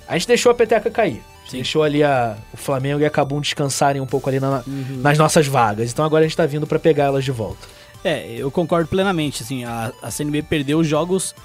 A 0.08 0.14
gente 0.18 0.28
deixou 0.28 0.52
a 0.52 0.56
peteca 0.56 0.90
cair. 0.92 1.22
Gente 1.46 1.54
Deixou 1.56 1.82
ali 1.82 2.04
a, 2.04 2.36
o 2.54 2.58
Flamengo 2.58 3.00
e 3.02 3.06
a 3.06 3.10
Cabum 3.10 3.40
descansarem 3.42 4.02
um 4.02 4.06
pouco 4.06 4.30
ali 4.30 4.40
na- 4.40 4.64
nas 5.02 5.18
nossas 5.18 5.48
vagas. 5.48 5.92
Então 5.92 6.04
agora 6.06 6.26
a 6.26 6.28
gente 6.28 6.38
tá 6.38 6.46
vindo 6.46 6.68
pra 6.68 6.78
pegar 6.78 7.06
elas 7.06 7.24
de 7.24 7.32
volta. 7.32 7.66
É, 8.04 8.36
eu 8.38 8.50
concordo 8.52 8.88
plenamente. 8.88 9.44
Assim, 9.44 9.64
a, 9.64 9.92
a 10.02 10.12
CNB 10.12 10.44
perdeu 10.44 10.84
jogos 10.84 11.36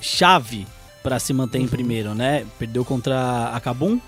chave 0.00 0.66
pra 1.02 1.18
se 1.18 1.32
manter 1.32 1.58
em 1.58 1.68
primeiro, 1.68 2.14
né? 2.14 2.44
Perdeu 2.58 2.84
contra 2.84 3.50
a 3.52 3.60
Cabum, 3.60 4.00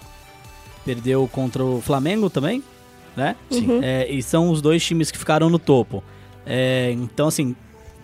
perdeu 0.84 1.28
contra 1.28 1.64
o 1.64 1.80
Flamengo 1.80 2.28
também, 2.28 2.62
né? 3.16 3.36
Sim. 3.51 3.80
É, 3.82 4.11
e 4.11 4.22
são 4.22 4.51
os 4.51 4.61
dois 4.61 4.84
times 4.84 5.11
que 5.11 5.18
ficaram 5.18 5.49
no 5.49 5.59
topo. 5.59 6.03
É, 6.47 6.91
então, 6.93 7.28
assim, 7.28 7.55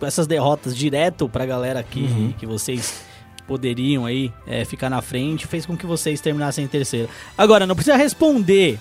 essas 0.00 0.26
derrotas 0.26 0.76
direto 0.76 1.28
pra 1.28 1.46
galera 1.46 1.80
aqui, 1.80 2.34
que 2.38 2.46
vocês 2.46 3.02
poderiam 3.46 4.04
aí 4.04 4.32
é, 4.46 4.64
ficar 4.64 4.90
na 4.90 5.00
frente, 5.00 5.46
fez 5.46 5.64
com 5.64 5.76
que 5.76 5.86
vocês 5.86 6.20
terminassem 6.20 6.64
em 6.64 6.68
terceiro. 6.68 7.08
Agora, 7.36 7.66
não 7.66 7.74
precisa 7.74 7.96
responder 7.96 8.78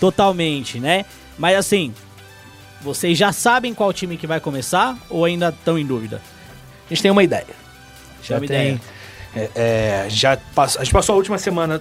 totalmente, 0.00 0.80
né? 0.80 1.04
Mas 1.38 1.56
assim, 1.56 1.94
vocês 2.86 3.18
já 3.18 3.32
sabem 3.32 3.74
qual 3.74 3.92
time 3.92 4.16
que 4.16 4.26
vai 4.26 4.38
começar 4.38 4.96
ou 5.10 5.24
ainda 5.24 5.48
estão 5.48 5.76
em 5.76 5.84
dúvida? 5.84 6.22
A 6.86 6.88
gente 6.88 7.02
tem 7.02 7.10
uma 7.10 7.24
ideia. 7.24 7.46
Já 8.22 8.36
uma 8.36 8.46
tem. 8.46 8.74
ideia. 8.74 8.80
é, 9.34 9.50
é, 10.04 10.06
já 10.08 10.36
pass- 10.54 10.76
a 10.76 10.84
gente 10.84 10.92
passou 10.92 11.14
a 11.14 11.16
última 11.16 11.36
semana 11.36 11.80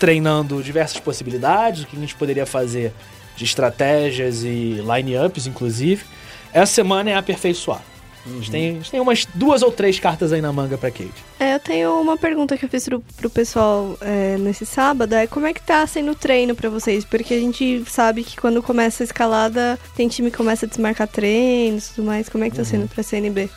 treinando 0.00 0.60
diversas 0.60 0.98
possibilidades, 0.98 1.84
o 1.84 1.86
que 1.86 1.96
a 1.96 2.00
gente 2.00 2.14
poderia 2.16 2.44
fazer 2.44 2.92
de 3.36 3.44
estratégias 3.44 4.42
e 4.42 4.82
line-ups, 4.84 5.46
inclusive. 5.46 6.04
Essa 6.52 6.72
semana 6.74 7.10
é 7.10 7.14
aperfeiçoar. 7.14 7.80
A, 8.24 8.28
gente 8.30 8.50
tem, 8.50 8.70
a 8.70 8.72
gente 8.74 8.90
tem 8.90 9.00
umas 9.00 9.26
duas 9.34 9.62
ou 9.62 9.72
três 9.72 9.98
cartas 9.98 10.32
aí 10.32 10.40
na 10.40 10.52
manga 10.52 10.78
pra 10.78 10.90
Kate. 10.90 11.12
É, 11.40 11.54
eu 11.54 11.60
tenho 11.60 12.00
uma 12.00 12.16
pergunta 12.16 12.56
que 12.56 12.64
eu 12.64 12.68
fiz 12.68 12.84
pro, 12.84 13.00
pro 13.16 13.28
pessoal 13.28 13.96
é, 14.00 14.36
nesse 14.38 14.64
sábado, 14.64 15.14
é 15.14 15.26
como 15.26 15.46
é 15.46 15.52
que 15.52 15.60
tá 15.60 15.84
sendo 15.86 16.12
o 16.12 16.14
treino 16.14 16.54
pra 16.54 16.70
vocês? 16.70 17.04
Porque 17.04 17.34
a 17.34 17.40
gente 17.40 17.84
sabe 17.88 18.22
que 18.22 18.36
quando 18.36 18.62
começa 18.62 19.02
a 19.02 19.06
escalada, 19.06 19.78
tem 19.96 20.08
time 20.08 20.30
que 20.30 20.36
começa 20.36 20.66
a 20.66 20.68
desmarcar 20.68 21.08
treinos 21.08 21.88
e 21.88 21.94
tudo 21.94 22.06
mais. 22.06 22.28
Como 22.28 22.44
é 22.44 22.50
que 22.50 22.56
tá 22.56 22.64
sendo 22.64 22.88
pra 22.88 23.02
CNB? 23.02 23.50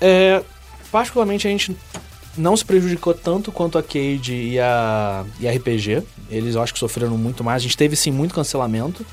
É, 0.00 0.42
particularmente 0.92 1.46
a 1.46 1.50
gente 1.50 1.74
não 2.36 2.56
se 2.56 2.64
prejudicou 2.64 3.14
tanto 3.14 3.50
quanto 3.50 3.78
a 3.78 3.82
Cade 3.82 4.34
e 4.34 4.60
a, 4.60 5.24
e 5.40 5.48
a 5.48 5.52
RPG. 5.52 6.02
Eles 6.30 6.54
eu 6.54 6.62
acho 6.62 6.72
que 6.72 6.78
sofreram 6.78 7.16
muito 7.16 7.42
mais. 7.42 7.62
A 7.62 7.64
gente 7.64 7.76
teve 7.76 7.96
sim 7.96 8.10
muito 8.10 8.34
cancelamento. 8.34 9.06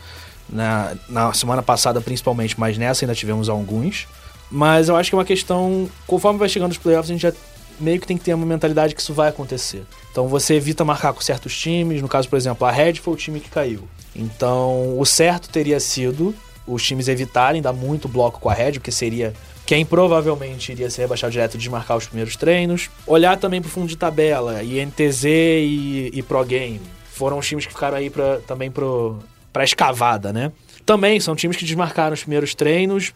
Na, 0.50 0.94
na 1.08 1.34
semana 1.34 1.64
passada, 1.64 2.02
principalmente, 2.02 2.60
mas 2.60 2.78
nessa 2.78 3.06
ainda 3.06 3.16
tivemos 3.16 3.48
alguns. 3.48 4.08
Mas 4.50 4.89
eu 4.89 4.96
acho 4.96 5.10
que 5.10 5.16
é 5.16 5.18
uma 5.18 5.26
questão. 5.26 5.89
Conforme 6.06 6.39
vai 6.39 6.50
chegando 6.50 6.72
os 6.72 6.78
playoffs, 6.78 7.10
a 7.10 7.14
gente 7.14 7.22
já 7.22 7.34
meio 7.80 8.00
que 8.00 8.08
tem 8.08 8.18
que 8.18 8.24
ter 8.24 8.34
uma 8.34 8.46
mentalidade 8.46 8.94
que 8.96 9.02
isso 9.02 9.14
vai 9.14 9.30
acontecer. 9.30 9.84
Então 10.12 10.28
você 10.28 10.56
evita 10.56 10.86
marcar 10.86 11.14
com 11.14 11.22
certos 11.22 11.58
times. 11.58 12.02
No 12.02 12.08
caso, 12.08 12.30
por 12.30 12.38
exemplo, 12.38 12.66
a 12.68 12.72
Red 12.72 12.96
foi 12.96 13.14
o 13.14 13.18
time 13.18 13.39
que 13.39 13.50
caiu. 13.50 13.88
Então 14.16 14.98
o 15.00 15.06
certo 15.06 15.50
teria 15.50 15.80
sido 15.80 16.36
os 16.66 16.84
times 16.84 17.08
evitarem 17.08 17.62
dar 17.62 17.74
muito 17.74 18.08
bloco 18.08 18.39
com 18.39 18.50
a 18.50 18.54
Red, 18.54 18.74
porque 18.74 18.91
seria 18.91 19.34
quem 19.66 19.86
provavelmente 19.86 20.72
iria 20.72 20.89
ser 20.89 21.02
rebaixado 21.04 21.32
direto 21.32 21.58
de 21.58 21.70
marcar 21.70 21.96
os 21.96 22.06
primeiros 22.06 22.36
treinos. 22.36 22.89
Olhar 23.08 23.38
também 23.38 23.62
pro 23.62 23.70
fundo 23.70 23.88
de 23.88 23.98
tabela, 23.98 24.64
INTZ 24.64 25.24
e, 25.26 26.12
e 26.14 26.24
Pro 26.24 26.44
Game. 26.44 26.82
Foram 27.12 27.38
os 27.38 27.48
times 27.48 27.66
que 27.66 27.74
ficaram 27.74 27.98
aí 27.98 28.10
pra, 28.10 28.39
também 28.48 28.70
pro, 28.70 29.20
pra 29.52 29.64
escavada, 29.64 30.34
né? 30.34 30.52
Também 30.86 31.20
são 31.20 31.36
times 31.36 31.56
que 31.56 31.66
desmarcaram 31.66 32.14
os 32.14 32.22
primeiros 32.22 32.54
treinos. 32.54 33.14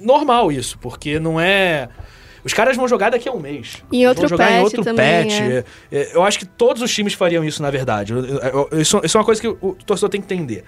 Normal 0.00 0.50
isso, 0.50 0.78
porque 0.78 1.18
não 1.20 1.40
é. 1.40 1.88
Os 2.42 2.54
caras 2.54 2.74
vão 2.76 2.88
jogar 2.88 3.10
daqui 3.10 3.28
a 3.28 3.32
um 3.32 3.38
mês. 3.38 3.82
Em 3.92 4.06
outro 4.06 4.22
vão 4.22 4.28
jogar 4.30 4.50
em 4.50 4.54
patch 4.54 4.64
outro 4.64 4.82
também, 4.84 5.24
patch. 5.28 5.40
é. 5.40 5.64
É, 5.92 5.98
é, 6.00 6.10
Eu 6.14 6.22
acho 6.22 6.38
que 6.38 6.46
todos 6.46 6.80
os 6.82 6.92
times 6.94 7.12
fariam 7.12 7.44
isso, 7.44 7.60
na 7.62 7.70
verdade. 7.70 8.12
Eu- 8.14 8.24
eu- 8.24 8.68
eu- 8.70 8.80
Isso, 8.80 8.98
isso 9.04 9.16
é 9.16 9.20
uma 9.20 9.24
coisa 9.26 9.40
que 9.40 9.48
o 9.48 9.76
torcedor 9.84 10.08
tem 10.08 10.20
que 10.22 10.32
entender. 10.32 10.64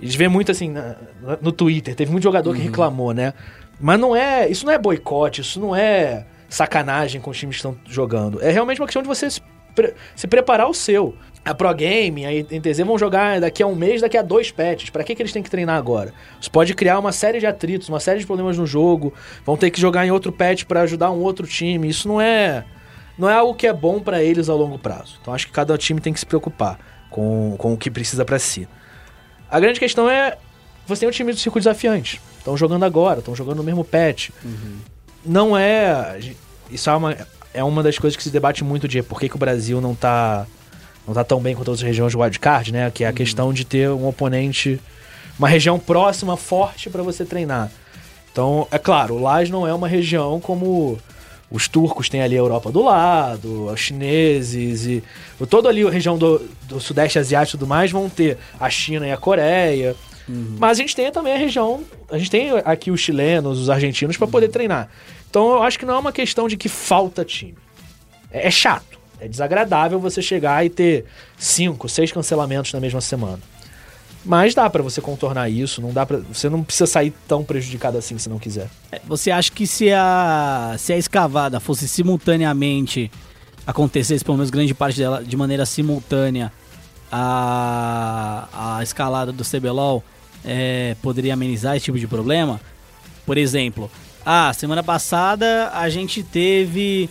Eles 0.00 0.14
vê 0.14 0.28
muito 0.28 0.52
assim 0.52 0.68
na- 0.70 0.94
no 1.40 1.50
Twitter, 1.52 1.94
teve 1.94 2.10
muito 2.12 2.22
jogador 2.24 2.54
que 2.54 2.60
reclamou, 2.60 3.14
né? 3.14 3.32
Mas 3.80 3.98
não 3.98 4.14
é. 4.14 4.46
Isso 4.48 4.66
não 4.66 4.72
é 4.74 4.78
boicote, 4.78 5.40
isso 5.40 5.58
não 5.58 5.74
é 5.74 6.26
sacanagem 6.50 7.18
com 7.20 7.30
os 7.30 7.38
times 7.38 7.56
que 7.56 7.66
estão 7.66 7.76
jogando. 7.90 8.40
É 8.42 8.50
realmente 8.50 8.78
uma 8.80 8.86
questão 8.86 9.00
de 9.02 9.08
você 9.08 9.30
se, 9.30 9.40
pre- 9.74 9.94
se 10.14 10.26
preparar 10.26 10.68
o 10.68 10.74
seu. 10.74 11.14
A 11.46 11.54
Pro 11.54 11.72
Game, 11.72 12.26
a 12.26 12.30
NTZ 12.30 12.78
vão 12.78 12.98
jogar 12.98 13.40
daqui 13.40 13.62
a 13.62 13.66
um 13.66 13.74
mês, 13.76 14.00
daqui 14.00 14.18
a 14.18 14.22
dois 14.22 14.50
patches. 14.50 14.90
Pra 14.90 15.04
que, 15.04 15.14
que 15.14 15.22
eles 15.22 15.32
têm 15.32 15.42
que 15.42 15.50
treinar 15.50 15.76
agora? 15.76 16.12
Isso 16.40 16.50
pode 16.50 16.74
criar 16.74 16.98
uma 16.98 17.12
série 17.12 17.38
de 17.38 17.46
atritos, 17.46 17.88
uma 17.88 18.00
série 18.00 18.18
de 18.18 18.26
problemas 18.26 18.58
no 18.58 18.66
jogo. 18.66 19.14
Vão 19.44 19.56
ter 19.56 19.70
que 19.70 19.80
jogar 19.80 20.04
em 20.04 20.10
outro 20.10 20.32
patch 20.32 20.64
pra 20.64 20.82
ajudar 20.82 21.10
um 21.12 21.20
outro 21.20 21.46
time. 21.46 21.88
Isso 21.88 22.08
não 22.08 22.20
é 22.20 22.64
não 23.16 23.30
é 23.30 23.34
algo 23.34 23.54
que 23.54 23.66
é 23.66 23.72
bom 23.72 24.00
pra 24.00 24.22
eles 24.22 24.48
a 24.48 24.54
longo 24.54 24.78
prazo. 24.78 25.18
Então 25.22 25.32
acho 25.32 25.46
que 25.46 25.52
cada 25.52 25.78
time 25.78 26.00
tem 26.00 26.12
que 26.12 26.20
se 26.20 26.26
preocupar 26.26 26.78
com, 27.08 27.54
com 27.56 27.72
o 27.72 27.76
que 27.76 27.90
precisa 27.90 28.24
pra 28.24 28.38
si. 28.38 28.68
A 29.48 29.60
grande 29.60 29.78
questão 29.78 30.10
é 30.10 30.36
você 30.86 31.00
tem 31.00 31.08
um 31.08 31.12
time 31.12 31.32
do 31.32 31.38
circuito 31.38 31.68
desafiante. 31.68 32.20
Estão 32.38 32.56
jogando 32.56 32.84
agora, 32.84 33.20
estão 33.20 33.34
jogando 33.34 33.58
no 33.58 33.64
mesmo 33.64 33.84
patch. 33.84 34.30
Não 35.24 35.56
é. 35.56 36.18
Isso 36.70 36.90
é 36.90 36.94
uma, 36.94 37.16
é 37.54 37.64
uma 37.64 37.82
das 37.82 37.98
coisas 37.98 38.16
que 38.16 38.22
se 38.22 38.30
debate 38.30 38.62
muito 38.62 38.86
de 38.86 39.02
por 39.02 39.18
que, 39.18 39.28
que 39.28 39.36
o 39.36 39.38
Brasil 39.38 39.80
não 39.80 39.94
tá, 39.94 40.46
não 41.06 41.14
tá 41.14 41.24
tão 41.24 41.40
bem 41.40 41.54
quanto 41.54 41.68
outras 41.68 41.86
regiões 41.86 42.12
de 42.12 42.18
wildcard, 42.18 42.72
né? 42.72 42.90
Que 42.90 43.04
é 43.04 43.08
a 43.08 43.12
questão 43.12 43.52
de 43.52 43.64
ter 43.64 43.90
um 43.90 44.06
oponente, 44.06 44.80
uma 45.38 45.48
região 45.48 45.78
próxima, 45.78 46.36
forte 46.36 46.90
para 46.90 47.02
você 47.02 47.24
treinar. 47.24 47.70
Então, 48.32 48.66
é 48.70 48.78
claro, 48.78 49.14
o 49.14 49.22
Lage 49.22 49.50
não 49.50 49.66
é 49.66 49.72
uma 49.72 49.88
região 49.88 50.40
como 50.40 50.98
os 51.50 51.68
turcos 51.68 52.08
têm 52.08 52.22
ali 52.22 52.34
a 52.34 52.38
Europa 52.38 52.72
do 52.72 52.82
lado, 52.82 53.66
os 53.66 53.80
chineses 53.80 54.84
e 54.84 55.02
toda 55.48 55.68
ali 55.68 55.86
a 55.86 55.90
região 55.90 56.18
do, 56.18 56.38
do 56.62 56.80
sudeste 56.80 57.18
asiático 57.18 57.56
e 57.56 57.58
tudo 57.58 57.68
mais 57.68 57.90
vão 57.90 58.10
ter 58.10 58.36
a 58.58 58.68
China 58.68 59.06
e 59.06 59.12
a 59.12 59.16
Coreia. 59.16 59.94
Mas 60.58 60.78
a 60.78 60.80
gente 60.82 60.96
tem 60.96 61.10
também 61.12 61.32
a 61.32 61.38
região, 61.38 61.84
a 62.10 62.18
gente 62.18 62.30
tem 62.30 62.50
aqui 62.64 62.90
os 62.90 63.00
chilenos, 63.00 63.60
os 63.60 63.70
argentinos 63.70 64.16
para 64.16 64.26
poder 64.26 64.48
treinar. 64.48 64.88
Então 65.30 65.52
eu 65.52 65.62
acho 65.62 65.78
que 65.78 65.86
não 65.86 65.94
é 65.94 65.98
uma 65.98 66.12
questão 66.12 66.48
de 66.48 66.56
que 66.56 66.68
falta 66.68 67.24
time. 67.24 67.54
É, 68.30 68.48
é 68.48 68.50
chato, 68.50 68.95
é 69.20 69.28
desagradável 69.28 69.98
você 69.98 70.20
chegar 70.20 70.64
e 70.64 70.70
ter 70.70 71.04
cinco, 71.38 71.88
seis 71.88 72.12
cancelamentos 72.12 72.72
na 72.72 72.80
mesma 72.80 73.00
semana. 73.00 73.40
Mas 74.24 74.54
dá 74.54 74.68
pra 74.68 74.82
você 74.82 75.00
contornar 75.00 75.48
isso, 75.48 75.80
não 75.80 75.92
dá 75.92 76.04
para, 76.04 76.18
você 76.18 76.48
não 76.48 76.64
precisa 76.64 76.86
sair 76.86 77.12
tão 77.28 77.44
prejudicado 77.44 77.96
assim 77.96 78.18
se 78.18 78.28
não 78.28 78.38
quiser. 78.38 78.68
É, 78.90 79.00
Você 79.06 79.30
acha 79.30 79.52
que 79.52 79.66
se 79.66 79.92
a, 79.92 80.74
se 80.78 80.92
a 80.92 80.98
escavada 80.98 81.60
fosse 81.60 81.86
simultaneamente 81.86 83.10
acontecesse 83.64 84.24
pelo 84.24 84.36
menos 84.36 84.50
grande 84.50 84.74
parte 84.74 84.98
dela 84.98 85.22
de 85.24 85.36
maneira 85.36 85.64
simultânea 85.64 86.52
a, 87.10 88.76
a 88.78 88.82
escalada 88.82 89.32
do 89.32 89.44
CBLOL 89.44 90.02
é, 90.44 90.96
poderia 91.02 91.34
amenizar 91.34 91.76
esse 91.76 91.84
tipo 91.86 91.98
de 91.98 92.06
problema. 92.06 92.60
Por 93.24 93.38
exemplo, 93.38 93.90
ah, 94.24 94.52
semana 94.52 94.82
passada 94.82 95.70
a 95.72 95.88
gente 95.88 96.22
teve. 96.22 97.08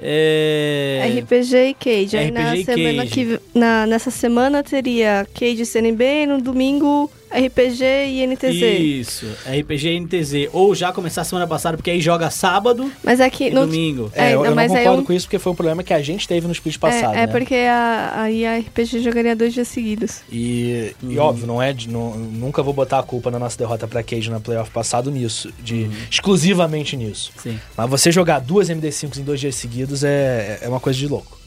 É, 0.00 1.20
RPG 1.20 1.56
e 1.56 1.74
Cage. 1.74 2.16
Aí 2.16 2.30
na 2.30 2.52
RPG 2.52 2.60
e 2.60 2.64
semana 2.64 3.02
Cage. 3.02 3.10
que 3.10 3.40
na, 3.58 3.86
nessa 3.86 4.10
semana 4.10 4.62
teria 4.62 5.26
Cage 5.34 5.62
e 5.62 5.66
CNB, 5.66 6.26
no 6.26 6.40
domingo 6.40 7.10
RPG 7.38 7.84
e 8.08 8.26
NTZ. 8.26 8.62
Isso, 8.80 9.26
RPG 9.46 9.88
e 9.88 10.00
NTZ. 10.00 10.48
Ou 10.52 10.74
já 10.74 10.92
começar 10.92 11.20
a 11.22 11.24
semana 11.24 11.46
passada, 11.46 11.76
porque 11.76 11.90
aí 11.90 12.00
joga 12.00 12.30
sábado 12.30 12.90
Mas 13.04 13.20
é 13.20 13.28
que 13.30 13.48
e 13.48 13.50
não, 13.50 13.66
domingo. 13.66 14.10
É, 14.14 14.30
É, 14.30 14.34
eu, 14.34 14.38
não, 14.38 14.46
eu 14.46 14.54
não 14.54 14.68
concordo 14.68 15.02
um- 15.02 15.04
com 15.04 15.12
isso 15.12 15.26
porque 15.26 15.38
foi 15.38 15.52
um 15.52 15.54
problema 15.56 15.82
que 15.82 15.92
a 15.92 16.00
gente 16.02 16.26
teve 16.26 16.46
no 16.46 16.52
split 16.52 16.76
é, 16.76 16.78
passado, 16.78 17.14
é 17.14 17.18
né? 17.18 17.26
porque 17.26 17.54
a, 17.54 18.12
aí 18.22 18.46
a 18.46 18.58
RPG 18.58 19.00
jogaria 19.02 19.36
dois 19.36 19.52
dias 19.54 19.68
seguidos. 19.68 20.22
E, 20.32 20.94
Uhum. 21.02 21.12
e 21.12 21.18
óbvio, 21.18 21.46
não 21.46 21.62
é 21.62 21.72
de, 21.72 21.88
não- 21.88 22.16
nunca 22.16 22.62
vou 22.62 22.72
botar 22.72 22.98
a 23.00 23.02
culpa 23.02 23.30
na 23.30 23.38
nossa 23.38 23.56
derrota 23.58 23.86
pra 23.86 24.02
Cage 24.02 24.30
na 24.30 24.40
playoff 24.40 24.70
passado 24.70 25.10
nisso, 25.10 25.52
de 25.62 25.88
exclusivamente 26.10 26.96
nisso. 26.96 27.32
Sim. 27.42 27.58
Mas 27.76 27.88
você 27.90 28.10
jogar 28.10 28.40
duas 28.40 28.68
MD5s 28.68 29.18
em 29.18 29.22
dois 29.22 29.40
dias 29.40 29.54
seguidos 29.54 30.02
é, 30.04 30.58
é 30.62 30.68
uma 30.68 30.80
coisa 30.80 30.98
de 30.98 31.06
louco. 31.06 31.38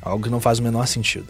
Algo 0.00 0.22
que 0.24 0.30
não 0.30 0.40
faz 0.40 0.58
o 0.58 0.62
menor 0.62 0.86
sentido. 0.86 1.26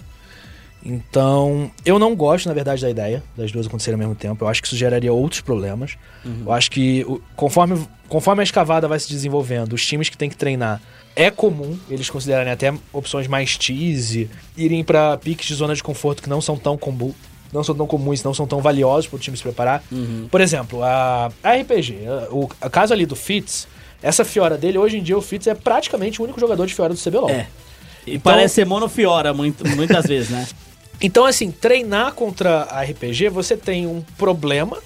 Então, 0.85 1.71
eu 1.85 1.99
não 1.99 2.15
gosto, 2.15 2.47
na 2.47 2.55
verdade, 2.55 2.83
da 2.83 2.91
ideia 2.91 3.23
das 3.37 3.51
duas 3.51 3.67
acontecerem 3.67 3.95
ao 3.95 3.99
mesmo 3.99 4.15
tempo. 4.15 4.45
Eu 4.45 4.49
acho 4.49 4.61
que 4.61 4.69
isso 4.69 4.77
geraria 4.77 5.13
outros 5.13 5.41
problemas. 5.41 5.97
Eu 6.45 6.53
acho 6.53 6.71
que 6.71 7.05
conforme, 7.35 7.81
conforme 8.09 8.41
a 8.41 8.45
escavada 8.45 8.87
vai 8.87 8.99
se 9.01 9.09
desenvolvendo, 9.09 9.73
os 9.73 9.85
times 9.87 10.09
que 10.09 10.17
têm 10.17 10.29
que 10.29 10.37
treinar, 10.37 10.81
é 11.17 11.31
comum 11.31 11.79
eles 11.89 12.11
considerarem 12.11 12.53
até 12.53 12.73
opções 12.93 13.27
mais 13.27 13.57
tease, 13.57 14.29
irem 14.57 14.85
pra 14.85 15.17
piques 15.17 15.47
de 15.47 15.55
zona 15.55 15.75
de 15.75 15.83
conforto 15.83 16.23
que 16.23 16.29
não 16.29 16.41
são 16.41 16.57
tão 16.57 16.77
comum. 16.77 17.15
Não 17.53 17.63
são 17.63 17.75
tão 17.75 17.87
comuns, 17.87 18.23
não 18.25 18.35
são 18.35 18.47
tão 18.49 18.61
valiosos 18.61 19.07
para 19.07 19.17
o 19.17 19.19
time 19.21 19.37
se 19.37 19.43
preparar. 19.43 19.83
Por 20.31 20.41
exemplo, 20.41 20.83
a, 20.83 21.31
a 21.43 21.53
RPG, 21.55 21.99
o 22.33 22.49
a 22.61 22.69
caso 22.69 22.93
ali 22.93 23.07
do 23.07 23.15
Fitz, 23.15 23.69
essa 24.03 24.25
Fiora 24.25 24.59
dele, 24.59 24.77
hoje 24.77 24.99
em 24.99 25.03
dia 25.03 25.17
o 25.17 25.23
Fitz 25.23 25.47
é 25.47 25.55
praticamente 25.55 26.21
o 26.21 26.25
único 26.25 26.39
jogador 26.41 26.67
de 26.67 26.75
Fiora 26.75 26.93
do 26.93 27.01
CBLOL. 27.01 27.31
É. 27.31 27.47
E 28.07 28.17
Então- 28.17 28.33
parece 28.33 28.55
ser 28.57 28.67
monofiora 28.67 29.33
muito, 29.33 29.65
muitas 29.77 30.05
vezes, 30.09 30.31
né? 30.31 30.45
Então, 31.01 31.25
assim, 31.25 31.51
treinar 31.51 32.13
contra 32.13 32.63
a 32.63 32.83
RPG, 32.83 33.29
você 33.29 33.57
tem 33.57 33.87
um 33.87 34.03
problema, 34.17 34.79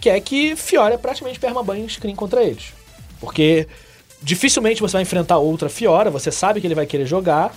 que 0.00 0.08
é 0.08 0.20
que 0.20 0.54
Fiora 0.54 0.94
é 0.94 0.98
praticamente 0.98 1.40
permaban 1.40 1.88
screen 1.88 2.14
contra 2.14 2.42
eles. 2.42 2.72
Porque 3.20 3.66
dificilmente 4.22 4.80
você 4.80 4.92
vai 4.92 5.02
enfrentar 5.02 5.38
outra 5.38 5.68
Fiora, 5.68 6.10
você 6.10 6.30
sabe 6.30 6.60
que 6.60 6.66
ele 6.66 6.74
vai 6.74 6.86
querer 6.86 7.06
jogar, 7.06 7.54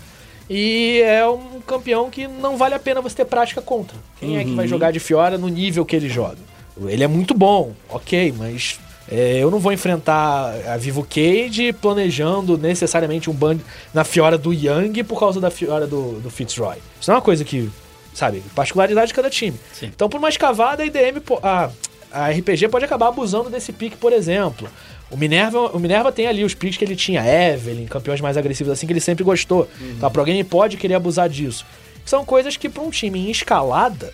e 0.50 1.02
é 1.06 1.26
um 1.28 1.62
campeão 1.62 2.10
que 2.10 2.28
não 2.28 2.58
vale 2.58 2.76
a 2.76 2.80
pena 2.80 3.02
você 3.02 3.16
ter 3.18 3.26
prática 3.26 3.62
contra. 3.62 3.98
Quem 4.20 4.38
é 4.38 4.44
que 4.44 4.54
vai 4.54 4.68
jogar 4.68 4.92
de 4.92 5.00
Fiora 5.00 5.38
no 5.38 5.48
nível 5.48 5.86
que 5.86 5.96
ele 5.96 6.10
joga? 6.10 6.40
Ele 6.88 7.04
é 7.04 7.08
muito 7.08 7.34
bom, 7.34 7.74
ok, 7.90 8.34
mas 8.38 8.80
é, 9.10 9.40
eu 9.40 9.50
não 9.50 9.60
vou 9.60 9.74
enfrentar 9.74 10.54
a 10.68 10.78
Vivo 10.78 11.06
Cage 11.08 11.74
planejando 11.74 12.58
necessariamente 12.58 13.30
um 13.30 13.34
ban 13.34 13.58
na 13.94 14.04
Fiora 14.04 14.38
do 14.38 14.54
Young 14.54 15.04
por 15.04 15.20
causa 15.20 15.40
da 15.40 15.50
Fiora 15.50 15.88
do, 15.88 16.20
do 16.20 16.30
Fitzroy. 16.30 16.78
Isso 17.00 17.10
não 17.10 17.16
é 17.16 17.18
uma 17.18 17.24
coisa 17.24 17.44
que, 17.44 17.70
sabe, 18.14 18.44
particularidade 18.56 19.08
de 19.08 19.14
cada 19.14 19.30
time. 19.30 19.58
Sim. 19.74 19.88
Então, 19.88 20.08
por 20.08 20.18
uma 20.18 20.30
escavada, 20.30 20.84
a 20.84 20.86
IDM, 20.86 21.22
a, 21.42 21.70
a 22.12 22.30
RPG 22.30 22.70
pode 22.70 22.86
acabar 22.86 23.08
abusando 23.08 23.50
desse 23.50 23.74
pique, 23.74 23.98
por 23.98 24.14
exemplo. 24.14 24.70
O 25.10 25.18
Minerva, 25.18 25.60
o 25.60 25.80
Minerva 25.80 26.10
tem 26.12 26.28
ali 26.28 26.44
os 26.44 26.54
picks 26.54 26.78
que 26.78 26.86
ele 26.86 26.96
tinha, 26.96 27.22
Evelyn, 27.22 27.86
campeões 27.86 28.22
mais 28.22 28.38
agressivos 28.38 28.72
assim, 28.72 28.88
que 28.88 28.94
ele 28.94 29.02
sempre 29.02 29.26
gostou. 29.26 29.68
Então, 29.82 30.08
a 30.08 30.10
Pro 30.10 30.24
Game 30.24 30.44
pode 30.46 30.78
querer 30.78 30.94
abusar 30.94 31.28
disso. 31.28 31.66
São 32.06 32.24
coisas 32.24 32.56
que, 32.56 32.70
para 32.70 32.82
um 32.82 32.90
time 32.90 33.20
em 33.20 33.30
escalada, 33.30 34.14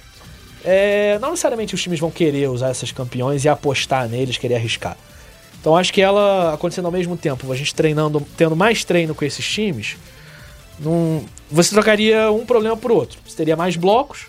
é, 0.64 1.18
não 1.20 1.32
necessariamente 1.32 1.74
os 1.76 1.82
times 1.82 2.00
vão 2.00 2.12
querer 2.12 2.50
usar 2.50 2.72
esses 2.72 2.92
campeões 2.92 3.46
e 3.46 3.50
apostar 3.50 4.08
neles, 4.10 4.38
querer 4.38 4.56
arriscar. 4.56 4.98
Então 5.60 5.76
acho 5.76 5.92
que 5.92 6.02
ela 6.02 6.54
acontecendo 6.54 6.86
ao 6.86 6.92
mesmo 6.92 7.18
tempo, 7.18 7.52
a 7.52 7.56
gente 7.56 7.74
treinando, 7.74 8.26
tendo 8.38 8.56
mais 8.56 8.84
treino 8.84 9.14
com 9.16 9.26
esses 9.26 9.46
times, 9.46 9.98
não, 10.80 11.24
você 11.50 11.72
trocaria 11.72 12.32
um 12.32 12.46
problema 12.46 12.78
por 12.78 12.92
outro. 12.92 13.18
Você 13.26 13.36
teria 13.36 13.56
mais 13.56 13.76
blocos, 13.76 14.28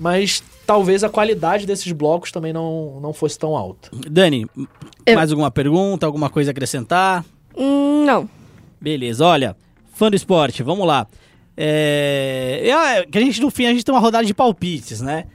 mas 0.00 0.42
talvez 0.66 1.04
a 1.04 1.08
qualidade 1.08 1.66
desses 1.66 1.90
blocos 1.92 2.32
também 2.32 2.52
não, 2.52 2.98
não 3.00 3.12
fosse 3.12 3.38
tão 3.38 3.56
alta. 3.56 3.90
Dani, 4.10 4.46
Eu- 5.06 5.14
mais 5.14 5.30
alguma 5.30 5.50
pergunta, 5.50 6.06
alguma 6.06 6.28
coisa 6.28 6.50
a 6.50 6.52
acrescentar? 6.52 7.24
Hum, 7.56 8.04
não. 8.04 8.28
Beleza, 8.80 9.24
olha, 9.24 9.56
fã 9.94 10.10
do 10.10 10.16
esporte, 10.16 10.62
vamos 10.62 10.86
lá. 10.86 11.06
É, 11.56 12.68
é, 12.68 13.06
que 13.06 13.16
a 13.16 13.20
gente 13.20 13.40
no 13.40 13.48
fim 13.50 13.66
a 13.66 13.70
gente 13.70 13.84
tem 13.84 13.94
uma 13.94 14.00
rodada 14.00 14.26
de 14.26 14.34
palpites, 14.34 15.00
né? 15.00 15.26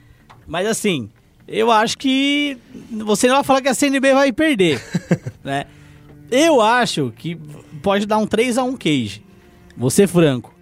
Mas 0.50 0.66
assim, 0.66 1.08
eu 1.46 1.70
acho 1.70 1.96
que 1.96 2.58
você 2.90 3.28
não 3.28 3.36
vai 3.36 3.44
falar 3.44 3.62
que 3.62 3.68
a 3.68 3.74
CNB 3.74 4.12
vai 4.12 4.32
perder, 4.32 4.82
né? 5.44 5.64
Eu 6.28 6.60
acho 6.60 7.12
que 7.16 7.36
pode 7.80 8.04
dar 8.04 8.18
um 8.18 8.26
3 8.26 8.58
a 8.58 8.64
1 8.64 8.76
Cage. 8.76 9.22
Vou 9.76 9.90
ser 9.90 10.08
franco. 10.08 10.52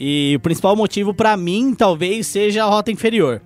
E 0.00 0.34
o 0.36 0.40
principal 0.40 0.74
motivo 0.74 1.14
pra 1.14 1.36
mim 1.36 1.76
talvez 1.76 2.26
seja 2.26 2.64
a 2.64 2.66
rota 2.66 2.90
inferior. 2.90 3.40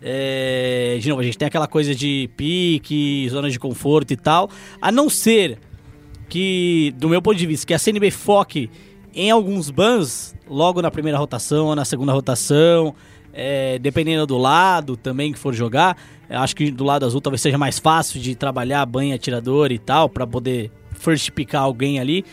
É, 0.00 0.96
de 1.00 1.08
novo, 1.08 1.22
a 1.22 1.24
gente 1.24 1.36
tem 1.36 1.48
aquela 1.48 1.66
coisa 1.66 1.92
de 1.92 2.30
pique, 2.36 3.28
zona 3.28 3.50
de 3.50 3.58
conforto 3.58 4.12
e 4.12 4.16
tal. 4.16 4.48
A 4.80 4.92
não 4.92 5.10
ser 5.10 5.58
que, 6.28 6.94
do 6.96 7.08
meu 7.08 7.20
ponto 7.20 7.36
de 7.36 7.46
vista, 7.46 7.66
que 7.66 7.74
a 7.74 7.78
CNB 7.80 8.12
foque 8.12 8.70
em 9.12 9.28
alguns 9.28 9.70
bans 9.70 10.36
logo 10.48 10.80
na 10.80 10.90
primeira 10.90 11.18
rotação 11.18 11.66
ou 11.66 11.74
na 11.74 11.84
segunda 11.84 12.12
rotação, 12.12 12.94
é, 13.32 13.78
dependendo 13.78 14.26
do 14.26 14.38
lado 14.38 14.96
também 14.96 15.32
que 15.32 15.38
for 15.38 15.54
jogar. 15.54 15.96
Acho 16.28 16.54
que 16.54 16.70
do 16.70 16.84
lado 16.84 17.04
azul 17.04 17.20
talvez 17.20 17.40
seja 17.40 17.58
mais 17.58 17.78
fácil 17.78 18.20
de 18.20 18.34
trabalhar 18.34 18.84
banho 18.86 19.14
atirador 19.14 19.72
e 19.72 19.78
tal, 19.78 20.08
para 20.08 20.26
poder 20.26 20.70
first 20.92 21.30
picar 21.30 21.62
alguém 21.62 21.98
ali. 21.98 22.24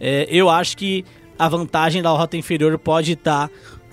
É, 0.00 0.26
eu 0.28 0.50
acho 0.50 0.76
que 0.76 1.04
a 1.38 1.48
vantagem 1.48 2.02
da 2.02 2.10
rota 2.10 2.36
inferior 2.36 2.76
pode 2.78 3.12
estar 3.12 3.50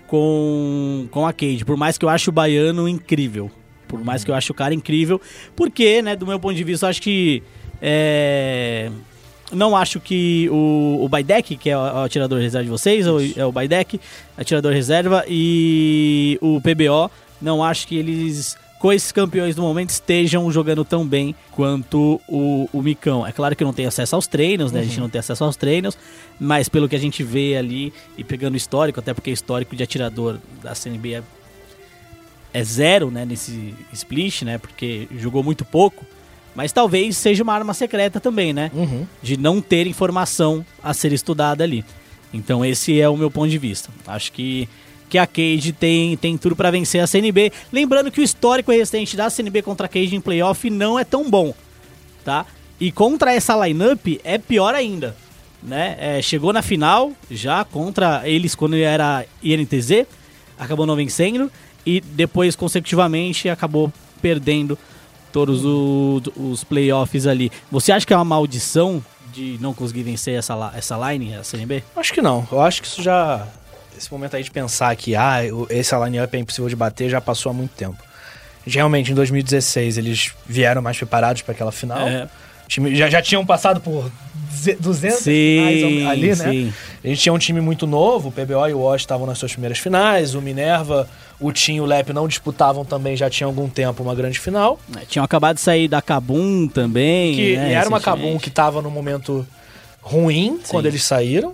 com, 0.08 1.08
com 1.12 1.26
a 1.26 1.34
Cade, 1.34 1.64
por 1.64 1.78
mais 1.78 1.98
que 1.98 2.06
eu 2.06 2.10
ache 2.10 2.30
o 2.30 2.34
baiano 2.34 2.88
incrível. 2.88 3.50
Por 3.88 4.04
mais 4.04 4.24
que 4.24 4.32
eu 4.32 4.36
ache 4.36 4.50
o 4.52 4.54
cara 4.54 4.74
incrível. 4.74 5.20
Porque, 5.56 6.02
né, 6.02 6.16
do 6.16 6.26
meu 6.26 6.40
ponto 6.40 6.56
de 6.56 6.64
vista, 6.64 6.86
eu 6.86 6.90
acho 6.90 7.02
que. 7.02 7.44
É, 7.82 8.90
não 9.52 9.76
acho 9.76 10.00
que 10.00 10.50
o, 10.50 11.00
o 11.02 11.10
Baidek, 11.10 11.56
que 11.58 11.70
é 11.70 11.78
o, 11.78 11.80
o 11.80 12.04
atirador 12.04 12.40
reserva 12.40 12.64
de 12.64 12.70
vocês, 12.70 13.08
ou 13.08 13.20
é 13.36 13.46
o 13.46 13.52
Baidek, 13.52 14.00
atirador 14.38 14.74
reserva, 14.74 15.24
e 15.28 16.38
o 16.42 16.60
PBO, 16.62 17.12
não 17.42 17.64
acho 17.64 17.88
que 17.88 17.96
eles, 17.96 18.58
com 18.80 18.92
esses 18.94 19.12
campeões 19.12 19.56
do 19.56 19.62
momento, 19.62 19.90
estejam 19.90 20.52
jogando 20.52 20.86
tão 20.86 21.06
bem 21.06 21.36
quanto 21.52 22.22
o, 22.28 22.70
o 22.72 22.82
Micão. 22.82 23.26
É 23.26 23.32
claro 23.32 23.56
que 23.56 23.64
não 23.64 23.74
tenho 23.74 23.88
acesso 23.88 24.16
aos 24.16 24.28
treinos, 24.28 24.72
né? 24.72 24.82
A 24.82 24.84
gente 24.84 25.00
não 25.00 25.10
tem 25.10 25.20
acesso 25.20 25.44
aos 25.44 25.56
treinos, 25.56 25.98
mas 26.40 26.70
pelo 26.70 26.88
que 26.88 26.96
a 26.96 27.00
gente 27.00 27.24
vê 27.24 27.58
ali 27.58 27.92
e 28.18 28.24
pegando 28.24 28.54
o 28.54 28.58
histórico, 28.58 29.00
até 29.00 29.14
porque 29.14 29.32
o 29.32 29.34
histórico 29.34 29.76
de 29.76 29.84
atirador 29.84 30.38
da 30.62 30.76
CNB 30.76 31.16
é, 31.16 31.24
é 32.54 32.64
zero, 32.64 33.10
né? 33.10 33.26
Nesse 33.26 33.74
split, 33.92 34.44
né? 34.44 34.58
Porque 34.58 35.08
jogou 35.18 35.44
muito 35.44 35.66
pouco. 35.66 36.06
Mas 36.56 36.72
talvez 36.72 37.18
seja 37.18 37.44
uma 37.44 37.54
arma 37.54 37.74
secreta 37.74 38.20
também, 38.20 38.54
né? 38.54 38.72
Uhum. 38.74 39.08
De 39.22 39.38
não 39.38 39.62
ter 39.62 39.88
informação 39.88 40.66
a 40.84 40.94
ser 40.94 41.14
estudada 41.14 41.64
ali. 41.64 41.86
Então 42.34 42.64
esse 42.64 43.00
é 43.00 43.08
o 43.08 43.18
meu 43.18 43.32
ponto 43.32 43.50
de 43.50 43.58
vista. 43.58 43.90
Acho 44.08 44.32
que, 44.32 44.68
que 45.10 45.18
a 45.18 45.28
Cage 45.28 45.72
tem, 45.72 46.16
tem 46.18 46.38
tudo 46.38 46.56
para 46.56 46.72
vencer 46.72 47.02
a 47.02 47.08
CNB. 47.08 47.52
Lembrando 47.72 48.12
que 48.12 48.22
o 48.22 48.24
histórico 48.24 48.72
recente 48.72 49.16
da 49.16 49.30
CNB 49.30 49.62
contra 49.62 49.86
a 49.86 49.90
Cage 49.90 50.16
em 50.16 50.22
playoff 50.22 50.70
não 50.70 50.98
é 51.00 51.04
tão 51.04 51.30
bom, 51.30 51.54
tá? 52.24 52.46
E 52.80 52.92
contra 52.92 53.34
essa 53.34 53.56
lineup 53.66 54.20
é 54.24 54.38
pior 54.38 54.74
ainda, 54.74 55.16
né? 55.62 55.96
É, 56.00 56.22
chegou 56.22 56.52
na 56.52 56.62
final 56.62 57.12
já 57.30 57.64
contra 57.64 58.28
eles 58.28 58.56
quando 58.56 58.76
era 58.76 59.26
INTZ, 59.44 60.06
acabou 60.58 60.86
não 60.86 60.96
vencendo 60.96 61.52
e 61.86 62.02
depois 62.02 62.56
consecutivamente 62.56 63.50
acabou 63.50 63.92
perdendo 64.22 64.78
todos 65.32 65.64
o- 65.66 66.22
os 66.36 66.64
playoffs 66.64 67.26
ali. 67.28 67.52
Você 67.72 67.92
acha 67.92 68.06
que 68.06 68.14
é 68.14 68.16
uma 68.16 68.26
maldição 68.26 69.04
de 69.34 69.58
não 69.62 69.74
conseguir 69.74 70.04
vencer 70.04 70.38
essa, 70.38 70.72
essa 70.76 70.98
line, 71.12 71.36
a 71.36 71.44
CNB? 71.44 71.84
Acho 71.96 72.14
que 72.14 72.22
não. 72.22 72.48
Eu 72.52 72.62
acho 72.62 72.82
que 72.82 72.88
isso 72.88 73.02
já. 73.02 73.48
Esse 73.98 74.12
momento 74.12 74.36
aí 74.36 74.44
de 74.44 74.52
pensar 74.52 74.96
que 74.96 75.16
ah, 75.16 75.40
esse 75.70 75.96
line-up 75.96 76.36
é 76.36 76.40
impossível 76.40 76.68
de 76.70 76.76
bater 76.76 77.10
já 77.10 77.22
passou 77.22 77.50
há 77.50 77.54
muito 77.54 77.72
tempo. 77.72 77.98
Realmente, 78.66 79.12
em 79.12 79.16
2016, 79.16 79.98
eles 79.98 80.32
vieram 80.48 80.82
mais 80.82 80.98
preparados 80.98 81.42
para 81.42 81.54
aquela 81.54 81.72
final. 81.72 82.08
É. 82.08 82.28
Time 82.68 82.96
já, 82.96 83.10
já 83.10 83.22
tinham 83.22 83.46
passado 83.46 83.82
por 83.82 84.10
deze- 84.50 84.76
200 84.80 85.20
finais 85.24 85.82
Sim, 85.82 86.06
ali, 86.08 86.28
né? 86.28 86.36
sim. 86.36 86.74
A 87.04 87.08
gente 87.08 87.22
tinha 87.22 87.34
um 87.34 87.38
time 87.38 87.60
muito 87.60 87.86
novo, 87.86 88.30
o 88.30 88.32
PBO 88.32 88.68
e 88.70 88.74
o 88.74 88.80
Wash 88.84 89.02
estavam 89.02 89.26
nas 89.28 89.38
suas 89.38 89.52
primeiras 89.52 89.78
finais, 89.80 90.36
o 90.36 90.42
Minerva, 90.42 91.08
o 91.42 91.52
Tim 91.52 91.76
e 91.76 91.82
o 91.82 91.86
Lep 91.86 92.14
não 92.14 92.28
disputavam 92.28 92.86
também, 92.86 93.18
já 93.18 93.30
tinha 93.30 93.48
algum 93.48 93.68
tempo 93.68 94.04
uma 94.04 94.14
grande 94.16 94.40
final. 94.40 94.80
É, 94.96 95.06
Tinham 95.06 95.26
acabado 95.26 95.56
de 95.56 95.62
sair 95.62 95.88
da 95.88 96.02
Kabum 96.02 96.68
também. 96.68 97.36
Que 97.36 97.58
né, 97.58 97.74
era 97.74 97.90
uma. 97.90 98.00
Kabum 98.00 98.38
que 98.38 98.50
estava 98.50 98.82
num 98.82 98.92
momento 98.92 99.46
ruim 100.02 100.60
quando 100.70 100.86
eles 100.86 101.04
saíram. 101.04 101.54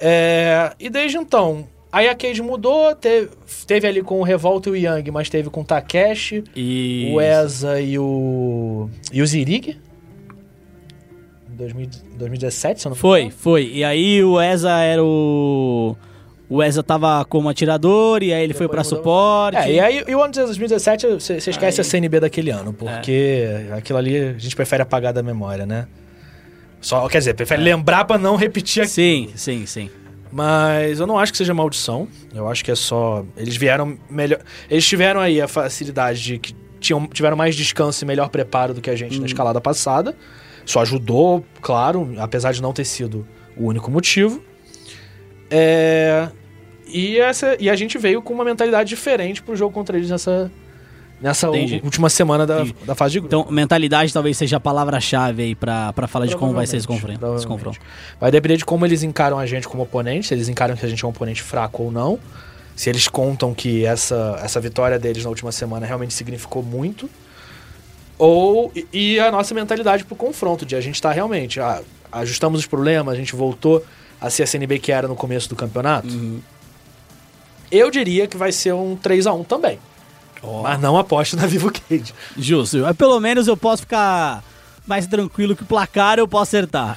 É, 0.00 0.72
e 0.78 0.88
desde 0.88 1.18
então, 1.18 1.66
aí 1.92 2.08
a 2.08 2.14
Cage 2.14 2.40
mudou, 2.40 2.94
teve, 2.94 3.30
teve 3.66 3.86
ali 3.86 4.02
com 4.02 4.20
o 4.20 4.22
Revolta 4.22 4.68
e 4.68 4.72
o 4.72 4.76
Yang, 4.76 5.10
mas 5.10 5.28
teve 5.28 5.50
com 5.50 5.60
o 5.60 5.64
Takeshi, 5.64 6.44
E... 6.56 7.10
o 7.12 7.20
Eza 7.20 7.80
e 7.80 7.98
o. 7.98 8.88
e 9.12 9.20
o 9.20 9.26
Zirig. 9.26 9.76
Em 11.52 11.56
2000 11.56 11.88
2017, 12.16 12.80
se 12.80 12.86
eu 12.86 12.90
não 12.90 12.96
me 12.96 13.00
Foi, 13.00 13.20
engano. 13.22 13.34
foi. 13.38 13.70
E 13.74 13.84
aí 13.84 14.22
o 14.24 14.40
Eza 14.40 14.70
era 14.80 15.02
o... 15.04 15.96
O 16.50 16.62
Eza 16.62 16.82
tava 16.82 17.24
como 17.26 17.48
atirador 17.48 18.22
e 18.22 18.32
aí 18.32 18.42
ele 18.42 18.54
foi 18.54 18.66
pra 18.68 18.82
mudou. 18.82 18.96
suporte. 18.98 19.58
É, 19.58 19.72
e 19.72 19.80
aí 19.80 20.04
e 20.08 20.14
o 20.14 20.22
ano 20.22 20.32
de 20.32 20.40
2017, 20.40 21.06
você 21.06 21.38
você 21.40 21.50
esquece 21.50 21.80
Aí- 21.80 21.86
a 21.86 21.90
CNB 21.90 22.20
daquele 22.20 22.50
ano, 22.50 22.72
porque 22.72 23.44
aquilo 23.76 23.98
ali 23.98 24.16
a 24.16 24.38
gente 24.38 24.56
prefere 24.56 24.82
apagar 24.82 25.12
da 25.12 25.22
memória, 25.22 25.66
né? 25.66 25.86
Só, 26.80 27.06
quer 27.08 27.18
dizer, 27.18 27.34
prefere 27.34 27.62
lembrar 27.62 28.04
pra 28.06 28.16
não 28.16 28.36
repetir 28.36 28.82
aquilo. 28.82 28.94
Sim, 28.94 29.30
sim, 29.34 29.66
sim. 29.66 29.90
Mas 30.30 31.00
eu 31.00 31.06
não 31.06 31.18
acho 31.18 31.32
que 31.32 31.38
seja 31.38 31.52
maldição. 31.52 32.06
Eu 32.34 32.48
acho 32.48 32.64
que 32.64 32.70
é 32.70 32.74
só. 32.74 33.24
Eles 33.36 33.56
vieram 33.56 33.98
melhor. 34.08 34.38
Eles 34.70 34.86
tiveram 34.86 35.20
aí 35.20 35.40
a 35.42 35.48
facilidade 35.48 36.22
de 36.22 36.38
que 36.38 36.54
tinham, 36.80 37.06
tiveram 37.08 37.36
mais 37.36 37.56
descanso 37.56 38.04
e 38.04 38.06
melhor 38.06 38.28
preparo 38.28 38.72
do 38.74 38.80
que 38.80 38.88
a 38.90 38.94
gente 38.96 39.18
na 39.18 39.26
escalada 39.26 39.60
passada. 39.60 40.14
Isso 40.64 40.78
ajudou, 40.78 41.44
claro, 41.62 42.14
apesar 42.18 42.52
de 42.52 42.60
não 42.62 42.72
ter 42.72 42.84
sido 42.84 43.26
o 43.56 43.66
único 43.66 43.90
motivo. 43.90 44.42
É, 45.50 46.28
e, 46.92 47.18
essa, 47.18 47.56
e 47.60 47.68
a 47.70 47.76
gente 47.76 47.96
veio 47.98 48.20
com 48.22 48.32
uma 48.34 48.44
mentalidade 48.44 48.88
diferente 48.88 49.42
pro 49.42 49.54
jogo 49.56 49.72
contra 49.72 49.96
eles 49.96 50.10
nessa, 50.10 50.50
nessa 51.20 51.48
Entendi. 51.48 51.80
última 51.84 52.08
semana 52.08 52.46
da, 52.46 52.60
Entendi. 52.62 52.74
da 52.86 52.94
fase 52.94 53.12
de 53.12 53.20
grupo. 53.20 53.34
Então, 53.34 53.52
mentalidade 53.52 54.12
talvez 54.12 54.36
seja 54.36 54.56
a 54.56 54.60
palavra-chave 54.60 55.42
aí 55.42 55.54
pra, 55.54 55.92
pra 55.92 56.06
falar 56.06 56.26
de 56.26 56.36
como 56.36 56.52
vai 56.52 56.66
ser 56.66 56.76
esse 56.78 56.86
confronto. 56.86 57.34
Esse 57.36 57.46
confronto. 57.46 57.78
Vai 58.20 58.30
depender 58.30 58.56
de 58.56 58.64
como 58.64 58.84
eles 58.86 59.02
encaram 59.02 59.38
a 59.38 59.46
gente 59.46 59.68
como 59.68 59.82
oponente, 59.82 60.28
se 60.28 60.34
eles 60.34 60.48
encaram 60.48 60.76
que 60.76 60.84
a 60.84 60.88
gente 60.88 61.04
é 61.04 61.06
um 61.06 61.10
oponente 61.10 61.42
fraco 61.42 61.82
ou 61.84 61.90
não. 61.92 62.18
Se 62.76 62.88
eles 62.88 63.08
contam 63.08 63.52
que 63.52 63.84
essa, 63.84 64.38
essa 64.42 64.60
vitória 64.60 64.98
deles 65.00 65.24
na 65.24 65.28
última 65.30 65.50
semana 65.50 65.84
realmente 65.84 66.14
significou 66.14 66.62
muito. 66.62 67.10
Ou. 68.16 68.70
e- 68.74 68.86
E 68.92 69.20
a 69.20 69.30
nossa 69.30 69.54
mentalidade 69.54 70.04
pro 70.04 70.14
confronto, 70.16 70.64
de 70.64 70.76
a 70.76 70.80
gente 70.80 71.00
tá 71.00 71.10
realmente. 71.10 71.60
ah, 71.60 71.80
ajustamos 72.10 72.60
os 72.60 72.66
problemas, 72.66 73.14
a 73.14 73.16
gente 73.16 73.34
voltou 73.36 73.84
a 74.20 74.30
ser 74.30 74.42
a 74.42 74.46
CNB 74.46 74.78
que 74.78 74.90
era 74.90 75.06
no 75.06 75.14
começo 75.14 75.48
do 75.48 75.54
campeonato. 75.56 76.08
Uhum. 76.08 76.40
Eu 77.70 77.90
diria 77.90 78.26
que 78.26 78.36
vai 78.36 78.52
ser 78.52 78.72
um 78.74 78.96
3x1 78.96 79.46
também. 79.46 79.78
Mas 80.62 80.80
não 80.80 80.96
aposto 80.96 81.36
na 81.36 81.46
Vivo 81.46 81.70
Cage. 81.72 82.14
Justo. 82.36 82.78
Mas 82.78 82.96
Pelo 82.96 83.18
menos 83.20 83.48
eu 83.48 83.56
posso 83.56 83.82
ficar 83.82 84.42
mais 84.86 85.06
tranquilo 85.06 85.54
que 85.56 85.62
o 85.62 85.66
placar 85.66 86.18
eu 86.18 86.26
posso 86.28 86.56
acertar. 86.56 86.96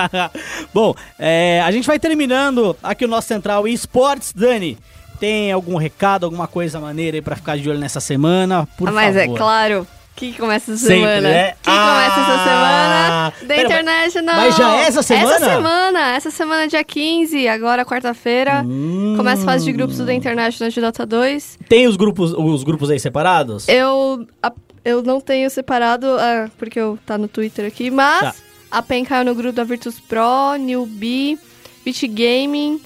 Bom, 0.72 0.94
é, 1.18 1.60
a 1.64 1.70
gente 1.70 1.86
vai 1.86 1.98
terminando 1.98 2.76
aqui 2.82 3.04
o 3.04 3.08
nosso 3.08 3.28
Central 3.28 3.66
Esportes. 3.68 4.32
Dani, 4.32 4.78
tem 5.18 5.52
algum 5.52 5.76
recado, 5.76 6.24
alguma 6.24 6.46
coisa 6.46 6.80
maneira 6.80 7.16
aí 7.16 7.20
pra 7.22 7.36
ficar 7.36 7.58
de 7.58 7.68
olho 7.68 7.78
nessa 7.78 8.00
semana? 8.00 8.66
Por 8.78 8.88
Ah, 8.88 8.92
Mas 8.92 9.16
é 9.16 9.22
favor. 9.24 9.36
claro. 9.36 9.86
Que 10.32 10.38
começa 10.38 10.72
essa 10.72 10.86
Sempre, 10.86 10.96
semana? 11.00 11.20
né? 11.28 11.50
Que 11.62 11.70
começa 11.70 12.20
essa 12.20 12.34
Ah! 12.36 12.44
semana? 12.44 13.30
The 13.40 13.46
Pera, 13.46 13.62
International. 13.62 14.36
mas 14.36 14.56
já 14.56 14.76
é 14.76 14.80
essa 14.82 15.02
semana? 15.02 15.34
Essa 15.34 15.44
semana. 15.54 16.00
Essa 16.16 16.30
semana, 16.30 16.68
dia 16.68 16.84
15, 16.84 17.48
agora 17.48 17.84
quarta-feira. 17.84 18.62
Hum. 18.66 19.14
Começa 19.16 19.42
a 19.42 19.44
fase 19.44 19.64
de 19.64 19.72
grupos 19.72 19.96
do 19.98 20.04
The 20.06 20.14
International 20.14 20.70
de 20.70 20.80
Dota 20.80 21.06
2. 21.06 21.58
Tem 21.68 21.86
os 21.86 21.96
grupos, 21.96 22.32
os 22.36 22.62
grupos 22.62 22.90
aí 22.90 23.00
separados? 23.00 23.66
Eu, 23.68 24.26
a- 24.42 24.52
eu 24.84 25.02
não 25.02 25.20
tenho 25.20 25.48
separado, 25.50 26.06
ah, 26.18 26.48
porque 26.58 26.78
eu 26.78 26.98
tá 27.06 27.16
no 27.16 27.26
Twitter 27.26 27.66
aqui, 27.66 27.90
mas 27.90 28.20
Tá. 28.20 28.34
a 28.70 28.82
PEN 28.82 29.04
caiu 29.04 29.24
no 29.24 29.34
grupo 29.34 29.52
da 29.52 29.64
Virtus 29.64 29.98
Pro, 30.00 30.54
Newbie, 30.58 31.38
Beat 31.84 32.02
Gaming, 32.08 32.80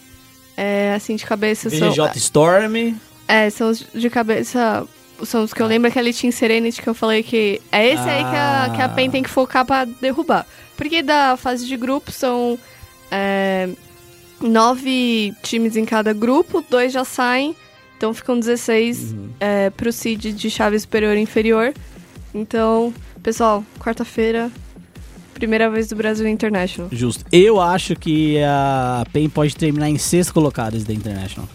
é, 0.56 0.94
assim, 0.94 1.16
de 1.16 1.26
cabeça 1.26 1.68
são... 1.68 1.90
VGJ 1.90 2.12
Storm. 2.16 2.94
É, 3.26 3.50
são 3.50 3.70
os 3.70 3.84
de 3.92 4.08
cabeça... 4.08 4.86
São 5.24 5.44
os 5.44 5.52
que 5.54 5.62
eu 5.62 5.66
lembro, 5.66 5.88
aquele 5.88 6.12
Team 6.12 6.32
Serenity 6.32 6.82
que 6.82 6.88
eu 6.88 6.94
falei 6.94 7.22
que 7.22 7.60
é 7.70 7.86
esse 7.88 8.02
aí 8.08 8.18
que 8.24 8.36
a, 8.36 8.64
Ah. 8.64 8.70
que 8.70 8.82
a 8.82 8.88
PEN 8.88 9.10
tem 9.10 9.22
que 9.22 9.30
focar 9.30 9.64
pra 9.64 9.84
derrubar. 9.84 10.46
Porque 10.76 11.02
da 11.02 11.36
fase 11.36 11.66
de 11.66 11.76
grupo 11.76 12.10
são 12.10 12.58
é, 13.10 13.68
nove 14.40 15.32
times 15.42 15.76
em 15.76 15.84
cada 15.84 16.12
grupo, 16.12 16.64
dois 16.68 16.92
já 16.92 17.04
saem, 17.04 17.54
então 17.96 18.12
ficam 18.12 18.38
16 18.38 19.12
Uhum. 19.12 19.28
é, 19.40 19.70
pro 19.70 19.92
seed 19.92 20.32
de 20.34 20.50
chave 20.50 20.78
superior 20.78 21.16
e 21.16 21.20
inferior. 21.20 21.72
Então, 22.34 22.92
pessoal, 23.22 23.64
quarta-feira, 23.78 24.50
primeira 25.32 25.70
vez 25.70 25.86
do 25.88 25.94
Brasil 25.96 26.26
International. 26.26 26.88
Justo. 26.92 27.24
Eu 27.30 27.60
acho 27.60 27.94
que 27.94 28.38
a 28.42 29.06
PEN 29.12 29.28
pode 29.28 29.54
terminar 29.56 29.88
em 29.88 29.96
sexto 29.98 30.34
colocado 30.34 30.74
esse 30.76 30.84
da 30.84 30.92
International. 30.92 31.48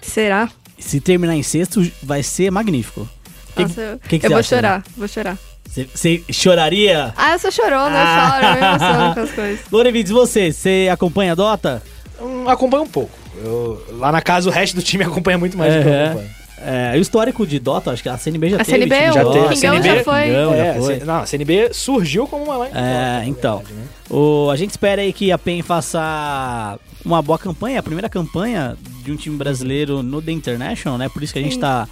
Será? 0.00 0.50
Se 0.78 1.00
terminar 1.00 1.34
em 1.36 1.42
sexto, 1.42 1.86
vai 2.02 2.22
ser 2.22 2.50
magnífico. 2.50 3.08
Que- 3.56 3.62
Nossa, 3.62 3.80
eu, 3.80 3.98
que 4.08 4.18
que 4.18 4.26
eu 4.26 4.30
vou 4.30 4.38
acha, 4.40 4.56
chorar, 4.56 4.82
vou 4.96 5.08
chorar. 5.08 5.38
Você- 5.66 6.22
choraria? 6.30 7.12
Ah, 7.16 7.32
eu 7.32 7.38
sou 7.38 7.50
chorona, 7.50 7.90
Ah. 7.96 8.36
eu 8.36 8.40
choro, 8.40 8.46
eu 8.46 8.52
me 8.52 8.66
emociono 8.66 9.14
com 9.14 9.20
as 9.20 9.30
coisas. 9.32 9.60
Lorevides, 9.72 10.12
você, 10.12 10.52
você 10.52 10.88
acompanha 10.92 11.32
a 11.32 11.34
Dota? 11.34 11.82
Hum, 12.20 12.48
acompanho 12.48 12.82
um 12.84 12.88
pouco. 12.88 13.16
Eu- 13.42 13.84
lá 13.92 14.12
na 14.12 14.20
casa 14.22 14.48
o 14.48 14.52
resto 14.52 14.74
do 14.76 14.82
time 14.82 15.02
acompanha 15.04 15.38
muito 15.38 15.56
mais 15.56 15.74
do 15.74 15.82
que 15.82 15.88
eu 15.88 15.92
É. 15.92 16.04
acompanho. 16.06 16.30
É, 16.66 16.92
o 16.96 17.00
histórico 17.00 17.46
de 17.46 17.58
Dota, 17.58 17.90
acho 17.90 18.02
que 18.02 18.08
a 18.08 18.16
CNB 18.16 18.50
já 18.50 18.56
A 18.56 18.64
teve. 18.64 18.78
CNB, 18.78 18.94
time 18.96 19.08
de 19.08 19.14
já 19.14 19.26
o 19.26 19.32
teve, 19.32 19.48
Kingão 19.54 19.58
CNB, 19.82 19.88
já 19.98 20.04
foi. 20.04 20.22
Kingão 20.22 20.50
já 20.56 20.64
É, 20.64 20.74
foi. 20.74 20.98
Não, 21.00 21.14
a 21.16 21.26
CNB 21.26 21.70
surgiu 21.74 22.26
como 22.26 22.44
uma 22.44 22.54
line 22.66 22.70
de 22.72 22.78
É, 22.78 23.12
Dota, 23.18 23.26
então. 23.28 23.56
verdade, 23.58 23.74
né? 23.80 23.84
O, 24.08 24.50
a 24.50 24.56
gente 24.56 24.70
espera 24.70 25.02
aí 25.02 25.12
que 25.12 25.30
a 25.32 25.36
PEN 25.38 25.62
faça 25.62 26.78
uma 27.04 27.20
boa 27.20 27.38
campanha, 27.38 27.80
a 27.80 27.82
primeira 27.82 28.08
campanha 28.08 28.76
de 29.02 29.12
um 29.12 29.16
time 29.16 29.36
brasileiro 29.36 30.02
no 30.02 30.22
The 30.22 30.32
International, 30.32 30.98
né? 30.98 31.08
Por 31.08 31.22
isso 31.22 31.32
que 31.32 31.38
a 31.38 31.42
gente 31.42 31.58
tá 31.58 31.88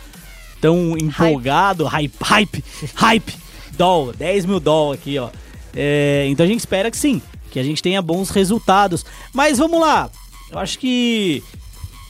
tão 0.60 0.96
empolgado, 0.96 1.84
hype, 1.84 2.14
hype, 2.20 2.64
hype, 2.94 3.34
doll, 3.76 4.12
10 4.12 4.46
mil 4.46 4.60
doll 4.60 4.92
aqui, 4.92 5.18
ó. 5.18 5.28
É, 5.74 6.26
então 6.28 6.44
a 6.44 6.48
gente 6.48 6.60
espera 6.60 6.90
que 6.90 6.96
sim, 6.96 7.20
que 7.50 7.58
a 7.58 7.62
gente 7.62 7.82
tenha 7.82 8.00
bons 8.00 8.30
resultados. 8.30 9.04
Mas 9.34 9.58
vamos 9.58 9.80
lá, 9.80 10.10
eu 10.50 10.58
acho 10.58 10.78
que 10.78 11.42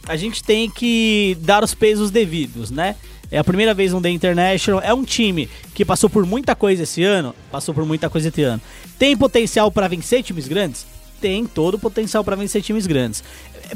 a 0.06 0.16
gente 0.16 0.42
tem 0.42 0.70
que 0.70 1.36
dar 1.40 1.64
os 1.64 1.74
pesos 1.74 2.10
devidos, 2.10 2.70
né? 2.70 2.96
É 3.30 3.38
a 3.38 3.44
primeira 3.44 3.72
vez 3.72 3.94
no 3.94 4.00
The 4.00 4.10
International. 4.10 4.82
É 4.84 4.92
um 4.92 5.04
time 5.04 5.48
que 5.74 5.86
passou 5.86 6.10
por 6.10 6.26
muita 6.26 6.54
coisa 6.54 6.82
esse 6.82 7.02
ano. 7.02 7.34
Passou 7.50 7.74
por 7.74 7.86
muita 7.86 8.10
coisa 8.10 8.28
esse 8.28 8.42
ano. 8.42 8.60
Tem 8.98 9.16
potencial 9.16 9.72
para 9.72 9.88
vencer 9.88 10.22
times 10.22 10.46
grandes? 10.46 10.84
Tem 11.22 11.46
todo 11.46 11.74
o 11.74 11.78
potencial 11.78 12.24
para 12.24 12.34
vencer 12.34 12.60
times 12.62 12.86
grandes. 12.86 13.22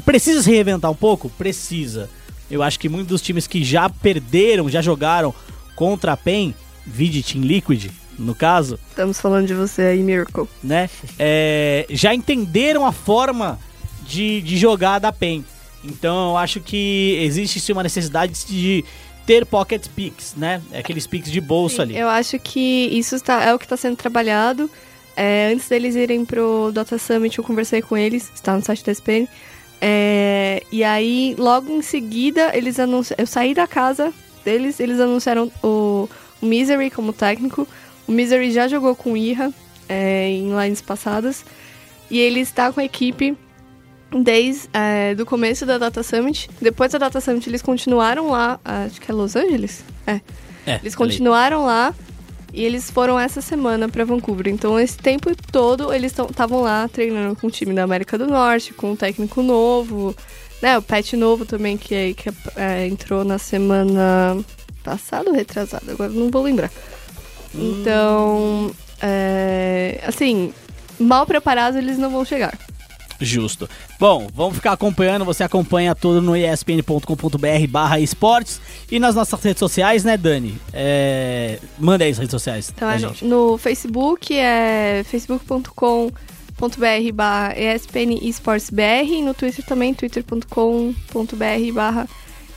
Precisa 0.03 0.43
se 0.43 0.51
reinventar 0.51 0.91
um 0.91 0.95
pouco? 0.95 1.29
Precisa. 1.29 2.09
Eu 2.51 2.61
acho 2.61 2.77
que 2.77 2.89
muitos 2.89 3.07
dos 3.07 3.21
times 3.21 3.47
que 3.47 3.63
já 3.63 3.89
perderam, 3.89 4.69
já 4.69 4.81
jogaram 4.81 5.33
contra 5.75 6.11
a 6.11 6.17
PEN, 6.17 6.53
vide 6.85 7.23
Team 7.23 7.43
Liquid, 7.43 7.89
no 8.19 8.35
caso, 8.35 8.77
Estamos 8.89 9.21
falando 9.21 9.47
de 9.47 9.53
você 9.53 9.83
aí, 9.83 10.03
Miracle. 10.03 10.47
né? 10.61 10.89
é, 11.17 11.85
já 11.89 12.13
entenderam 12.13 12.85
a 12.85 12.91
forma 12.91 13.57
de, 14.05 14.41
de 14.41 14.57
jogar 14.57 14.99
da 14.99 15.11
PEN. 15.11 15.45
Então 15.83 16.31
eu 16.31 16.37
acho 16.37 16.59
que 16.59 17.17
existe 17.21 17.59
sim 17.59 17.71
uma 17.71 17.83
necessidade 17.83 18.33
de 18.45 18.83
ter 19.25 19.45
pocket 19.45 19.87
picks, 19.95 20.35
né? 20.35 20.61
Aqueles 20.73 21.05
picks 21.07 21.31
de 21.31 21.39
bolso 21.39 21.81
ali. 21.81 21.95
Eu 21.97 22.09
acho 22.09 22.39
que 22.39 22.87
isso 22.91 23.15
está, 23.15 23.43
é 23.43 23.53
o 23.53 23.59
que 23.59 23.65
está 23.65 23.77
sendo 23.77 23.95
trabalhado. 23.95 24.69
É, 25.17 25.51
antes 25.51 25.67
deles 25.67 25.95
irem 25.95 26.23
pro 26.23 26.71
Dota 26.71 26.99
Summit, 26.99 27.35
eu 27.39 27.43
conversei 27.43 27.81
com 27.81 27.97
eles, 27.97 28.31
está 28.35 28.55
no 28.55 28.63
site 28.63 28.85
da 28.85 28.91
SPN. 28.91 29.27
É, 29.81 30.61
e 30.71 30.83
aí, 30.83 31.35
logo 31.39 31.71
em 31.71 31.81
seguida, 31.81 32.55
eles 32.55 32.79
anunciaram. 32.79 33.23
Eu 33.23 33.25
saí 33.25 33.55
da 33.55 33.65
casa 33.65 34.13
deles, 34.45 34.79
eles 34.79 34.99
anunciaram 34.99 35.51
o, 35.63 36.07
o 36.39 36.45
Misery 36.45 36.91
como 36.91 37.11
técnico. 37.11 37.67
O 38.07 38.11
Misery 38.11 38.51
já 38.51 38.67
jogou 38.67 38.95
com 38.95 39.13
o 39.13 39.17
Ira 39.17 39.51
é, 39.89 40.29
em 40.29 40.55
lines 40.55 40.81
passadas. 40.81 41.43
E 42.11 42.19
ele 42.19 42.39
está 42.39 42.71
com 42.71 42.79
a 42.79 42.85
equipe 42.85 43.35
desde 44.11 44.69
é, 44.71 45.15
do 45.15 45.25
começo 45.25 45.65
da 45.65 45.79
Data 45.79 46.03
Summit. 46.03 46.47
Depois 46.61 46.91
da 46.91 46.99
Data 46.99 47.19
Summit, 47.19 47.49
eles 47.49 47.63
continuaram 47.63 48.29
lá, 48.29 48.59
acho 48.63 49.01
que 49.01 49.11
é 49.11 49.13
Los 49.13 49.35
Angeles? 49.35 49.83
É. 50.05 50.21
É, 50.65 50.75
Eles 50.75 50.93
ali. 50.93 50.95
continuaram 50.95 51.65
lá 51.65 51.95
e 52.57 52.65
eles 52.65 52.89
foram 52.89 53.19
essa 53.19 53.39
semana 53.39 53.87
pra 53.87 54.03
Vancouver. 54.03 54.47
Então, 54.47 54.79
esse 54.79 54.97
tempo 54.97 55.29
todo, 55.51 55.93
eles 55.93 56.11
estavam 56.17 56.61
lá 56.61 56.87
treinando 56.87 57.35
com 57.35 57.47
o 57.47 57.51
time 57.51 57.73
da 57.73 57.83
América 57.83 58.17
do 58.17 58.25
Norte, 58.27 58.73
com 58.73 58.91
um 58.91 58.95
técnico 58.95 59.43
novo, 59.43 60.15
né? 60.61 60.77
O 60.77 60.81
Pet 60.81 61.15
novo 61.15 61.45
também, 61.45 61.77
que, 61.77 61.93
é- 61.93 62.13
que 62.13 62.29
é, 62.55 62.87
entrou 62.87 63.23
na 63.23 63.37
semana 63.37 64.43
passada 64.83 65.29
ou 65.29 65.35
retrasada, 65.35 65.91
agora 65.91 66.09
não 66.11 66.31
vou 66.31 66.41
lembrar. 66.41 66.71
Então, 67.53 68.71
é, 69.01 70.01
assim, 70.05 70.53
mal 70.99 71.25
preparados 71.25 71.77
eles 71.77 71.97
não 71.97 72.09
vão 72.09 72.25
chegar. 72.25 72.57
Justo. 73.19 73.69
Bom, 73.99 74.27
vamos 74.33 74.55
ficar 74.55 74.73
acompanhando. 74.73 75.25
Você 75.25 75.43
acompanha 75.43 75.95
tudo 75.95 76.21
no 76.21 76.35
espn.com.br 76.35 77.67
barra 77.69 77.99
esportes 77.99 78.61
e 78.91 78.99
nas 78.99 79.15
nossas 79.15 79.41
redes 79.41 79.59
sociais, 79.59 80.03
né, 80.03 80.17
Dani? 80.17 80.57
É... 80.73 81.59
Manda 81.77 82.03
aí 82.03 82.11
as 82.11 82.17
redes 82.17 82.31
sociais 82.31 82.71
Então, 82.75 82.89
é 82.89 82.99
gente. 82.99 83.25
no, 83.25 83.57
Facebook 83.57 84.37
é 84.37 85.03
facebook.com 85.09 86.11
twitch.tv.br 86.57 87.13
barra 87.13 87.53
ESPN 87.57 88.17
Esports 88.21 88.69
BR 88.69 89.07
e 89.07 89.21
no 89.21 89.33
Twitter 89.33 89.63
também, 89.63 89.93
twitter.com.br 89.93 91.73
barra 91.73 92.07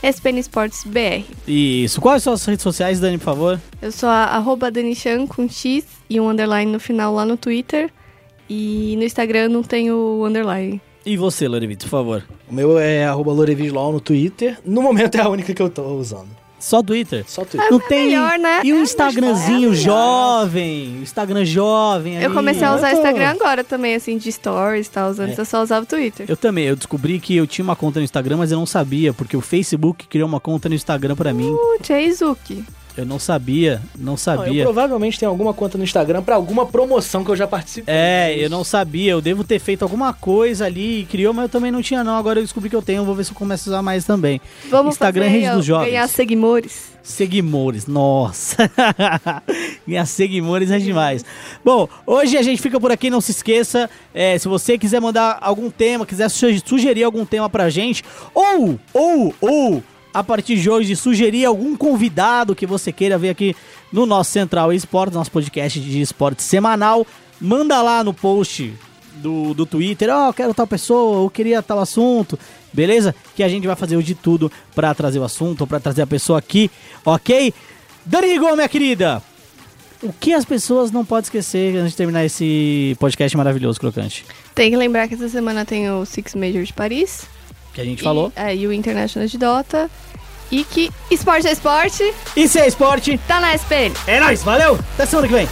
ESPN 0.03 0.39
Esports 0.39 0.83
BR. 0.83 1.23
Isso. 1.47 2.01
Quais 2.01 2.23
são 2.23 2.33
as 2.33 2.43
redes 2.43 2.63
sociais, 2.63 2.99
Dani, 2.99 3.19
por 3.19 3.25
favor? 3.25 3.61
Eu 3.81 3.91
sou 3.91 4.09
a 4.09 4.25
arroba 4.25 4.71
Danichan 4.71 5.27
com 5.27 5.47
X 5.47 5.85
e 6.09 6.19
um 6.19 6.27
underline 6.29 6.71
no 6.71 6.79
final 6.79 7.13
lá 7.13 7.23
no 7.23 7.37
Twitter. 7.37 7.91
E 8.53 8.95
no 8.97 9.03
Instagram 9.05 9.47
não 9.47 9.63
tem 9.63 9.93
o 9.93 10.25
underline. 10.25 10.81
E 11.05 11.15
você, 11.15 11.47
Lorevitz, 11.47 11.85
por 11.85 11.89
favor? 11.89 12.23
O 12.49 12.53
meu 12.53 12.77
é 12.77 13.05
arroba 13.05 13.33
no 13.33 13.99
Twitter. 14.01 14.59
No 14.65 14.81
momento 14.81 15.15
é 15.15 15.21
a 15.21 15.29
única 15.29 15.53
que 15.53 15.61
eu 15.61 15.69
tô 15.69 15.83
usando. 15.95 16.27
Só 16.59 16.83
Twitter. 16.83 17.23
Só 17.27 17.45
Twitter. 17.45 17.71
Não 17.71 17.79
tem. 17.79 18.07
melhor, 18.09 18.37
né? 18.37 18.59
E 18.65 18.73
o 18.73 18.77
É, 18.77 18.81
Instagramzinho 18.81 19.71
é 19.71 19.75
jovem. 19.75 20.97
o 20.99 21.01
Instagram 21.01 21.45
jovem. 21.45 22.21
Eu 22.21 22.33
comecei 22.33 22.63
a 22.63 22.75
usar 22.75 22.89
Eu 22.89 22.95
tô- 22.97 22.97
Instagram 23.01 23.29
agora 23.29 23.63
também, 23.63 23.95
assim, 23.95 24.17
de 24.17 24.29
stories 24.31 24.87
e 24.87 24.91
tal. 24.91 25.09
Antes 25.11 25.39
É. 25.39 25.41
eu 25.41 25.45
só 25.45 25.63
usava 25.63 25.83
o 25.83 25.87
Twitter. 25.87 26.25
Eu 26.29 26.35
também, 26.37 26.65
eu 26.65 26.75
descobri 26.75 27.19
que 27.21 27.35
eu 27.35 27.47
tinha 27.47 27.63
uma 27.63 27.75
conta 27.75 27.99
no 27.99 28.03
Instagram, 28.03 28.35
mas 28.37 28.51
eu 28.51 28.59
não 28.59 28.65
sabia, 28.67 29.13
porque 29.13 29.35
o 29.37 29.41
Facebook 29.41 30.07
criou 30.07 30.27
uma 30.27 30.39
conta 30.41 30.67
no 30.69 30.75
Instagram 30.75 31.15
pra 31.15 31.33
mim. 31.33 31.49
Putz, 31.77 31.89
é 31.89 32.03
Izuki. 32.03 32.63
Eu 32.97 33.05
não 33.05 33.17
sabia, 33.17 33.81
não 33.97 34.03
Não, 34.05 34.11
eu 34.13 34.17
sabia. 34.17 34.63
provavelmente 34.63 35.17
tenho 35.17 35.29
alguma 35.31 35.53
conta 35.53 35.77
no 35.77 35.83
Instagram 35.83 36.21
pra 36.21 36.35
alguma 36.35 36.65
promoção 36.65 37.23
que 37.23 37.31
eu 37.31 37.35
já 37.37 37.47
participei. 37.47 37.93
É, 37.93 38.35
eu 38.37 38.49
não 38.49 38.63
sabia, 38.65 39.11
eu 39.13 39.21
devo 39.21 39.43
ter 39.45 39.59
feito 39.59 39.83
alguma 39.83 40.11
coisa 40.13 40.65
ali 40.65 40.99
e 41.01 41.05
criou, 41.05 41.33
mas 41.33 41.43
eu 41.43 41.49
também 41.49 41.71
não 41.71 41.81
tinha 41.81 42.03
não. 42.03 42.15
Agora 42.17 42.39
eu 42.39 42.43
descobri 42.43 42.69
que 42.69 42.75
eu 42.75 42.81
tenho, 42.81 43.05
vou 43.05 43.15
ver 43.15 43.23
se 43.23 43.31
eu 43.31 43.35
começo 43.35 43.69
a 43.69 43.71
usar 43.71 43.81
mais 43.81 44.03
também. 44.03 44.41
Vamos 44.69 44.95
Instagram 44.95 45.23
é 45.25 45.27
fazer, 45.29 45.39
rede 45.39 45.55
dos 45.55 45.65
jovens. 45.65 45.85
ganhar 45.91 46.07
seguimores. 46.09 46.91
Seguimores, 47.01 47.87
nossa. 47.87 48.57
Ganhar 49.87 50.05
seguimores 50.05 50.69
é 50.69 50.77
demais. 50.77 51.25
Bom, 51.65 51.87
hoje 52.05 52.37
a 52.37 52.41
gente 52.43 52.61
fica 52.61 52.79
por 52.79 52.91
aqui, 52.91 53.09
não 53.09 53.21
se 53.21 53.31
esqueça. 53.31 53.89
é, 54.13 54.37
se 54.37 54.47
você 54.47 54.77
quiser 54.77 55.01
mandar 55.01 55.37
algum 55.41 55.69
tema, 55.71 56.05
quiser 56.05 56.29
suge- 56.29 56.61
sugerir 56.63 57.03
algum 57.03 57.25
tema 57.25 57.49
pra 57.49 57.69
gente, 57.69 58.03
ou, 58.35 58.79
ou, 58.93 59.33
ou, 59.41 59.83
a 60.13 60.23
partir 60.23 60.57
de 60.57 60.69
hoje, 60.69 60.95
sugerir 60.95 61.45
algum 61.45 61.75
convidado 61.75 62.55
que 62.55 62.65
você 62.65 62.91
queira 62.91 63.17
ver 63.17 63.29
aqui 63.29 63.55
no 63.91 64.05
nosso 64.05 64.31
Central 64.31 64.73
Esportes, 64.73 65.15
nosso 65.15 65.31
podcast 65.31 65.79
de 65.79 66.01
esporte 66.01 66.43
semanal, 66.43 67.05
manda 67.39 67.81
lá 67.81 68.03
no 68.03 68.13
post 68.13 68.73
do, 69.15 69.53
do 69.53 69.65
Twitter, 69.65 70.09
ó, 70.09 70.29
eu 70.29 70.33
quero 70.33 70.53
tal 70.53 70.67
pessoa, 70.67 71.23
eu 71.23 71.29
queria 71.29 71.61
tal 71.61 71.79
assunto, 71.79 72.37
beleza? 72.73 73.15
Que 73.35 73.43
a 73.43 73.47
gente 73.47 73.67
vai 73.67 73.75
fazer 73.75 73.95
o 73.95 74.03
de 74.03 74.15
tudo 74.15 74.51
pra 74.73 74.93
trazer 74.93 75.19
o 75.19 75.23
assunto, 75.23 75.67
pra 75.67 75.79
trazer 75.79 76.01
a 76.01 76.07
pessoa 76.07 76.39
aqui, 76.39 76.69
ok? 77.05 77.53
Dani 78.05 78.27
Rigon, 78.27 78.55
minha 78.55 78.69
querida, 78.69 79.21
o 80.01 80.11
que 80.11 80.33
as 80.33 80.43
pessoas 80.43 80.91
não 80.91 81.05
podem 81.05 81.23
esquecer 81.23 81.77
antes 81.77 81.91
de 81.91 81.97
terminar 81.97 82.25
esse 82.25 82.95
podcast 82.99 83.37
maravilhoso, 83.37 83.79
Crocante? 83.79 84.25
Tem 84.55 84.71
que 84.71 84.77
lembrar 84.77 85.07
que 85.07 85.13
essa 85.13 85.29
semana 85.29 85.63
tem 85.63 85.89
o 85.91 86.05
Six 86.05 86.33
Major 86.35 86.63
de 86.63 86.73
Paris. 86.73 87.27
Que 87.73 87.81
a 87.81 87.85
gente 87.85 87.99
E, 88.01 88.03
falou. 88.03 88.31
é, 88.35 88.55
e 88.55 88.67
o 88.67 88.73
International 88.73 89.27
de 89.27 89.37
Dota. 89.37 89.89
E 90.51 90.63
que 90.65 90.91
esporte 91.09 91.47
é 91.47 91.51
esporte, 91.53 92.13
E 92.35 92.47
se 92.47 92.59
é 92.59 92.67
esporte, 92.67 93.17
tá 93.27 93.39
na 93.39 93.53
SPN. 93.55 93.93
é 94.05 94.19
nóis, 94.19 94.43
valeu! 94.43 94.77
Até 94.95 95.05
semana 95.05 95.27
que 95.27 95.33
vem! 95.33 95.47